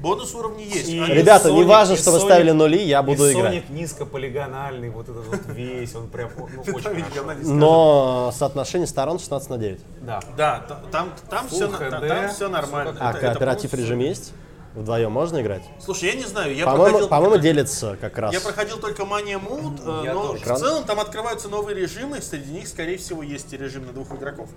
Бонус 0.00 0.34
уровней 0.34 0.64
есть. 0.64 0.88
И- 0.88 0.98
Они- 0.98 1.12
Ребята, 1.12 1.50
не 1.50 1.60
Sonic- 1.60 1.66
важно, 1.66 1.92
и 1.92 1.96
что 1.98 2.10
вы 2.10 2.16
Sonic- 2.16 2.24
ставили 2.24 2.50
нули, 2.52 2.78
я 2.78 3.02
буду 3.02 3.28
и 3.28 3.34
играть. 3.34 3.52
Sonic 3.56 3.64
низкополигональный, 3.70 4.88
вот 4.88 5.08
этот 5.10 5.26
вот 5.26 5.40
весь, 5.48 5.94
он 5.94 6.08
прям 6.08 6.30
ну, 6.38 6.44
очень 6.74 6.82
хорошо. 7.04 7.32
не. 7.34 7.52
Но 7.52 8.32
соотношение 8.34 8.86
сторон 8.86 9.18
16 9.18 9.50
на 9.50 9.58
9. 9.58 9.80
Да. 10.00 10.20
Да, 10.38 10.64
та- 10.66 10.80
там, 10.90 11.10
там, 11.28 11.48
все, 11.48 11.66
HD, 11.68 12.08
там 12.08 12.28
все 12.30 12.48
нормально. 12.48 12.96
А 12.98 13.12
кооператив 13.12 13.74
режим 13.74 13.98
есть? 13.98 14.32
Вдвоем 14.74 15.10
можно 15.10 15.40
играть? 15.40 15.62
Слушай, 15.84 16.10
я 16.10 16.14
не 16.14 16.22
знаю, 16.24 16.54
я 16.54 16.64
По-моему, 16.64 16.84
проходил... 16.98 17.08
по-моему, 17.08 17.38
делится 17.38 17.96
как 18.00 18.16
раз. 18.18 18.32
Я 18.32 18.40
проходил 18.40 18.78
только 18.78 19.02
Mania 19.02 19.40
Mode, 19.44 20.02
э, 20.02 20.04
Я 20.04 20.14
но 20.14 20.28
тоже. 20.28 20.44
в 20.44 20.58
целом 20.58 20.84
там 20.84 21.00
открываются 21.00 21.48
новые 21.48 21.76
режимы, 21.76 22.22
среди 22.22 22.52
них, 22.52 22.68
скорее 22.68 22.96
всего, 22.96 23.22
есть 23.24 23.52
и 23.52 23.56
режим 23.56 23.86
на 23.86 23.92
двух 23.92 24.12
игроков. 24.12 24.48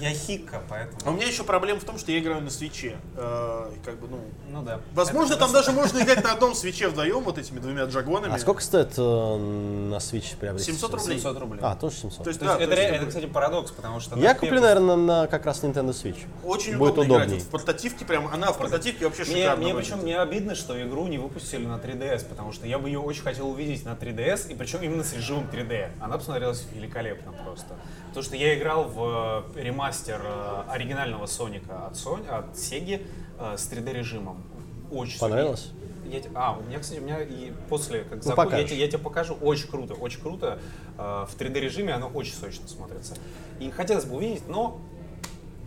Я 0.00 0.10
хикка, 0.10 0.62
поэтому. 0.68 0.98
А 1.04 1.10
у 1.10 1.12
меня 1.14 1.26
еще 1.26 1.42
проблема 1.42 1.80
в 1.80 1.84
том, 1.84 1.98
что 1.98 2.12
я 2.12 2.20
играю 2.20 2.40
на 2.40 2.50
свече. 2.50 2.98
Э, 3.16 3.68
как 3.84 3.98
бы, 3.98 4.06
ну, 4.08 4.20
Ну 4.48 4.62
да. 4.62 4.78
возможно, 4.94 5.32
Это 5.32 5.40
там 5.40 5.50
просто- 5.50 5.72
даже 5.72 5.80
можно 5.80 6.04
играть 6.04 6.22
на 6.22 6.32
одном 6.34 6.54
свече 6.54 6.86
вдвоем, 6.86 7.24
вот 7.24 7.36
этими 7.36 7.58
двумя 7.58 7.82
джагонами. 7.86 8.32
А 8.32 8.38
сколько 8.38 8.62
стоит 8.62 8.92
э, 8.96 9.00
на 9.02 9.96
Switch 9.96 10.36
приобрести? 10.38 10.70
700 10.70 10.90
сейчас? 10.92 11.00
рублей. 11.02 11.18
700 11.18 11.38
рублей. 11.40 11.60
А, 11.64 11.74
тоже 11.74 11.96
700. 11.96 12.22
То 12.22 12.30
есть, 12.30 12.38
То 12.38 12.46
да, 12.46 12.52
есть 12.52 12.62
это, 12.62 12.74
то 12.76 12.80
есть 12.80 12.92
это, 12.94 13.02
бы 13.04 13.08
кстати, 13.08 13.26
парадокс, 13.26 13.72
потому 13.72 13.98
что... 13.98 14.16
Я 14.20 14.34
куплю, 14.34 14.50
первом- 14.60 14.62
наверное, 14.62 14.96
на 14.96 15.26
как 15.26 15.46
раз 15.46 15.64
Nintendo 15.64 15.88
Switch. 15.90 16.18
очень 16.44 16.78
Будет 16.78 16.92
удобно 16.92 17.02
играть. 17.14 17.26
удобней. 17.26 17.38
Вот 17.38 17.42
в 17.48 17.50
портативке 17.50 18.04
прям, 18.04 18.28
она 18.32 18.52
в 18.52 18.58
портативке 18.58 19.04
вообще 19.06 19.24
шикарно 19.24 19.47
мне 19.56 19.72
выглядит. 19.72 19.92
причем 19.92 20.04
мне 20.04 20.18
обидно, 20.18 20.54
что 20.54 20.80
игру 20.82 21.06
не 21.06 21.18
выпустили 21.18 21.66
на 21.66 21.76
3DS, 21.76 22.26
потому 22.28 22.52
что 22.52 22.66
я 22.66 22.78
бы 22.78 22.88
ее 22.88 22.98
очень 22.98 23.22
хотел 23.22 23.50
увидеть 23.50 23.84
на 23.84 23.90
3DS, 23.90 24.52
и 24.52 24.54
причем 24.54 24.82
именно 24.82 25.04
с 25.04 25.12
режимом 25.12 25.44
3D. 25.52 25.90
Она 26.00 26.18
посмотрелась 26.18 26.66
великолепно 26.72 27.32
просто. 27.32 27.76
Потому 28.08 28.24
что 28.24 28.36
я 28.36 28.58
играл 28.58 28.84
в 28.84 29.44
э, 29.56 29.62
ремастер 29.62 30.20
э, 30.24 30.62
оригинального 30.68 31.26
Соника 31.26 31.86
от, 31.86 31.94
Sony, 31.94 32.28
от 32.28 32.54
Sega 32.54 33.02
э, 33.38 33.56
с 33.56 33.70
3D 33.70 33.92
режимом. 33.92 34.42
Очень 34.90 35.18
Понравилось? 35.18 35.72
Я 36.10 36.22
а, 36.34 36.58
у 36.58 36.62
меня, 36.62 36.78
кстати, 36.78 37.00
у 37.00 37.02
меня 37.02 37.20
и 37.20 37.52
после, 37.68 38.02
как 38.04 38.16
Ну, 38.16 38.22
закон, 38.22 38.52
я, 38.52 38.60
я 38.60 38.88
тебе 38.88 38.98
покажу, 38.98 39.34
очень 39.34 39.68
круто, 39.68 39.94
очень 39.94 40.20
круто. 40.20 40.58
Э, 40.96 41.26
в 41.28 41.36
3D 41.38 41.60
режиме 41.60 41.92
оно 41.92 42.08
очень 42.08 42.34
сочно 42.34 42.66
смотрится. 42.66 43.14
И 43.60 43.70
хотелось 43.70 44.06
бы 44.06 44.16
увидеть, 44.16 44.48
но 44.48 44.80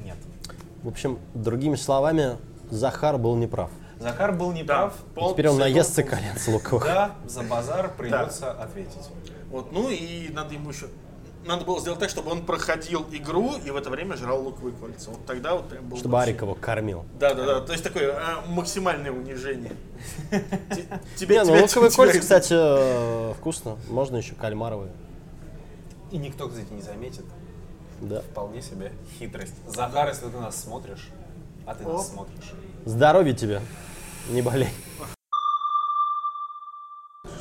нет. 0.03 0.17
В 0.81 0.87
общем, 0.87 1.19
другими 1.35 1.75
словами, 1.75 2.37
Захар 2.71 3.17
был 3.17 3.35
неправ. 3.35 3.69
Захар 3.99 4.31
был 4.31 4.51
Да, 4.51 4.57
неправ. 4.57 4.95
пол- 5.13 5.33
Теперь 5.33 5.49
он 5.49 5.59
наестся 5.59 6.01
колец 6.03 6.47
луковых. 6.47 6.83
Да, 6.85 7.11
за 7.25 7.43
базар 7.43 7.91
придется 7.95 8.51
ответить. 8.51 9.09
Вот, 9.51 9.71
ну 9.71 9.89
и 9.89 10.29
надо 10.29 10.53
ему 10.55 10.69
еще 10.71 10.87
надо 11.45 11.65
было 11.65 11.79
сделать 11.79 11.99
так, 11.99 12.09
чтобы 12.09 12.31
он 12.31 12.45
проходил 12.45 13.03
игру 13.11 13.55
и 13.65 13.71
в 13.71 13.75
это 13.75 13.89
время 13.89 14.15
жрал 14.15 14.41
луковые 14.43 14.75
кольца. 14.75 15.09
Вот 15.09 15.25
тогда 15.25 15.55
вот 15.55 15.67
прям 15.69 15.87
был 15.89 15.97
Чтобы 15.97 16.21
Арик 16.21 16.41
его 16.43 16.53
кормил. 16.55 17.03
Да, 17.19 17.33
да, 17.33 17.45
да. 17.45 17.61
То 17.61 17.71
есть 17.73 17.83
такое 17.83 18.13
а, 18.15 18.43
максимальное 18.47 19.11
унижение. 19.11 19.73
Те- 20.29 20.85
Тебе, 21.17 21.37
Не, 21.37 21.43
ну 21.45 21.61
луковые 21.61 21.91
кольца, 21.91 22.19
кстати, 22.19 22.53
э, 22.55 23.33
вкусно. 23.39 23.77
Можно 23.89 24.17
еще 24.17 24.35
кальмаровые. 24.35 24.91
И 26.11 26.17
никто, 26.17 26.47
кстати, 26.47 26.71
не 26.71 26.81
заметит. 26.81 27.25
Да. 28.01 28.21
Вполне 28.21 28.61
себе 28.61 28.91
хитрость. 29.19 29.53
Захар, 29.67 30.09
если 30.09 30.27
ты 30.27 30.37
нас 30.37 30.55
смотришь, 30.61 31.09
а 31.71 31.75
ты 31.75 31.83
нас 31.85 32.01
Оп. 32.01 32.13
смотришь. 32.13 32.51
Здоровья 32.85 33.33
тебе. 33.33 33.61
Не 34.29 34.41
болей. 34.41 34.69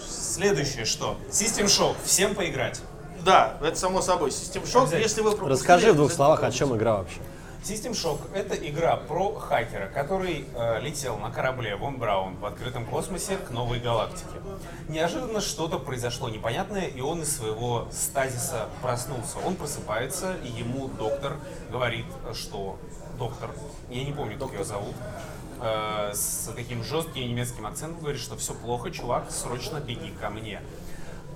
Следующее 0.09 0.85
что? 0.85 1.17
System 1.31 1.65
Shock. 1.65 1.97
Всем 2.05 2.35
поиграть. 2.35 2.81
Да, 3.25 3.59
это 3.61 3.77
само 3.77 4.01
собой. 4.01 4.31
Систем 4.31 4.65
шок, 4.65 4.83
Обязательно. 4.85 5.03
если 5.03 5.21
вы 5.21 5.31
пропустили, 5.33 5.53
Расскажи 5.53 5.93
в 5.93 5.97
двух 5.97 6.13
словах, 6.13 6.43
о 6.43 6.51
чем 6.51 6.75
игра 6.77 6.97
вообще. 6.99 7.19
System 7.63 7.93
Shock— 7.93 8.21
это 8.35 8.55
игра 8.55 8.97
про 8.97 9.35
хакера, 9.35 9.89
который 9.89 10.47
э, 10.55 10.81
летел 10.81 11.19
на 11.19 11.31
корабле 11.31 11.77
Вон 11.77 11.99
Браун 11.99 12.37
в 12.37 12.47
открытом 12.47 12.87
космосе 12.87 13.37
к 13.37 13.51
новой 13.51 13.81
галактике. 13.81 14.41
Неожиданно 14.89 15.43
что-то 15.43 15.79
произошло 15.79 16.31
непонятное, 16.31 16.87
и 16.87 17.03
он 17.03 17.21
из 17.21 17.37
своего 17.37 17.87
стазиса 17.93 18.71
проснулся. 18.81 19.37
Он 19.45 19.57
просыпается, 19.57 20.37
и 20.43 20.49
ему 20.49 20.89
доктор 20.89 21.37
говорит, 21.71 22.07
что 22.33 22.79
доктор, 23.21 23.51
я 23.91 24.03
не 24.03 24.13
помню, 24.13 24.39
как 24.39 24.53
ее 24.53 24.65
зовут, 24.65 24.95
э, 25.61 26.11
с 26.15 26.51
таким 26.57 26.83
жестким 26.83 27.23
немецким 27.29 27.67
акцентом 27.67 28.01
говорит, 28.01 28.21
что 28.21 28.35
все 28.37 28.55
плохо, 28.55 28.91
чувак, 28.91 29.31
срочно 29.31 29.77
беги 29.79 30.11
ко 30.21 30.31
мне. 30.31 30.61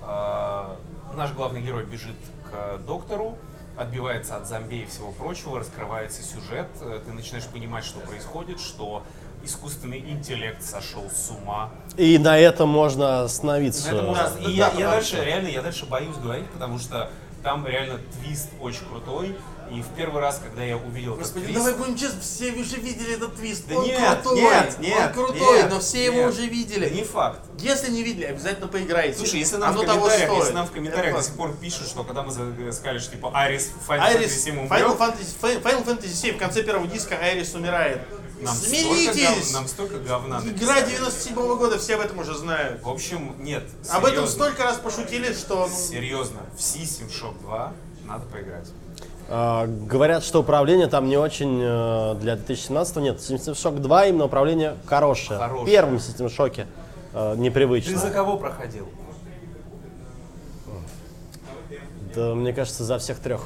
Э, 0.03 0.75
Наш 1.15 1.31
главный 1.31 1.61
герой 1.61 1.85
бежит 1.85 2.15
к 2.51 2.79
доктору, 2.79 3.37
отбивается 3.77 4.35
от 4.35 4.47
зомби 4.47 4.77
и 4.81 4.85
всего 4.85 5.11
прочего, 5.13 5.59
раскрывается 5.59 6.23
сюжет, 6.23 6.67
э, 6.81 6.99
ты 7.05 7.11
начинаешь 7.13 7.45
понимать, 7.45 7.85
что 7.85 7.99
происходит, 7.99 8.59
что 8.59 9.03
искусственный 9.43 9.99
интеллект 9.99 10.63
сошел 10.63 11.03
с 11.09 11.29
ума. 11.29 11.69
И 11.97 12.17
на 12.17 12.37
этом 12.37 12.67
можно 12.67 13.21
остановиться. 13.21 13.91
На 13.91 13.95
этом 13.95 14.05
можно- 14.07 14.37
И 14.39 14.43
да, 14.43 14.49
я, 14.49 14.69
да, 14.71 14.79
я 14.79 14.89
дальше, 14.89 15.23
реально, 15.23 15.47
я 15.49 15.61
дальше 15.61 15.85
боюсь 15.85 16.17
говорить, 16.17 16.49
потому 16.49 16.79
что 16.79 17.11
там 17.43 17.65
реально 17.67 17.99
твист 18.19 18.49
очень 18.59 18.85
крутой. 18.89 19.37
И 19.71 19.81
в 19.81 19.87
первый 19.95 20.21
раз, 20.21 20.39
когда 20.43 20.63
я 20.63 20.77
увидел 20.77 21.15
Господи, 21.15 21.43
этот 21.45 21.55
давай 21.55 21.73
твист, 21.73 21.85
будем 21.87 21.97
честны, 21.99 22.21
все 22.21 22.51
уже 22.53 22.75
видели 22.77 23.15
этот 23.15 23.35
твист. 23.35 23.67
Да 23.67 23.75
он 23.79 23.85
нет, 23.85 24.21
крутой, 24.21 24.41
нет, 24.41 24.79
нет, 24.79 25.07
он 25.07 25.13
крутой, 25.13 25.57
нет, 25.57 25.69
но 25.71 25.79
все 25.79 26.05
его 26.05 26.17
нет. 26.17 26.33
уже 26.33 26.45
видели. 26.45 26.87
Да 26.89 26.95
не 26.95 27.03
факт. 27.03 27.39
Если 27.59 27.91
не 27.91 28.03
видели, 28.03 28.25
обязательно 28.25 28.67
поиграйте. 28.67 29.17
Слушай, 29.17 29.39
если 29.39 29.57
нам, 29.57 29.69
Оно 29.71 29.81
в 29.81 29.85
комментариях, 29.85 30.33
если 30.37 30.53
нам 30.53 30.67
в 30.67 30.71
комментариях 30.71 31.15
до 31.15 31.23
сих 31.23 31.33
пор 31.35 31.55
пишут, 31.57 31.87
что 31.87 32.03
когда 32.03 32.23
мы 32.23 32.31
за- 32.31 32.71
сказали, 32.73 32.99
что 32.99 33.11
типа 33.11 33.31
Айрис 33.33 33.71
Final 33.87 33.99
Айрис, 33.99 34.31
Fantasy 34.31 34.39
7 34.43 34.55
Final 34.67 34.83
умрет, 34.85 34.99
Fantasy, 34.99 35.61
Final 35.63 35.85
Fantasy 35.85 36.13
7 36.13 36.35
в 36.35 36.37
конце 36.37 36.63
первого 36.63 36.87
диска 36.87 37.15
Айрис 37.15 37.53
умирает. 37.55 38.01
нам 38.41 38.53
столько, 38.53 38.75
Смиритесь! 38.77 39.29
гов- 39.45 39.53
нам 39.53 39.67
столько 39.67 39.97
говна 39.99 40.39
Игра 40.41 40.51
написали. 40.75 40.89
97 40.91 41.35
года, 41.57 41.79
все 41.79 41.95
об 41.95 42.01
этом 42.01 42.19
уже 42.19 42.35
знают. 42.35 42.83
В 42.83 42.89
общем, 42.89 43.35
нет, 43.39 43.63
Об 43.89 44.03
этом 44.05 44.25
серьезно. 44.25 44.27
столько 44.27 44.63
раз 44.63 44.77
пошутили, 44.77 45.33
что... 45.33 45.69
Серьезно, 45.69 46.41
в 46.55 46.59
System 46.59 47.09
Shock 47.09 47.39
2 47.41 47.73
надо 48.05 48.25
поиграть. 48.25 48.67
А, 49.27 49.65
говорят, 49.67 50.23
что 50.23 50.41
управление 50.41 50.87
там 50.87 51.07
не 51.07 51.17
очень 51.17 51.59
э, 51.61 52.15
для 52.19 52.35
2017 52.35 52.95
нет. 52.97 53.17
System 53.17 53.53
Shock 53.53 53.79
2 53.79 54.05
именно 54.07 54.25
управление 54.25 54.75
хорошее. 54.85 55.39
Хорошее. 55.39 55.63
В 55.63 55.65
первом 55.65 55.95
System 55.95 56.27
Shock 56.27 56.65
э, 57.13 57.33
Ты 57.35 57.41
непривычно. 57.41 57.97
за 57.97 58.11
кого 58.11 58.37
проходил? 58.37 58.87
Да, 62.13 62.33
мне 62.35 62.53
кажется, 62.53 62.83
за 62.83 62.97
всех 62.99 63.19
трех. 63.19 63.41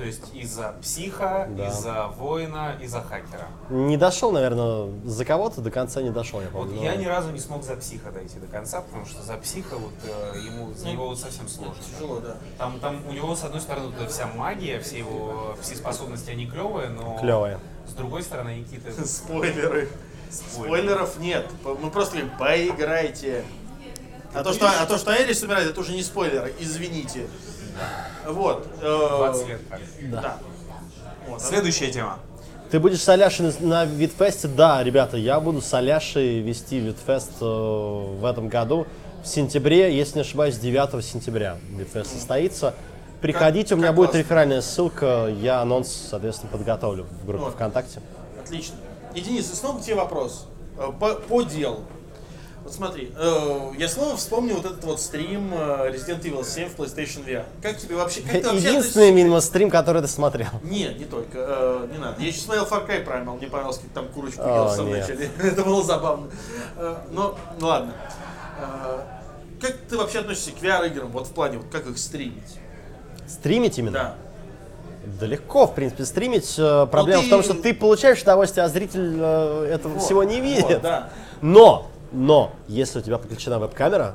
То 0.00 0.06
есть 0.06 0.22
из-за 0.32 0.74
психа, 0.80 1.46
Да. 1.50 1.68
из-за 1.68 2.06
воина, 2.16 2.74
из-за 2.80 3.02
хакера. 3.02 3.48
Не 3.68 3.98
дошел, 3.98 4.32
наверное, 4.32 4.88
за 5.04 5.26
кого-то 5.26 5.60
до 5.60 5.70
конца 5.70 6.00
не 6.00 6.08
дошел, 6.08 6.40
я 6.40 6.48
Вот 6.48 6.68
помню. 6.68 6.82
я 6.82 6.94
но- 6.94 7.02
ни 7.02 7.04
разу 7.04 7.30
не 7.32 7.38
смог 7.38 7.62
за 7.62 7.76
психа 7.76 8.10
дойти 8.10 8.38
до 8.38 8.46
конца, 8.46 8.80
потому 8.80 9.04
что 9.04 9.22
за 9.22 9.34
психа 9.36 9.76
вот 9.76 9.92
э, 10.04 10.38
ему 10.38 10.72
за 10.72 10.88
него 10.88 11.06
вот 11.08 11.18
совсем 11.20 11.46
сложно. 11.50 11.74
Тяжело, 11.94 12.20
да. 12.20 12.36
Там, 12.56 12.80
там 12.80 13.06
у 13.06 13.12
него, 13.12 13.36
с 13.36 13.44
одной 13.44 13.60
стороны, 13.60 13.90
вот 13.98 14.10
вся 14.10 14.26
магия, 14.28 14.80
все 14.80 15.00
его 15.00 15.54
все 15.60 15.76
способности, 15.76 16.30
они 16.30 16.46
клевые, 16.46 16.88
но 16.88 17.18
Клевые. 17.20 17.60
с 17.86 17.92
другой 17.92 18.22
стороны, 18.22 18.48
они 18.48 18.64
какие-то 18.64 18.92
Спойлеры. 19.06 19.90
Спойлеров 20.30 21.18
нет. 21.18 21.46
Мы 21.62 21.90
просто 21.90 22.16
говорим, 22.16 22.32
поиграйте. 22.38 23.44
А 24.32 24.42
то, 24.44 24.54
что, 24.54 24.66
а 24.66 24.86
то, 24.86 24.96
что 24.96 25.10
Айрис 25.10 25.42
умирает, 25.42 25.68
это 25.68 25.78
уже 25.80 25.92
не 25.92 26.02
спойлер, 26.02 26.50
извините. 26.58 27.26
Вот. 28.26 28.66
э, 28.80 29.08
20 29.18 29.48
лет 29.48 29.60
как. 29.68 29.80
Да. 30.10 30.36
Вот. 31.28 31.40
Следующая 31.42 31.90
тема. 31.90 32.18
Ты 32.70 32.78
будешь 32.78 33.02
с 33.02 33.08
Аляшей 33.08 33.52
на, 33.60 33.84
Видфесте? 33.84 34.46
Да, 34.46 34.82
ребята, 34.84 35.16
я 35.16 35.40
буду 35.40 35.60
с 35.60 35.74
Аляшей 35.74 36.38
вести 36.40 36.78
Видфест 36.78 37.32
э, 37.40 37.44
в 37.44 38.24
этом 38.24 38.48
году. 38.48 38.86
В 39.24 39.26
сентябре, 39.26 39.94
если 39.96 40.16
не 40.16 40.20
ошибаюсь, 40.22 40.56
9 40.56 41.04
сентября 41.04 41.58
Видфест 41.70 42.12
состоится. 42.12 42.74
Приходите, 43.20 43.74
у 43.74 43.76
меня 43.76 43.88
как 43.88 43.96
будет 43.96 44.06
классно. 44.10 44.18
реферальная 44.18 44.60
ссылка, 44.62 45.26
я 45.42 45.60
анонс, 45.60 45.88
соответственно, 46.10 46.50
подготовлю 46.52 47.06
в 47.22 47.26
группе 47.26 47.44
Вот. 47.44 47.54
ВКонтакте. 47.54 48.00
Отлично. 48.42 48.76
И, 49.14 49.20
Денис, 49.20 49.50
и 49.52 49.54
снова 49.56 49.78
к 49.78 49.82
тебе 49.82 49.96
вопрос. 49.96 50.46
Э, 50.78 50.90
По, 50.98 51.14
по 51.16 51.42
делу. 51.42 51.80
Вот 52.62 52.74
смотри, 52.74 53.10
э, 53.16 53.70
я 53.78 53.88
снова 53.88 54.16
вспомнил 54.16 54.56
вот 54.56 54.66
этот 54.66 54.84
вот 54.84 55.00
стрим 55.00 55.50
э, 55.54 55.90
Resident 55.90 56.22
Evil 56.22 56.44
7 56.44 56.68
в 56.68 56.76
PlayStation 56.76 57.24
VR. 57.24 57.44
Как 57.62 57.78
тебе 57.78 57.96
вообще... 57.96 58.20
Как 58.20 58.32
ты 58.42 58.48
вообще 58.48 58.68
Единственный, 58.68 59.12
видимо, 59.12 59.40
стрим, 59.40 59.70
который 59.70 60.02
ты 60.02 60.08
смотрел. 60.08 60.48
Нет, 60.62 60.98
не 60.98 61.06
только. 61.06 61.38
э, 61.38 61.88
не 61.90 61.98
надо. 61.98 62.20
Я 62.20 62.28
еще 62.28 62.40
смотрел 62.40 62.64
Far 62.66 62.86
Cry 62.86 63.04
Primal, 63.06 63.38
мне 63.38 63.46
понравилось, 63.46 63.78
как 63.78 63.90
там 63.92 64.08
курочку 64.08 64.42
О, 64.42 64.54
ел 64.56 64.64
в 64.66 64.70
самом 64.72 64.92
нет. 64.92 65.08
начале. 65.08 65.30
Это 65.42 65.64
было 65.64 65.82
забавно. 65.82 66.28
Э, 66.76 66.96
но, 67.10 67.38
ну 67.58 67.66
ладно. 67.66 67.92
Э, 68.60 69.00
как 69.60 69.72
ты 69.88 69.96
вообще 69.96 70.18
относишься 70.20 70.52
к 70.52 70.62
VR-играм, 70.62 71.08
вот 71.08 71.28
в 71.28 71.32
плане, 71.32 71.58
вот 71.58 71.66
как 71.72 71.86
их 71.86 71.96
стримить? 71.98 72.56
Стримить 73.26 73.78
именно? 73.78 73.92
Да. 73.92 74.14
Да 75.18 75.24
легко, 75.26 75.66
в 75.66 75.74
принципе, 75.74 76.04
стримить. 76.04 76.56
Э, 76.58 76.86
Проблема 76.90 77.22
ты- 77.22 77.28
в 77.28 77.30
том, 77.30 77.42
что 77.42 77.54
ты 77.54 77.72
получаешь 77.72 78.20
удовольствие, 78.20 78.64
а 78.66 78.68
зритель 78.68 79.16
э, 79.18 79.64
этого 79.72 79.94
Вот, 79.94 80.02
всего 80.02 80.24
не 80.24 80.40
видит. 80.42 80.64
вот, 80.64 80.82
да. 80.82 81.08
Но, 81.40 81.90
но, 82.12 82.52
если 82.68 82.98
у 82.98 83.02
тебя 83.02 83.18
подключена 83.18 83.58
веб-камера, 83.58 84.14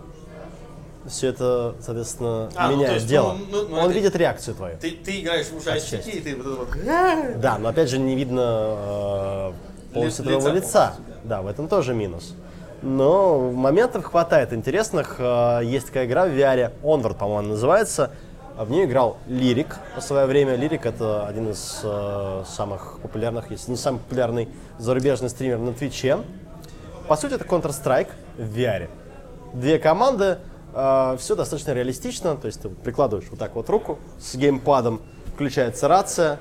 все 1.08 1.28
это, 1.28 1.76
соответственно, 1.82 2.50
А, 2.56 2.70
ну, 2.70 2.78
меняет 2.78 2.96
есть, 2.96 3.08
дело. 3.08 3.34
ну, 3.34 3.46
ну, 3.64 3.68
ну, 3.70 3.76
Он 3.78 3.86
это- 3.86 3.93
видит 3.93 4.16
реакцию 4.16 4.56
твою. 4.56 4.78
Ты, 4.80 4.91
ты 4.91 5.22
играешь 5.22 5.48
в 5.48 5.58
ужастики, 5.58 5.96
Отчасти. 5.96 6.10
и 6.18 6.20
ты 6.22 6.36
вот 6.36 6.46
это 6.48 6.56
вот... 6.56 7.39
Да, 7.41 7.58
но 7.60 7.70
опять 7.70 7.89
же 7.89 8.00
не 8.00 8.16
видно 8.16 8.41
э, 8.41 9.52
полностью 9.93 10.24
твоего 10.24 10.48
лица 10.50 10.56
лица. 10.56 10.88
полностью, 10.96 11.16
Да, 11.26 11.41
в 11.43 11.48
этом 11.48 11.68
тоже 11.68 11.93
минус. 11.93 12.34
Но 12.82 13.52
моментов 13.52 14.04
хватает 14.06 14.52
интересных. 14.52 15.16
Э, 15.20 15.62
Есть 15.64 15.88
такая 15.88 16.06
игра 16.08 16.26
в 16.26 16.30
VR, 16.30 16.72
Onward, 16.84 17.16
по-моему, 17.16 17.50
называется. 17.50 18.12
В 18.58 18.72
нее 18.72 18.86
играл 18.86 19.18
Лирик 19.28 19.78
в 19.98 20.02
свое 20.02 20.26
время. 20.26 20.56
Лирик 20.56 20.86
это 20.88 21.28
один 21.28 21.50
из 21.52 21.82
э, 21.84 22.43
самых 22.48 23.00
популярных, 23.02 23.52
если 23.52 23.72
не 23.72 23.78
самый 23.78 24.00
популярный 24.00 24.50
зарубежный 24.80 25.30
стример 25.30 25.60
на 25.60 25.74
Твиче. 25.74 26.18
По 27.08 27.16
сути, 27.16 27.34
это 27.34 27.45
Counter-Strike 27.45 28.10
в 28.38 28.58
VR. 28.58 28.89
Две 29.53 29.78
команды, 29.78 30.39
все 30.74 31.36
достаточно 31.36 31.72
реалистично, 31.72 32.36
то 32.36 32.47
есть 32.47 32.62
ты 32.62 32.70
прикладываешь 32.70 33.28
вот 33.30 33.39
так 33.39 33.56
вот 33.56 33.70
руку 33.70 33.99
с 34.20 34.36
геймпадом, 34.36 35.01
включается 35.34 35.88
рация, 35.88 36.39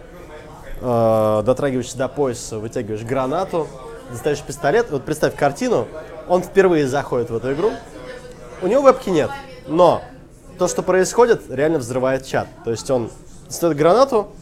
э, 0.81 1.43
дотрагиваешься 1.45 1.97
до 1.99 2.09
пояса, 2.09 2.59
вытягиваешь 2.59 3.03
гранату, 3.03 3.69
достаешь 4.11 4.41
пистолет. 4.41 4.91
Вот 4.91 5.05
представь 5.05 5.37
картину, 5.37 5.87
он 6.29 6.43
впервые 6.43 6.89
заходит 6.89 7.31
в 7.31 7.37
эту 7.37 7.53
игру, 7.53 7.71
у 8.63 8.67
него 8.67 8.83
вебки 8.83 9.11
нет, 9.11 9.31
но 9.69 10.03
то, 10.59 10.67
что 10.67 10.83
происходит, 10.83 11.43
реально 11.49 11.79
взрывает 11.79 12.27
чат. 12.27 12.49
То 12.65 12.71
есть 12.71 12.91
он 12.91 13.11
достает 13.47 13.77
гранату, 13.77 14.33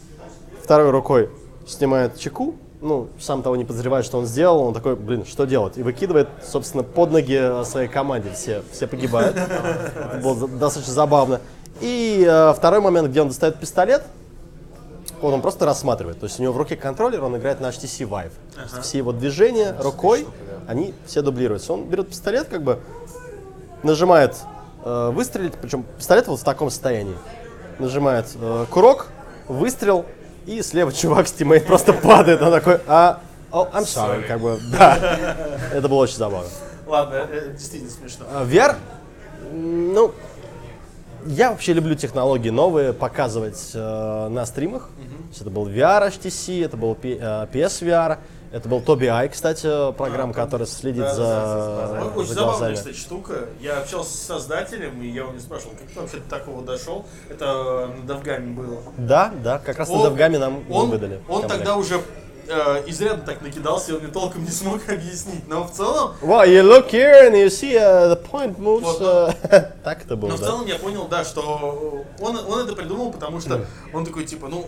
второй 0.62 0.90
рукой 0.90 1.30
снимает 1.66 2.18
чеку, 2.18 2.56
ну, 2.82 3.08
сам 3.18 3.42
того 3.42 3.54
не 3.56 3.64
подозревает, 3.64 4.04
что 4.04 4.18
он 4.18 4.26
сделал, 4.26 4.60
он 4.60 4.74
такой, 4.74 4.96
блин, 4.96 5.24
что 5.24 5.44
делать? 5.44 5.78
И 5.78 5.82
выкидывает, 5.82 6.28
собственно, 6.44 6.82
под 6.82 7.12
ноги 7.12 7.38
э, 7.40 7.64
своей 7.64 7.88
команде. 7.88 8.32
Все, 8.34 8.62
все 8.72 8.88
погибают. 8.88 9.36
Это 9.36 10.20
было 10.22 10.48
достаточно 10.48 10.92
забавно. 10.92 11.40
И 11.80 12.26
э, 12.28 12.52
второй 12.56 12.80
момент, 12.80 13.08
где 13.08 13.22
он 13.22 13.28
достает 13.28 13.56
пистолет, 13.56 14.02
он, 15.22 15.34
он 15.34 15.42
просто 15.42 15.64
рассматривает. 15.64 16.18
То 16.18 16.26
есть 16.26 16.40
у 16.40 16.42
него 16.42 16.52
в 16.52 16.56
руке 16.56 16.74
контроллер, 16.74 17.22
он 17.22 17.36
играет 17.36 17.60
на 17.60 17.68
HTC 17.68 18.08
Vive. 18.08 18.32
Есть 18.60 18.82
все 18.82 18.98
его 18.98 19.12
движения 19.12 19.76
рукой, 19.78 20.26
они 20.66 20.92
все 21.06 21.22
дублируются. 21.22 21.72
Он 21.72 21.84
берет 21.84 22.08
пистолет, 22.08 22.48
как 22.48 22.64
бы 22.64 22.80
нажимает 23.84 24.36
э, 24.84 25.10
выстрелить, 25.14 25.54
причем 25.54 25.84
пистолет 25.98 26.26
вот 26.26 26.40
в 26.40 26.44
таком 26.44 26.68
состоянии. 26.68 27.16
Нажимает 27.78 28.26
э, 28.34 28.66
курок, 28.70 29.06
выстрел, 29.46 30.04
и 30.46 30.62
слева 30.62 30.92
чувак 30.92 31.28
с 31.28 31.32
тиммейт 31.32 31.66
просто 31.66 31.92
падает. 31.92 32.42
Он 32.42 32.50
такой, 32.52 32.80
а, 32.86 33.20
oh, 33.50 33.70
I'm 33.72 33.82
sorry, 33.84 34.20
Sorry. 34.22 34.26
как 34.26 34.40
бы, 34.40 34.58
да. 34.72 35.36
Это 35.72 35.88
было 35.88 35.98
очень 35.98 36.16
забавно. 36.16 36.48
Ладно, 36.86 37.26
э, 37.30 37.50
действительно 37.52 37.90
смешно. 37.92 38.26
А 38.32 38.44
VR, 38.44 38.76
ну, 39.52 40.12
я 41.26 41.50
вообще 41.50 41.72
люблю 41.72 41.94
технологии 41.94 42.50
новые 42.50 42.92
показывать 42.92 43.70
э, 43.74 44.28
на 44.28 44.44
стримах. 44.46 44.90
Есть 45.28 45.40
Это 45.42 45.50
был 45.50 45.68
VR 45.68 46.08
HTC, 46.08 46.64
это 46.64 46.76
был 46.76 46.94
P- 46.94 47.18
э, 47.20 47.46
PSVR, 47.52 48.18
это 48.52 48.68
был 48.68 48.80
Tobii 48.80 49.08
Eye, 49.08 49.28
кстати, 49.30 49.92
программа, 49.96 50.32
которая 50.32 50.66
следит 50.66 51.02
Да, 51.02 51.14
за, 51.14 51.22
да, 51.22 51.86
да, 51.88 52.00
да. 52.00 52.06
Очень 52.16 52.28
за 52.28 52.34
забавная, 52.34 52.58
глазами. 52.58 52.74
кстати, 52.74 52.96
штука. 52.96 53.34
Я 53.60 53.78
общался 53.78 54.10
с 54.16 54.20
создателем, 54.20 55.00
и 55.02 55.06
я 55.08 55.22
его 55.22 55.32
не 55.32 55.40
спрашивал, 55.40 55.72
как 55.78 55.88
ты 55.88 56.00
вообще 56.00 56.16
до 56.18 56.28
такого 56.30 56.62
дошел. 56.62 57.06
Это 57.30 57.88
на 57.98 58.06
Довгаме 58.06 58.52
было. 58.54 58.82
Да, 58.98 59.32
да, 59.42 59.58
как 59.58 59.78
раз 59.78 59.88
на 59.88 59.94
Он- 59.96 60.02
Довгаме 60.02 60.38
нам 60.38 60.64
он, 60.70 60.90
выдали. 60.90 61.20
Он 61.28 61.40
комплект. 61.40 61.48
тогда 61.56 61.76
уже 61.76 62.00
э, 62.48 62.82
изрядно 62.88 63.24
так 63.24 63.40
накидался, 63.40 63.92
и 63.92 63.94
он 63.94 64.00
мне 64.02 64.12
толком 64.12 64.44
не 64.44 64.50
смог 64.50 64.80
объяснить. 64.88 65.48
Но 65.48 65.64
в 65.64 65.72
целом, 65.72 66.12
Well, 66.20 66.46
you 66.46 66.62
look 66.62 66.90
here 66.90 67.28
and 67.30 67.34
you 67.34 67.46
see 67.48 67.74
uh, 67.76 68.10
the 68.14 68.20
point 68.30 68.58
moves. 68.58 68.82
Вот, 68.82 69.00
uh, 69.00 69.34
так 69.84 70.04
это 70.04 70.16
было, 70.16 70.30
но 70.30 70.36
в 70.36 70.40
да. 70.40 70.46
целом 70.46 70.66
я 70.66 70.76
понял, 70.78 71.06
да, 71.08 71.24
что 71.24 72.04
он, 72.20 72.36
он 72.36 72.58
это 72.60 72.74
придумал, 72.76 73.12
потому 73.12 73.40
что 73.40 73.64
он 73.94 74.04
такой, 74.04 74.24
типа, 74.24 74.48
ну, 74.48 74.66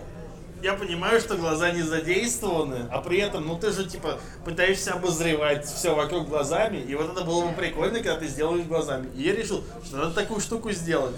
я 0.64 0.72
понимаю, 0.72 1.20
что 1.20 1.36
глаза 1.36 1.70
не 1.72 1.82
задействованы, 1.82 2.88
а 2.90 3.02
при 3.02 3.18
этом, 3.18 3.46
ну, 3.46 3.58
ты 3.58 3.70
же, 3.70 3.84
типа, 3.84 4.18
пытаешься 4.46 4.94
обозревать 4.94 5.66
все 5.66 5.94
вокруг 5.94 6.26
глазами, 6.26 6.78
и 6.78 6.94
вот 6.94 7.12
это 7.12 7.22
было 7.22 7.46
бы 7.46 7.52
прикольно, 7.52 7.98
когда 7.98 8.16
ты 8.16 8.26
сделаешь 8.26 8.64
глазами. 8.64 9.10
И 9.14 9.24
я 9.24 9.36
решил, 9.36 9.62
что 9.84 9.98
надо 9.98 10.14
такую 10.14 10.40
штуку 10.40 10.72
сделать. 10.72 11.14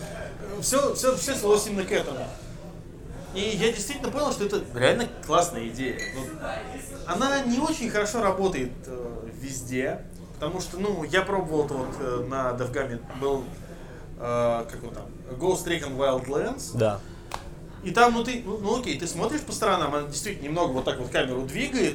Все, 0.60 0.94
все, 0.96 1.14
все 1.16 1.36
свелось 1.36 1.64
именно 1.68 1.84
к 1.84 1.92
этому. 1.92 2.26
И 3.34 3.40
я 3.40 3.70
действительно 3.72 4.10
понял, 4.10 4.32
что 4.32 4.46
это 4.46 4.62
реально 4.74 5.08
классная 5.24 5.68
идея. 5.68 6.00
Она 7.06 7.44
не 7.44 7.60
очень 7.60 7.88
хорошо 7.88 8.22
работает 8.22 8.72
э, 8.86 9.28
везде, 9.40 10.00
потому 10.34 10.60
что, 10.60 10.78
ну, 10.78 11.04
я 11.04 11.22
пробовал 11.22 11.66
это 11.66 11.74
вот 11.74 11.94
э, 12.00 12.26
на 12.28 12.50
Devgame 12.50 13.00
был, 13.20 13.44
э, 14.18 14.64
как 14.68 14.82
он 14.82 14.90
там, 14.92 15.06
Ghost 15.38 15.66
Recon 15.66 15.96
Wildlands, 15.96 16.76
Да. 16.76 16.98
И 17.86 17.92
там, 17.92 18.14
ну 18.14 18.24
ты, 18.24 18.42
ну, 18.44 18.58
ну 18.58 18.80
окей, 18.80 18.98
ты 18.98 19.06
смотришь 19.06 19.42
по 19.42 19.52
сторонам, 19.52 19.94
она 19.94 20.08
действительно 20.08 20.46
немного 20.46 20.72
вот 20.72 20.84
так 20.84 20.98
вот 20.98 21.08
камеру 21.08 21.42
двигает. 21.42 21.94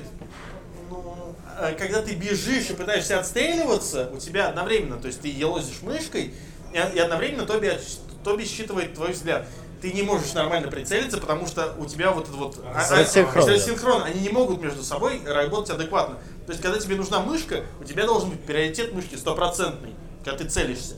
Ну, 0.90 1.36
а 1.58 1.74
когда 1.74 2.02
ты 2.02 2.16
бежишь 2.16 2.70
и 2.70 2.74
пытаешься 2.74 3.20
отстреливаться, 3.20 4.10
у 4.14 4.18
тебя 4.18 4.48
одновременно, 4.48 4.96
то 4.96 5.08
есть 5.08 5.20
ты 5.20 5.28
елозишь 5.28 5.82
мышкой, 5.82 6.34
и, 6.72 6.78
и 6.96 7.00
одновременно 7.00 7.46
Тоби, 7.46 7.78
Тоби 8.24 8.46
считывает 8.46 8.94
твой 8.94 9.12
взгляд. 9.12 9.46
Ты 9.82 9.92
не 9.92 10.02
можешь 10.02 10.32
нормально 10.32 10.70
прицелиться, 10.70 11.18
потому 11.18 11.46
что 11.46 11.76
у 11.78 11.86
тебя 11.86 12.12
вот 12.12 12.24
этот 12.24 12.36
вот... 12.38 12.64
а- 12.64 12.88
а- 12.90 13.00
Рассинхрон, 13.00 13.46
да. 13.46 13.52
рассинхрон. 13.52 14.04
Они 14.04 14.22
не 14.22 14.30
могут 14.30 14.62
между 14.62 14.84
собой 14.84 15.22
работать 15.26 15.72
адекватно. 15.72 16.20
То 16.46 16.54
есть, 16.54 16.62
когда 16.62 16.80
тебе 16.80 16.96
нужна 16.96 17.20
мышка, 17.20 17.66
у 17.82 17.84
тебя 17.84 18.06
должен 18.06 18.30
быть 18.30 18.40
приоритет 18.46 18.94
мышки 18.94 19.16
стопроцентный, 19.16 19.94
когда 20.24 20.38
ты 20.38 20.50
целишься. 20.50 20.96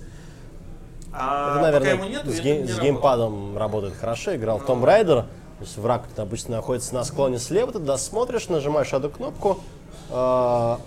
А 1.13 1.51
Это, 1.51 1.55
пока 1.55 1.61
наверное, 1.79 1.93
его 1.93 2.05
нету, 2.05 2.31
с, 2.31 2.43
не 2.43 2.67
с 2.67 2.79
геймпадом 2.79 3.57
работает 3.57 3.95
хорошо. 3.99 4.35
Играл 4.35 4.59
в 4.59 4.65
Tomb 4.65 4.83
Raider. 4.83 5.23
То 5.59 5.65
есть 5.65 5.77
враг 5.77 6.03
обычно 6.17 6.57
находится 6.57 6.93
на 6.95 7.03
склоне 7.03 7.39
слева, 7.39 7.71
ты 7.71 7.79
туда 7.79 7.97
смотришь, 7.97 8.49
нажимаешь 8.49 8.93
одну 8.93 9.09
кнопку, 9.09 9.59
э, 10.09 10.13
о- 10.13 10.79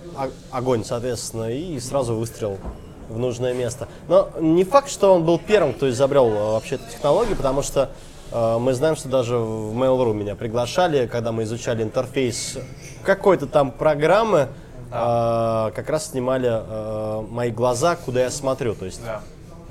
огонь, 0.51 0.85
соответственно, 0.85 1.51
и 1.51 1.79
сразу 1.81 2.15
выстрел 2.17 2.59
в 3.09 3.19
нужное 3.19 3.55
место. 3.55 3.89
Но 4.09 4.29
не 4.41 4.65
факт, 4.65 4.91
что 4.91 5.15
он 5.15 5.25
был 5.25 5.39
первым, 5.39 5.73
кто 5.73 5.89
изобрел 5.89 6.27
э, 6.29 6.53
вообще 6.53 6.75
эту 6.75 6.91
технологию, 6.91 7.37
потому 7.37 7.63
что 7.63 7.91
э, 8.33 8.59
мы 8.59 8.75
знаем, 8.75 8.97
что 8.97 9.09
даже 9.09 9.37
в 9.39 9.73
Mail.ru 9.79 10.13
меня 10.13 10.35
приглашали, 10.35 11.07
когда 11.07 11.31
мы 11.33 11.45
изучали 11.45 11.83
интерфейс 11.85 12.59
какой-то 13.05 13.47
там 13.47 13.71
программы, 13.71 14.49
э, 14.91 15.71
как 15.75 15.89
раз 15.89 16.11
снимали 16.11 16.51
э, 16.53 17.25
мои 17.31 17.51
глаза, 17.51 17.97
куда 17.97 18.23
я 18.23 18.31
смотрю. 18.31 18.75
То 18.75 18.85
есть 18.85 19.01
Да. 19.05 19.23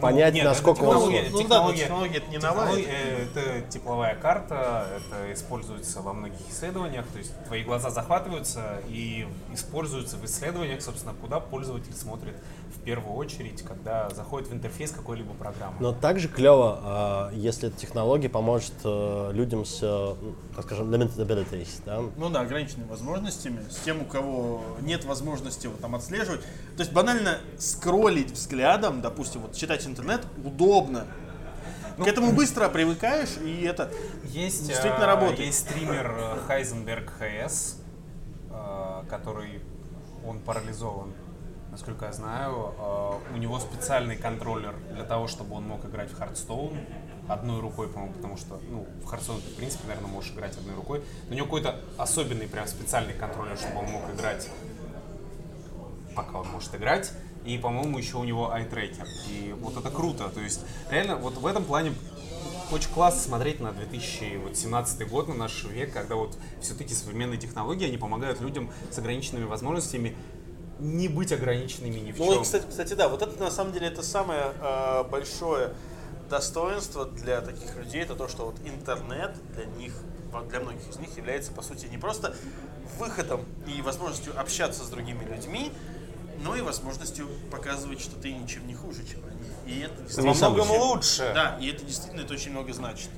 Понять, 0.02 0.34
Нет, 0.34 0.44
насколько 0.46 0.82
это 0.82 0.90
он 0.90 0.96
технология, 0.96 1.30
Ну 1.32 1.38
да, 1.38 1.40
но 1.40 1.46
технология, 1.74 1.80
технология 1.84 2.18
это 2.18 2.30
не 2.30 2.38
новая. 2.38 2.68
технология, 2.68 2.88
э, 2.92 3.24
Это 3.26 3.62
тепловая 3.72 4.16
карта, 4.16 4.88
это 4.98 5.34
используется 5.34 6.02
во 6.02 6.14
многих 6.14 6.40
исследованиях, 6.50 7.06
то 7.08 7.18
есть 7.20 7.32
твои 7.46 7.64
глаза 7.64 7.90
захватываются 7.90 8.82
и 8.88 9.28
используются 9.54 10.18
в 10.18 10.26
исследованиях, 10.26 10.82
собственно, 10.82 11.14
куда 11.20 11.40
пользователь 11.40 11.94
смотрит 11.94 12.36
в 12.74 12.80
первую 12.82 13.16
очередь, 13.16 13.62
когда 13.62 14.10
заходит 14.10 14.50
в 14.50 14.54
интерфейс 14.54 14.92
какой-либо 14.92 15.34
программы. 15.34 15.76
Но 15.80 15.92
также 15.94 16.28
клево, 16.28 16.80
а, 16.82 17.32
если 17.34 17.70
эта 17.70 17.78
технология 17.78 18.30
поможет 18.30 18.74
э, 18.84 19.32
людям 19.34 19.66
с, 19.66 19.80
э, 19.82 19.86
ну, 20.22 20.36
так 20.56 20.66
скажем, 20.66 20.94
limited 20.94 21.18
abilities, 21.18 21.82
да? 21.86 22.02
Ну 22.16 22.30
да, 22.30 22.42
ограниченными 22.42 22.88
возможностями, 22.88 23.62
с 23.70 23.78
тем, 23.84 24.02
у 24.02 24.06
кого 24.06 24.64
нет 24.82 25.06
возможности 25.06 25.68
вот 25.68 25.80
там 25.80 25.96
отслеживать. 25.96 26.42
То 26.76 26.82
есть 26.82 26.94
банально 26.94 27.40
скроллить 27.58 28.32
взглядом, 28.32 29.02
допустим, 29.02 29.42
вот 29.42 29.54
читать 29.56 29.86
интернет 29.88 30.22
удобно. 30.44 31.06
К 31.98 32.08
этому 32.08 32.34
быстро 32.34 32.68
привыкаешь, 32.68 33.38
и 33.44 33.64
это 33.64 33.90
Есть, 34.26 34.68
действительно 34.68 35.04
э, 35.04 35.08
работает. 35.08 35.40
есть 35.40 35.60
стример 35.70 36.14
э, 36.18 36.38
Heisenberg 36.50 37.10
HS, 37.20 37.76
который, 39.10 39.62
он 40.26 40.40
парализован, 40.40 41.14
насколько 41.76 42.06
я 42.06 42.14
знаю. 42.14 42.74
Э, 42.80 43.34
У 43.34 43.38
него 43.38 43.60
специальный 43.60 44.16
контроллер 44.16 44.76
для 44.94 45.04
того, 45.04 45.28
чтобы 45.28 45.56
он 45.56 45.68
мог 45.68 45.84
играть 45.86 46.10
в 46.10 46.20
Hearthstone 46.20 46.78
одной 47.28 47.60
рукой, 47.60 47.90
по-моему, 47.90 48.14
потому 48.14 48.38
что, 48.38 48.60
ну, 48.70 48.88
в 49.04 49.14
Hearthstone 49.14 49.42
ты, 49.42 49.52
в 49.52 49.56
принципе, 49.56 49.88
наверное, 49.88 50.10
можешь 50.10 50.32
играть 50.32 50.58
одной 50.58 50.76
рукой. 50.76 51.04
Но 51.28 51.34
у 51.34 51.36
него 51.36 51.46
какой-то 51.46 51.82
особенный, 51.98 52.48
прям 52.48 52.66
специальный 52.68 53.14
контроллер, 53.14 53.58
чтобы 53.58 53.80
он 53.80 53.86
мог 53.86 54.04
играть 54.14 54.50
пока 56.16 56.40
он 56.40 56.48
может 56.48 56.74
играть. 56.74 57.12
И, 57.44 57.58
по-моему, 57.58 57.98
еще 57.98 58.18
у 58.18 58.24
него 58.24 58.54
айтрекер. 58.54 59.06
И 59.30 59.54
вот 59.60 59.76
это 59.78 59.92
круто. 59.92 60.30
То 60.30 60.40
есть, 60.40 60.62
реально, 60.90 61.18
вот 61.18 61.36
в 61.38 61.46
этом 61.46 61.66
плане 61.66 61.94
очень 62.72 62.90
классно 62.90 63.22
смотреть 63.22 63.60
на 63.60 63.72
2017 63.72 65.10
год, 65.10 65.28
на 65.28 65.36
наш 65.36 65.66
век, 65.66 65.94
когда 65.94 66.16
вот 66.16 66.38
все-таки 66.62 66.94
современные 66.94 67.38
технологии, 67.38 67.86
они 67.86 67.98
помогают 67.98 68.42
людям 68.42 68.72
с 68.90 68.98
ограниченными 68.98 69.44
возможностями 69.44 70.16
не 70.80 71.08
быть 71.08 71.32
ограниченными 71.32 72.00
ни 72.00 72.12
в 72.12 72.18
Ну, 72.20 72.26
чем. 72.26 72.34
вот, 72.36 72.44
кстати, 72.44 72.66
кстати, 72.70 72.94
да, 72.94 73.08
вот 73.08 73.22
это 73.22 73.40
на 73.42 73.52
самом 73.52 73.72
деле 73.74 73.88
это 73.88 74.04
самое 74.04 74.52
э, 74.62 75.04
большое 75.10 75.74
достоинство 76.30 77.06
для 77.06 77.42
таких 77.42 77.76
людей, 77.76 78.02
это 78.02 78.16
то, 78.16 78.28
что 78.28 78.46
вот 78.46 78.56
интернет 78.66 79.32
для 79.56 79.66
них, 79.66 79.94
для 80.50 80.60
многих 80.60 80.90
из 80.90 80.98
них 80.98 81.16
является, 81.18 81.52
по 81.52 81.62
сути, 81.62 81.86
не 81.86 81.98
просто 81.98 82.36
выходом 83.00 83.46
и 83.68 83.82
возможностью 83.82 84.38
общаться 84.40 84.84
с 84.84 84.90
другими 84.90 85.24
людьми, 85.24 85.72
но 86.44 86.56
и 86.56 86.62
возможностью 86.62 87.28
показывать, 87.52 88.02
что 88.02 88.16
ты 88.20 88.34
ничем 88.34 88.68
не 88.68 88.74
хуже, 88.74 89.06
чем 89.06 89.22
они. 89.26 89.74
И 89.74 89.80
это 89.80 89.94
Во 89.96 90.02
действительно 90.04 90.34
многом 90.50 90.72
очень- 90.72 90.82
лучше. 90.82 91.32
Да, 91.34 91.58
и 91.62 91.68
это 91.70 91.86
действительно 91.86 92.22
это 92.22 92.34
очень 92.34 92.52
много 92.52 92.74
значит. 92.74 93.10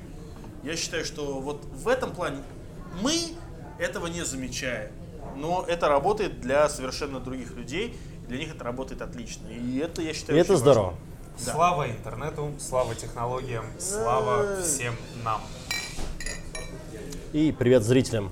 Я 0.64 0.76
считаю, 0.76 1.04
что 1.06 1.40
вот 1.40 1.64
в 1.66 1.88
этом 1.88 2.14
плане 2.14 2.44
мы 3.02 3.16
этого 3.80 4.08
не 4.08 4.24
замечаем, 4.24 4.92
но 5.38 5.64
это 5.68 5.88
работает 5.88 6.42
для 6.42 6.68
совершенно 6.70 7.20
других 7.20 7.56
людей, 7.56 7.98
и 8.24 8.28
для 8.28 8.38
них 8.40 8.54
это 8.56 8.64
работает 8.64 9.02
отлично. 9.02 9.48
И 9.48 9.78
это, 9.78 10.02
я 10.02 10.12
И 10.12 10.14
считаю, 10.14 10.40
это 10.40 10.54
очень 10.54 10.60
здорово. 10.62 10.86
важно. 10.86 11.00
Да. 11.46 11.52
Слава 11.54 11.88
интернету, 11.90 12.52
слава 12.60 12.96
технологиям, 12.96 13.66
слава 13.80 14.62
всем 14.62 14.96
нам. 15.24 15.42
И 17.34 17.52
привет 17.58 17.84
зрителям. 17.84 18.32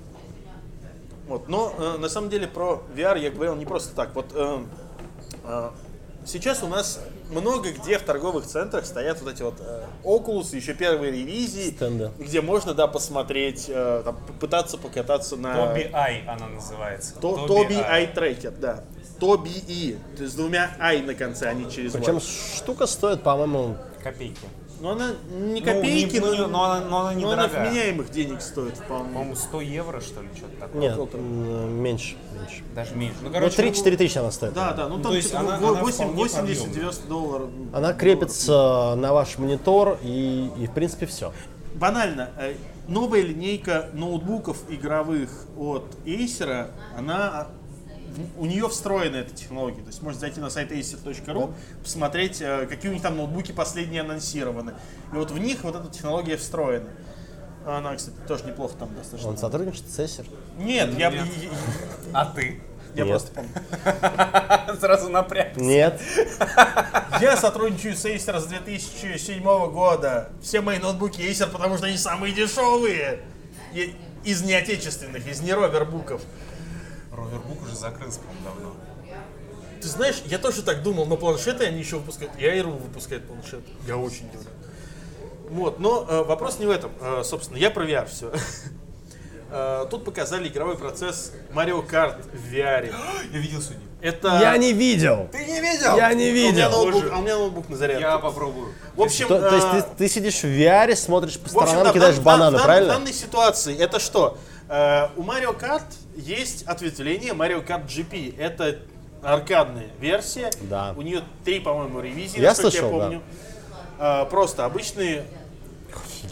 Вот. 1.27 1.47
Но 1.47 1.73
э, 1.77 1.97
на 1.97 2.09
самом 2.09 2.29
деле 2.29 2.47
про 2.47 2.81
VR 2.95 3.19
я 3.19 3.29
говорил 3.31 3.55
не 3.55 3.65
просто 3.65 3.95
так. 3.95 4.13
Вот 4.15 4.31
э, 4.33 4.63
э, 5.43 5.69
сейчас 6.25 6.63
у 6.63 6.67
нас 6.67 6.99
много 7.29 7.71
где 7.71 7.97
в 7.97 8.03
торговых 8.03 8.45
центрах 8.45 8.85
стоят 8.85 9.21
вот 9.21 9.33
эти 9.33 9.41
вот 9.41 9.55
э, 9.59 9.83
Oculus, 10.03 10.55
еще 10.55 10.73
первые 10.73 11.11
ревизии, 11.11 11.71
Стенды. 11.71 12.11
где 12.19 12.41
можно 12.41 12.73
да 12.73 12.87
посмотреть, 12.87 13.65
э, 13.67 14.01
там, 14.03 14.17
попытаться 14.27 14.77
покататься 14.77 15.35
на 15.37 15.67
Тоби 15.67 15.89
Ай 15.93 16.23
она 16.27 16.47
называется. 16.47 17.15
То- 17.19 17.47
Тоби 17.47 17.75
Eye 17.75 18.13
Tracker, 18.13 18.51
да. 18.59 18.83
Тоби 19.19 19.49
И, 19.67 19.97
то 20.17 20.23
есть 20.23 20.33
с 20.33 20.35
двумя 20.35 20.75
Ай 20.79 21.01
на 21.01 21.15
конце, 21.15 21.47
а 21.49 21.53
не 21.53 21.69
через 21.71 21.93
Причем 21.93 22.19
штука 22.19 22.85
стоит, 22.85 23.23
по-моему, 23.23 23.77
Копейки. 24.03 24.37
Но 24.85 24.91
она 24.91 25.13
не 25.31 25.61
Ну, 25.61 25.65
копейки, 25.65 26.13
не- 26.13 26.19
но, 26.19 26.27
ну, 26.35 26.47
но 26.47 26.63
она- 26.65 26.85
но 26.85 26.97
она 27.07 27.19
но 27.19 27.31
она 27.31 27.47
вменяемых 27.47 28.11
денег 28.11 28.39
стоит 28.39 28.77
вполне. 28.77 29.05
По-моему, 29.13 29.35
100 29.35 29.61
евро, 29.61 29.99
что 29.99 30.21
ли, 30.21 30.27
что-то 30.35 30.57
такое. 30.59 30.79
нет, 30.79 30.99
м, 31.15 31.81
меньше, 31.81 32.15
меньше. 32.39 32.63
Даже 32.75 32.93
меньше. 32.95 33.17
Ну, 33.23 33.29
Ну, 33.29 33.33
короче, 33.33 33.55
3-4 33.57 33.97
тысячи 33.97 34.19
она 34.19 34.29
стоит. 34.29 34.53
Да, 34.53 34.73
да, 34.73 34.87
ну 34.87 34.97
Ну, 34.97 35.03
там 35.03 35.19
типа 35.19 35.39
она- 35.39 35.57
во- 35.57 35.69
она 35.69 35.81
8 35.81 35.95
вполне 36.05 36.23
80-90 36.23 37.07
долларов. 37.07 37.49
Она 37.73 37.93
крепится 37.93 38.93
на 38.95 39.11
ваш 39.11 39.39
монитор 39.39 39.97
и, 40.03 40.51
и 40.59 40.67
в 40.67 40.71
принципе 40.71 41.07
все. 41.07 41.33
Банально, 41.73 42.29
э, 42.37 42.53
новая 42.87 43.21
линейка 43.21 43.89
ноутбуков 43.93 44.57
игровых 44.69 45.29
от 45.57 45.83
Acer, 46.05 46.67
она 46.95 47.47
у 48.37 48.45
нее 48.45 48.67
встроена 48.69 49.17
эта 49.17 49.33
технология. 49.33 49.81
То 49.81 49.87
есть 49.87 50.01
можно 50.01 50.19
зайти 50.19 50.39
на 50.39 50.49
сайт 50.49 50.71
acer.ru, 50.71 51.53
посмотреть, 51.81 52.41
э, 52.41 52.65
какие 52.67 52.91
у 52.91 52.93
них 52.93 53.01
там 53.01 53.17
ноутбуки 53.17 53.51
последние 53.51 54.01
анонсированы. 54.01 54.73
И 55.13 55.15
вот 55.15 55.31
в 55.31 55.37
них 55.37 55.63
вот 55.63 55.75
эта 55.75 55.89
технология 55.89 56.37
встроена. 56.37 56.89
Она, 57.65 57.95
кстати, 57.95 58.15
тоже 58.27 58.45
неплохо 58.45 58.75
там 58.77 58.93
достаточно. 58.95 59.29
Он 59.29 59.37
сотрудничает 59.37 59.89
с 59.89 59.99
Acer. 59.99 60.27
Нет, 60.57 60.97
я. 60.97 61.11
А 62.13 62.25
ты? 62.25 62.61
Я 62.93 63.03
Нет. 63.03 63.09
просто 63.09 63.31
помню. 63.33 63.51
Сразу 64.79 65.09
напрягся. 65.09 65.59
Нет. 65.59 65.99
Я 67.21 67.35
сотрудничаю 67.35 67.95
с 67.95 68.05
Acer 68.05 68.39
с 68.39 68.45
2007 68.45 69.43
года. 69.71 70.29
Все 70.41 70.61
мои 70.61 70.79
ноутбуки 70.79 71.19
Acer, 71.21 71.49
потому 71.51 71.77
что 71.77 71.87
они 71.87 71.97
самые 71.97 72.33
дешевые. 72.33 73.19
Из 74.23 74.41
неотечественных, 74.43 75.27
из 75.27 75.41
не 75.41 75.53
ровербуков. 75.53 76.21
Ровербук 77.15 77.61
уже 77.63 77.75
закрылся, 77.75 78.19
по-моему, 78.19 78.43
давно. 78.45 78.75
Ты 79.81 79.87
знаешь, 79.87 80.21
я 80.25 80.37
тоже 80.39 80.63
так 80.63 80.83
думал, 80.83 81.05
но 81.05 81.17
планшеты 81.17 81.65
они 81.65 81.79
еще 81.79 81.97
выпускают. 81.97 82.31
И 82.37 82.43
Air 82.43 82.63
выпускает 82.65 83.27
планшет. 83.27 83.61
Я 83.87 83.97
очень 83.97 84.27
удивлен. 84.29 84.47
Вот, 85.49 85.79
но 85.79 86.05
э, 86.09 86.23
вопрос 86.23 86.57
не 86.59 86.65
в 86.65 86.71
этом. 86.71 86.91
Э, 86.99 87.21
собственно, 87.23 87.57
я 87.57 87.69
про 87.69 87.85
VR 87.85 88.07
все. 88.07 88.31
Тут 89.91 90.03
показали 90.03 90.49
игровой 90.49 90.75
процесс 90.75 91.31
Mario 91.53 91.87
Kart 91.87 92.17
в 92.33 92.51
VR. 92.51 92.93
Я 93.31 93.39
видел 93.39 93.61
сегодня. 93.61 93.83
Это... 94.01 94.39
Я 94.41 94.57
не 94.57 94.73
видел. 94.73 95.29
Ты 95.31 95.45
не 95.45 95.61
видел? 95.61 95.95
Я 95.95 96.13
не 96.13 96.29
У 96.29 96.33
меня 96.33 96.51
видел. 96.51 96.71
ноутбук, 96.71 97.05
а 97.11 97.19
у 97.19 97.21
меня 97.21 97.37
ноутбук 97.37 97.69
на 97.69 97.77
зарядке. 97.77 98.01
Я 98.01 98.17
попробую. 98.17 98.73
В 98.95 99.01
общем, 99.03 99.27
То, 99.27 99.39
то 99.49 99.55
есть 99.55 99.67
э, 99.67 99.81
ты, 99.81 99.87
ты 99.97 100.09
сидишь 100.09 100.41
в 100.41 100.45
VR, 100.45 100.95
смотришь 100.95 101.39
по 101.39 101.47
В 101.47 101.57
общем, 101.57 101.67
сторонам, 101.67 101.83
да, 101.85 101.91
в 101.91 101.93
кидаешь 101.93 102.15
дан- 102.15 102.23
бананы, 102.23 102.57
в 102.57 102.59
дан- 102.59 102.65
правильно? 102.65 102.93
В 102.93 102.97
данной 102.97 103.13
ситуации 103.13 103.77
это 103.77 103.99
что? 103.99 104.37
Э, 104.67 105.09
у 105.15 105.21
Mario 105.23 105.57
Kart 105.57 105.83
есть 106.15 106.63
ответвление 106.63 107.33
Mario 107.33 107.65
Kart 107.65 107.87
GP. 107.87 108.37
Это 108.37 108.79
аркадная 109.21 109.89
версия. 109.99 110.51
Да. 110.61 110.93
У 110.97 111.01
нее 111.01 111.23
три, 111.43 111.59
по-моему, 111.59 111.99
ревизии, 112.01 112.39
Я 112.39 112.49
насколько 112.49 112.71
слышал, 112.71 112.91
я 112.93 112.99
помню. 112.99 113.21
Э, 113.99 114.25
просто 114.29 114.65
обычные 114.65 115.25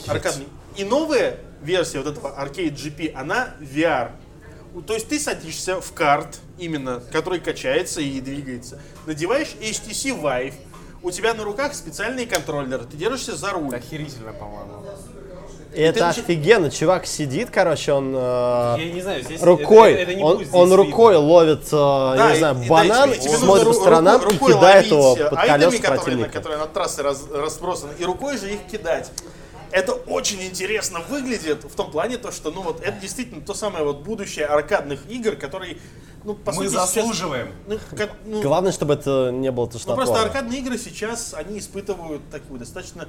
аркадные. 0.07 0.47
И 0.77 0.83
новая 0.83 1.37
версия 1.61 1.99
вот 1.99 2.07
этого 2.07 2.29
Arcade 2.39 2.73
GP, 2.73 3.13
она 3.13 3.55
VR. 3.59 4.11
То 4.87 4.93
есть 4.93 5.07
ты 5.07 5.19
садишься 5.19 5.79
в 5.79 5.93
карт, 5.93 6.39
именно, 6.57 7.01
который 7.11 7.39
качается 7.39 8.01
и 8.01 8.19
двигается, 8.21 8.81
надеваешь 9.05 9.55
HTC 9.61 10.19
Vive, 10.19 10.55
у 11.03 11.11
тебя 11.11 11.33
на 11.33 11.43
руках 11.43 11.75
специальные 11.75 12.25
контроллеры, 12.25 12.85
ты 12.85 12.97
держишься 12.97 13.35
за 13.35 13.51
руль. 13.51 13.75
Охерительно, 13.75 14.33
по-моему. 14.33 14.82
И 15.75 15.81
это 15.81 15.99
ты 15.99 16.05
начи- 16.05 16.19
офигенно. 16.21 16.69
Чувак 16.69 17.05
сидит, 17.07 17.49
короче, 17.49 17.93
он 17.93 18.13
э, 18.15 18.75
Я 18.79 18.91
не 18.93 19.01
знаю, 19.01 19.23
здесь... 19.23 19.41
рукой, 19.41 19.93
это- 19.93 20.01
это 20.03 20.15
не 20.15 20.23
он, 20.23 20.37
здесь 20.37 20.49
он 20.53 20.69
видно. 20.69 20.75
рукой 20.77 21.15
ловит, 21.15 21.63
э, 21.67 21.71
Да, 21.71 22.31
не 22.31 22.37
знаю, 22.37 22.55
и 22.55 22.59
да, 22.61 22.67
банан, 22.69 23.09
тебе- 23.11 23.19
тебе 23.21 23.37
смотрит 23.37 23.67
по 23.67 23.73
сторонам 23.73 24.21
рукой- 24.23 24.51
и 24.51 24.55
кидает 24.55 24.85
его 24.85 25.15
под 25.15 25.29
колеса 25.39 25.71
которые, 25.77 25.79
противника. 25.99 26.29
которые 26.31 26.59
над 26.59 26.73
трассой 26.73 27.03
раз- 27.03 27.25
разбросаны, 27.33 27.93
и 27.97 28.05
рукой 28.05 28.37
же 28.37 28.51
их 28.53 28.61
кидать. 28.71 29.09
Это 29.71 29.93
очень 29.93 30.43
интересно 30.43 30.99
выглядит 31.09 31.63
в 31.63 31.75
том 31.75 31.89
плане, 31.89 32.17
то, 32.17 32.31
что 32.31 32.51
ну 32.51 32.61
вот 32.61 32.81
это 32.81 32.99
действительно 33.01 33.41
то 33.41 33.55
самое 33.55 33.83
вот 33.83 34.01
будущее 34.01 34.45
аркадных 34.45 34.99
игр, 35.09 35.35
которые 35.35 35.77
ну, 36.23 36.35
по 36.35 36.51
Мы 36.51 36.57
сути, 36.65 36.67
сейчас- 36.69 36.93
заслуживаем. 36.93 37.47
ну, 37.67 37.77
как- 37.97 38.11
ну, 38.25 38.41
Главное, 38.41 38.71
чтобы 38.71 38.93
это 38.93 39.31
не 39.33 39.51
было 39.51 39.65
ну, 39.65 39.71
тошнотворно. 39.71 40.05
просто 40.05 40.23
аркадные 40.23 40.59
игры 40.59 40.77
сейчас, 40.77 41.33
они 41.33 41.57
испытывают 41.59 42.21
такую 42.31 42.59
достаточно 42.59 43.07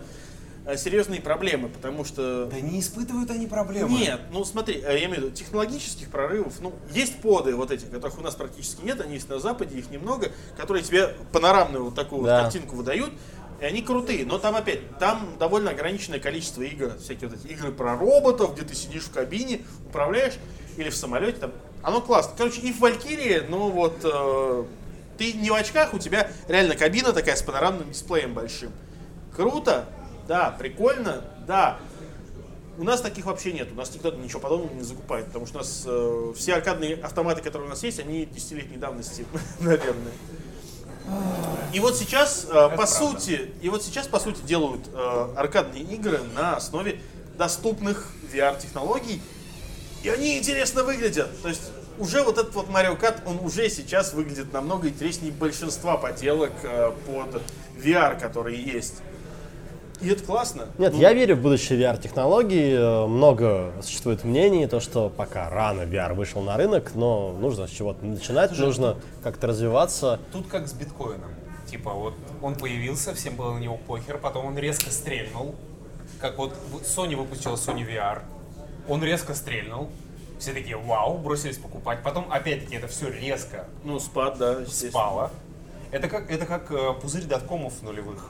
серьезные 0.77 1.21
проблемы, 1.21 1.69
потому 1.69 2.05
что... 2.05 2.47
Да 2.47 2.61
не 2.61 2.81
испытывают 2.81 3.31
они 3.31 3.47
проблемы. 3.47 3.91
Нет, 3.91 4.21
ну 4.33 4.45
смотри, 4.45 4.81
э, 4.83 4.99
я 4.99 5.05
имею 5.05 5.21
в 5.21 5.25
виду 5.25 5.31
технологических 5.31 6.09
прорывов, 6.09 6.55
ну, 6.61 6.73
есть 6.91 7.21
поды 7.21 7.55
вот 7.55 7.71
эти, 7.71 7.85
которых 7.85 8.19
у 8.19 8.23
нас 8.23 8.35
практически 8.35 8.83
нет, 8.83 9.01
они 9.01 9.15
есть 9.15 9.29
на 9.29 9.39
Западе, 9.39 9.79
их 9.79 9.91
немного, 9.91 10.33
которые 10.57 10.83
тебе 10.83 11.09
панорамную 11.33 11.85
вот 11.85 11.95
такую 11.95 12.25
Да. 12.25 12.37
вот 12.37 12.43
картинку 12.45 12.77
выдают, 12.77 13.13
и 13.61 13.65
они 13.65 13.83
крутые, 13.83 14.25
но 14.25 14.39
там 14.39 14.57
опять, 14.57 14.99
там 14.99 15.37
довольно 15.39 15.71
ограниченное 15.71 16.19
количество 16.19 16.63
игр, 16.63 16.93
всякие 16.99 17.29
вот 17.29 17.39
эти 17.39 17.53
игры 17.53 17.71
про 17.71 17.97
роботов, 17.97 18.55
где 18.55 18.63
ты 18.63 18.75
сидишь 18.75 19.05
в 19.05 19.13
кабине, 19.13 19.61
управляешь, 19.87 20.35
или 20.77 20.89
в 20.89 20.97
самолете, 20.97 21.39
там, 21.39 21.53
оно 21.83 22.01
классно. 22.01 22.33
Короче, 22.37 22.61
и 22.63 22.73
в 22.73 22.81
Валькирии, 22.81 23.43
ну 23.49 23.71
вот, 23.71 23.99
э, 24.03 24.65
ты 25.19 25.33
не 25.35 25.51
в 25.51 25.55
очках, 25.55 25.95
у 25.95 25.99
тебя 25.99 26.31
реально 26.49 26.75
кабина 26.75 27.13
такая 27.13 27.37
с 27.37 27.43
панорамным 27.43 27.91
дисплеем 27.91 28.35
большим. 28.35 28.73
Круто, 29.37 29.87
да, 30.27 30.51
прикольно, 30.51 31.25
да. 31.47 31.79
У 32.77 32.83
нас 32.83 33.01
таких 33.01 33.27
вообще 33.27 33.53
нет, 33.53 33.69
у 33.71 33.75
нас 33.77 33.95
никто 33.95 34.11
ничего 34.11 34.41
подобного 34.41 34.75
не 34.75 34.83
закупает, 34.83 35.27
потому 35.27 35.47
что 35.47 35.59
у 35.59 35.61
нас 35.61 35.85
э, 35.87 36.33
все 36.37 36.55
аркадные 36.55 36.97
автоматы, 36.97 37.41
которые 37.41 37.69
у 37.69 37.71
нас 37.71 37.83
есть, 37.85 38.01
они 38.01 38.27
десятилетней 38.27 38.79
давности, 38.79 39.27
наверное. 39.61 40.13
И 41.73 41.81
вот 41.81 41.97
сейчас, 41.97 42.47
э, 42.51 42.71
по 42.77 42.87
сути, 42.87 43.53
и 43.63 43.69
вот 43.69 43.83
сейчас, 43.83 44.09
по 44.09 44.19
сути, 44.19 44.41
делают 44.43 44.89
э, 44.93 45.35
аркадные 45.37 45.83
игры 45.83 46.21
на 46.35 46.57
основе 46.57 47.01
доступных 47.37 48.11
VR-технологий, 48.33 49.23
и 50.03 50.09
они 50.09 50.39
интересно 50.39 50.83
выглядят. 50.83 51.31
То 51.43 51.49
есть 51.49 51.71
уже 51.99 52.23
вот 52.23 52.39
этот 52.39 52.55
вот 52.55 52.69
Mario 52.69 52.99
Kart, 52.99 53.23
он 53.27 53.39
уже 53.45 53.69
сейчас 53.69 54.15
выглядит 54.15 54.53
намного 54.53 54.89
интереснее 54.89 55.33
большинства 55.33 55.97
поделок 55.97 56.53
э, 56.63 56.93
под 57.07 57.43
VR, 57.77 58.19
которые 58.19 58.61
есть. 58.61 59.03
И 60.05 60.09
это 60.11 60.23
классно. 60.23 60.67
Нет, 60.77 60.93
Ну, 60.93 61.01
я 61.01 61.15
верю 61.15 61.37
в 61.37 61.41
будущее 61.41 61.81
VR-технологий. 61.81 62.75
Э, 62.75 63.07
Много 63.07 63.73
существует 63.83 64.23
мнений, 64.23 64.67
то, 64.67 64.79
что 64.81 65.09
пока 65.09 65.49
рано 65.49 65.83
VR 65.83 66.13
вышел 66.13 66.43
на 66.43 66.57
рынок, 66.59 66.93
но 66.95 67.33
нужно 67.33 67.67
с 67.67 67.71
чего-то 67.71 68.05
начинать, 68.05 68.57
нужно 68.59 68.97
как-то 69.23 69.47
развиваться. 69.47 70.21
Тут 70.31 70.47
как 70.49 70.69
с 70.69 70.75
биткоином. 70.75 71.31
Типа 71.67 71.91
вот 71.93 72.15
он 72.43 72.55
появился, 72.55 73.15
всем 73.15 73.37
было 73.37 73.55
на 73.55 73.59
него 73.59 73.79
похер, 73.79 74.19
потом 74.19 74.45
он 74.47 74.59
резко 74.59 74.91
стрельнул. 74.91 75.55
Как 76.21 76.37
вот 76.37 76.53
Sony 76.83 77.17
выпустила 77.17 77.57
Sony 77.57 77.87
VR. 77.89 78.21
Он 78.87 79.03
резко 79.03 79.35
стрельнул. 79.35 79.89
Все 80.39 80.53
такие, 80.53 80.77
вау, 80.77 81.17
бросились 81.17 81.57
покупать. 81.57 82.03
Потом, 82.03 82.27
опять-таки, 82.31 82.77
это 82.77 82.89
все 82.89 83.09
резко 83.09 83.67
Ну, 83.85 83.99
спад, 83.99 84.37
да, 84.37 84.67
спало. 84.67 85.31
Это 85.91 86.09
как, 86.09 86.31
это 86.31 86.45
как 86.45 86.71
э, 86.71 86.93
пузырь 87.01 87.25
доткомов 87.25 87.81
нулевых. 87.83 88.29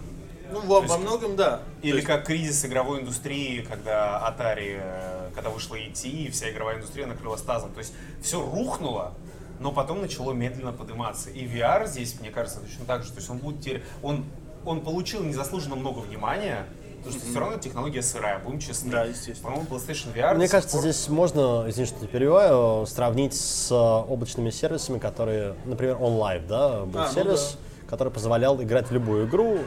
Ну, 0.52 0.60
во, 0.60 0.78
есть- 0.80 0.90
во 0.90 0.98
многом, 0.98 1.36
да. 1.36 1.60
Или 1.82 1.96
есть- 1.96 2.06
как 2.06 2.24
кризис 2.26 2.64
игровой 2.64 3.00
индустрии, 3.00 3.62
когда 3.62 4.18
Atari, 4.28 4.78
э, 4.80 5.30
когда 5.34 5.50
вышла 5.50 5.74
ET, 5.76 6.04
и 6.08 6.30
вся 6.30 6.50
игровая 6.50 6.76
индустрия 6.76 7.06
накрылась 7.06 7.42
тазом. 7.42 7.72
То 7.72 7.78
есть 7.80 7.92
все 8.22 8.40
рухнуло, 8.40 9.14
но 9.60 9.72
потом 9.72 10.00
начало 10.00 10.32
медленно 10.32 10.72
подниматься. 10.72 11.30
И 11.30 11.46
VR 11.46 11.86
здесь, 11.86 12.18
мне 12.20 12.30
кажется, 12.30 12.60
точно 12.60 12.84
так 12.84 13.02
же. 13.04 13.10
То 13.10 13.16
есть 13.18 13.30
он 13.30 13.38
будет 13.38 13.60
теперь, 13.60 13.82
он, 14.02 14.24
он 14.64 14.80
получил 14.82 15.22
незаслуженно 15.22 15.76
много 15.76 16.00
внимания, 16.00 16.66
потому 16.98 17.16
что 17.20 17.30
все 17.30 17.38
равно 17.40 17.58
технология 17.58 18.02
сырая, 18.02 18.38
будем 18.38 18.58
честны. 18.60 18.90
Да, 18.90 19.04
естественно. 19.04 19.50
По-моему, 19.52 19.66
PlayStation 19.70 20.14
VR 20.14 20.34
Мне 20.36 20.48
кажется, 20.48 20.76
пор- 20.76 20.82
здесь 20.82 21.08
можно, 21.08 21.64
извини, 21.68 21.86
что 21.86 22.06
перебиваю, 22.06 22.86
сравнить 22.86 23.34
с 23.34 23.70
э, 23.70 23.74
облачными 23.74 24.50
сервисами, 24.50 24.98
которые, 24.98 25.54
например, 25.66 25.96
OnLive, 25.96 26.46
да, 26.46 26.80
был 26.84 27.00
А, 27.00 27.06
ну 27.08 27.12
сервис, 27.12 27.58
который 27.88 28.12
позволял 28.12 28.60
играть 28.62 28.88
в 28.88 28.92
любую 28.92 29.26
игру 29.26 29.58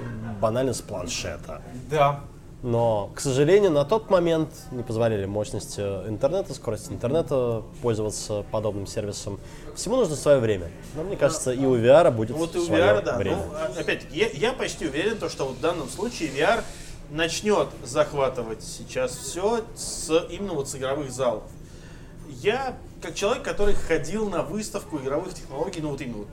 банально 0.42 0.74
с 0.74 0.82
планшета. 0.82 1.62
Да. 1.90 2.22
Но, 2.64 3.12
к 3.14 3.20
сожалению, 3.20 3.70
на 3.70 3.86
тот 3.86 4.10
момент 4.10 4.50
не 4.72 4.82
позволяли 4.82 5.26
мощности 5.26 5.80
интернета, 5.80 6.56
скорость 6.56 6.92
интернета 6.92 7.62
пользоваться 7.84 8.44
подобным 8.52 8.88
сервисом. 8.88 9.40
Всему 9.76 9.98
нужно 9.98 10.16
свое 10.16 10.40
время. 10.40 10.72
Но 10.96 11.04
мне 11.04 11.16
кажется, 11.18 11.52
и 11.52 11.64
у 11.64 11.78
VR 11.78 12.10
будет 12.10 12.36
Вот 12.36 12.56
и 12.56 12.60
у 12.60 12.66
свое 12.66 12.84
VR, 12.84 13.04
да. 13.04 13.18
время. 13.18 13.38
Ну, 13.38 13.44
а- 13.54 13.80
опять-таки, 13.80 14.18
я, 14.18 14.30
я 14.30 14.54
почти 14.54 14.88
уверен, 14.88 15.18
то, 15.18 15.30
что 15.30 15.46
вот 15.46 15.58
в 15.58 15.62
данном 15.62 15.88
случае 15.88 16.30
VR 16.30 16.64
начнет 17.12 17.68
захватывать 17.86 18.64
сейчас 18.64 19.12
все 19.16 19.62
с, 19.76 20.12
именно 20.32 20.54
вот 20.54 20.68
с 20.68 20.76
игровых 20.76 21.12
залов. 21.12 21.44
Я, 22.28 22.76
как 23.04 23.14
человек, 23.14 23.44
который 23.44 23.76
ходил 23.76 24.30
на 24.30 24.42
выставку 24.42 24.98
игровых 24.98 25.34
технологий, 25.36 25.80
ну 25.80 25.92
вот 25.92 26.02
именно 26.02 26.18
вот 26.18 26.28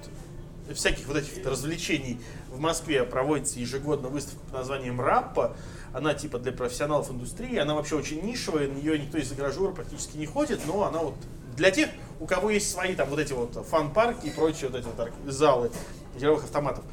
всяких 0.72 1.06
вот 1.06 1.16
этих 1.16 1.44
развлечений 1.46 2.20
в 2.50 2.58
Москве 2.58 3.04
проводится 3.04 3.60
ежегодно 3.60 4.08
выставка 4.08 4.44
под 4.44 4.54
названием 4.54 5.00
Раппа. 5.00 5.56
Она 5.92 6.14
типа 6.14 6.38
для 6.38 6.52
профессионалов 6.52 7.10
индустрии, 7.10 7.56
она 7.56 7.74
вообще 7.74 7.96
очень 7.96 8.22
нишевая, 8.22 8.68
на 8.68 8.74
нее 8.74 8.98
никто 8.98 9.18
из 9.18 9.32
игражура 9.32 9.72
практически 9.72 10.16
не 10.16 10.26
ходит, 10.26 10.60
но 10.66 10.84
она 10.84 11.00
вот 11.00 11.14
для 11.56 11.70
тех, 11.70 11.90
у 12.20 12.26
кого 12.26 12.50
есть 12.50 12.70
свои 12.70 12.94
там 12.94 13.08
вот 13.10 13.18
эти 13.18 13.32
вот 13.32 13.66
фан-парки 13.68 14.26
и 14.26 14.30
прочие 14.30 14.70
вот 14.70 14.80
эти 14.80 14.86
вот 14.86 15.32
залы 15.32 15.70
игровых 16.16 16.44
автоматов. 16.44 16.84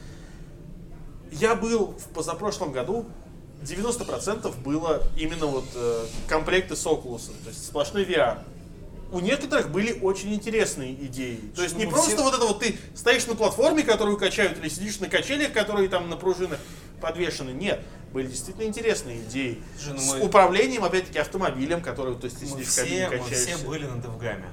Я 1.31 1.55
был 1.55 1.95
в 1.97 2.09
позапрошлом 2.13 2.71
году, 2.71 3.05
90% 3.63 4.53
было 4.63 5.03
именно 5.17 5.45
вот 5.45 5.65
э, 5.75 6.05
комплекты 6.27 6.75
с 6.75 6.85
Oculus, 6.85 7.31
то 7.43 7.49
есть 7.49 7.65
сплошной 7.65 8.03
VR. 8.03 8.39
У 9.11 9.19
некоторых 9.19 9.69
были 9.71 9.99
очень 9.99 10.33
интересные 10.33 10.93
идеи. 10.93 11.39
То 11.55 11.63
есть 11.63 11.75
не 11.75 11.83
Ну, 11.85 11.91
просто 11.91 12.11
все- 12.15 12.23
вот 12.23 12.33
это 12.33 12.45
вот 12.45 12.59
ты 12.59 12.77
стоишь 12.95 13.27
на 13.27 13.35
платформе, 13.35 13.83
которую 13.83 14.17
качают, 14.17 14.57
или 14.57 14.69
сидишь 14.69 14.99
на 15.01 15.09
качелях, 15.09 15.51
которые 15.51 15.89
там 15.89 16.09
на 16.09 16.15
пружинах 16.15 16.59
подвешены. 17.01 17.49
Нет, 17.51 17.81
были 18.13 18.27
действительно 18.27 18.63
интересные 18.63 19.19
идеи. 19.21 19.61
Слушай, 19.77 19.93
ну 19.95 19.99
С 19.99 20.13
мы- 20.13 20.19
управлением, 20.21 20.85
опять-таки, 20.85 21.19
автомобилем, 21.19 21.81
который, 21.81 22.15
то 22.15 22.25
есть 22.25 22.39
ты 22.39 22.45
Мы 22.45 22.51
сидишь 22.51 22.67
в 22.67 22.75
кабине, 22.77 23.07
все, 23.07 23.09
мы 23.17 23.23
качаешься. 23.23 23.57
все 23.57 23.67
были 23.67 23.85
на 23.85 24.01
DevGAMM 24.01 24.38
е. 24.38 24.49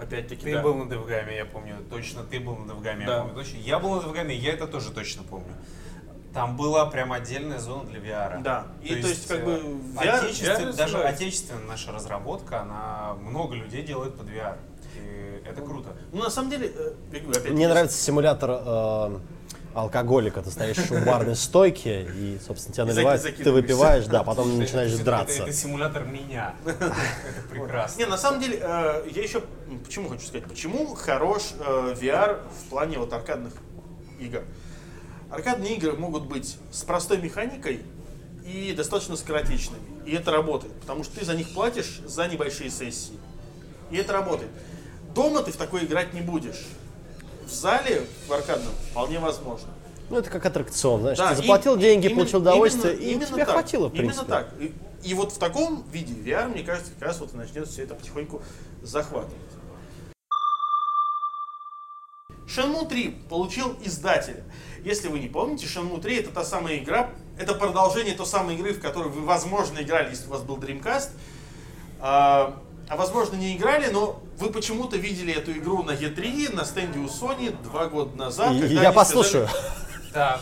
Опять-таки, 0.00 0.42
Ты 0.44 0.52
да. 0.54 0.62
был 0.62 0.74
на 0.74 0.90
DevGAMM 0.90 1.26
е, 1.26 1.36
я 1.36 1.44
помню, 1.44 1.76
точно 1.88 2.24
ты 2.24 2.40
был 2.40 2.56
на 2.56 2.66
DevGAMM 2.74 2.99
е, 2.99 3.06
Да. 3.06 3.12
я 3.16 3.20
помню 3.22 3.34
точно. 3.34 3.56
Я 3.58 3.78
был 3.78 3.94
на 3.94 4.02
Девгаме, 4.02 4.34
я 4.34 4.52
это 4.52 4.66
тоже 4.66 4.90
точно 4.90 5.22
помню. 5.22 5.54
Там 6.34 6.56
была 6.56 6.86
прям 6.86 7.12
отдельная 7.12 7.58
зона 7.58 7.84
для 7.84 8.00
VR. 8.00 8.42
Да. 8.42 8.66
И 8.82 8.94
то 8.94 9.08
есть, 9.08 9.28
как 9.28 9.44
бы, 9.44 9.52
VR 9.94 10.30
отечествен- 10.30 10.70
VR 10.70 10.76
даже 10.76 11.02
отечественная 11.02 11.64
наша 11.64 11.92
разработка, 11.92 12.62
она 12.62 13.14
много 13.20 13.54
людей 13.54 13.82
делает 13.82 14.16
под 14.16 14.28
VR. 14.28 14.56
И 14.96 15.42
Это 15.46 15.60
круто. 15.60 15.90
Ну, 16.12 16.22
на 16.22 16.30
самом 16.30 16.50
деле, 16.50 16.72
э, 16.74 16.94
опять 17.12 17.50
Мне 17.50 17.68
нравится 17.68 17.98
симулятор 17.98 18.50
э, 18.64 19.18
алкоголика. 19.74 20.42
Ты 20.42 20.50
стоишь 20.50 20.90
у 20.90 21.04
барной 21.04 21.36
стойки, 21.36 22.06
и, 22.16 22.38
собственно, 22.46 22.74
тебя 22.74 22.84
наливают, 22.86 23.22
ты 23.22 23.52
выпиваешь, 23.52 24.06
да, 24.06 24.22
потом 24.22 24.58
начинаешь 24.58 24.92
драться. 24.98 25.42
Это, 25.44 25.52
симулятор 25.52 26.04
меня. 26.04 26.54
Это 26.66 26.92
прекрасно. 27.50 27.98
Не, 27.98 28.06
на 28.06 28.18
самом 28.18 28.40
деле, 28.40 28.58
э, 28.60 29.08
я 29.12 29.22
еще 29.22 29.42
почему 29.84 30.08
хочу 30.08 30.26
сказать, 30.26 30.44
почему 30.46 30.94
хорош 30.94 31.52
э, 31.58 31.94
VR 32.00 32.40
в 32.64 32.70
плане 32.70 32.98
вот 32.98 33.12
аркадных 33.12 33.54
игр. 34.20 34.42
Аркадные 35.32 35.76
игры 35.76 35.92
могут 35.94 36.24
быть 36.26 36.58
с 36.70 36.82
простой 36.82 37.16
механикой 37.16 37.80
и 38.44 38.74
достаточно 38.76 39.16
скоротечными. 39.16 39.80
И 40.04 40.12
это 40.14 40.30
работает, 40.30 40.74
потому 40.80 41.04
что 41.04 41.18
ты 41.18 41.24
за 41.24 41.34
них 41.34 41.54
платишь 41.54 42.00
за 42.04 42.28
небольшие 42.28 42.68
сессии. 42.68 43.14
И 43.90 43.96
это 43.96 44.12
работает. 44.12 44.50
Дома 45.14 45.42
ты 45.42 45.50
в 45.50 45.56
такой 45.56 45.84
играть 45.84 46.12
не 46.12 46.20
будешь. 46.20 46.66
В 47.46 47.50
зале, 47.50 48.04
в 48.28 48.32
аркадном, 48.32 48.72
вполне 48.90 49.18
возможно. 49.20 49.68
Ну, 50.10 50.18
это 50.18 50.28
как 50.28 50.44
аттракцион, 50.44 51.00
знаешь, 51.00 51.16
Да, 51.16 51.30
ты 51.30 51.36
заплатил 51.36 51.76
и- 51.76 51.80
деньги, 51.80 52.06
именно- 52.06 52.20
получил 52.20 52.40
удовольствие, 52.40 52.94
именно- 52.94 53.04
и 53.08 53.12
именно 53.14 53.26
тебе 53.26 53.44
так, 53.46 53.54
хватило, 53.54 53.88
в 53.88 53.92
принципе. 53.92 54.26
Именно 54.26 54.28
так. 54.28 54.52
И, 54.60 54.74
и 55.02 55.14
вот 55.14 55.32
в 55.32 55.38
таком 55.38 55.82
виде 55.90 56.12
VR, 56.12 56.48
мне 56.48 56.62
кажется, 56.62 56.92
как 56.98 57.08
раз 57.08 57.20
вот 57.20 57.32
и 57.32 57.36
начнет 57.38 57.66
все 57.68 57.84
это 57.84 57.94
потихоньку 57.94 58.42
захватывать. 58.82 59.32
Shenmue 62.54 62.86
3 62.88 63.08
получил 63.30 63.76
издателя. 63.82 64.42
Если 64.84 65.08
вы 65.08 65.20
не 65.20 65.28
помните, 65.28 65.66
Shenmue 65.66 66.00
3 66.00 66.16
это 66.16 66.30
та 66.30 66.44
самая 66.44 66.78
игра, 66.78 67.10
это 67.38 67.54
продолжение 67.54 68.14
той 68.14 68.26
самой 68.26 68.56
игры, 68.56 68.72
в 68.74 68.80
которой 68.80 69.08
вы, 69.08 69.22
возможно, 69.24 69.80
играли, 69.80 70.10
если 70.10 70.26
у 70.26 70.30
вас 70.30 70.42
был 70.42 70.56
Dreamcast. 70.58 71.10
А, 72.00 72.60
а 72.88 72.96
возможно, 72.96 73.36
не 73.36 73.56
играли, 73.56 73.90
но 73.90 74.20
вы 74.38 74.50
почему-то 74.50 74.96
видели 74.96 75.32
эту 75.32 75.52
игру 75.52 75.82
на 75.82 75.92
E3, 75.92 76.54
на 76.54 76.64
стенде 76.64 76.98
у 76.98 77.06
Sony 77.06 77.54
два 77.62 77.86
года 77.86 78.16
назад. 78.16 78.52
И- 78.52 78.74
Я 78.74 78.92
послушаю. 78.92 79.48
сказали- 79.48 80.40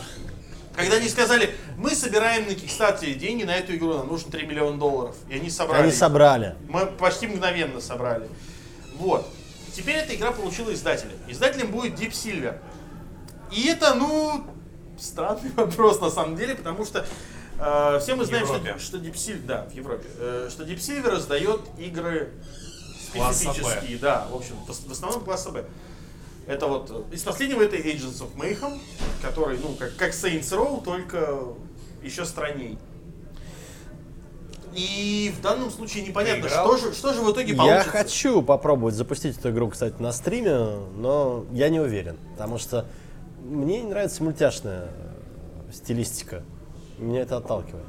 когда 0.75 0.95
они 0.95 1.07
сказали, 1.09 1.53
мы 1.77 1.91
собираем 1.95 2.47
на 2.47 2.55
Кикстартере 2.55 3.13
деньги 3.13 3.43
на 3.43 3.55
эту 3.55 3.75
игру, 3.75 3.93
нам 3.93 4.07
нужно 4.07 4.31
3 4.31 4.45
миллиона 4.47 4.77
долларов. 4.77 5.15
И 5.29 5.35
они 5.35 5.49
собрали. 5.49 5.83
Они 5.83 5.91
собрали. 5.91 6.55
Мы 6.67 6.85
почти 6.87 7.27
мгновенно 7.27 7.79
собрали. 7.79 8.27
Вот. 8.95 9.27
Теперь 9.73 9.95
эта 9.95 10.15
игра 10.15 10.31
получила 10.31 10.73
издателя. 10.73 11.13
Издателем 11.27 11.71
будет 11.71 11.93
Deep 11.93 12.11
Silver. 12.11 12.59
И 13.51 13.67
это, 13.67 13.93
ну, 13.95 14.45
странный 14.97 15.51
вопрос 15.55 15.99
на 16.01 16.09
самом 16.09 16.35
деле, 16.35 16.55
потому 16.55 16.85
что 16.85 17.05
э, 17.59 17.99
все 18.01 18.15
мы 18.15 18.25
знаем, 18.25 18.45
что, 18.45 18.55
Европе. 18.57 18.79
что 18.79 18.97
Deep 18.97 19.13
Silver, 19.13 19.45
да, 19.45 19.63
в 19.63 19.73
Европе, 19.73 20.07
э, 20.17 20.49
что 20.51 20.63
Deep 20.63 20.77
Silver 20.77 21.17
издает 21.17 21.61
игры 21.77 22.31
Б. 23.13 23.33
специфические, 23.33 23.97
да, 23.97 24.27
в 24.29 24.35
общем, 24.35 24.55
в 24.65 24.67
в 24.67 24.91
основном 24.91 25.23
класса 25.23 25.51
Б. 25.51 25.65
Это 26.47 26.67
вот, 26.67 26.89
э, 26.89 27.15
из 27.15 27.23
последнего 27.23 27.61
это 27.61 27.75
Agents 27.75 28.21
of 28.21 28.35
Mayhem, 28.35 28.79
который, 29.21 29.57
ну, 29.57 29.75
как, 29.75 29.95
как 29.95 30.11
Saints 30.11 30.49
Row, 30.51 30.83
только 30.83 31.39
еще 32.01 32.25
странней. 32.25 32.77
И 34.73 35.33
в 35.37 35.41
данном 35.41 35.69
случае 35.71 36.03
непонятно, 36.07 36.47
что 36.49 36.77
же, 36.77 36.93
что 36.93 37.13
же 37.13 37.21
в 37.21 37.31
итоге 37.31 37.51
Я 37.51 37.57
получится. 37.57 37.89
хочу 37.89 38.41
попробовать 38.41 38.95
запустить 38.95 39.37
эту 39.37 39.49
игру, 39.51 39.69
кстати, 39.69 39.95
на 39.99 40.11
стриме, 40.11 40.57
но 40.95 41.45
я 41.51 41.69
не 41.69 41.79
уверен, 41.79 42.17
потому 42.33 42.57
что 42.57 42.85
мне 43.43 43.81
не 43.81 43.89
нравится 43.89 44.23
мультяшная 44.23 44.87
э, 44.87 45.71
стилистика. 45.73 46.43
Меня 46.99 47.21
это 47.21 47.37
отталкивает. 47.37 47.85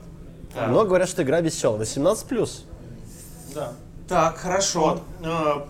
Так. 0.55 0.69
Но 0.71 0.85
говорят, 0.85 1.09
что 1.09 1.23
игра 1.23 1.41
веселая. 1.41 1.81
18+. 1.83 2.49
Да. 3.55 3.73
так, 4.09 4.39
хорошо. 4.39 4.81
Вот, 4.81 5.03
э, 5.25 5.63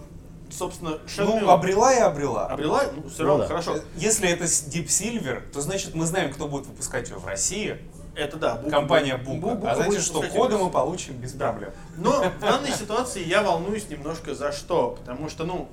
собственно, 0.51 0.99
Shenmue 1.07 1.41
Ну, 1.41 1.51
обрела 1.51 1.93
и 1.95 1.99
обрела. 2.01 2.47
обрела, 2.47 2.83
ну, 2.97 3.09
все 3.09 3.23
Ну 3.23 3.29
равно, 3.29 3.43
да. 3.45 3.49
хорошо. 3.49 3.77
Если 3.97 4.29
это 4.29 4.45
Deep 4.45 4.87
Silver, 4.87 5.43
то 5.53 5.61
значит 5.61 5.95
мы 5.95 6.07
знаем, 6.07 6.33
кто 6.33 6.47
будет 6.49 6.67
выпускать 6.67 7.11
ее 7.11 7.17
в 7.17 7.27
России. 7.27 7.79
Это 8.15 8.37
да. 8.37 8.57
Бука 8.57 8.71
Компания 8.71 9.17
Бука. 9.17 9.55
Бука 9.55 9.73
А 9.73 9.83
будет 9.85 10.03
что 10.03 10.23
коды 10.23 10.59
мы 10.59 10.71
получим 10.71 11.15
без 11.15 11.33
Да. 11.33 11.51
проблем. 11.51 11.73
Но 11.97 12.23
в 12.23 12.41
данной 12.41 12.73
ситуации 12.73 13.25
я 13.25 13.43
волнуюсь 13.43 13.89
немножко 13.89 14.35
за 14.35 14.53
что. 14.53 14.99
Потому 15.01 15.31
что, 15.31 15.45
ну, 15.45 15.69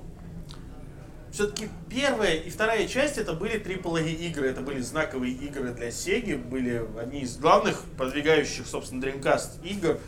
все-таки 1.32 1.70
первая 1.90 2.36
и 2.36 2.50
вторая 2.50 2.88
часть 2.88 3.18
это 3.18 3.34
были 3.34 3.60
AAA 3.60 4.14
игры, 4.14 4.50
это 4.50 4.62
были 4.62 4.82
знаковые 4.82 5.34
игры 5.34 5.72
для 5.74 5.90
Sega, 5.90 6.38
были 6.38 6.86
одни 7.00 7.22
из 7.22 7.38
главных 7.38 7.84
продвигающих, 7.98 8.66
собственно, 8.66 9.04
Dreamcast 9.04 9.64
игр. 9.64 10.00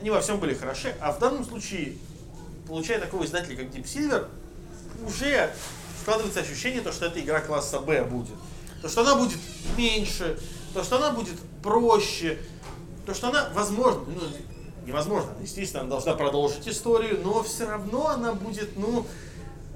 Они 0.00 0.10
во 0.10 0.20
всем 0.20 0.40
были 0.40 0.54
хороши. 0.54 0.94
А 1.00 1.12
в 1.12 1.18
данном 1.18 1.44
случае, 1.44 1.94
получая 2.66 2.98
такого 3.00 3.24
издателя, 3.24 3.56
как 3.56 3.66
Deep 3.66 3.84
Silver, 3.84 4.28
уже 5.06 5.50
складывается 6.00 6.40
ощущение, 6.40 6.80
то, 6.80 6.90
что 6.90 7.06
эта 7.06 7.20
игра 7.20 7.40
класса 7.40 7.80
Б 7.80 8.02
будет. 8.04 8.36
То, 8.80 8.88
что 8.88 9.02
она 9.02 9.14
будет 9.16 9.38
меньше, 9.76 10.38
то, 10.74 10.84
что 10.84 10.96
она 10.96 11.10
будет 11.12 11.38
проще, 11.62 12.38
то, 13.06 13.14
что 13.14 13.28
она, 13.28 13.48
возможно, 13.54 14.02
ну, 14.06 14.22
невозможно, 14.86 15.30
естественно, 15.40 15.82
она 15.82 15.90
должна 15.90 16.14
продолжить 16.14 16.68
историю, 16.68 17.20
но 17.22 17.42
все 17.42 17.68
равно 17.68 18.08
она 18.08 18.32
будет, 18.32 18.76
ну, 18.76 19.06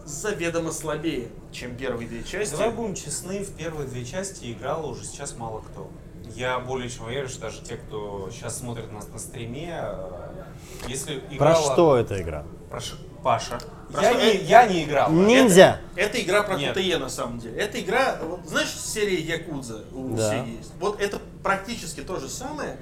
заведомо 0.04 0.70
слабее, 0.70 1.28
чем 1.52 1.76
первые 1.76 2.08
две 2.08 2.22
части. 2.22 2.52
Давай 2.52 2.70
будем 2.70 2.94
честны, 2.94 3.42
в 3.42 3.52
первые 3.52 3.88
две 3.88 4.04
части 4.04 4.52
играл 4.52 4.88
уже 4.88 5.04
сейчас 5.04 5.36
мало 5.36 5.60
кто. 5.60 5.90
Я 6.34 6.58
более 6.58 6.90
чем 6.90 7.06
уверен, 7.06 7.28
что 7.28 7.42
даже 7.42 7.62
те, 7.62 7.76
кто 7.76 8.28
сейчас 8.30 8.58
смотрит 8.58 8.90
нас 8.92 9.08
на 9.08 9.18
стриме, 9.18 9.80
э, 9.82 10.44
если 10.88 11.20
Про 11.20 11.34
играла... 11.36 11.72
что 11.72 11.96
эта 11.96 12.20
игра? 12.20 12.44
Про 12.70 12.80
Паша. 13.24 13.58
Про 13.90 14.02
Я 14.02 14.12
что? 14.12 14.22
не, 14.22 14.36
я 14.44 14.66
не 14.66 14.84
играл. 14.84 15.10
Ниндзя! 15.10 15.80
Это 15.96 16.20
игра 16.20 16.42
про 16.42 16.56
Нет. 16.56 16.76
КТЕ 16.76 16.98
на 16.98 17.08
самом 17.08 17.38
деле. 17.38 17.56
Это 17.56 17.80
игра, 17.80 18.18
вот, 18.22 18.46
знаешь, 18.46 18.68
серия 18.68 19.18
Якудза 19.18 19.84
у 19.92 20.14
Да. 20.14 20.44
Есть. 20.44 20.72
Вот 20.78 21.00
это 21.00 21.20
практически 21.42 22.02
то 22.02 22.20
же 22.20 22.28
самое. 22.28 22.76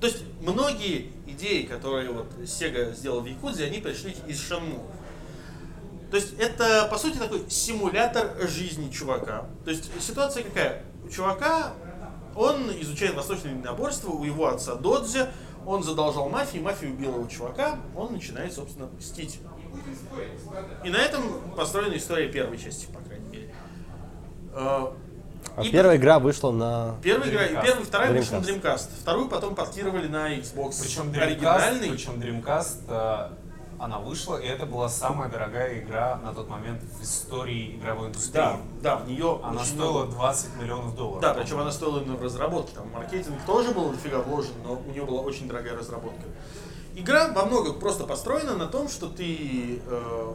То 0.00 0.08
есть 0.08 0.18
многие 0.40 1.12
идеи, 1.26 1.62
которые 1.62 2.10
вот 2.10 2.26
Sega 2.40 2.92
сделала 2.92 3.20
в 3.20 3.26
Якудзе, 3.26 3.66
они 3.66 3.78
пришли 3.78 4.16
из 4.26 4.38
Shenmue. 4.40 4.82
То 6.10 6.16
есть 6.16 6.34
это, 6.38 6.88
по 6.90 6.98
сути, 6.98 7.18
такой 7.18 7.44
симулятор 7.48 8.32
жизни 8.48 8.90
чувака. 8.90 9.46
То 9.64 9.70
есть 9.70 9.90
ситуация 10.00 10.42
какая? 10.42 10.82
У 11.04 11.08
чувака, 11.08 11.74
он 12.34 12.70
изучает 12.80 13.14
восточное 13.14 13.52
единоборство, 13.52 14.10
у 14.10 14.24
его 14.24 14.48
отца 14.48 14.74
Додзи, 14.74 15.26
он 15.66 15.82
задолжал 15.82 16.30
мафии, 16.30 16.58
мафия 16.58 16.90
убила 16.90 17.16
его 17.16 17.26
чувака, 17.26 17.78
он 17.94 18.14
начинает, 18.14 18.52
собственно, 18.52 18.88
мстить. 18.96 19.38
И 20.84 20.90
на 20.90 20.96
этом 20.96 21.22
построена 21.56 21.96
история 21.96 22.28
первой 22.28 22.58
части, 22.58 22.86
по 22.86 23.00
крайней 23.00 23.28
мере. 23.28 23.54
Э, 24.54 24.86
А 25.56 25.62
и 25.62 25.70
первая 25.70 25.96
игра 25.96 26.18
вышла 26.18 26.50
на... 26.50 26.96
Первая 27.02 27.30
игра, 27.30 27.42
Dreamcast. 27.42 27.64
первая, 27.64 27.84
вторая 27.84 28.12
вышла 28.12 28.36
на 28.36 28.40
Dreamcast. 28.40 28.62
Dreamcast. 28.62 28.88
Вторую 29.00 29.28
потом 29.28 29.54
портировали 29.54 30.08
на 30.08 30.34
Xbox 30.36 30.80
Причем 30.82 31.10
Dreamcast, 31.10 31.22
оригинальный. 31.22 31.90
причем 31.90 32.12
Dreamcast, 32.14 32.78
э, 32.88 33.30
она 33.80 33.98
вышла, 34.00 34.36
и 34.38 34.46
это 34.46 34.66
была 34.66 34.88
самая 34.88 35.28
дорогая 35.28 35.78
игра 35.80 36.16
на 36.24 36.34
тот 36.34 36.48
момент 36.48 36.82
в 36.82 37.02
истории 37.02 37.76
игровой 37.76 38.08
индустрии. 38.08 38.32
Да, 38.34 38.56
да, 38.82 38.96
в 38.96 39.08
нее 39.08 39.38
Она 39.42 39.64
стоила 39.64 40.04
много. 40.04 40.12
20 40.16 40.46
20 40.48 40.62
миллионов 40.62 40.96
долларов. 40.96 41.20
Да, 41.22 41.34
причем 41.34 41.60
она 41.60 41.70
стоила 41.70 42.00
именно 42.00 42.16
в 42.16 42.22
разработке. 42.22 42.74
Там 42.74 42.90
маркетинг 42.90 43.36
тоже 43.46 43.70
был 43.72 43.90
дофига 43.90 44.18
вложен, 44.20 44.52
но 44.64 44.80
у 44.84 44.90
нее 44.90 45.04
была 45.04 45.20
очень 45.20 45.46
дорогая 45.48 45.76
разработка. 45.76 46.22
Игра 46.98 47.28
во 47.28 47.44
многом 47.44 47.78
просто 47.78 48.04
построена 48.04 48.56
на 48.56 48.66
том, 48.66 48.88
что 48.88 49.08
ты 49.08 49.80
э, 49.86 50.32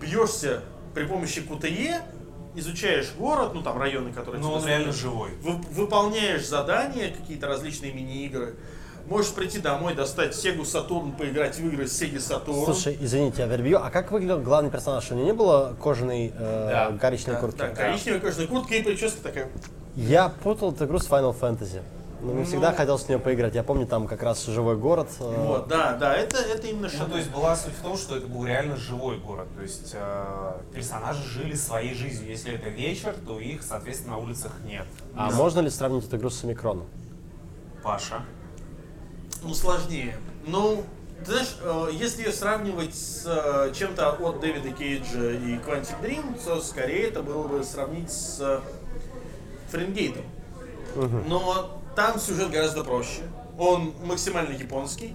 бьешься 0.00 0.62
при 0.94 1.04
помощи 1.04 1.38
QTE, 1.40 2.00
изучаешь 2.56 3.12
город, 3.16 3.52
ну 3.54 3.62
там 3.62 3.78
районы, 3.78 4.12
которые 4.12 4.42
Но 4.42 4.48
тебе 4.48 4.60
он 4.60 4.66
реально 4.66 4.92
живой. 4.92 5.30
Вы- 5.42 5.60
выполняешь 5.70 6.46
задания, 6.46 7.12
какие-то 7.14 7.46
различные 7.46 7.92
мини-игры. 7.92 8.56
Можешь 9.06 9.30
прийти 9.32 9.58
домой, 9.60 9.94
достать 9.94 10.32
Sega 10.34 10.62
Saturn, 10.62 11.16
поиграть 11.16 11.56
в 11.58 11.66
игры 11.66 11.86
с 11.86 12.02
Sega 12.02 12.16
Saturn. 12.16 12.64
Слушай, 12.64 12.98
извините, 13.00 13.42
я 13.42 13.48
перебью. 13.48 13.78
А 13.78 13.90
как 13.90 14.10
выглядел 14.10 14.40
главный 14.40 14.70
персонаж? 14.70 15.10
У 15.10 15.14
него 15.14 15.26
не 15.26 15.32
было 15.32 15.76
кожаной 15.80 16.32
э, 16.36 16.68
Да. 16.90 16.98
коричневой 16.98 17.36
да, 17.36 17.40
куртки? 17.40 17.58
да, 17.60 17.68
коричневая 17.68 18.20
кожаная 18.20 18.46
куртка 18.48 18.74
и 18.74 18.82
прическа 18.82 19.22
такая. 19.22 19.48
Я 19.94 20.28
путал 20.28 20.72
эту 20.72 20.84
игру 20.86 20.98
с 20.98 21.08
Final 21.08 21.34
Fantasy. 21.38 21.80
Но 22.20 22.32
мне 22.32 22.40
Ну. 22.40 22.44
всегда 22.46 22.72
хотелось 22.72 23.02
с 23.02 23.08
нее 23.08 23.18
поиграть. 23.20 23.54
Я 23.54 23.62
помню, 23.62 23.86
там 23.86 24.08
как 24.08 24.22
раз 24.24 24.44
живой 24.46 24.76
город. 24.76 25.08
э, 25.20 25.44
Вот, 25.46 25.68
да, 25.68 25.92
да, 25.94 26.14
это, 26.16 26.38
это 26.38 26.66
именно 26.66 26.88
Ну, 26.92 27.04
Shadow. 27.04 27.10
то 27.12 27.16
есть 27.16 27.30
была 27.30 27.54
суть 27.54 27.74
в 27.74 27.80
том, 27.82 27.96
что 27.96 28.16
это 28.16 28.26
был 28.26 28.44
реально 28.44 28.76
живой 28.76 29.18
город. 29.18 29.46
То 29.56 29.62
есть 29.62 29.92
э, 29.94 30.52
персонажи 30.74 31.22
жили 31.28 31.54
своей 31.54 31.94
жизнью. 31.94 32.28
Если 32.28 32.52
это 32.52 32.70
вечер, 32.70 33.14
то 33.26 33.38
их, 33.38 33.62
соответственно, 33.62 34.16
на 34.16 34.22
улицах 34.22 34.52
нет. 34.64 34.84
А 35.16 35.30
можно 35.30 35.60
ли 35.60 35.70
сравнить 35.70 36.06
эту 36.06 36.16
игру 36.16 36.30
с 36.30 36.42
Омикроном? 36.42 36.86
Паша. 37.84 38.22
Ну, 39.44 39.54
сложнее. 39.54 40.16
Ну, 40.44 40.82
ты 41.24 41.30
знаешь, 41.30 41.56
э, 41.62 41.88
если 41.92 42.24
ее 42.24 42.32
сравнивать 42.32 42.96
с 42.96 43.22
э, 43.26 43.72
чем-то 43.72 44.10
от 44.14 44.40
Дэвида 44.40 44.70
Кейджа 44.72 45.30
и 45.30 45.56
Quantic 45.58 46.00
Dream, 46.02 46.36
то 46.44 46.60
скорее 46.60 47.08
это 47.10 47.22
было 47.22 47.46
бы 47.46 47.62
сравнить 47.62 48.10
с 48.10 48.38
э, 48.40 48.60
Фаренгейтом. 49.70 50.24
Но 51.28 51.77
там 51.98 52.20
сюжет 52.20 52.52
гораздо 52.52 52.84
проще. 52.84 53.22
Он 53.58 53.92
максимально 54.04 54.52
японский. 54.52 55.14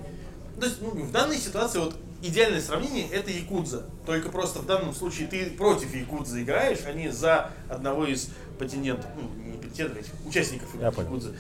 То 0.60 0.66
есть, 0.66 0.82
ну, 0.82 0.90
в 0.90 1.12
данной 1.14 1.38
ситуации 1.38 1.80
вот 1.80 1.96
идеальное 2.22 2.60
сравнение 2.60 3.08
это 3.10 3.32
Якудза. 3.32 3.86
Только 4.06 4.28
просто 4.28 4.60
в 4.60 4.66
данном 4.66 4.94
случае 4.94 5.30
ты 5.30 5.46
против 5.52 5.96
Якудза 5.96 6.44
играешь, 6.44 6.80
а 6.86 6.92
не 6.92 7.08
за 7.08 7.52
одного 7.70 8.06
из 8.06 8.32
патентов, 8.60 9.06
ну, 9.16 9.30
не 9.46 9.58
патентов, 9.58 9.98
этих 9.98 10.12
участников 10.28 10.68
Я 10.78 10.92
понял. 10.92 11.08
Якудзы. 11.08 11.36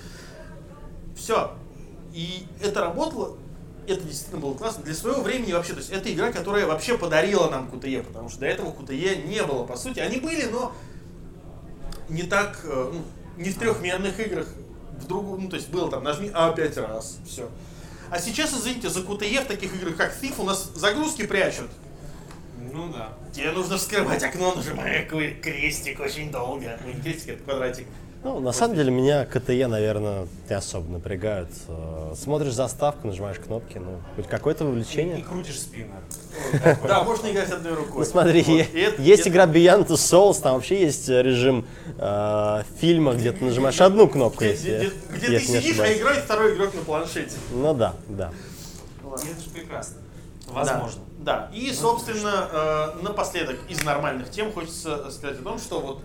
Все. 1.18 1.52
И 2.14 2.46
это 2.62 2.80
работало, 2.80 3.36
это 3.86 4.02
действительно 4.02 4.39
было 4.39 4.54
классно. 4.54 4.86
Для 4.86 4.94
своего 4.94 5.24
времени 5.24 5.52
вообще, 5.52 5.74
то 5.74 5.80
есть 5.80 5.91
это 5.91 6.14
игра, 6.14 6.32
которая 6.32 6.66
вообще 6.66 6.98
подарила 6.98 7.50
нам 7.50 7.70
QTE, 7.70 8.02
потому 8.04 8.30
что 8.30 8.39
до 8.39 8.46
этого 8.46 8.72
QTE 8.72 9.28
не 9.28 9.44
было, 9.44 9.66
по 9.66 9.76
сути. 9.76 10.00
Они 10.00 10.22
были, 10.22 10.46
но 10.46 10.72
не 12.08 12.24
так, 12.24 12.62
э, 12.64 12.91
ну, 12.94 13.02
не 13.36 13.50
в 13.50 13.60
трехмерных 13.60 14.18
играх, 14.22 14.48
в 15.04 15.08
другу, 15.08 15.38
ну, 15.38 15.49
то 15.49 15.56
есть 15.56 15.70
было 15.70 15.89
там, 15.89 16.04
нажми 16.04 16.32
А 16.34 16.51
пять 16.51 16.78
раз, 16.78 17.20
все. 17.26 17.49
А 18.10 18.20
сейчас, 18.20 18.54
извините, 18.54 18.89
за 18.89 18.99
QTE 19.01 19.43
в 19.43 19.47
таких 19.47 19.74
играх, 19.76 19.95
как 19.95 20.14
Thief, 20.22 20.36
у 20.38 20.43
нас 20.43 20.72
загрузки 20.76 21.26
прячут. 21.26 21.70
Ну 22.72 22.91
да. 22.91 23.14
Тебе 23.34 23.51
нужно 23.51 23.78
вскрывать 23.78 24.24
окно, 24.24 24.54
нажимая 24.56 25.06
крестик 25.06 25.99
очень 25.99 26.32
долго. 26.32 26.80
Ну, 26.86 27.01
крестик, 27.01 27.30
это 27.30 27.43
квадратик. 27.43 27.88
Ну, 28.24 28.40
на 28.40 28.54
самом 28.54 28.76
деле, 28.76 28.90
меня 28.90 29.26
КТЕ, 29.26 29.68
наверное, 29.68 30.28
не 30.50 30.56
особо 30.56 30.90
напрягают. 30.90 31.50
Э, 31.68 32.14
Смотришь 32.16 32.54
заставку, 32.54 33.08
нажимаешь 33.08 33.38
кнопки, 33.38 33.80
ну, 33.80 34.00
хоть 34.16 34.28
какое-то 34.28 34.64
И 34.64 34.68
вовлечение. 34.68 35.22
крутишь 35.24 35.60
спиннер. 35.60 35.90
Да, 36.88 37.04
можно 37.04 37.30
играть 37.30 37.52
одной 37.52 37.74
рукой. 37.74 38.00
Ну 38.00 38.06
смотри, 38.06 38.42
И 38.42 38.96
есть 39.00 39.28
игра 39.28 39.46
Beyond 39.46 39.88
Two 39.88 39.96
Souls, 39.96 40.42
там 40.42 40.56
вообще 40.56 40.82
есть 40.84 41.10
режим 41.10 41.66
э, 41.98 42.64
фильма, 42.80 43.14
где 43.14 43.34
ты 43.34 43.44
нажимаешь 43.44 43.82
одну 43.82 44.08
кнопку, 44.08 44.46
Где, 44.46 44.90
ты 45.20 45.40
сидишь, 45.42 45.80
а 45.80 45.94
играет 45.94 46.24
второй 46.24 46.56
игрок 46.56 46.74
на 46.74 46.82
планшете. 46.82 47.36
Ну 47.52 47.74
да, 47.74 47.94
да. 48.08 48.32
И 49.04 49.28
это 49.28 49.42
же 49.42 49.50
прекрасно. 49.50 49.98
Возможно. 50.48 51.02
Да. 51.20 51.50
И, 51.54 51.72
собственно, 51.74 52.50
э, 52.52 53.02
напоследок 53.04 53.58
из 53.70 53.84
нормальных 53.84 54.30
тем 54.30 54.52
хочется 54.52 55.10
сказать 55.12 55.40
о 55.40 55.44
том, 55.44 55.58
что 55.60 55.80
вот 55.80 56.02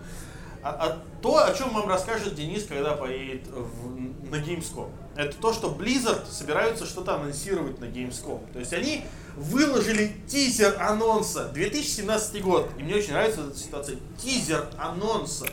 а- 0.63 0.69
а 0.69 0.97
то, 1.21 1.45
о 1.45 1.53
чем 1.53 1.69
вам 1.73 1.87
расскажет 1.89 2.35
Денис, 2.35 2.65
когда 2.65 2.93
поедет 2.93 3.47
в- 3.47 4.29
на 4.29 4.35
Gamescom. 4.35 4.89
Это 5.15 5.35
то, 5.37 5.53
что 5.53 5.69
Blizzard 5.69 6.29
собираются 6.29 6.85
что-то 6.85 7.15
анонсировать 7.15 7.79
на 7.79 7.85
Gamescom. 7.85 8.51
То 8.53 8.59
есть 8.59 8.73
они 8.73 9.03
выложили 9.35 10.11
тизер 10.27 10.75
анонса 10.79 11.49
2017 11.53 12.41
год. 12.41 12.69
И 12.77 12.83
мне 12.83 12.95
очень 12.95 13.11
нравится 13.13 13.41
эта 13.47 13.57
ситуация. 13.57 13.97
Тизер 14.21 14.67
анонса. 14.77 15.47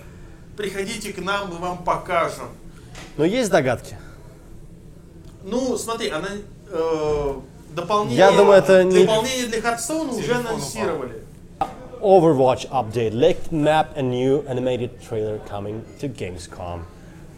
Приходите 0.56 1.12
к 1.12 1.18
нам, 1.18 1.50
мы 1.50 1.56
вам 1.58 1.84
покажем. 1.84 2.48
Но 3.16 3.24
есть 3.24 3.50
догадки. 3.50 3.98
Ну, 5.44 5.76
смотри, 5.78 6.08
она 6.10 6.28
э, 6.68 7.34
дополнение, 7.74 8.18
Я 8.18 8.32
думаю, 8.32 8.58
это 8.58 8.82
не- 8.84 9.04
дополнение 9.04 9.46
для 9.46 9.58
Hearthstone 9.60 10.14
уже 10.18 10.34
анонсировали. 10.34 11.22
Overwatch 12.00 12.66
update, 12.70 13.12
leaked 13.14 13.50
map 13.52 13.96
and 13.96 14.10
new 14.10 14.44
animated 14.48 14.90
trailer 15.08 15.38
coming 15.48 15.82
to 16.00 16.08
Gamescom. 16.08 16.82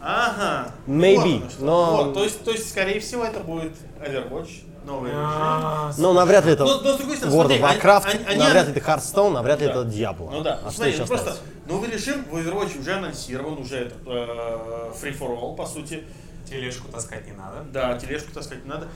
Ага. 0.01 0.73
Maybe, 0.87 1.41
Вот 1.43 1.61
но- 1.61 1.97
Вот, 2.05 2.15
то 2.15 2.23
есть, 2.25 2.45
то 2.45 2.51
есть, 2.53 2.71
скорее 2.71 3.01
всего, 3.01 3.25
это 3.25 3.41
будет 3.41 3.73
Overwatch, 4.01 4.63
новый 4.87 5.11
режим. 5.11 5.23
А, 5.25 5.93
Ну, 5.99 6.13
навряд 6.13 6.45
ли 6.47 6.53
это 6.53 6.65
Но- 6.65 6.79
другой 6.81 7.17
World 7.17 7.31
смотри, 7.31 7.57
of 7.59 7.63
Warcraft, 7.63 8.07
они- 8.15 8.25
они- 8.27 8.39
навряд 8.39 8.67
ли 8.69 8.73
это 8.73 8.81
Hearthstone, 8.81 9.31
навряд 9.33 9.61
ли 9.61 9.67
Да. 9.67 9.73
это 9.73 9.83
Diablo. 9.85 10.31
Ну 10.31 10.43
да, 10.43 10.61
А 10.65 10.71
смотри, 10.71 10.95
ну 10.99 11.07
просто 11.07 11.37
новый 11.67 11.91
режим 11.91 12.25
в 12.31 12.37
Overwatch 12.37 12.81
уже 12.81 12.95
анонсирован, 12.95 13.59
уже 13.59 13.77
этот 13.77 13.99
э, 14.07 14.93
Free 15.03 15.19
for 15.19 15.37
All, 15.39 15.57
по 15.57 15.67
сути. 15.67 16.05
Тележку 16.49 16.89
таскать 16.91 17.27
не 17.27 17.33
надо. 17.33 17.63
Да, 17.73 17.99
тележку 17.99 18.33
таскать 18.33 18.65
не 18.65 18.71
надо. 18.71 18.87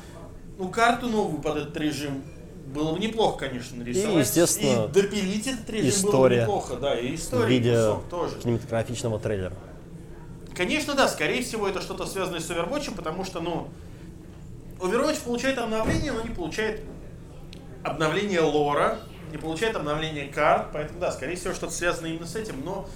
Ну, 0.58 0.68
карту 0.68 1.08
новую 1.08 1.42
под 1.42 1.56
этот 1.56 1.76
режим 1.76 2.22
было 2.72 2.92
бы 2.92 2.98
неплохо, 2.98 3.38
конечно, 3.46 3.76
нарисовать. 3.76 4.26
естественно, 4.26 4.86
И 4.86 4.88
допилить 4.92 5.46
этот 5.46 5.68
режим 5.70 5.82
было 5.82 5.90
бы 5.90 6.08
история. 6.08 6.40
неплохо, 6.42 6.76
да, 6.76 6.98
и 6.98 7.12
В 7.12 7.14
история 7.14 7.46
виде 7.48 7.72
кусок 7.74 8.08
тоже. 8.08 8.38
кинематографичного 8.40 9.18
трейлера. 9.20 9.54
Конечно, 10.54 10.94
да, 10.94 11.08
скорее 11.08 11.42
всего, 11.42 11.68
это 11.68 11.80
что-то 11.80 12.06
связанное 12.06 12.40
с 12.40 12.50
Overwatch, 12.50 12.94
потому 12.94 13.24
что, 13.24 13.40
ну, 13.40 13.68
Overwatch 14.80 15.22
получает 15.24 15.58
обновление, 15.58 16.12
но 16.12 16.22
не 16.22 16.30
получает 16.34 16.82
обновление 17.82 18.40
лора, 18.40 18.98
не 19.30 19.38
получает 19.38 19.76
обновление 19.76 20.26
карт, 20.28 20.68
поэтому, 20.72 21.00
да, 21.00 21.10
скорее 21.12 21.36
всего, 21.36 21.54
что-то 21.54 21.72
связано 21.72 22.06
именно 22.06 22.26
с 22.26 22.36
этим, 22.36 22.62
но 22.64 22.88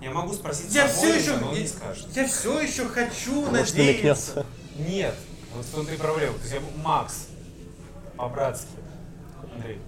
Я 0.00 0.10
могу 0.12 0.32
спросить 0.32 0.74
я 0.74 0.88
Самойлова, 0.88 1.18
все 1.20 1.20
еще, 1.32 1.36
но 1.40 1.48
он 1.50 1.54
я, 1.56 1.60
не 1.62 1.68
скажет. 1.68 2.06
я 2.14 2.26
все 2.26 2.60
еще 2.60 2.86
хочу 2.86 3.34
Может, 3.44 3.76
надеяться. 3.76 4.46
Нет. 4.78 5.14
Вот 5.54 5.66
в 5.66 5.74
том-то 5.74 5.92
и 5.92 5.96
проблема. 5.98 6.32
То 6.34 6.40
есть 6.40 6.54
я 6.54 6.60
Макс. 6.82 7.26
По-братски. 8.16 8.68
Андрей. 9.54 9.80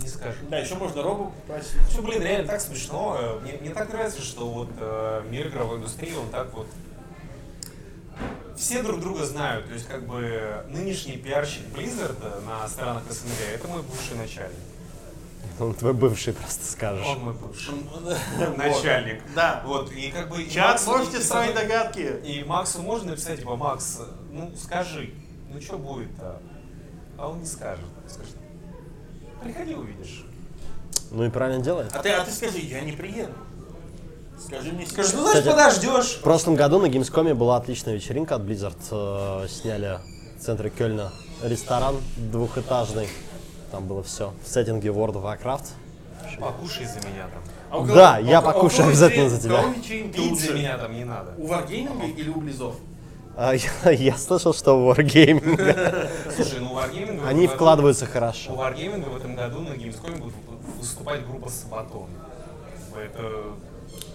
Не 0.00 0.08
скажет. 0.08 0.48
Да, 0.48 0.58
еще 0.58 0.76
можно 0.76 1.02
Робу 1.02 1.32
попросить. 1.46 1.80
Что, 1.90 2.02
блин, 2.02 2.22
реально 2.22 2.48
так 2.48 2.60
смешно. 2.60 3.38
Мне, 3.42 3.54
мне 3.60 3.70
так 3.70 3.92
нравится, 3.92 4.22
что 4.22 4.48
вот 4.48 4.70
э, 4.78 5.22
мир 5.30 5.48
игровой 5.48 5.78
индустрии, 5.78 6.14
он 6.14 6.28
так 6.30 6.52
вот... 6.54 6.66
Все 8.56 8.82
друг 8.82 9.00
друга 9.00 9.24
знают. 9.24 9.66
То 9.66 9.72
есть, 9.72 9.86
как 9.88 10.06
бы, 10.06 10.64
нынешний 10.68 11.16
пиарщик 11.16 11.62
Blizzard 11.74 12.44
на 12.46 12.68
странах 12.68 13.02
СНГ, 13.08 13.40
это 13.54 13.68
мой 13.68 13.82
бывший 13.82 14.16
начальник. 14.16 14.58
Он 15.58 15.74
твой 15.74 15.92
бывший 15.94 16.32
просто 16.34 16.64
скажешь. 16.64 17.06
Он 17.06 17.18
мой 17.20 17.34
бывший 17.34 17.74
начальник. 18.56 19.22
Да. 19.34 19.62
Вот, 19.66 19.90
и 19.92 20.10
как 20.10 20.28
бы... 20.28 20.46
Чат, 20.46 20.84
можете 20.86 21.18
и- 21.18 21.22
строить 21.22 21.54
догадки. 21.54 22.16
И 22.24 22.44
Максу 22.44 22.80
можно 22.82 23.10
написать, 23.10 23.40
типа, 23.40 23.56
Макс, 23.56 24.00
ну 24.30 24.52
скажи, 24.56 25.10
ну 25.52 25.60
что 25.60 25.78
будет-то? 25.78 26.40
А 27.20 27.28
он 27.28 27.40
не 27.40 27.46
скажет. 27.46 27.84
Скажет, 28.08 28.34
приходи 29.42 29.74
увидишь. 29.74 30.24
Ну 31.10 31.24
и 31.24 31.28
правильно 31.30 31.62
делает. 31.62 31.94
А 31.94 31.98
ты, 32.02 32.10
а 32.10 32.24
ты 32.24 32.30
скажи, 32.30 32.58
я 32.58 32.80
не 32.80 32.92
приеду. 32.92 33.32
Скажи 34.42 34.72
мне 34.72 34.86
Скажет, 34.86 35.14
ну 35.16 35.22
значит 35.30 35.44
подождешь. 35.44 36.14
В 36.16 36.22
прошлом 36.22 36.54
году 36.54 36.80
на 36.80 36.86
Gamescom 36.86 37.34
была 37.34 37.58
отличная 37.58 37.94
вечеринка 37.94 38.36
от 38.36 38.42
Blizzard. 38.42 38.76
Э, 38.90 39.46
Сняли 39.48 39.98
в 40.38 40.42
центре 40.42 40.70
Кёльна 40.70 41.12
ресторан 41.42 41.96
двухэтажный. 42.16 43.08
Там 43.70 43.86
было 43.86 44.02
все 44.02 44.32
в 44.42 44.48
сеттинге 44.48 44.88
World 44.88 45.14
of 45.16 45.24
Warcraft. 45.24 45.66
Покушай 46.40 46.86
за 46.86 47.06
меня 47.06 47.28
там. 47.32 47.42
А 47.70 47.78
у 47.78 47.86
Да, 47.86 48.16
кого- 48.16 48.28
я 48.30 48.38
а 48.38 48.40
у 48.40 48.44
кого- 48.44 48.54
покушаю 48.54 48.86
у 48.86 48.88
обязательно 48.90 49.28
за 49.28 49.40
тебя. 49.42 49.60
кого 49.60 49.72
вечеринки 49.74 50.18
лучше? 50.20 50.54
меня 50.54 50.78
там 50.78 50.94
не 50.94 51.04
надо. 51.04 51.34
У 51.36 51.46
Wargaming 51.46 52.14
или 52.14 52.30
у 52.30 52.40
Близов? 52.40 52.76
А, 53.36 53.54
я, 53.84 53.90
я 53.90 54.16
слышал, 54.16 54.52
что 54.52 54.72
Wargaming. 54.90 56.32
Слушай, 56.34 56.60
ну 56.60 56.72
у 56.72 56.76
Wargaming 56.76 57.20
в 57.20 57.26
Они 57.26 57.46
году- 57.46 57.54
вкладываются 57.56 58.04
У 58.04 58.08
хорошо. 58.08 58.52
Wargaming 58.52 59.08
в 59.08 59.16
этом 59.16 59.34
году 59.36 59.60
на 59.60 59.70
Gamescom 59.70 60.18
будет 60.18 60.34
выступать 60.78 61.26
группа 61.26 61.48
Сабатон. 61.48 62.08
Это, 62.96 63.54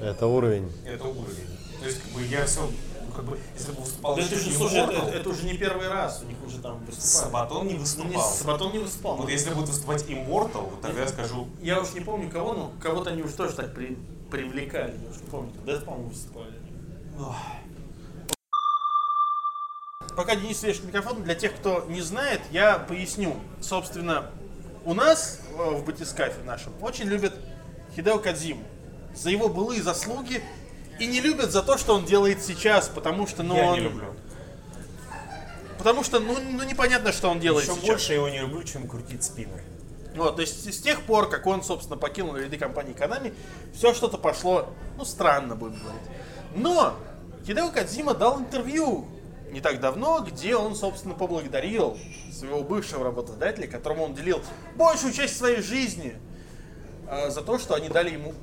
Это 0.01 0.28
уровень. 0.28 0.72
это 0.86 1.05
уровень. 1.07 1.47
То 1.80 1.86
есть, 1.88 2.01
как 2.01 2.11
бы, 2.11 2.24
я 2.26 2.45
все, 2.45 2.70
как 3.16 3.26
бы, 3.26 3.39
если 3.57 3.72
бы 3.72 3.82
выступал 3.82 4.16
Да 4.16 4.22
это 4.22 4.36
еще 4.36 4.49
же, 4.49 4.55
слушай, 4.55 4.80
это, 4.80 4.91
это 5.09 5.30
уже 5.30 5.45
не 5.45 5.53
первый 5.57 5.88
раз, 5.88 6.22
у 6.24 6.28
них 6.28 6.38
уже 6.45 6.59
там 6.59 6.80
выступали. 6.86 6.99
Сабатон 7.07 7.68
не 7.68 7.74
Ну, 7.74 7.74
не, 7.74 7.80
выступал. 7.80 8.32
Сабатон 8.32 8.72
не 8.74 8.80
выступал. 8.80 9.16
Вот 9.18 9.30
если 9.30 9.53
будет 9.53 9.70
выступать 9.70 10.03
Immortal, 10.05 10.70
вот 10.70 10.82
тогда 10.82 11.01
я 11.01 11.07
скажу, 11.07 11.47
Я 11.61 11.80
уж 11.82 11.93
не 11.93 12.01
помню 12.01 12.30
кого, 12.30 12.53
но 12.53 12.72
кого-то 12.82 13.11
они 13.11 13.24
уже 13.24 13.34
тоже 13.34 13.53
так 13.53 13.74
при- 13.74 13.97
привлекали, 14.30 14.93
я 15.03 15.09
уж 15.09 15.22
не 15.22 15.30
помню. 15.30 15.51
Да, 15.66 15.78
по-моему, 15.80 16.09
выступали. 16.09 16.53
Пока 20.16 20.36
Денис 20.36 20.63
вешает 20.63 20.86
микрофон, 20.86 21.24
для 21.24 21.36
тех, 21.36 21.53
кто 21.55 21.86
не 21.89 22.01
знает, 22.01 22.41
я 22.51 22.80
поясню. 22.80 23.36
Собственно, 23.61 24.32
у 24.86 24.93
нас 24.93 25.41
э, 25.57 25.70
в 25.72 25.84
батискафе 25.84 26.41
нашем 26.43 26.72
очень 26.82 27.05
любят 27.05 27.34
Хидео 27.95 28.20
Кадзиму 28.20 28.63
за 29.13 29.30
его 29.30 29.49
былые 29.49 29.82
заслуги 29.82 30.41
и 30.99 31.07
не 31.07 31.20
любят 31.20 31.51
за 31.51 31.63
то, 31.63 31.78
что 31.78 31.95
он 31.95 32.05
делает 32.05 32.41
сейчас, 32.43 32.88
потому 32.88 33.28
что, 33.28 33.43
ну, 33.43 33.55
я 33.55 33.66
он... 33.66 33.74
не 33.74 33.80
люблю. 33.82 34.13
Потому 35.78 36.03
что, 36.03 36.20
ну, 36.20 36.38
ну, 36.39 36.63
непонятно, 36.63 37.11
что 37.11 37.30
он 37.30 37.39
делает 37.39 37.66
Еще 37.68 37.76
сейчас. 37.76 37.88
больше 37.89 38.13
его 38.13 38.30
не 38.30 38.39
люблю, 38.39 38.63
чем 38.63 38.88
крутить 38.88 39.24
спиннер. 39.24 39.61
Вот, 40.16 40.38
то 40.38 40.41
есть 40.41 40.74
с 40.74 40.82
тех 40.82 41.01
пор, 41.01 41.30
как 41.30 41.45
он, 41.45 41.61
собственно, 41.61 41.97
покинул 41.97 42.38
ряды 42.38 42.57
компании 42.57 42.95
Konami, 42.95 43.34
все 43.74 43.93
что-то 43.93 44.18
пошло, 44.18 44.70
ну, 44.97 45.03
странно, 45.03 45.55
будем 45.55 45.78
говорить. 45.80 46.01
Но 46.55 46.95
Хидео 47.45 47.70
Кадзима 47.70 48.13
дал 48.13 48.39
интервью 48.39 49.07
не 49.56 49.62
так 49.62 49.80
давно, 49.80 50.20
где 50.20 50.58
он, 50.58 50.76
собственно, 50.76 51.16
поблагодарил 51.16 51.97
своего 52.30 52.62
бывшего 52.62 53.06
работодателя, 53.06 53.68
которому 53.68 54.03
он 54.03 54.14
делил 54.14 54.41
большую 54.76 55.14
часть 55.14 55.38
своей 55.38 55.62
жизни, 55.62 56.18
э, 57.08 57.30
за 57.30 57.41
то, 57.41 57.58
что 57.58 57.74
они 57.74 57.88
дали 57.88 58.10
ему 58.10 58.34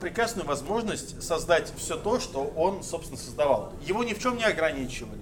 прекрасную 0.00 0.46
возможность 0.46 1.22
создать 1.22 1.70
все 1.76 1.96
то, 1.96 2.18
что 2.18 2.50
он, 2.56 2.82
собственно, 2.82 3.20
создавал. 3.20 3.74
Его 3.82 4.04
ни 4.04 4.14
в 4.14 4.18
чем 4.18 4.38
не 4.38 4.44
ограничивали. 4.44 5.20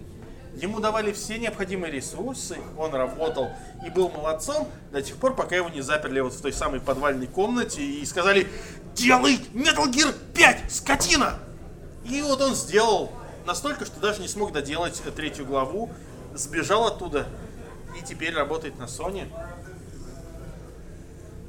Ему 0.54 0.78
давали 0.78 1.10
все 1.10 1.38
необходимые 1.38 1.90
ресурсы, 1.90 2.58
он 2.78 2.94
работал 2.94 3.50
и 3.84 3.90
был 3.90 4.10
молодцом 4.10 4.68
до 4.92 5.02
тех 5.02 5.16
пор, 5.16 5.34
пока 5.34 5.56
его 5.56 5.70
не 5.70 5.80
заперли 5.80 6.20
вот 6.20 6.34
в 6.34 6.40
той 6.40 6.52
самой 6.52 6.78
подвальной 6.78 7.26
комнате 7.26 7.82
и 7.82 8.06
сказали 8.06 8.46
«Делай 8.94 9.40
Metal 9.54 9.90
Gear 9.90 10.14
5, 10.34 10.70
скотина!» 10.70 11.40
И 12.04 12.22
вот 12.22 12.40
он 12.40 12.54
сделал 12.54 13.10
настолько, 13.46 13.84
что 13.84 14.00
даже 14.00 14.20
не 14.20 14.28
смог 14.28 14.52
доделать 14.52 15.00
третью 15.14 15.46
главу, 15.46 15.90
сбежал 16.34 16.86
оттуда 16.86 17.26
и 17.98 18.02
теперь 18.04 18.34
работает 18.34 18.78
на 18.78 18.84
Sony. 18.84 19.28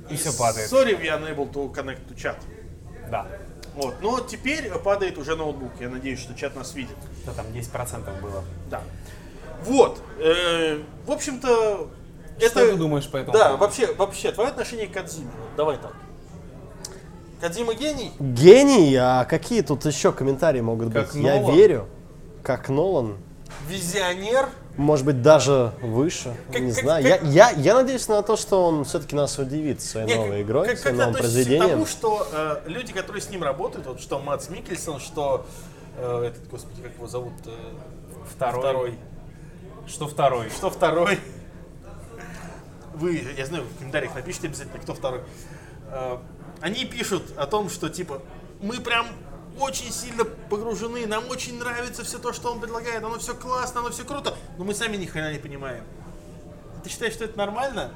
И 0.09 0.15
все 0.15 0.33
падает. 0.37 0.71
Sorry, 0.71 0.99
we 0.99 1.07
unable 1.07 1.51
to 1.51 1.73
connect 1.73 2.07
to 2.07 2.15
chat. 2.15 2.37
Да. 3.09 3.27
Вот. 3.75 3.95
Но 4.01 4.19
теперь 4.19 4.69
падает 4.69 5.17
уже 5.17 5.35
ноутбук. 5.35 5.71
Я 5.79 5.89
надеюсь, 5.89 6.19
что 6.19 6.35
чат 6.35 6.55
нас 6.55 6.73
видит. 6.75 6.95
Да, 7.25 7.33
там 7.33 7.45
10% 7.47 8.21
было. 8.21 8.43
Да. 8.69 8.81
Вот. 9.63 10.01
Э, 10.19 10.81
в 11.05 11.11
общем-то, 11.11 11.89
это... 12.37 12.49
Что 12.49 12.71
ты 12.71 12.75
думаешь 12.75 13.09
по 13.09 13.17
этому 13.17 13.33
Да, 13.37 13.45
поводу? 13.45 13.61
вообще, 13.61 13.93
вообще, 13.93 14.31
твое 14.31 14.49
отношение 14.49 14.87
к 14.87 14.93
Кадзиме. 14.93 15.31
Вот 15.39 15.55
Давай 15.55 15.77
так. 15.77 15.93
Кадзима 17.43 17.73
гений? 17.73 18.13
Гений, 18.21 18.95
а 18.95 19.25
какие 19.25 19.63
тут 19.63 19.83
еще 19.85 20.13
комментарии 20.13 20.61
могут 20.61 20.93
Как 20.93 21.07
быть? 21.11 21.15
Я 21.21 21.41
Нолан? 21.41 21.55
верю, 21.57 21.87
как 22.41 22.69
Нолан. 22.69 23.17
Визионер? 23.67 24.47
Может 24.77 25.05
быть, 25.05 25.21
даже 25.21 25.73
выше. 25.81 26.33
Как- 26.53 26.61
не 26.61 26.71
как- 26.71 26.81
знаю. 26.83 27.03
как- 27.03 27.23
Я, 27.23 27.49
я, 27.49 27.57
я 27.59 27.73
надеюсь 27.75 28.07
на 28.07 28.21
то, 28.21 28.37
что 28.37 28.63
он 28.65 28.85
все-таки 28.85 29.17
нас 29.17 29.37
удивит 29.37 29.81
своей 29.81 30.07
Не, 30.07 30.15
новой 30.15 30.41
игрой, 30.43 30.67
как, 30.69 30.77
своим 30.77 30.95
как 30.95 31.05
новым 31.07 31.15
к 31.15 31.19
произведением. 31.19 31.69
тому, 31.71 31.85
что 31.85 32.25
э, 32.31 32.61
люди, 32.67 32.93
которые 32.93 33.21
с 33.21 33.29
ним 33.29 33.43
работают, 33.43 33.87
вот 33.87 33.99
что 33.99 34.19
Матс 34.19 34.47
Микельсон, 34.49 35.01
что 35.01 35.45
э, 35.97 36.23
этот, 36.31 36.47
господи, 36.49 36.81
как 36.81 36.93
его 36.95 37.07
зовут? 37.07 37.33
э, 37.45 37.51
Второй. 38.33 38.61
второй. 38.61 38.93
Что 39.85 40.07
второй? 40.07 40.49
Что 40.49 40.69
второй? 40.69 41.19
Вы, 42.95 43.21
я 43.37 43.45
знаю, 43.45 43.65
в 43.65 43.77
комментариях 43.79 44.15
напишите 44.15 44.47
обязательно, 44.47 44.79
кто 44.79 44.93
второй. 44.93 45.19
Э, 45.91 46.17
Они 46.63 46.85
пишут 46.85 47.23
о 47.35 47.45
том, 47.45 47.69
что 47.69 47.89
типа 47.89 48.21
мы 48.61 48.79
прям 48.79 49.05
очень 49.59 49.91
сильно 49.91 50.23
погружены, 50.23 51.05
нам 51.05 51.29
очень 51.29 51.59
нравится 51.59 52.05
все 52.05 52.19
то, 52.19 52.31
что 52.31 52.53
он 52.53 52.61
предлагает, 52.61 53.03
оно 53.03 53.19
все 53.19 53.33
классно, 53.33 53.81
оно 53.81 53.89
все 53.89 54.05
круто, 54.05 54.33
но 54.57 54.63
мы 54.63 54.73
сами 54.73 54.95
ни 54.95 55.05
хрена 55.05 55.33
не 55.33 55.39
понимаем. 55.39 55.83
Ты 56.81 56.89
считаешь, 56.89 57.15
что 57.15 57.25
это 57.25 57.37
нормально? 57.37 57.91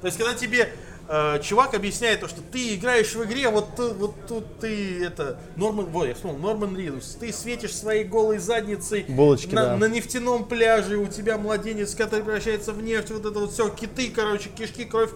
То 0.00 0.08
есть, 0.08 0.18
когда 0.18 0.34
тебе 0.34 0.72
э, 1.06 1.40
чувак 1.44 1.74
объясняет 1.74 2.18
то, 2.18 2.26
что 2.26 2.40
ты 2.42 2.74
играешь 2.74 3.14
в 3.14 3.22
игре, 3.22 3.48
вот, 3.50 3.68
вот 3.78 4.16
тут 4.26 4.58
ты 4.58 5.04
это 5.04 5.38
Норман, 5.54 5.86
вот 5.86 6.08
я 6.08 6.14
вспомнил, 6.14 6.40
Норман 6.40 6.76
Ридус, 6.76 7.18
ты 7.20 7.32
светишь 7.32 7.76
своей 7.76 8.02
голой 8.02 8.38
задницей 8.38 9.04
Булочки, 9.06 9.54
на, 9.54 9.66
да. 9.66 9.76
на 9.76 9.84
нефтяном 9.84 10.44
пляже, 10.44 10.96
у 10.96 11.06
тебя 11.06 11.38
младенец, 11.38 11.94
который 11.94 12.24
превращается 12.24 12.72
в 12.72 12.82
нефть, 12.82 13.12
вот 13.12 13.24
это 13.24 13.38
вот 13.38 13.52
все, 13.52 13.68
киты, 13.68 14.10
короче, 14.10 14.48
кишки, 14.48 14.84
кровь. 14.86 15.10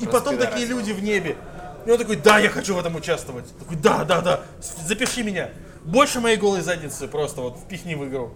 И 0.00 0.06
потом 0.06 0.34
пидорасы. 0.34 0.50
такие 0.50 0.66
люди 0.66 0.90
в 0.90 1.00
небе. 1.00 1.36
И 1.86 1.90
он 1.90 1.98
такой, 1.98 2.16
да, 2.16 2.38
я 2.38 2.48
хочу 2.48 2.74
в 2.74 2.78
этом 2.78 2.96
участвовать. 2.96 3.46
Такой, 3.58 3.76
да, 3.76 4.04
да, 4.04 4.20
да, 4.20 4.40
запиши 4.86 5.22
меня. 5.22 5.50
Больше 5.84 6.20
моей 6.20 6.36
голой 6.36 6.62
задницы 6.62 7.08
просто 7.08 7.42
вот 7.42 7.58
впихни 7.58 7.94
в 7.94 8.08
игру. 8.08 8.30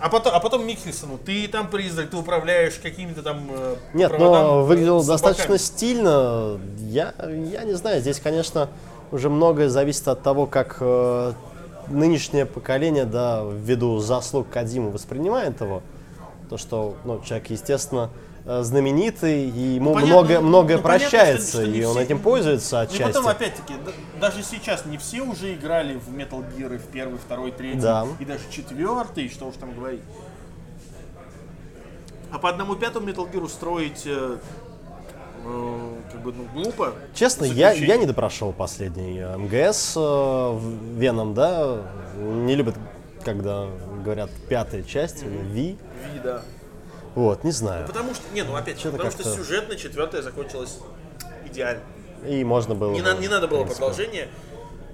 А 0.00 0.08
потом, 0.08 0.34
а 0.34 0.40
потом 0.40 0.66
Микельсону, 0.66 1.18
ты 1.18 1.48
там 1.48 1.68
призрак, 1.68 2.10
ты 2.10 2.16
управляешь 2.16 2.74
какими-то 2.74 3.22
там 3.22 3.48
э, 3.50 3.76
Нет, 3.94 4.12
но 4.18 4.60
э, 4.60 4.64
выглядело 4.64 5.04
достаточно 5.04 5.56
стильно. 5.56 6.60
Я, 6.78 7.14
я 7.20 7.64
не 7.64 7.72
знаю, 7.72 8.00
здесь, 8.00 8.20
конечно, 8.20 8.68
уже 9.12 9.30
многое 9.30 9.68
зависит 9.68 10.06
от 10.08 10.22
того, 10.22 10.46
как 10.46 10.76
э, 10.80 11.32
нынешнее 11.88 12.44
поколение, 12.46 13.04
да, 13.06 13.44
ввиду 13.50 13.98
заслуг 13.98 14.48
Кадиму 14.50 14.90
воспринимает 14.90 15.60
его. 15.60 15.82
То, 16.50 16.58
что 16.58 16.96
ну, 17.04 17.22
человек, 17.24 17.50
естественно, 17.50 18.10
знаменитый, 18.46 19.48
и 19.48 19.60
ему 19.76 19.94
понятно, 19.94 20.14
многое, 20.16 20.40
ну, 20.40 20.48
многое 20.48 20.76
ну, 20.76 20.82
понятно, 20.82 21.08
прощается, 21.08 21.48
что- 21.48 21.62
что 21.62 21.66
не 21.70 21.78
и 21.78 21.84
он 21.84 21.92
все- 21.94 22.02
этим 22.02 22.18
пользуется 22.18 22.76
Ну 22.76 22.82
и 22.82 22.84
отчасти. 22.86 23.02
потом, 23.04 23.28
опять-таки, 23.28 23.74
да- 23.84 23.92
даже 24.20 24.42
сейчас 24.42 24.84
не 24.84 24.98
все 24.98 25.20
уже 25.22 25.54
играли 25.54 25.94
в 25.96 26.08
Metal 26.14 26.44
Gear 26.56 26.76
в 26.78 26.86
первый, 26.88 27.18
второй, 27.18 27.52
третий, 27.52 27.80
Да. 27.80 28.06
и 28.20 28.24
даже 28.24 28.42
четвертый, 28.50 29.28
что 29.30 29.46
уж 29.46 29.54
там 29.56 29.72
говорить. 29.74 30.02
А 32.30 32.38
по 32.38 32.48
одному 32.50 32.74
пятому 32.74 33.06
Metal 33.08 33.30
Gear 33.32 33.42
устроить 33.44 34.02
э, 34.06 34.36
э, 35.46 35.88
как 36.12 36.20
бы, 36.22 36.32
ну, 36.36 36.44
глупо. 36.62 36.92
Честно, 37.14 37.44
я, 37.44 37.72
я 37.72 37.96
не 37.96 38.06
допрошел 38.06 38.52
последний 38.52 39.18
э, 39.20 39.36
МГС 39.38 39.96
э, 39.96 40.00
в- 40.00 40.98
Веном, 40.98 41.32
да, 41.34 41.78
не 42.18 42.56
любят, 42.56 42.74
когда 43.24 43.66
говорят 44.04 44.30
пятая 44.48 44.82
часть, 44.82 45.22
или 45.22 45.38
Ви. 45.52 45.62
Ви, 46.12 46.20
да. 46.24 46.42
Вот, 47.14 47.44
не 47.44 47.52
знаю. 47.52 47.86
Потому 47.86 48.14
что, 48.14 48.22
не, 48.32 48.42
ну 48.42 48.56
опять, 48.56 48.78
Что-то 48.78 48.96
потому 48.96 49.12
что 49.12 49.24
сюжетно 49.24 49.76
четвертая 49.76 50.22
закончилась 50.22 50.78
идеально. 51.46 51.82
И 52.26 52.42
можно 52.44 52.74
было 52.74 52.92
Не, 52.92 53.00
бы, 53.02 53.12
на- 53.12 53.18
не 53.18 53.28
надо 53.28 53.46
было 53.48 53.58
принципе. 53.60 53.78
продолжения. 53.80 54.28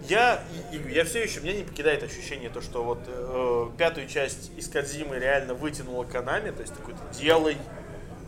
Я, 0.09 0.43
я 0.73 1.05
все 1.05 1.23
еще, 1.23 1.41
меня 1.41 1.55
не 1.55 1.63
покидает 1.63 2.03
ощущение, 2.03 2.49
то, 2.51 2.61
что 2.63 2.83
вот 2.83 3.01
э, 3.07 3.69
пятую 3.77 4.09
часть 4.09 4.51
из 4.57 4.69
Кадзимы 4.69 5.19
реально 5.19 5.55
вытянула 5.55 6.05
Канами, 6.05 6.51
то 6.51 6.63
есть 6.63 6.75
такой, 6.75 6.95
«Ты 6.95 7.19
делай, 7.21 7.57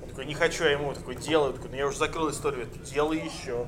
Он 0.02 0.08
такой, 0.10 0.26
не 0.26 0.34
хочу, 0.34 0.64
а 0.64 0.68
ему 0.68 0.92
такой, 0.92 1.16
делаю, 1.16 1.54
такой, 1.54 1.70
ну 1.70 1.76
я 1.76 1.86
уже 1.86 1.96
закрыл 1.98 2.30
историю, 2.30 2.66
делай 2.84 3.18
еще. 3.18 3.66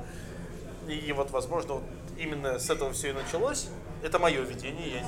И 0.86 1.12
вот, 1.12 1.30
возможно, 1.30 1.74
вот 1.74 1.84
именно 2.18 2.58
с 2.58 2.68
этого 2.68 2.92
все 2.92 3.08
и 3.10 3.12
началось. 3.12 3.68
Это 4.02 4.18
мое 4.18 4.42
видение, 4.42 5.00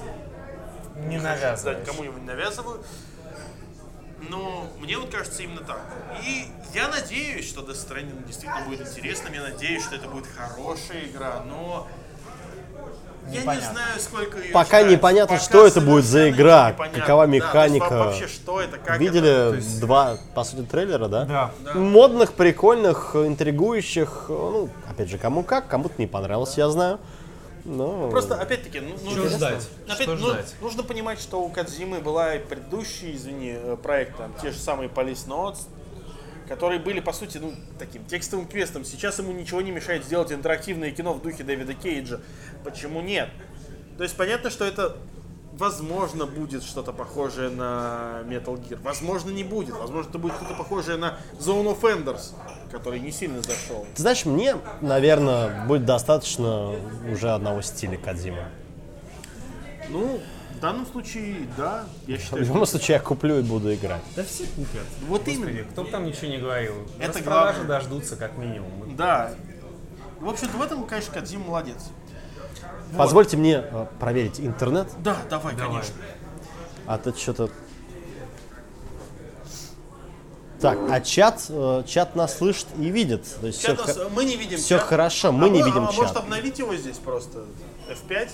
я 0.96 1.02
Не 1.02 1.18
хочу, 1.18 1.28
навязываешь. 1.28 1.78
да, 1.84 1.84
кому-нибудь 1.92 2.22
навязываю. 2.24 2.82
Мне 4.80 4.98
вот 4.98 5.10
кажется 5.10 5.42
именно 5.42 5.60
так. 5.62 5.80
И 6.22 6.46
я 6.74 6.88
надеюсь, 6.88 7.48
что 7.48 7.62
Death 7.62 7.88
Stranding 7.88 8.26
действительно 8.26 8.62
будет 8.66 8.80
интересным. 8.82 9.32
Я 9.32 9.42
надеюсь, 9.42 9.82
что 9.82 9.96
это 9.96 10.08
будет 10.08 10.26
хорошая 10.36 11.04
игра, 11.06 11.42
но 11.48 11.86
я 13.28 13.32
не 13.32 13.38
Непонятно. 13.40 13.72
знаю, 13.72 14.00
сколько 14.00 14.38
ее 14.38 14.52
Пока 14.52 14.80
ждать. 14.80 14.92
непонятно, 14.92 15.34
Пока 15.36 15.44
что 15.44 15.66
это 15.66 15.80
будет 15.80 16.04
за 16.04 16.30
игра, 16.30 16.70
непонятно. 16.70 17.00
какова 17.00 17.26
Да, 17.26 17.30
то 17.30 17.34
есть 17.36 17.44
механика. 17.46 17.90
во- 17.90 18.04
вообще, 18.04 18.28
что 18.28 18.60
это, 18.60 18.78
как 18.78 19.00
Видели 19.00 19.28
это. 19.30 19.50
То 19.50 19.56
есть, 19.56 19.80
два, 19.80 20.16
по 20.34 20.44
сути, 20.44 20.62
трейлера, 20.62 21.08
да? 21.08 21.24
Да. 21.24 21.72
Модных, 21.74 22.34
прикольных, 22.34 23.16
интригующих. 23.16 24.26
Ну, 24.28 24.68
опять 24.88 25.08
же, 25.08 25.18
кому 25.18 25.42
как, 25.42 25.66
кому-то 25.66 25.94
не 25.98 26.06
понравилось, 26.06 26.56
я 26.56 26.68
знаю. 26.68 27.00
Но... 27.66 28.10
Просто, 28.10 28.40
опять-таки, 28.40 28.78
ну, 28.80 28.94
ну, 29.02 29.10
Что 29.10 29.22
ну, 29.24 29.28
ждать? 29.28 29.68
Опять, 29.86 30.02
Что 30.02 30.14
ну, 30.14 30.30
ждать? 30.30 30.54
нужно 30.60 30.82
понимать, 30.84 31.18
что 31.20 31.42
у 31.42 31.48
Кадзимы 31.48 32.00
была 32.00 32.36
и 32.36 32.38
предыдущий, 32.38 33.14
извини, 33.16 33.54
э, 33.56 33.76
проект, 33.82 34.16
там, 34.16 34.32
те 34.40 34.52
же 34.52 34.58
самые 34.58 34.88
Police 34.88 35.26
Notes, 35.26 35.66
которые 36.48 36.78
были, 36.78 37.00
по 37.00 37.12
сути, 37.12 37.38
ну, 37.38 37.54
таким 37.78 38.04
текстовым 38.04 38.46
квестом. 38.46 38.84
Сейчас 38.84 39.18
ему 39.18 39.32
ничего 39.32 39.60
не 39.62 39.72
мешает 39.72 40.04
сделать 40.04 40.30
интерактивное 40.30 40.92
кино 40.92 41.12
в 41.12 41.22
духе 41.22 41.42
Дэвида 41.42 41.74
Кейджа. 41.74 42.20
Почему 42.64 43.00
нет? 43.00 43.30
То 43.96 44.04
есть 44.04 44.16
понятно, 44.16 44.50
что 44.50 44.64
это 44.64 44.96
возможно 45.58 46.26
будет 46.26 46.62
что-то 46.62 46.92
похожее 46.92 47.50
на 47.50 48.20
Metal 48.24 48.56
Gear. 48.56 48.78
Возможно, 48.82 49.30
не 49.30 49.44
будет. 49.44 49.74
Возможно, 49.74 50.10
это 50.10 50.18
будет 50.18 50.34
что-то 50.34 50.54
похожее 50.54 50.96
на 50.96 51.18
Zone 51.38 51.76
of 51.76 51.80
Enders, 51.80 52.34
который 52.70 53.00
не 53.00 53.10
сильно 53.10 53.42
зашел. 53.42 53.86
Ты 53.94 54.02
знаешь, 54.02 54.24
мне, 54.24 54.56
наверное, 54.80 55.66
будет 55.66 55.84
достаточно 55.84 56.74
уже 57.10 57.30
одного 57.30 57.62
стиля 57.62 57.98
Кадзимы. 57.98 58.44
Ну, 59.88 60.20
в 60.56 60.60
данном 60.60 60.86
случае, 60.86 61.46
да, 61.56 61.84
я 62.06 62.16
В 62.16 62.20
считаю, 62.20 62.44
что 62.44 62.52
любом 62.52 62.66
случае, 62.66 62.96
я 62.96 63.00
куплю 63.00 63.38
и 63.38 63.42
буду 63.42 63.72
играть. 63.74 64.02
Да 64.16 64.24
все 64.24 64.44
купят. 64.46 64.86
Вот 65.06 65.24
Господи, 65.24 65.50
именно. 65.50 65.64
кто 65.70 65.84
бы 65.84 65.90
там 65.90 66.04
ничего 66.06 66.28
не 66.28 66.38
говорил. 66.38 66.74
Это 66.98 67.22
главное. 67.22 67.64
дождутся 67.64 68.16
как 68.16 68.36
минимум. 68.36 68.96
Да. 68.96 69.32
В 70.18 70.28
общем-то, 70.28 70.56
в 70.56 70.62
этом, 70.62 70.84
конечно, 70.86 71.12
Кадзим 71.12 71.42
молодец. 71.42 71.90
Вот. 72.92 72.98
Позвольте 72.98 73.36
мне 73.36 73.62
э, 73.64 73.86
проверить 73.98 74.40
интернет, 74.40 74.88
Да, 75.02 75.16
давай, 75.28 75.54
Давай. 75.54 75.72
конечно. 75.80 75.94
а 76.86 76.98
то 76.98 77.12
что-то... 77.16 77.50
Так, 80.60 80.78
а 80.90 81.00
чат, 81.02 81.44
э, 81.50 81.82
чат 81.86 82.16
нас 82.16 82.38
слышит 82.38 82.66
и 82.78 82.88
видит. 82.88 83.24
То 83.40 83.46
есть 83.48 83.62
Чат 83.62 83.78
все, 83.80 84.04
нас- 84.04 84.10
мы 84.14 84.24
не 84.24 84.36
видим 84.36 84.56
все 84.58 84.78
чат. 84.78 84.86
хорошо, 84.86 85.30
мы 85.32 85.46
А 85.46 85.50
не 85.50 85.62
вы- 85.62 85.68
видим 85.68 85.84
а 85.84 85.88
чат. 85.88 85.96
может 85.98 86.16
обновить 86.16 86.58
его 86.58 86.74
здесь 86.76 86.96
просто? 86.96 87.44
F5? 87.90 88.30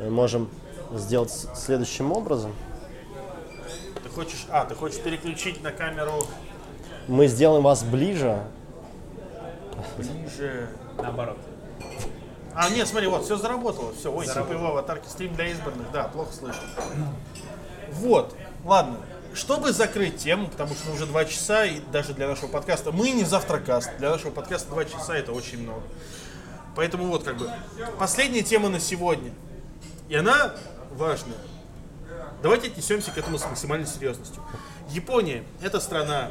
Мы 0.00 0.10
можем 0.10 0.48
сделать 0.94 1.30
следующим 1.54 2.10
образом. 2.12 2.52
Ты 4.02 4.08
хочешь... 4.08 4.46
А, 4.50 4.64
ты 4.64 4.74
хочешь 4.74 5.00
переключить 5.00 5.62
на 5.62 5.70
камеру 5.70 6.26
Мы 7.06 7.28
сделаем 7.28 7.62
вас 7.62 7.84
ближе. 7.84 8.42
ближе... 9.96 10.68
Наоборот. 10.98 11.38
А, 12.56 12.70
нет, 12.70 12.88
смотри, 12.88 13.06
вот, 13.08 13.24
все 13.24 13.36
заработало. 13.36 13.92
Все, 13.94 14.10
ой, 14.10 14.24
Заработало. 14.24 14.56
его 14.56 14.68
аватарки, 14.68 15.06
стрим 15.08 15.34
для 15.34 15.48
избранных. 15.48 15.90
Да, 15.92 16.04
плохо 16.04 16.32
слышно. 16.32 16.62
Вот, 17.92 18.34
ладно. 18.64 18.96
Чтобы 19.34 19.72
закрыть 19.72 20.16
тему, 20.16 20.48
потому 20.48 20.74
что 20.74 20.90
уже 20.92 21.04
два 21.04 21.26
часа, 21.26 21.66
и 21.66 21.80
даже 21.92 22.14
для 22.14 22.26
нашего 22.26 22.48
подкаста, 22.48 22.92
мы 22.92 23.10
не 23.10 23.24
завтракаст, 23.24 23.90
для 23.98 24.08
нашего 24.08 24.30
подкаста 24.30 24.70
два 24.70 24.86
часа 24.86 25.14
это 25.14 25.32
очень 25.32 25.62
много. 25.62 25.82
Поэтому 26.74 27.06
вот 27.08 27.24
как 27.24 27.36
бы 27.36 27.50
последняя 27.98 28.42
тема 28.42 28.70
на 28.70 28.80
сегодня. 28.80 29.32
И 30.08 30.14
она 30.16 30.54
важная. 30.92 31.36
Давайте 32.42 32.68
отнесемся 32.68 33.10
к 33.10 33.18
этому 33.18 33.38
с 33.38 33.44
максимальной 33.44 33.86
серьезностью. 33.86 34.42
Япония– 34.90 35.42
это 35.62 35.80
страна 35.80 36.30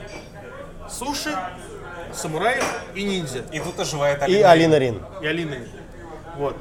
суши, 0.89 1.37
самураев 2.13 2.65
и 2.95 3.03
ниндзя. 3.03 3.43
И 3.51 3.59
тут 3.59 3.79
оживает 3.79 4.27
И 4.27 4.41
Алина 4.41 4.77
Рин. 4.79 5.03
И 5.21 5.27
Алины. 5.27 5.67
Вот. 6.37 6.55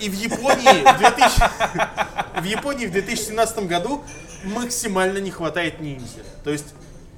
И 0.00 0.08
в 0.08 0.14
Японии 0.14 0.82
в, 0.82 0.98
2000 0.98 2.40
в 2.40 2.44
Японии 2.44 2.86
в 2.86 2.92
2017 2.92 3.66
году 3.66 4.02
максимально 4.44 5.18
не 5.18 5.30
хватает 5.30 5.80
ниндзя. 5.80 6.22
То 6.44 6.50
есть 6.50 6.74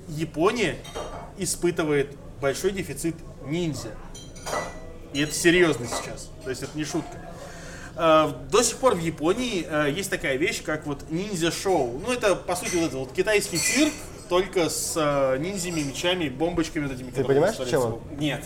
Япония 0.09 0.77
испытывает 1.37 2.17
большой 2.41 2.73
дефицит 2.73 3.17
ниндзя. 3.45 3.91
И 5.13 5.21
это 5.23 5.33
серьезно 5.35 5.87
сейчас. 5.87 6.31
То 6.45 6.51
есть 6.51 6.63
это 6.63 6.77
не 6.77 6.85
шутка. 6.85 7.19
Э, 7.97 8.31
До 8.51 8.63
сих 8.63 8.77
пор 8.77 8.95
в 8.95 9.01
Японии 9.01 9.67
э, 9.69 9.91
есть 9.91 10.11
такая 10.11 10.37
вещь, 10.37 10.63
как 10.63 10.87
вот 10.87 11.11
ниндзя-шоу. 11.11 12.01
Ну, 12.05 12.13
это, 12.13 12.37
по 12.37 12.55
сути, 12.55 12.77
вот 12.77 12.89
это 12.89 12.97
вот 12.99 13.13
китайский 13.13 13.59
цирк, 13.59 13.93
только 14.29 14.69
с 14.69 14.95
э, 14.97 15.39
ниндзями, 15.39 15.81
мечами, 15.81 16.29
бомбочками 16.29 16.87
вот 16.87 16.95
этими. 16.95 17.11
Ты 17.11 17.25
понимаешь, 17.25 17.57
чем 17.69 17.81
он? 17.81 18.01
Нет. 18.19 18.45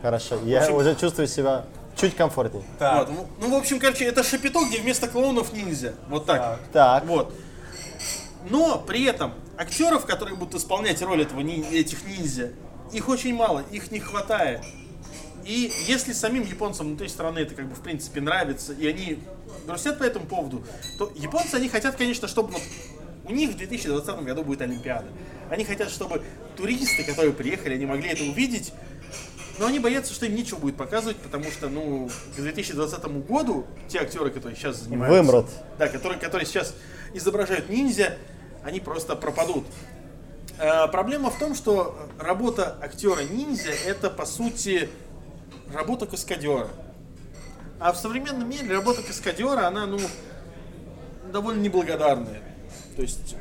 Хорошо, 0.00 0.38
я 0.44 0.62
общем- 0.62 0.74
уже 0.74 0.94
чувствую 0.94 1.26
себя 1.26 1.66
чуть 1.96 2.14
комфортнее. 2.14 2.64
Так. 2.78 3.08
Вот, 3.08 3.16
ну, 3.40 3.48
ну, 3.48 3.54
в 3.54 3.58
общем, 3.58 3.78
короче, 3.78 4.04
это 4.04 4.22
шапито, 4.22 4.64
где 4.66 4.80
вместо 4.80 5.08
клоунов 5.08 5.52
ниндзя. 5.52 5.94
Вот 6.08 6.26
так. 6.26 6.60
Так. 6.72 7.04
Вот. 7.06 7.34
Но 8.48 8.78
при 8.78 9.04
этом 9.04 9.32
актеров, 9.56 10.06
которые 10.06 10.36
будут 10.36 10.54
исполнять 10.54 11.02
роль 11.02 11.22
этого, 11.22 11.40
этих 11.40 12.04
ниндзя, 12.04 12.52
их 12.92 13.08
очень 13.08 13.34
мало, 13.34 13.64
их 13.72 13.90
не 13.90 13.98
хватает. 13.98 14.62
И 15.44 15.72
если 15.86 16.12
самим 16.12 16.44
японцам 16.44 16.88
внутри 16.88 17.08
страны 17.08 17.40
это 17.40 17.54
как 17.54 17.68
бы 17.68 17.74
в 17.74 17.80
принципе 17.80 18.20
нравится, 18.20 18.72
и 18.72 18.86
они 18.86 19.22
грустят 19.66 19.98
по 19.98 20.02
этому 20.02 20.26
поводу, 20.26 20.64
то 20.98 21.10
японцы, 21.14 21.54
они 21.54 21.68
хотят, 21.68 21.96
конечно, 21.96 22.26
чтобы 22.26 22.52
вот 22.52 22.62
у 23.24 23.32
них 23.32 23.50
в 23.50 23.56
2020 23.56 24.24
году 24.24 24.42
будет 24.42 24.62
Олимпиада. 24.62 25.06
Они 25.48 25.64
хотят, 25.64 25.90
чтобы 25.90 26.22
туристы, 26.56 27.04
которые 27.04 27.32
приехали, 27.32 27.74
они 27.74 27.86
могли 27.86 28.10
это 28.10 28.24
увидеть, 28.24 28.72
но 29.58 29.66
они 29.66 29.78
боятся, 29.78 30.12
что 30.12 30.26
им 30.26 30.34
нечего 30.34 30.58
будет 30.58 30.76
показывать, 30.76 31.16
потому 31.16 31.44
что, 31.44 31.68
ну, 31.68 32.10
к 32.36 32.40
2020 32.40 33.04
году 33.26 33.66
те 33.88 34.00
актеры, 34.00 34.30
которые 34.30 34.56
сейчас 34.56 34.76
занимаются... 34.76 35.22
Вымрут. 35.22 35.46
Да, 35.78 35.88
которые, 35.88 36.20
которые 36.20 36.46
сейчас 36.46 36.74
изображают 37.14 37.68
ниндзя, 37.68 38.16
они 38.62 38.80
просто 38.80 39.16
пропадут. 39.16 39.64
Э, 40.58 40.88
проблема 40.88 41.30
в 41.30 41.38
том, 41.38 41.54
что 41.54 41.96
работа 42.18 42.76
актера 42.80 43.22
ниндзя 43.22 43.72
это 43.86 44.10
по 44.10 44.26
сути 44.26 44.88
работа 45.72 46.06
каскадера. 46.06 46.68
А 47.78 47.92
в 47.92 47.96
современном 47.96 48.48
мире 48.48 48.72
работа 48.72 49.02
каскадера, 49.02 49.66
она, 49.66 49.86
ну, 49.86 49.98
довольно 51.32 51.60
неблагодарная. 51.60 52.42
То 52.96 53.02
есть 53.02 53.36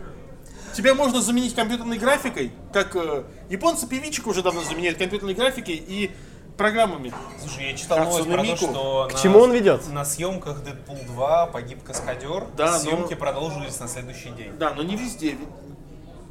тебя 0.76 0.94
можно 0.94 1.22
заменить 1.22 1.56
компьютерной 1.56 1.98
графикой, 1.98 2.52
как 2.74 2.96
э, 2.96 3.24
японцы 3.50 3.88
певичек 3.88 4.28
уже 4.28 4.42
давно 4.44 4.62
заменяют 4.64 4.98
компьютерной 4.98 5.34
графикой 5.34 5.76
и 5.76 6.12
программами. 6.58 7.14
Слушай, 7.42 7.72
я 7.72 7.78
читал 7.78 7.98
Как 7.98 8.08
новость 8.08 8.30
про 8.30 8.44
то, 8.44 8.56
что 8.56 9.08
К 9.10 9.14
на- 9.14 9.20
чему 9.20 9.40
он 9.40 9.52
ведет? 9.52 9.88
На 9.92 10.06
съемках 10.06 10.64
Дэдпул 10.64 10.98
2 11.08 11.48
погиб 11.48 11.84
каскадер. 11.84 12.46
Да, 12.56 12.74
но- 12.74 12.80
Съемки 12.80 13.14
продолжились 13.14 13.80
на 13.80 13.88
следующий 13.88 14.30
день. 14.30 14.52
Да, 14.58 14.74
но 14.74 14.84
не 14.84 14.96
везде. 14.96 15.32
ведь 15.32 15.48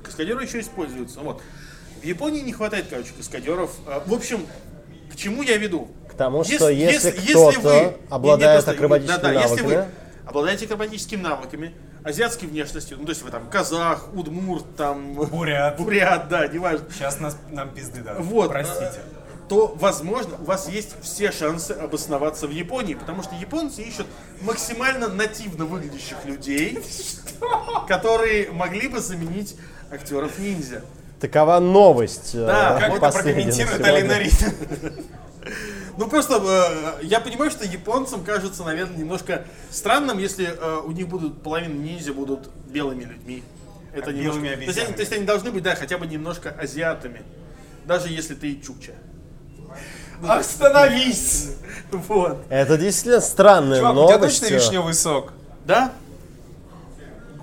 Каскадеры 0.03 0.45
еще 0.45 0.61
используются. 0.61 1.21
Вот. 1.21 1.41
В 2.03 2.05
Японии 2.05 2.41
не 2.41 2.53
хватает, 2.53 2.87
короче, 2.91 3.11
каскадеров. 3.17 3.71
А, 3.87 4.03
В 4.07 4.13
общем, 4.13 4.47
к 5.11 5.17
чему 5.17 5.43
я 5.43 5.57
веду? 5.57 5.89
К 6.11 6.15
тому, 6.15 6.41
Если- 6.41 6.57
что 6.57 6.69
если, 6.69 7.09
если- 7.09 7.21
если 7.21 7.33
кто-то 7.33 7.61
вы- 7.61 7.97
обладает 8.11 8.69
акробатическими 8.69 9.23
да, 9.23 9.29
да, 9.29 9.33
Если 9.33 9.49
навыками, 9.63 9.77
вы 9.77 9.85
обладаете 10.27 10.65
акробатическими 10.67 11.21
навыками, 11.23 11.75
азиатской 12.05 12.49
внешностью, 12.49 12.99
ну 12.99 13.05
то 13.05 13.11
есть 13.11 13.23
вы 13.23 13.31
там 13.31 13.49
казах, 13.49 14.13
удмурт, 14.15 14.65
там... 14.77 15.15
Бурят. 15.15 15.77
Бурят, 15.79 16.29
да, 16.29 16.47
неважно. 16.47 16.87
Сейчас 16.93 17.19
нас, 17.19 17.37
нам 17.51 17.71
пизды 17.71 18.03
дадут. 18.03 18.25
Вот. 18.27 18.51
Простите. 18.51 19.01
то, 19.49 19.75
возможно, 19.79 20.37
у 20.39 20.45
вас 20.45 20.69
есть 20.69 20.95
все 21.03 21.33
шансы 21.33 21.73
обосноваться 21.73 22.47
в 22.47 22.51
Японии, 22.51 22.95
потому 22.95 23.23
что 23.23 23.35
японцы 23.35 23.83
ищут 23.83 24.07
максимально 24.43 25.09
нативно 25.09 25.65
выглядящих 25.65 26.25
людей, 26.25 26.79
которые 27.89 28.51
могли 28.53 28.89
бы 28.89 29.01
заменить 29.01 29.57
актеров 29.91 30.39
ниндзя. 30.39 30.83
такова 31.21 31.59
новость. 31.59 32.35
э, 32.35 32.47
Да, 32.47 32.79
Как 32.81 32.97
это 32.97 33.11
прокомментирует. 33.13 33.85
Алина 33.85 34.19
Рит? 34.19 34.35
Ну 35.97 36.09
просто 36.09 36.41
э, 37.01 37.05
я 37.05 37.21
понимаю, 37.21 37.51
что 37.51 37.65
японцам 37.65 38.25
кажется, 38.25 38.65
наверное, 38.65 38.97
немножко 38.97 39.45
странным, 39.71 40.19
если 40.19 40.47
э, 40.47 40.81
у 40.85 40.91
них 40.91 41.09
будут 41.09 41.43
половина 41.43 41.75
ниндзя 41.75 42.13
будут 42.13 42.49
белыми 42.67 43.05
людьми. 43.05 43.43
Это 43.93 44.07
Как 44.07 44.15
немножко- 44.15 44.41
белыми 44.41 44.65
то, 44.65 44.71
есть 44.71 44.79
они, 44.79 44.93
то 44.93 45.01
есть 45.01 45.13
они 45.13 45.25
должны 45.25 45.51
быть, 45.53 45.63
да, 45.63 45.75
хотя 45.77 45.99
бы 45.99 46.07
немножко 46.07 46.51
азиатами. 46.51 47.23
Даже 47.85 48.09
если 48.09 48.35
ты 48.35 48.61
чукча. 48.61 48.93
Остановись! 50.27 51.51
Вот. 51.93 52.45
Это 52.49 52.77
действительно 52.77 53.21
странная 53.21 53.79
Чувак, 53.81 53.97
у 53.97 54.09
тебя 54.09 54.19
точно 54.19 54.47
вишневый 54.47 54.95
сок? 54.95 55.33
Да? 55.65 55.93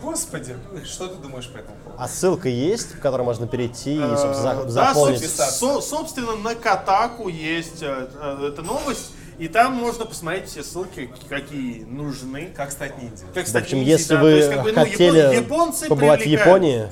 Господи, 0.02 0.56
что 0.86 1.08
ты 1.08 1.16
думаешь 1.16 1.48
по 1.48 1.58
этому 1.58 1.78
поводу? 1.84 2.02
А 2.02 2.08
ссылка 2.08 2.50
есть, 2.50 2.96
в 2.96 3.00
которой 3.00 3.22
можно 3.24 3.48
перейти 3.48 3.96
и 3.96 4.00
Э, 4.02 4.18
собственно, 4.18 4.34
за- 4.34 4.64
да, 4.64 4.94
заполнить? 4.94 5.20
собственно, 5.22 5.48
со- 5.52 5.82
собственно, 5.82 6.36
на 6.38 6.56
Катаку 6.56 7.28
есть 7.28 7.82
э, 7.84 8.08
э, 8.14 8.48
эта 8.52 8.62
новость, 8.64 9.12
и 9.38 9.48
там 9.48 9.74
можно 9.74 10.06
посмотреть 10.06 10.48
все 10.50 10.64
ссылки, 10.64 11.12
какие 11.30 11.84
нужны. 11.84 12.52
Как 12.56 12.72
стать 12.72 13.02
ниндзя? 13.02 13.26
Как 13.34 13.46
В 13.46 13.50
стать 13.50 13.64
общем, 13.64 13.78
ниндзя, 13.78 13.92
если 13.92 14.16
да, 14.16 14.22
вы 14.22 14.32
то 14.32 14.38
есть, 14.38 14.50
как 14.52 14.64
бы, 14.64 14.72
ну, 14.72 14.80
хотели 14.82 15.36
японцы 15.36 15.88
побывать 15.88 16.20
в 16.20 16.24
привлекают. 16.24 16.48
Японии, 16.64 16.92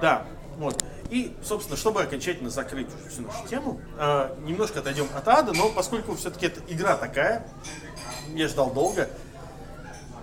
Да, 0.00 0.24
вот. 0.58 0.82
И, 1.10 1.36
собственно, 1.44 1.76
чтобы 1.76 2.02
окончательно 2.02 2.50
закрыть 2.50 2.86
всю 3.10 3.22
нашу 3.22 3.46
тему, 3.48 3.80
э, 3.98 4.30
немножко 4.44 4.78
отойдем 4.78 5.08
от 5.14 5.26
ада, 5.26 5.52
но 5.52 5.68
поскольку 5.68 6.14
все-таки 6.14 6.46
эта 6.46 6.60
игра 6.68 6.96
такая, 6.96 7.48
я 8.34 8.46
ждал 8.46 8.70
долго, 8.70 9.08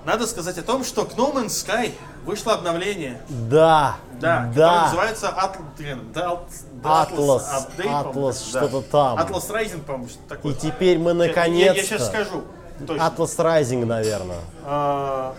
надо 0.08 0.26
сказать 0.26 0.58
о 0.58 0.64
том, 0.64 0.86
что 0.86 1.04
к 1.04 1.16
No 1.16 1.34
Man's 1.34 1.48
Sky 1.48 1.92
вышло 2.24 2.54
обновление, 2.54 3.22
да, 3.28 3.98
да, 4.22 4.38
которое 4.38 4.54
да, 4.56 4.84
называется 4.86 5.28
Atlas, 5.28 6.14
да, 6.14 8.04
да. 8.14 8.34
что-то 8.34 8.82
там. 8.84 9.20
Atlas 9.20 9.52
Rising, 9.52 9.82
по-моему, 9.82 10.08
что 10.08 10.20
такое. 10.30 10.54
И 10.54 10.56
теперь 10.56 10.98
мы 10.98 11.12
Я- 11.12 11.46
Я, 11.46 11.74
я 11.74 11.84
сейчас 11.84 12.08
скажу. 12.08 12.46
Точно. 12.88 13.04
Atlas 13.04 13.36
Rising, 13.38 13.86
наверное. 13.86 14.40
А, 14.64 15.36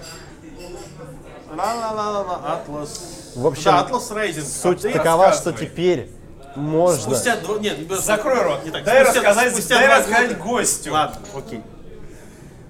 Ла-ла-ла-ла, 1.57 2.61
Atlas. 2.61 2.91
В 3.37 3.47
общем, 3.47 3.65
да, 3.71 3.89
Atlas 3.89 4.11
Rising. 4.13 4.45
Суть 4.45 4.85
Update. 4.85 4.93
такова, 4.93 5.33
что 5.33 5.53
теперь 5.55 6.11
можно... 6.57 7.01
Спустя 7.01 7.37
два... 7.37 7.59
Нет, 7.59 7.89
не 7.89 7.97
Закрой 7.97 8.43
рот. 8.43 8.65
Не 8.67 8.71
так. 8.71 8.85
Дай 8.85 9.03
Спустя- 9.03 9.15
рассказать, 9.15 9.53
спустя 9.53 9.79
дай 9.79 9.99
рассказать 9.99 10.39
гостю. 10.39 10.93
Ладно, 10.93 11.21
окей. 11.35 11.63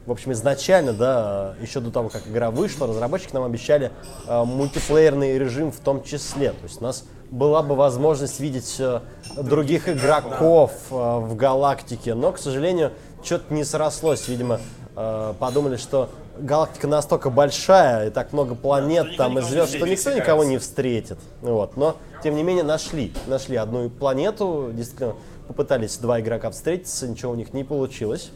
В 0.09 0.11
общем, 0.11 0.33
изначально, 0.33 0.95
да, 0.95 1.55
еще 1.61 1.81
до 1.81 1.91
того, 1.91 2.09
как 2.09 2.27
игра 2.27 2.51
вышла, 2.51 2.87
разработчики 2.87 3.35
нам 3.35 3.45
обещали 3.45 3.93
э, 4.27 4.43
мультиплеерный 4.43 5.37
режим 5.37 5.71
в 5.71 5.81
том 5.81 6.03
числе. 6.03 6.53
То 6.53 6.65
есть 6.65 6.81
у 6.81 6.85
нас 6.85 7.05
была 7.31 7.63
бы 7.63 7.75
возможность 7.75 8.41
видеть 8.41 8.77
э, 8.79 9.01
других 9.37 9.87
игроков 9.87 10.73
э, 10.91 10.95
в 10.95 11.37
галактике, 11.37 12.15
но, 12.15 12.33
к 12.33 12.39
сожалению, 12.39 12.93
что-то 13.23 13.53
не 13.53 13.65
срослось. 13.65 14.29
Видимо, 14.29 14.63
э, 14.97 15.35
подумали, 15.39 15.77
что 15.77 16.09
галактика 16.39 16.87
настолько 16.87 17.29
большая 17.29 18.07
и 18.07 18.11
так 18.11 18.33
много 18.33 18.55
планет 18.55 19.09
что 19.09 19.17
там 19.19 19.39
и 19.39 19.43
звезд, 19.43 19.77
что 19.77 19.87
никто 19.87 20.15
никого 20.15 20.43
не 20.43 20.57
встретит. 20.57 21.19
Вот. 21.43 21.77
Но, 21.77 21.97
тем 22.23 22.35
не 22.35 22.43
менее, 22.43 22.65
нашли. 22.65 23.13
Нашли 23.27 23.57
одну 23.57 23.91
планету, 23.91 24.71
действительно, 24.73 25.17
попытались 25.49 25.99
два 25.99 26.19
игрока 26.19 26.51
встретиться, 26.51 27.07
ничего 27.07 27.33
у 27.33 27.35
них 27.35 27.53
не 27.53 27.63
получилось. 27.63 28.31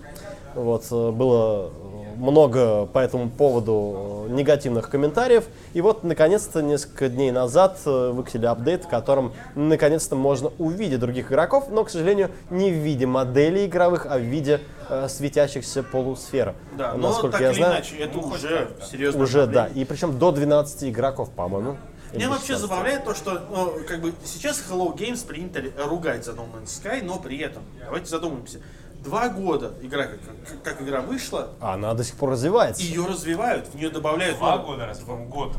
Вот, 0.54 0.84
э, 0.90 1.10
было 1.10 1.70
много 2.16 2.86
по 2.86 2.98
этому 2.98 3.28
поводу 3.30 4.26
э, 4.28 4.32
негативных 4.32 4.88
комментариев. 4.90 5.44
И 5.74 5.80
вот, 5.80 6.04
наконец-то, 6.04 6.62
несколько 6.62 7.08
дней 7.08 7.30
назад 7.30 7.78
э, 7.84 8.10
выкатили 8.10 8.46
апдейт, 8.46 8.84
в 8.84 8.88
котором, 8.88 9.32
наконец-то, 9.54 10.16
можно 10.16 10.52
увидеть 10.58 11.00
других 11.00 11.30
игроков, 11.30 11.68
но, 11.70 11.84
к 11.84 11.90
сожалению, 11.90 12.30
не 12.50 12.70
в 12.70 12.74
виде 12.74 13.06
моделей 13.06 13.66
игровых, 13.66 14.06
а 14.08 14.18
в 14.18 14.22
виде 14.22 14.60
э, 14.88 15.08
светящихся 15.08 15.82
полусфер. 15.82 16.54
Да, 16.76 16.94
но 16.94 17.08
Насколько 17.08 17.32
так 17.32 17.40
я 17.40 17.50
или 17.50 17.58
знаю, 17.58 17.74
иначе, 17.74 17.96
это 17.96 18.18
уже 18.18 18.68
серьезно. 18.90 19.22
уже, 19.22 19.46
да. 19.46 19.66
И 19.68 19.84
причем 19.84 20.18
до 20.18 20.32
12 20.32 20.84
игроков, 20.84 21.30
по-моему. 21.30 21.76
Меня 22.12 22.28
вообще 22.28 22.52
16. 22.54 22.60
забавляет 22.68 23.04
то, 23.04 23.14
что 23.14 23.40
ну, 23.50 23.72
как 23.88 24.02
бы 24.02 24.12
сейчас 24.22 24.62
Hello 24.70 24.94
Games 24.94 25.26
принято 25.26 25.62
ругать 25.86 26.26
за 26.26 26.32
No 26.32 26.44
Man's 26.52 26.66
Sky, 26.66 27.02
но 27.02 27.18
при 27.18 27.38
этом, 27.38 27.62
давайте 27.82 28.06
задумаемся, 28.06 28.60
два 29.02 29.28
года 29.28 29.74
игра, 29.82 30.04
как, 30.04 30.20
как- 30.46 30.62
как 30.62 30.82
игра 30.82 31.00
вышла, 31.00 31.50
А 31.60 31.74
Она 31.74 31.94
до 31.94 32.04
сих 32.04 32.16
пор 32.16 32.30
развивается. 32.30 32.82
ее 32.82 33.04
развивают, 33.06 33.66
в 33.68 33.74
нее 33.74 33.90
добавляют... 33.90 34.38
Два 34.38 34.56
ну, 34.58 34.64
года, 34.66 34.86
разве? 34.86 35.04
По-моему, 35.04 35.28
год. 35.28 35.56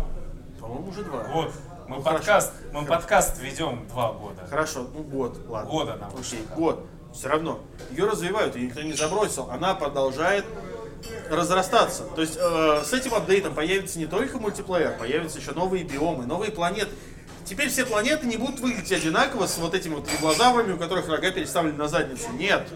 По-моему, 0.59 0.89
уже 0.89 1.03
два. 1.03 1.23
Год. 1.23 1.51
Мы 1.87 1.97
Ну, 1.97 2.01
подкаст, 2.01 2.53
хорошо. 2.53 2.79
мы 2.79 2.85
подкаст 2.87 3.39
ведем 3.41 3.87
два 3.89 4.13
года. 4.13 4.45
Хорошо, 4.49 4.87
ну 4.93 5.03
год, 5.03 5.37
ладно. 5.47 5.69
Года 5.69 5.95
нам 5.97 6.11
Окей, 6.17 6.45
год. 6.55 6.85
Все 7.13 7.27
равно. 7.27 7.59
Ее 7.91 8.05
развивают, 8.05 8.55
ее 8.55 8.67
никто 8.67 8.81
не 8.81 8.93
забросил. 8.93 9.49
Она 9.51 9.75
продолжает 9.75 10.45
разрастаться. 11.29 12.03
То 12.15 12.21
есть 12.21 12.37
э, 12.39 12.81
с 12.85 12.93
этим 12.93 13.13
апдейтом 13.13 13.53
появится 13.53 13.99
не 13.99 14.05
только 14.05 14.39
мультиплеер, 14.39 14.97
появятся 14.97 15.39
еще 15.39 15.51
новые 15.51 15.83
биомы, 15.83 16.25
новые 16.25 16.51
планеты. 16.51 16.91
Теперь 17.45 17.69
все 17.69 17.85
планеты 17.85 18.25
не 18.25 18.37
будут 18.37 18.61
выглядеть 18.61 18.91
одинаково 18.93 19.47
с 19.47 19.57
вот 19.57 19.75
этими 19.75 19.95
вот 19.95 20.07
иглозаврами, 20.17 20.73
у 20.73 20.77
которых 20.77 21.07
рога 21.09 21.29
переставлены 21.31 21.77
на 21.77 21.87
задницу. 21.89 22.31
Нет. 22.31 22.67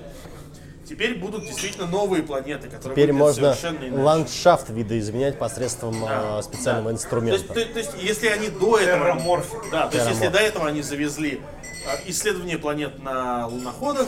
Теперь 0.87 1.15
будут 1.17 1.43
действительно 1.45 1.87
новые 1.87 2.23
планеты, 2.23 2.69
которые 2.69 2.95
Теперь 2.95 3.13
можно 3.13 3.53
совершенно 3.53 3.85
иначе. 3.87 4.03
ландшафт 4.03 4.69
видоизменять 4.69 5.37
посредством 5.37 5.99
Да, 6.01 6.39
э, 6.39 6.43
специального 6.43 6.89
да. 6.89 6.95
инструмента. 6.95 7.53
То 7.53 7.59
есть, 7.59 7.67
то- 7.67 7.73
то 7.73 7.79
есть, 7.79 7.91
если 8.01 8.27
они 8.27 8.49
до 8.49 8.77
этого... 8.77 9.43
Да, 9.71 9.87
то 9.87 9.97
есть, 9.97 10.09
если 10.09 10.27
до 10.29 10.39
этого 10.39 10.67
они 10.67 10.81
завезли 10.81 11.41
а, 11.87 12.09
исследование 12.09 12.57
планет 12.57 13.01
на 13.01 13.47
луноходах, 13.47 14.07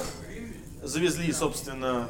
завезли, 0.84 1.32
собственно, 1.34 2.08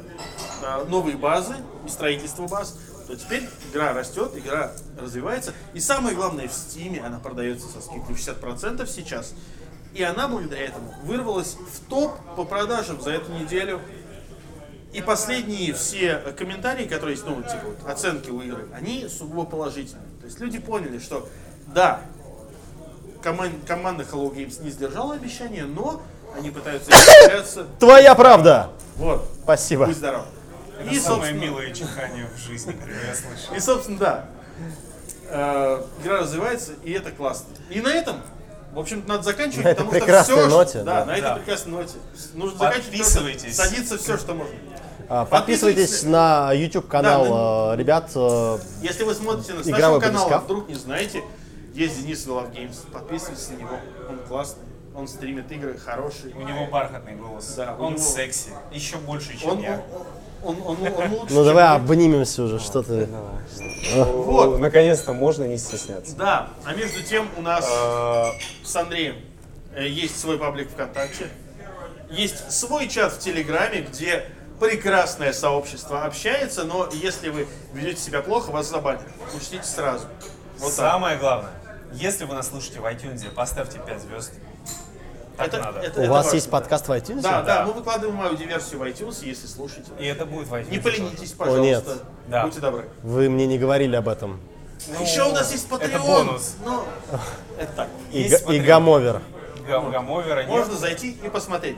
а, 0.64 0.84
новые 0.84 1.16
базы 1.16 1.54
и 1.86 1.88
строительство 1.88 2.46
баз, 2.46 2.76
то 3.06 3.16
теперь 3.16 3.48
игра 3.72 3.92
растет, 3.92 4.32
игра 4.36 4.72
развивается. 5.00 5.52
И 5.74 5.80
самое 5.80 6.14
главное, 6.14 6.48
в 6.48 6.52
Steam 6.52 7.04
она 7.04 7.18
продается 7.18 7.66
со 7.66 7.80
скидкой 7.80 8.14
в 8.14 8.18
60% 8.18 8.88
сейчас. 8.88 9.34
И 9.94 10.02
она 10.04 10.28
благодаря 10.28 10.66
этому 10.66 10.94
вырвалась 11.02 11.56
в 11.56 11.88
топ 11.88 12.12
по 12.36 12.44
продажам 12.44 13.00
за 13.00 13.10
эту 13.10 13.32
неделю. 13.32 13.80
И 14.92 15.00
последние 15.00 15.72
все 15.72 16.16
комментарии, 16.36 16.84
которые 16.86 17.14
есть, 17.14 17.24
ну, 17.26 17.36
типа, 17.42 17.60
вот, 17.64 17.88
оценки 17.88 18.30
у 18.30 18.40
игры, 18.40 18.66
они 18.74 19.06
сугубо 19.08 19.44
положительные. 19.44 20.04
То 20.20 20.26
есть 20.26 20.40
люди 20.40 20.58
поняли, 20.58 20.98
что 20.98 21.28
да, 21.68 22.00
коман- 23.22 23.60
команда 23.66 24.02
Hello 24.04 24.34
Games 24.34 24.62
не 24.62 24.70
сдержала 24.70 25.14
обещания, 25.14 25.64
но 25.64 26.02
они 26.36 26.50
пытаются 26.50 26.90
исправляться. 26.92 27.66
Твоя 27.78 28.14
правда! 28.14 28.70
Вот, 28.96 29.28
Спасибо. 29.44 29.86
будь 29.86 29.96
здоров. 29.96 30.24
Это 30.80 30.90
И, 30.94 30.98
самое 30.98 31.22
собственно, 31.32 31.40
милое 31.40 31.70
чихание 31.72 32.26
в 32.34 32.38
жизни, 32.38 32.72
которое 32.72 33.06
я 33.06 33.14
слышал. 33.14 33.54
и, 33.54 33.60
собственно, 33.60 33.98
да. 33.98 34.24
Э, 35.28 35.84
Игра 36.02 36.18
развивается, 36.18 36.72
и 36.82 36.92
это 36.92 37.10
классно. 37.12 37.46
И 37.68 37.80
на 37.80 37.88
этом, 37.88 38.16
в 38.72 38.78
общем 38.78 39.04
надо 39.06 39.22
заканчивать, 39.22 39.64
На 39.64 39.70
потому 39.70 39.90
прекрасной 39.90 40.34
что 40.34 40.46
все, 40.48 40.56
ноте, 40.56 40.78
да, 40.82 41.00
да. 41.00 41.04
на 41.04 41.10
этой 41.12 41.22
Да. 41.22 41.34
прекрасной 41.36 41.72
ноте. 41.72 41.94
Нужно 42.34 42.58
заканчивать. 42.58 43.54
Садится 43.54 43.98
все, 43.98 44.16
что 44.18 44.34
можно. 44.34 44.54
А, 45.12 45.24
Подписывайтесь 45.24 46.04
на 46.04 46.52
YouTube 46.52 46.86
канал 46.86 47.24
Да, 47.24 47.74
э, 47.74 47.78
ребят. 47.78 48.10
э, 48.14 48.58
Если 48.80 49.02
вы 49.02 49.12
смотрите 49.12 49.54
на 49.54 49.60
Игровой 49.62 49.80
нашего 49.80 49.98
канала, 50.00 50.24
батискаф. 50.26 50.44
вдруг 50.44 50.68
не 50.68 50.74
знаете, 50.76 51.24
есть 51.74 52.00
Денис 52.00 52.24
Love 52.28 52.52
Games, 52.54 52.76
подписывайтесь 52.92 53.48
на 53.48 53.54
него, 53.56 53.70
он 54.08 54.18
классный, 54.28 54.62
он 54.94 55.08
стримит 55.08 55.50
игры 55.50 55.76
хорошие. 55.76 56.32
У 56.36 56.42
него 56.42 56.66
бархатный 56.70 57.16
голос. 57.16 57.54
Да, 57.56 57.74
он 57.80 57.94
него- 57.94 58.02
секси. 58.02 58.50
Еще 58.70 58.98
больше, 58.98 59.36
чем 59.36 59.50
Он, 59.50 59.58
я. 59.60 59.82
он, 60.44 60.56
он, 60.64 60.76
он, 60.80 60.92
он 60.94 61.12
лучше, 61.12 61.34
Ну 61.34 61.44
давай 61.44 61.66
обнимемся 61.74 62.44
уже, 62.44 62.60
что 62.60 62.84
ты. 62.84 63.08
Вот. 63.96 64.60
Наконец-то 64.60 65.12
можно 65.12 65.42
не 65.42 65.58
стесняться. 65.58 66.14
Да, 66.14 66.50
а 66.64 66.72
между 66.74 67.02
тем 67.02 67.28
у 67.36 67.42
нас 67.42 67.68
Э, 67.68 68.26
с 68.64 68.76
Андреем 68.76 69.16
есть 69.76 70.20
свой 70.20 70.38
паблик 70.38 70.70
ВКонтакте, 70.70 71.26
есть 72.10 72.52
свой 72.52 72.86
чат 72.88 73.12
в 73.12 73.18
Телеграме, 73.18 73.80
где 73.82 74.24
прекрасное 74.60 75.32
сообщество 75.32 76.04
общается, 76.04 76.64
но 76.64 76.88
если 76.92 77.30
вы 77.30 77.48
ведете 77.72 78.00
себя 78.00 78.20
плохо, 78.22 78.50
вас 78.50 78.68
забанят. 78.68 79.02
Учтите 79.34 79.64
сразу. 79.64 80.06
Вот 80.58 80.66
так. 80.76 80.92
Самое 80.92 81.16
главное, 81.18 81.50
если 81.94 82.24
вы 82.24 82.34
нас 82.34 82.48
слушаете 82.48 82.80
в 82.80 82.84
iTunes, 82.84 83.28
поставьте 83.34 83.78
5 83.84 84.00
звезд. 84.02 84.32
Так 85.36 85.48
Это- 85.48 85.58
надо. 85.58 85.80
это- 85.80 86.00
У 86.02 86.06
вас 86.08 86.24
важно, 86.26 86.34
есть 86.36 86.46
да. 86.50 86.58
подкаст 86.58 86.88
в 86.88 86.90
iTunes? 86.92 87.22
Да, 87.22 87.40
да, 87.40 87.60
Да. 87.60 87.66
мы 87.66 87.72
выкладываем 87.72 88.20
аудиоверсию 88.20 88.78
в 88.78 88.82
iTunes, 88.82 89.24
если 89.24 89.46
слушаете. 89.46 89.90
И 89.98 90.04
это 90.04 90.26
будет 90.26 90.48
в 90.48 90.54
iTunes. 90.54 90.70
Не 90.70 90.78
поленитесь, 90.78 91.30
нет. 91.30 91.36
пожалуйста. 91.38 91.98
Да. 92.28 92.44
Будьте 92.44 92.60
добры. 92.60 92.88
Вы 93.02 93.30
мне 93.30 93.46
не 93.46 93.58
говорили 93.58 93.96
об 93.96 94.08
этом. 94.08 94.38
Ну, 94.88 95.02
Еще 95.02 95.22
у 95.24 95.32
нас 95.32 95.50
есть 95.52 95.66
Patreon. 95.68 95.84
Это 95.88 95.98
бонус. 96.00 96.56
но 96.64 96.84
это 97.58 97.72
так. 97.72 97.88
И, 98.12 98.22
и 98.24 98.60
гамовер. 98.60 99.22
Гам- 99.66 99.90
Гамовера 99.90 100.40
нет. 100.40 100.48
Можно 100.48 100.74
зайти 100.74 101.12
и 101.12 101.28
посмотреть. 101.30 101.76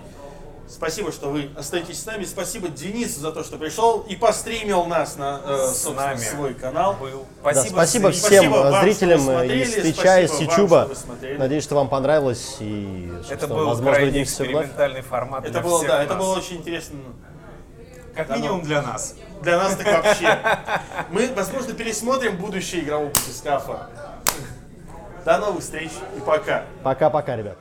Спасибо, 0.69 1.13
что 1.13 1.29
вы 1.29 1.51
остаетесь 1.57 2.01
с 2.03 2.07
нами. 2.07 2.25
Спасибо 2.25 2.69
Денису 2.69 3.21
за 3.21 3.33
то, 3.33 3.45
что 3.45 3.59
пришел 3.59 4.01
и 4.09 4.17
постримил 4.17 4.85
нас 4.87 5.17
на 5.17 5.41
э, 5.45 5.69
С 5.73 5.89
нами 5.91 6.17
свой 6.19 6.55
канал. 6.55 6.95
был. 6.95 7.27
Да, 7.45 7.53
Спасибо, 7.53 7.75
спасибо 7.75 8.13
зрителям. 8.13 8.13
всем 8.13 8.53
Спасибо 8.53 8.55
вам, 8.57 8.75
э, 8.75 8.81
зрителям 8.83 9.21
э, 9.21 9.23
смотрели, 9.25 9.63
из 9.63 9.73
Твича, 9.75 10.21
из 10.21 10.31
спасибо 10.31 10.53
Ютуба. 10.53 10.91
Надеюсь, 11.39 11.65
что 11.65 11.75
вам 11.75 11.89
понравилось 11.89 12.57
и 12.61 13.13
что, 13.25 13.35
Это 13.35 13.47
был 13.49 13.67
возможно, 13.67 14.23
экспериментальный 14.23 15.03
формат 15.03 15.45
Это 15.45 15.53
для 15.53 15.61
было, 15.63 15.79
всех 15.79 15.91
да, 15.91 16.03
это 16.03 16.15
нас. 16.15 16.23
было 16.25 16.37
очень 16.39 16.57
интересно. 16.57 16.99
Как 18.15 18.31
минимум 18.31 18.63
для 18.63 18.83
нас. 18.83 19.15
Для 19.43 19.59
нас 19.59 19.77
так 19.77 20.05
вообще. 20.05 20.39
Мы, 21.11 21.33
возможно, 21.35 21.75
пересмотрим 21.75 22.37
будущее 22.37 22.83
игрового 22.83 23.09
батискафа. 23.09 23.89
До 25.25 25.39
новых 25.39 25.63
встреч 25.63 25.91
и 26.17 26.21
пока. 26.21 26.65
Пока-пока, 26.83 27.37
ребят. 27.37 27.59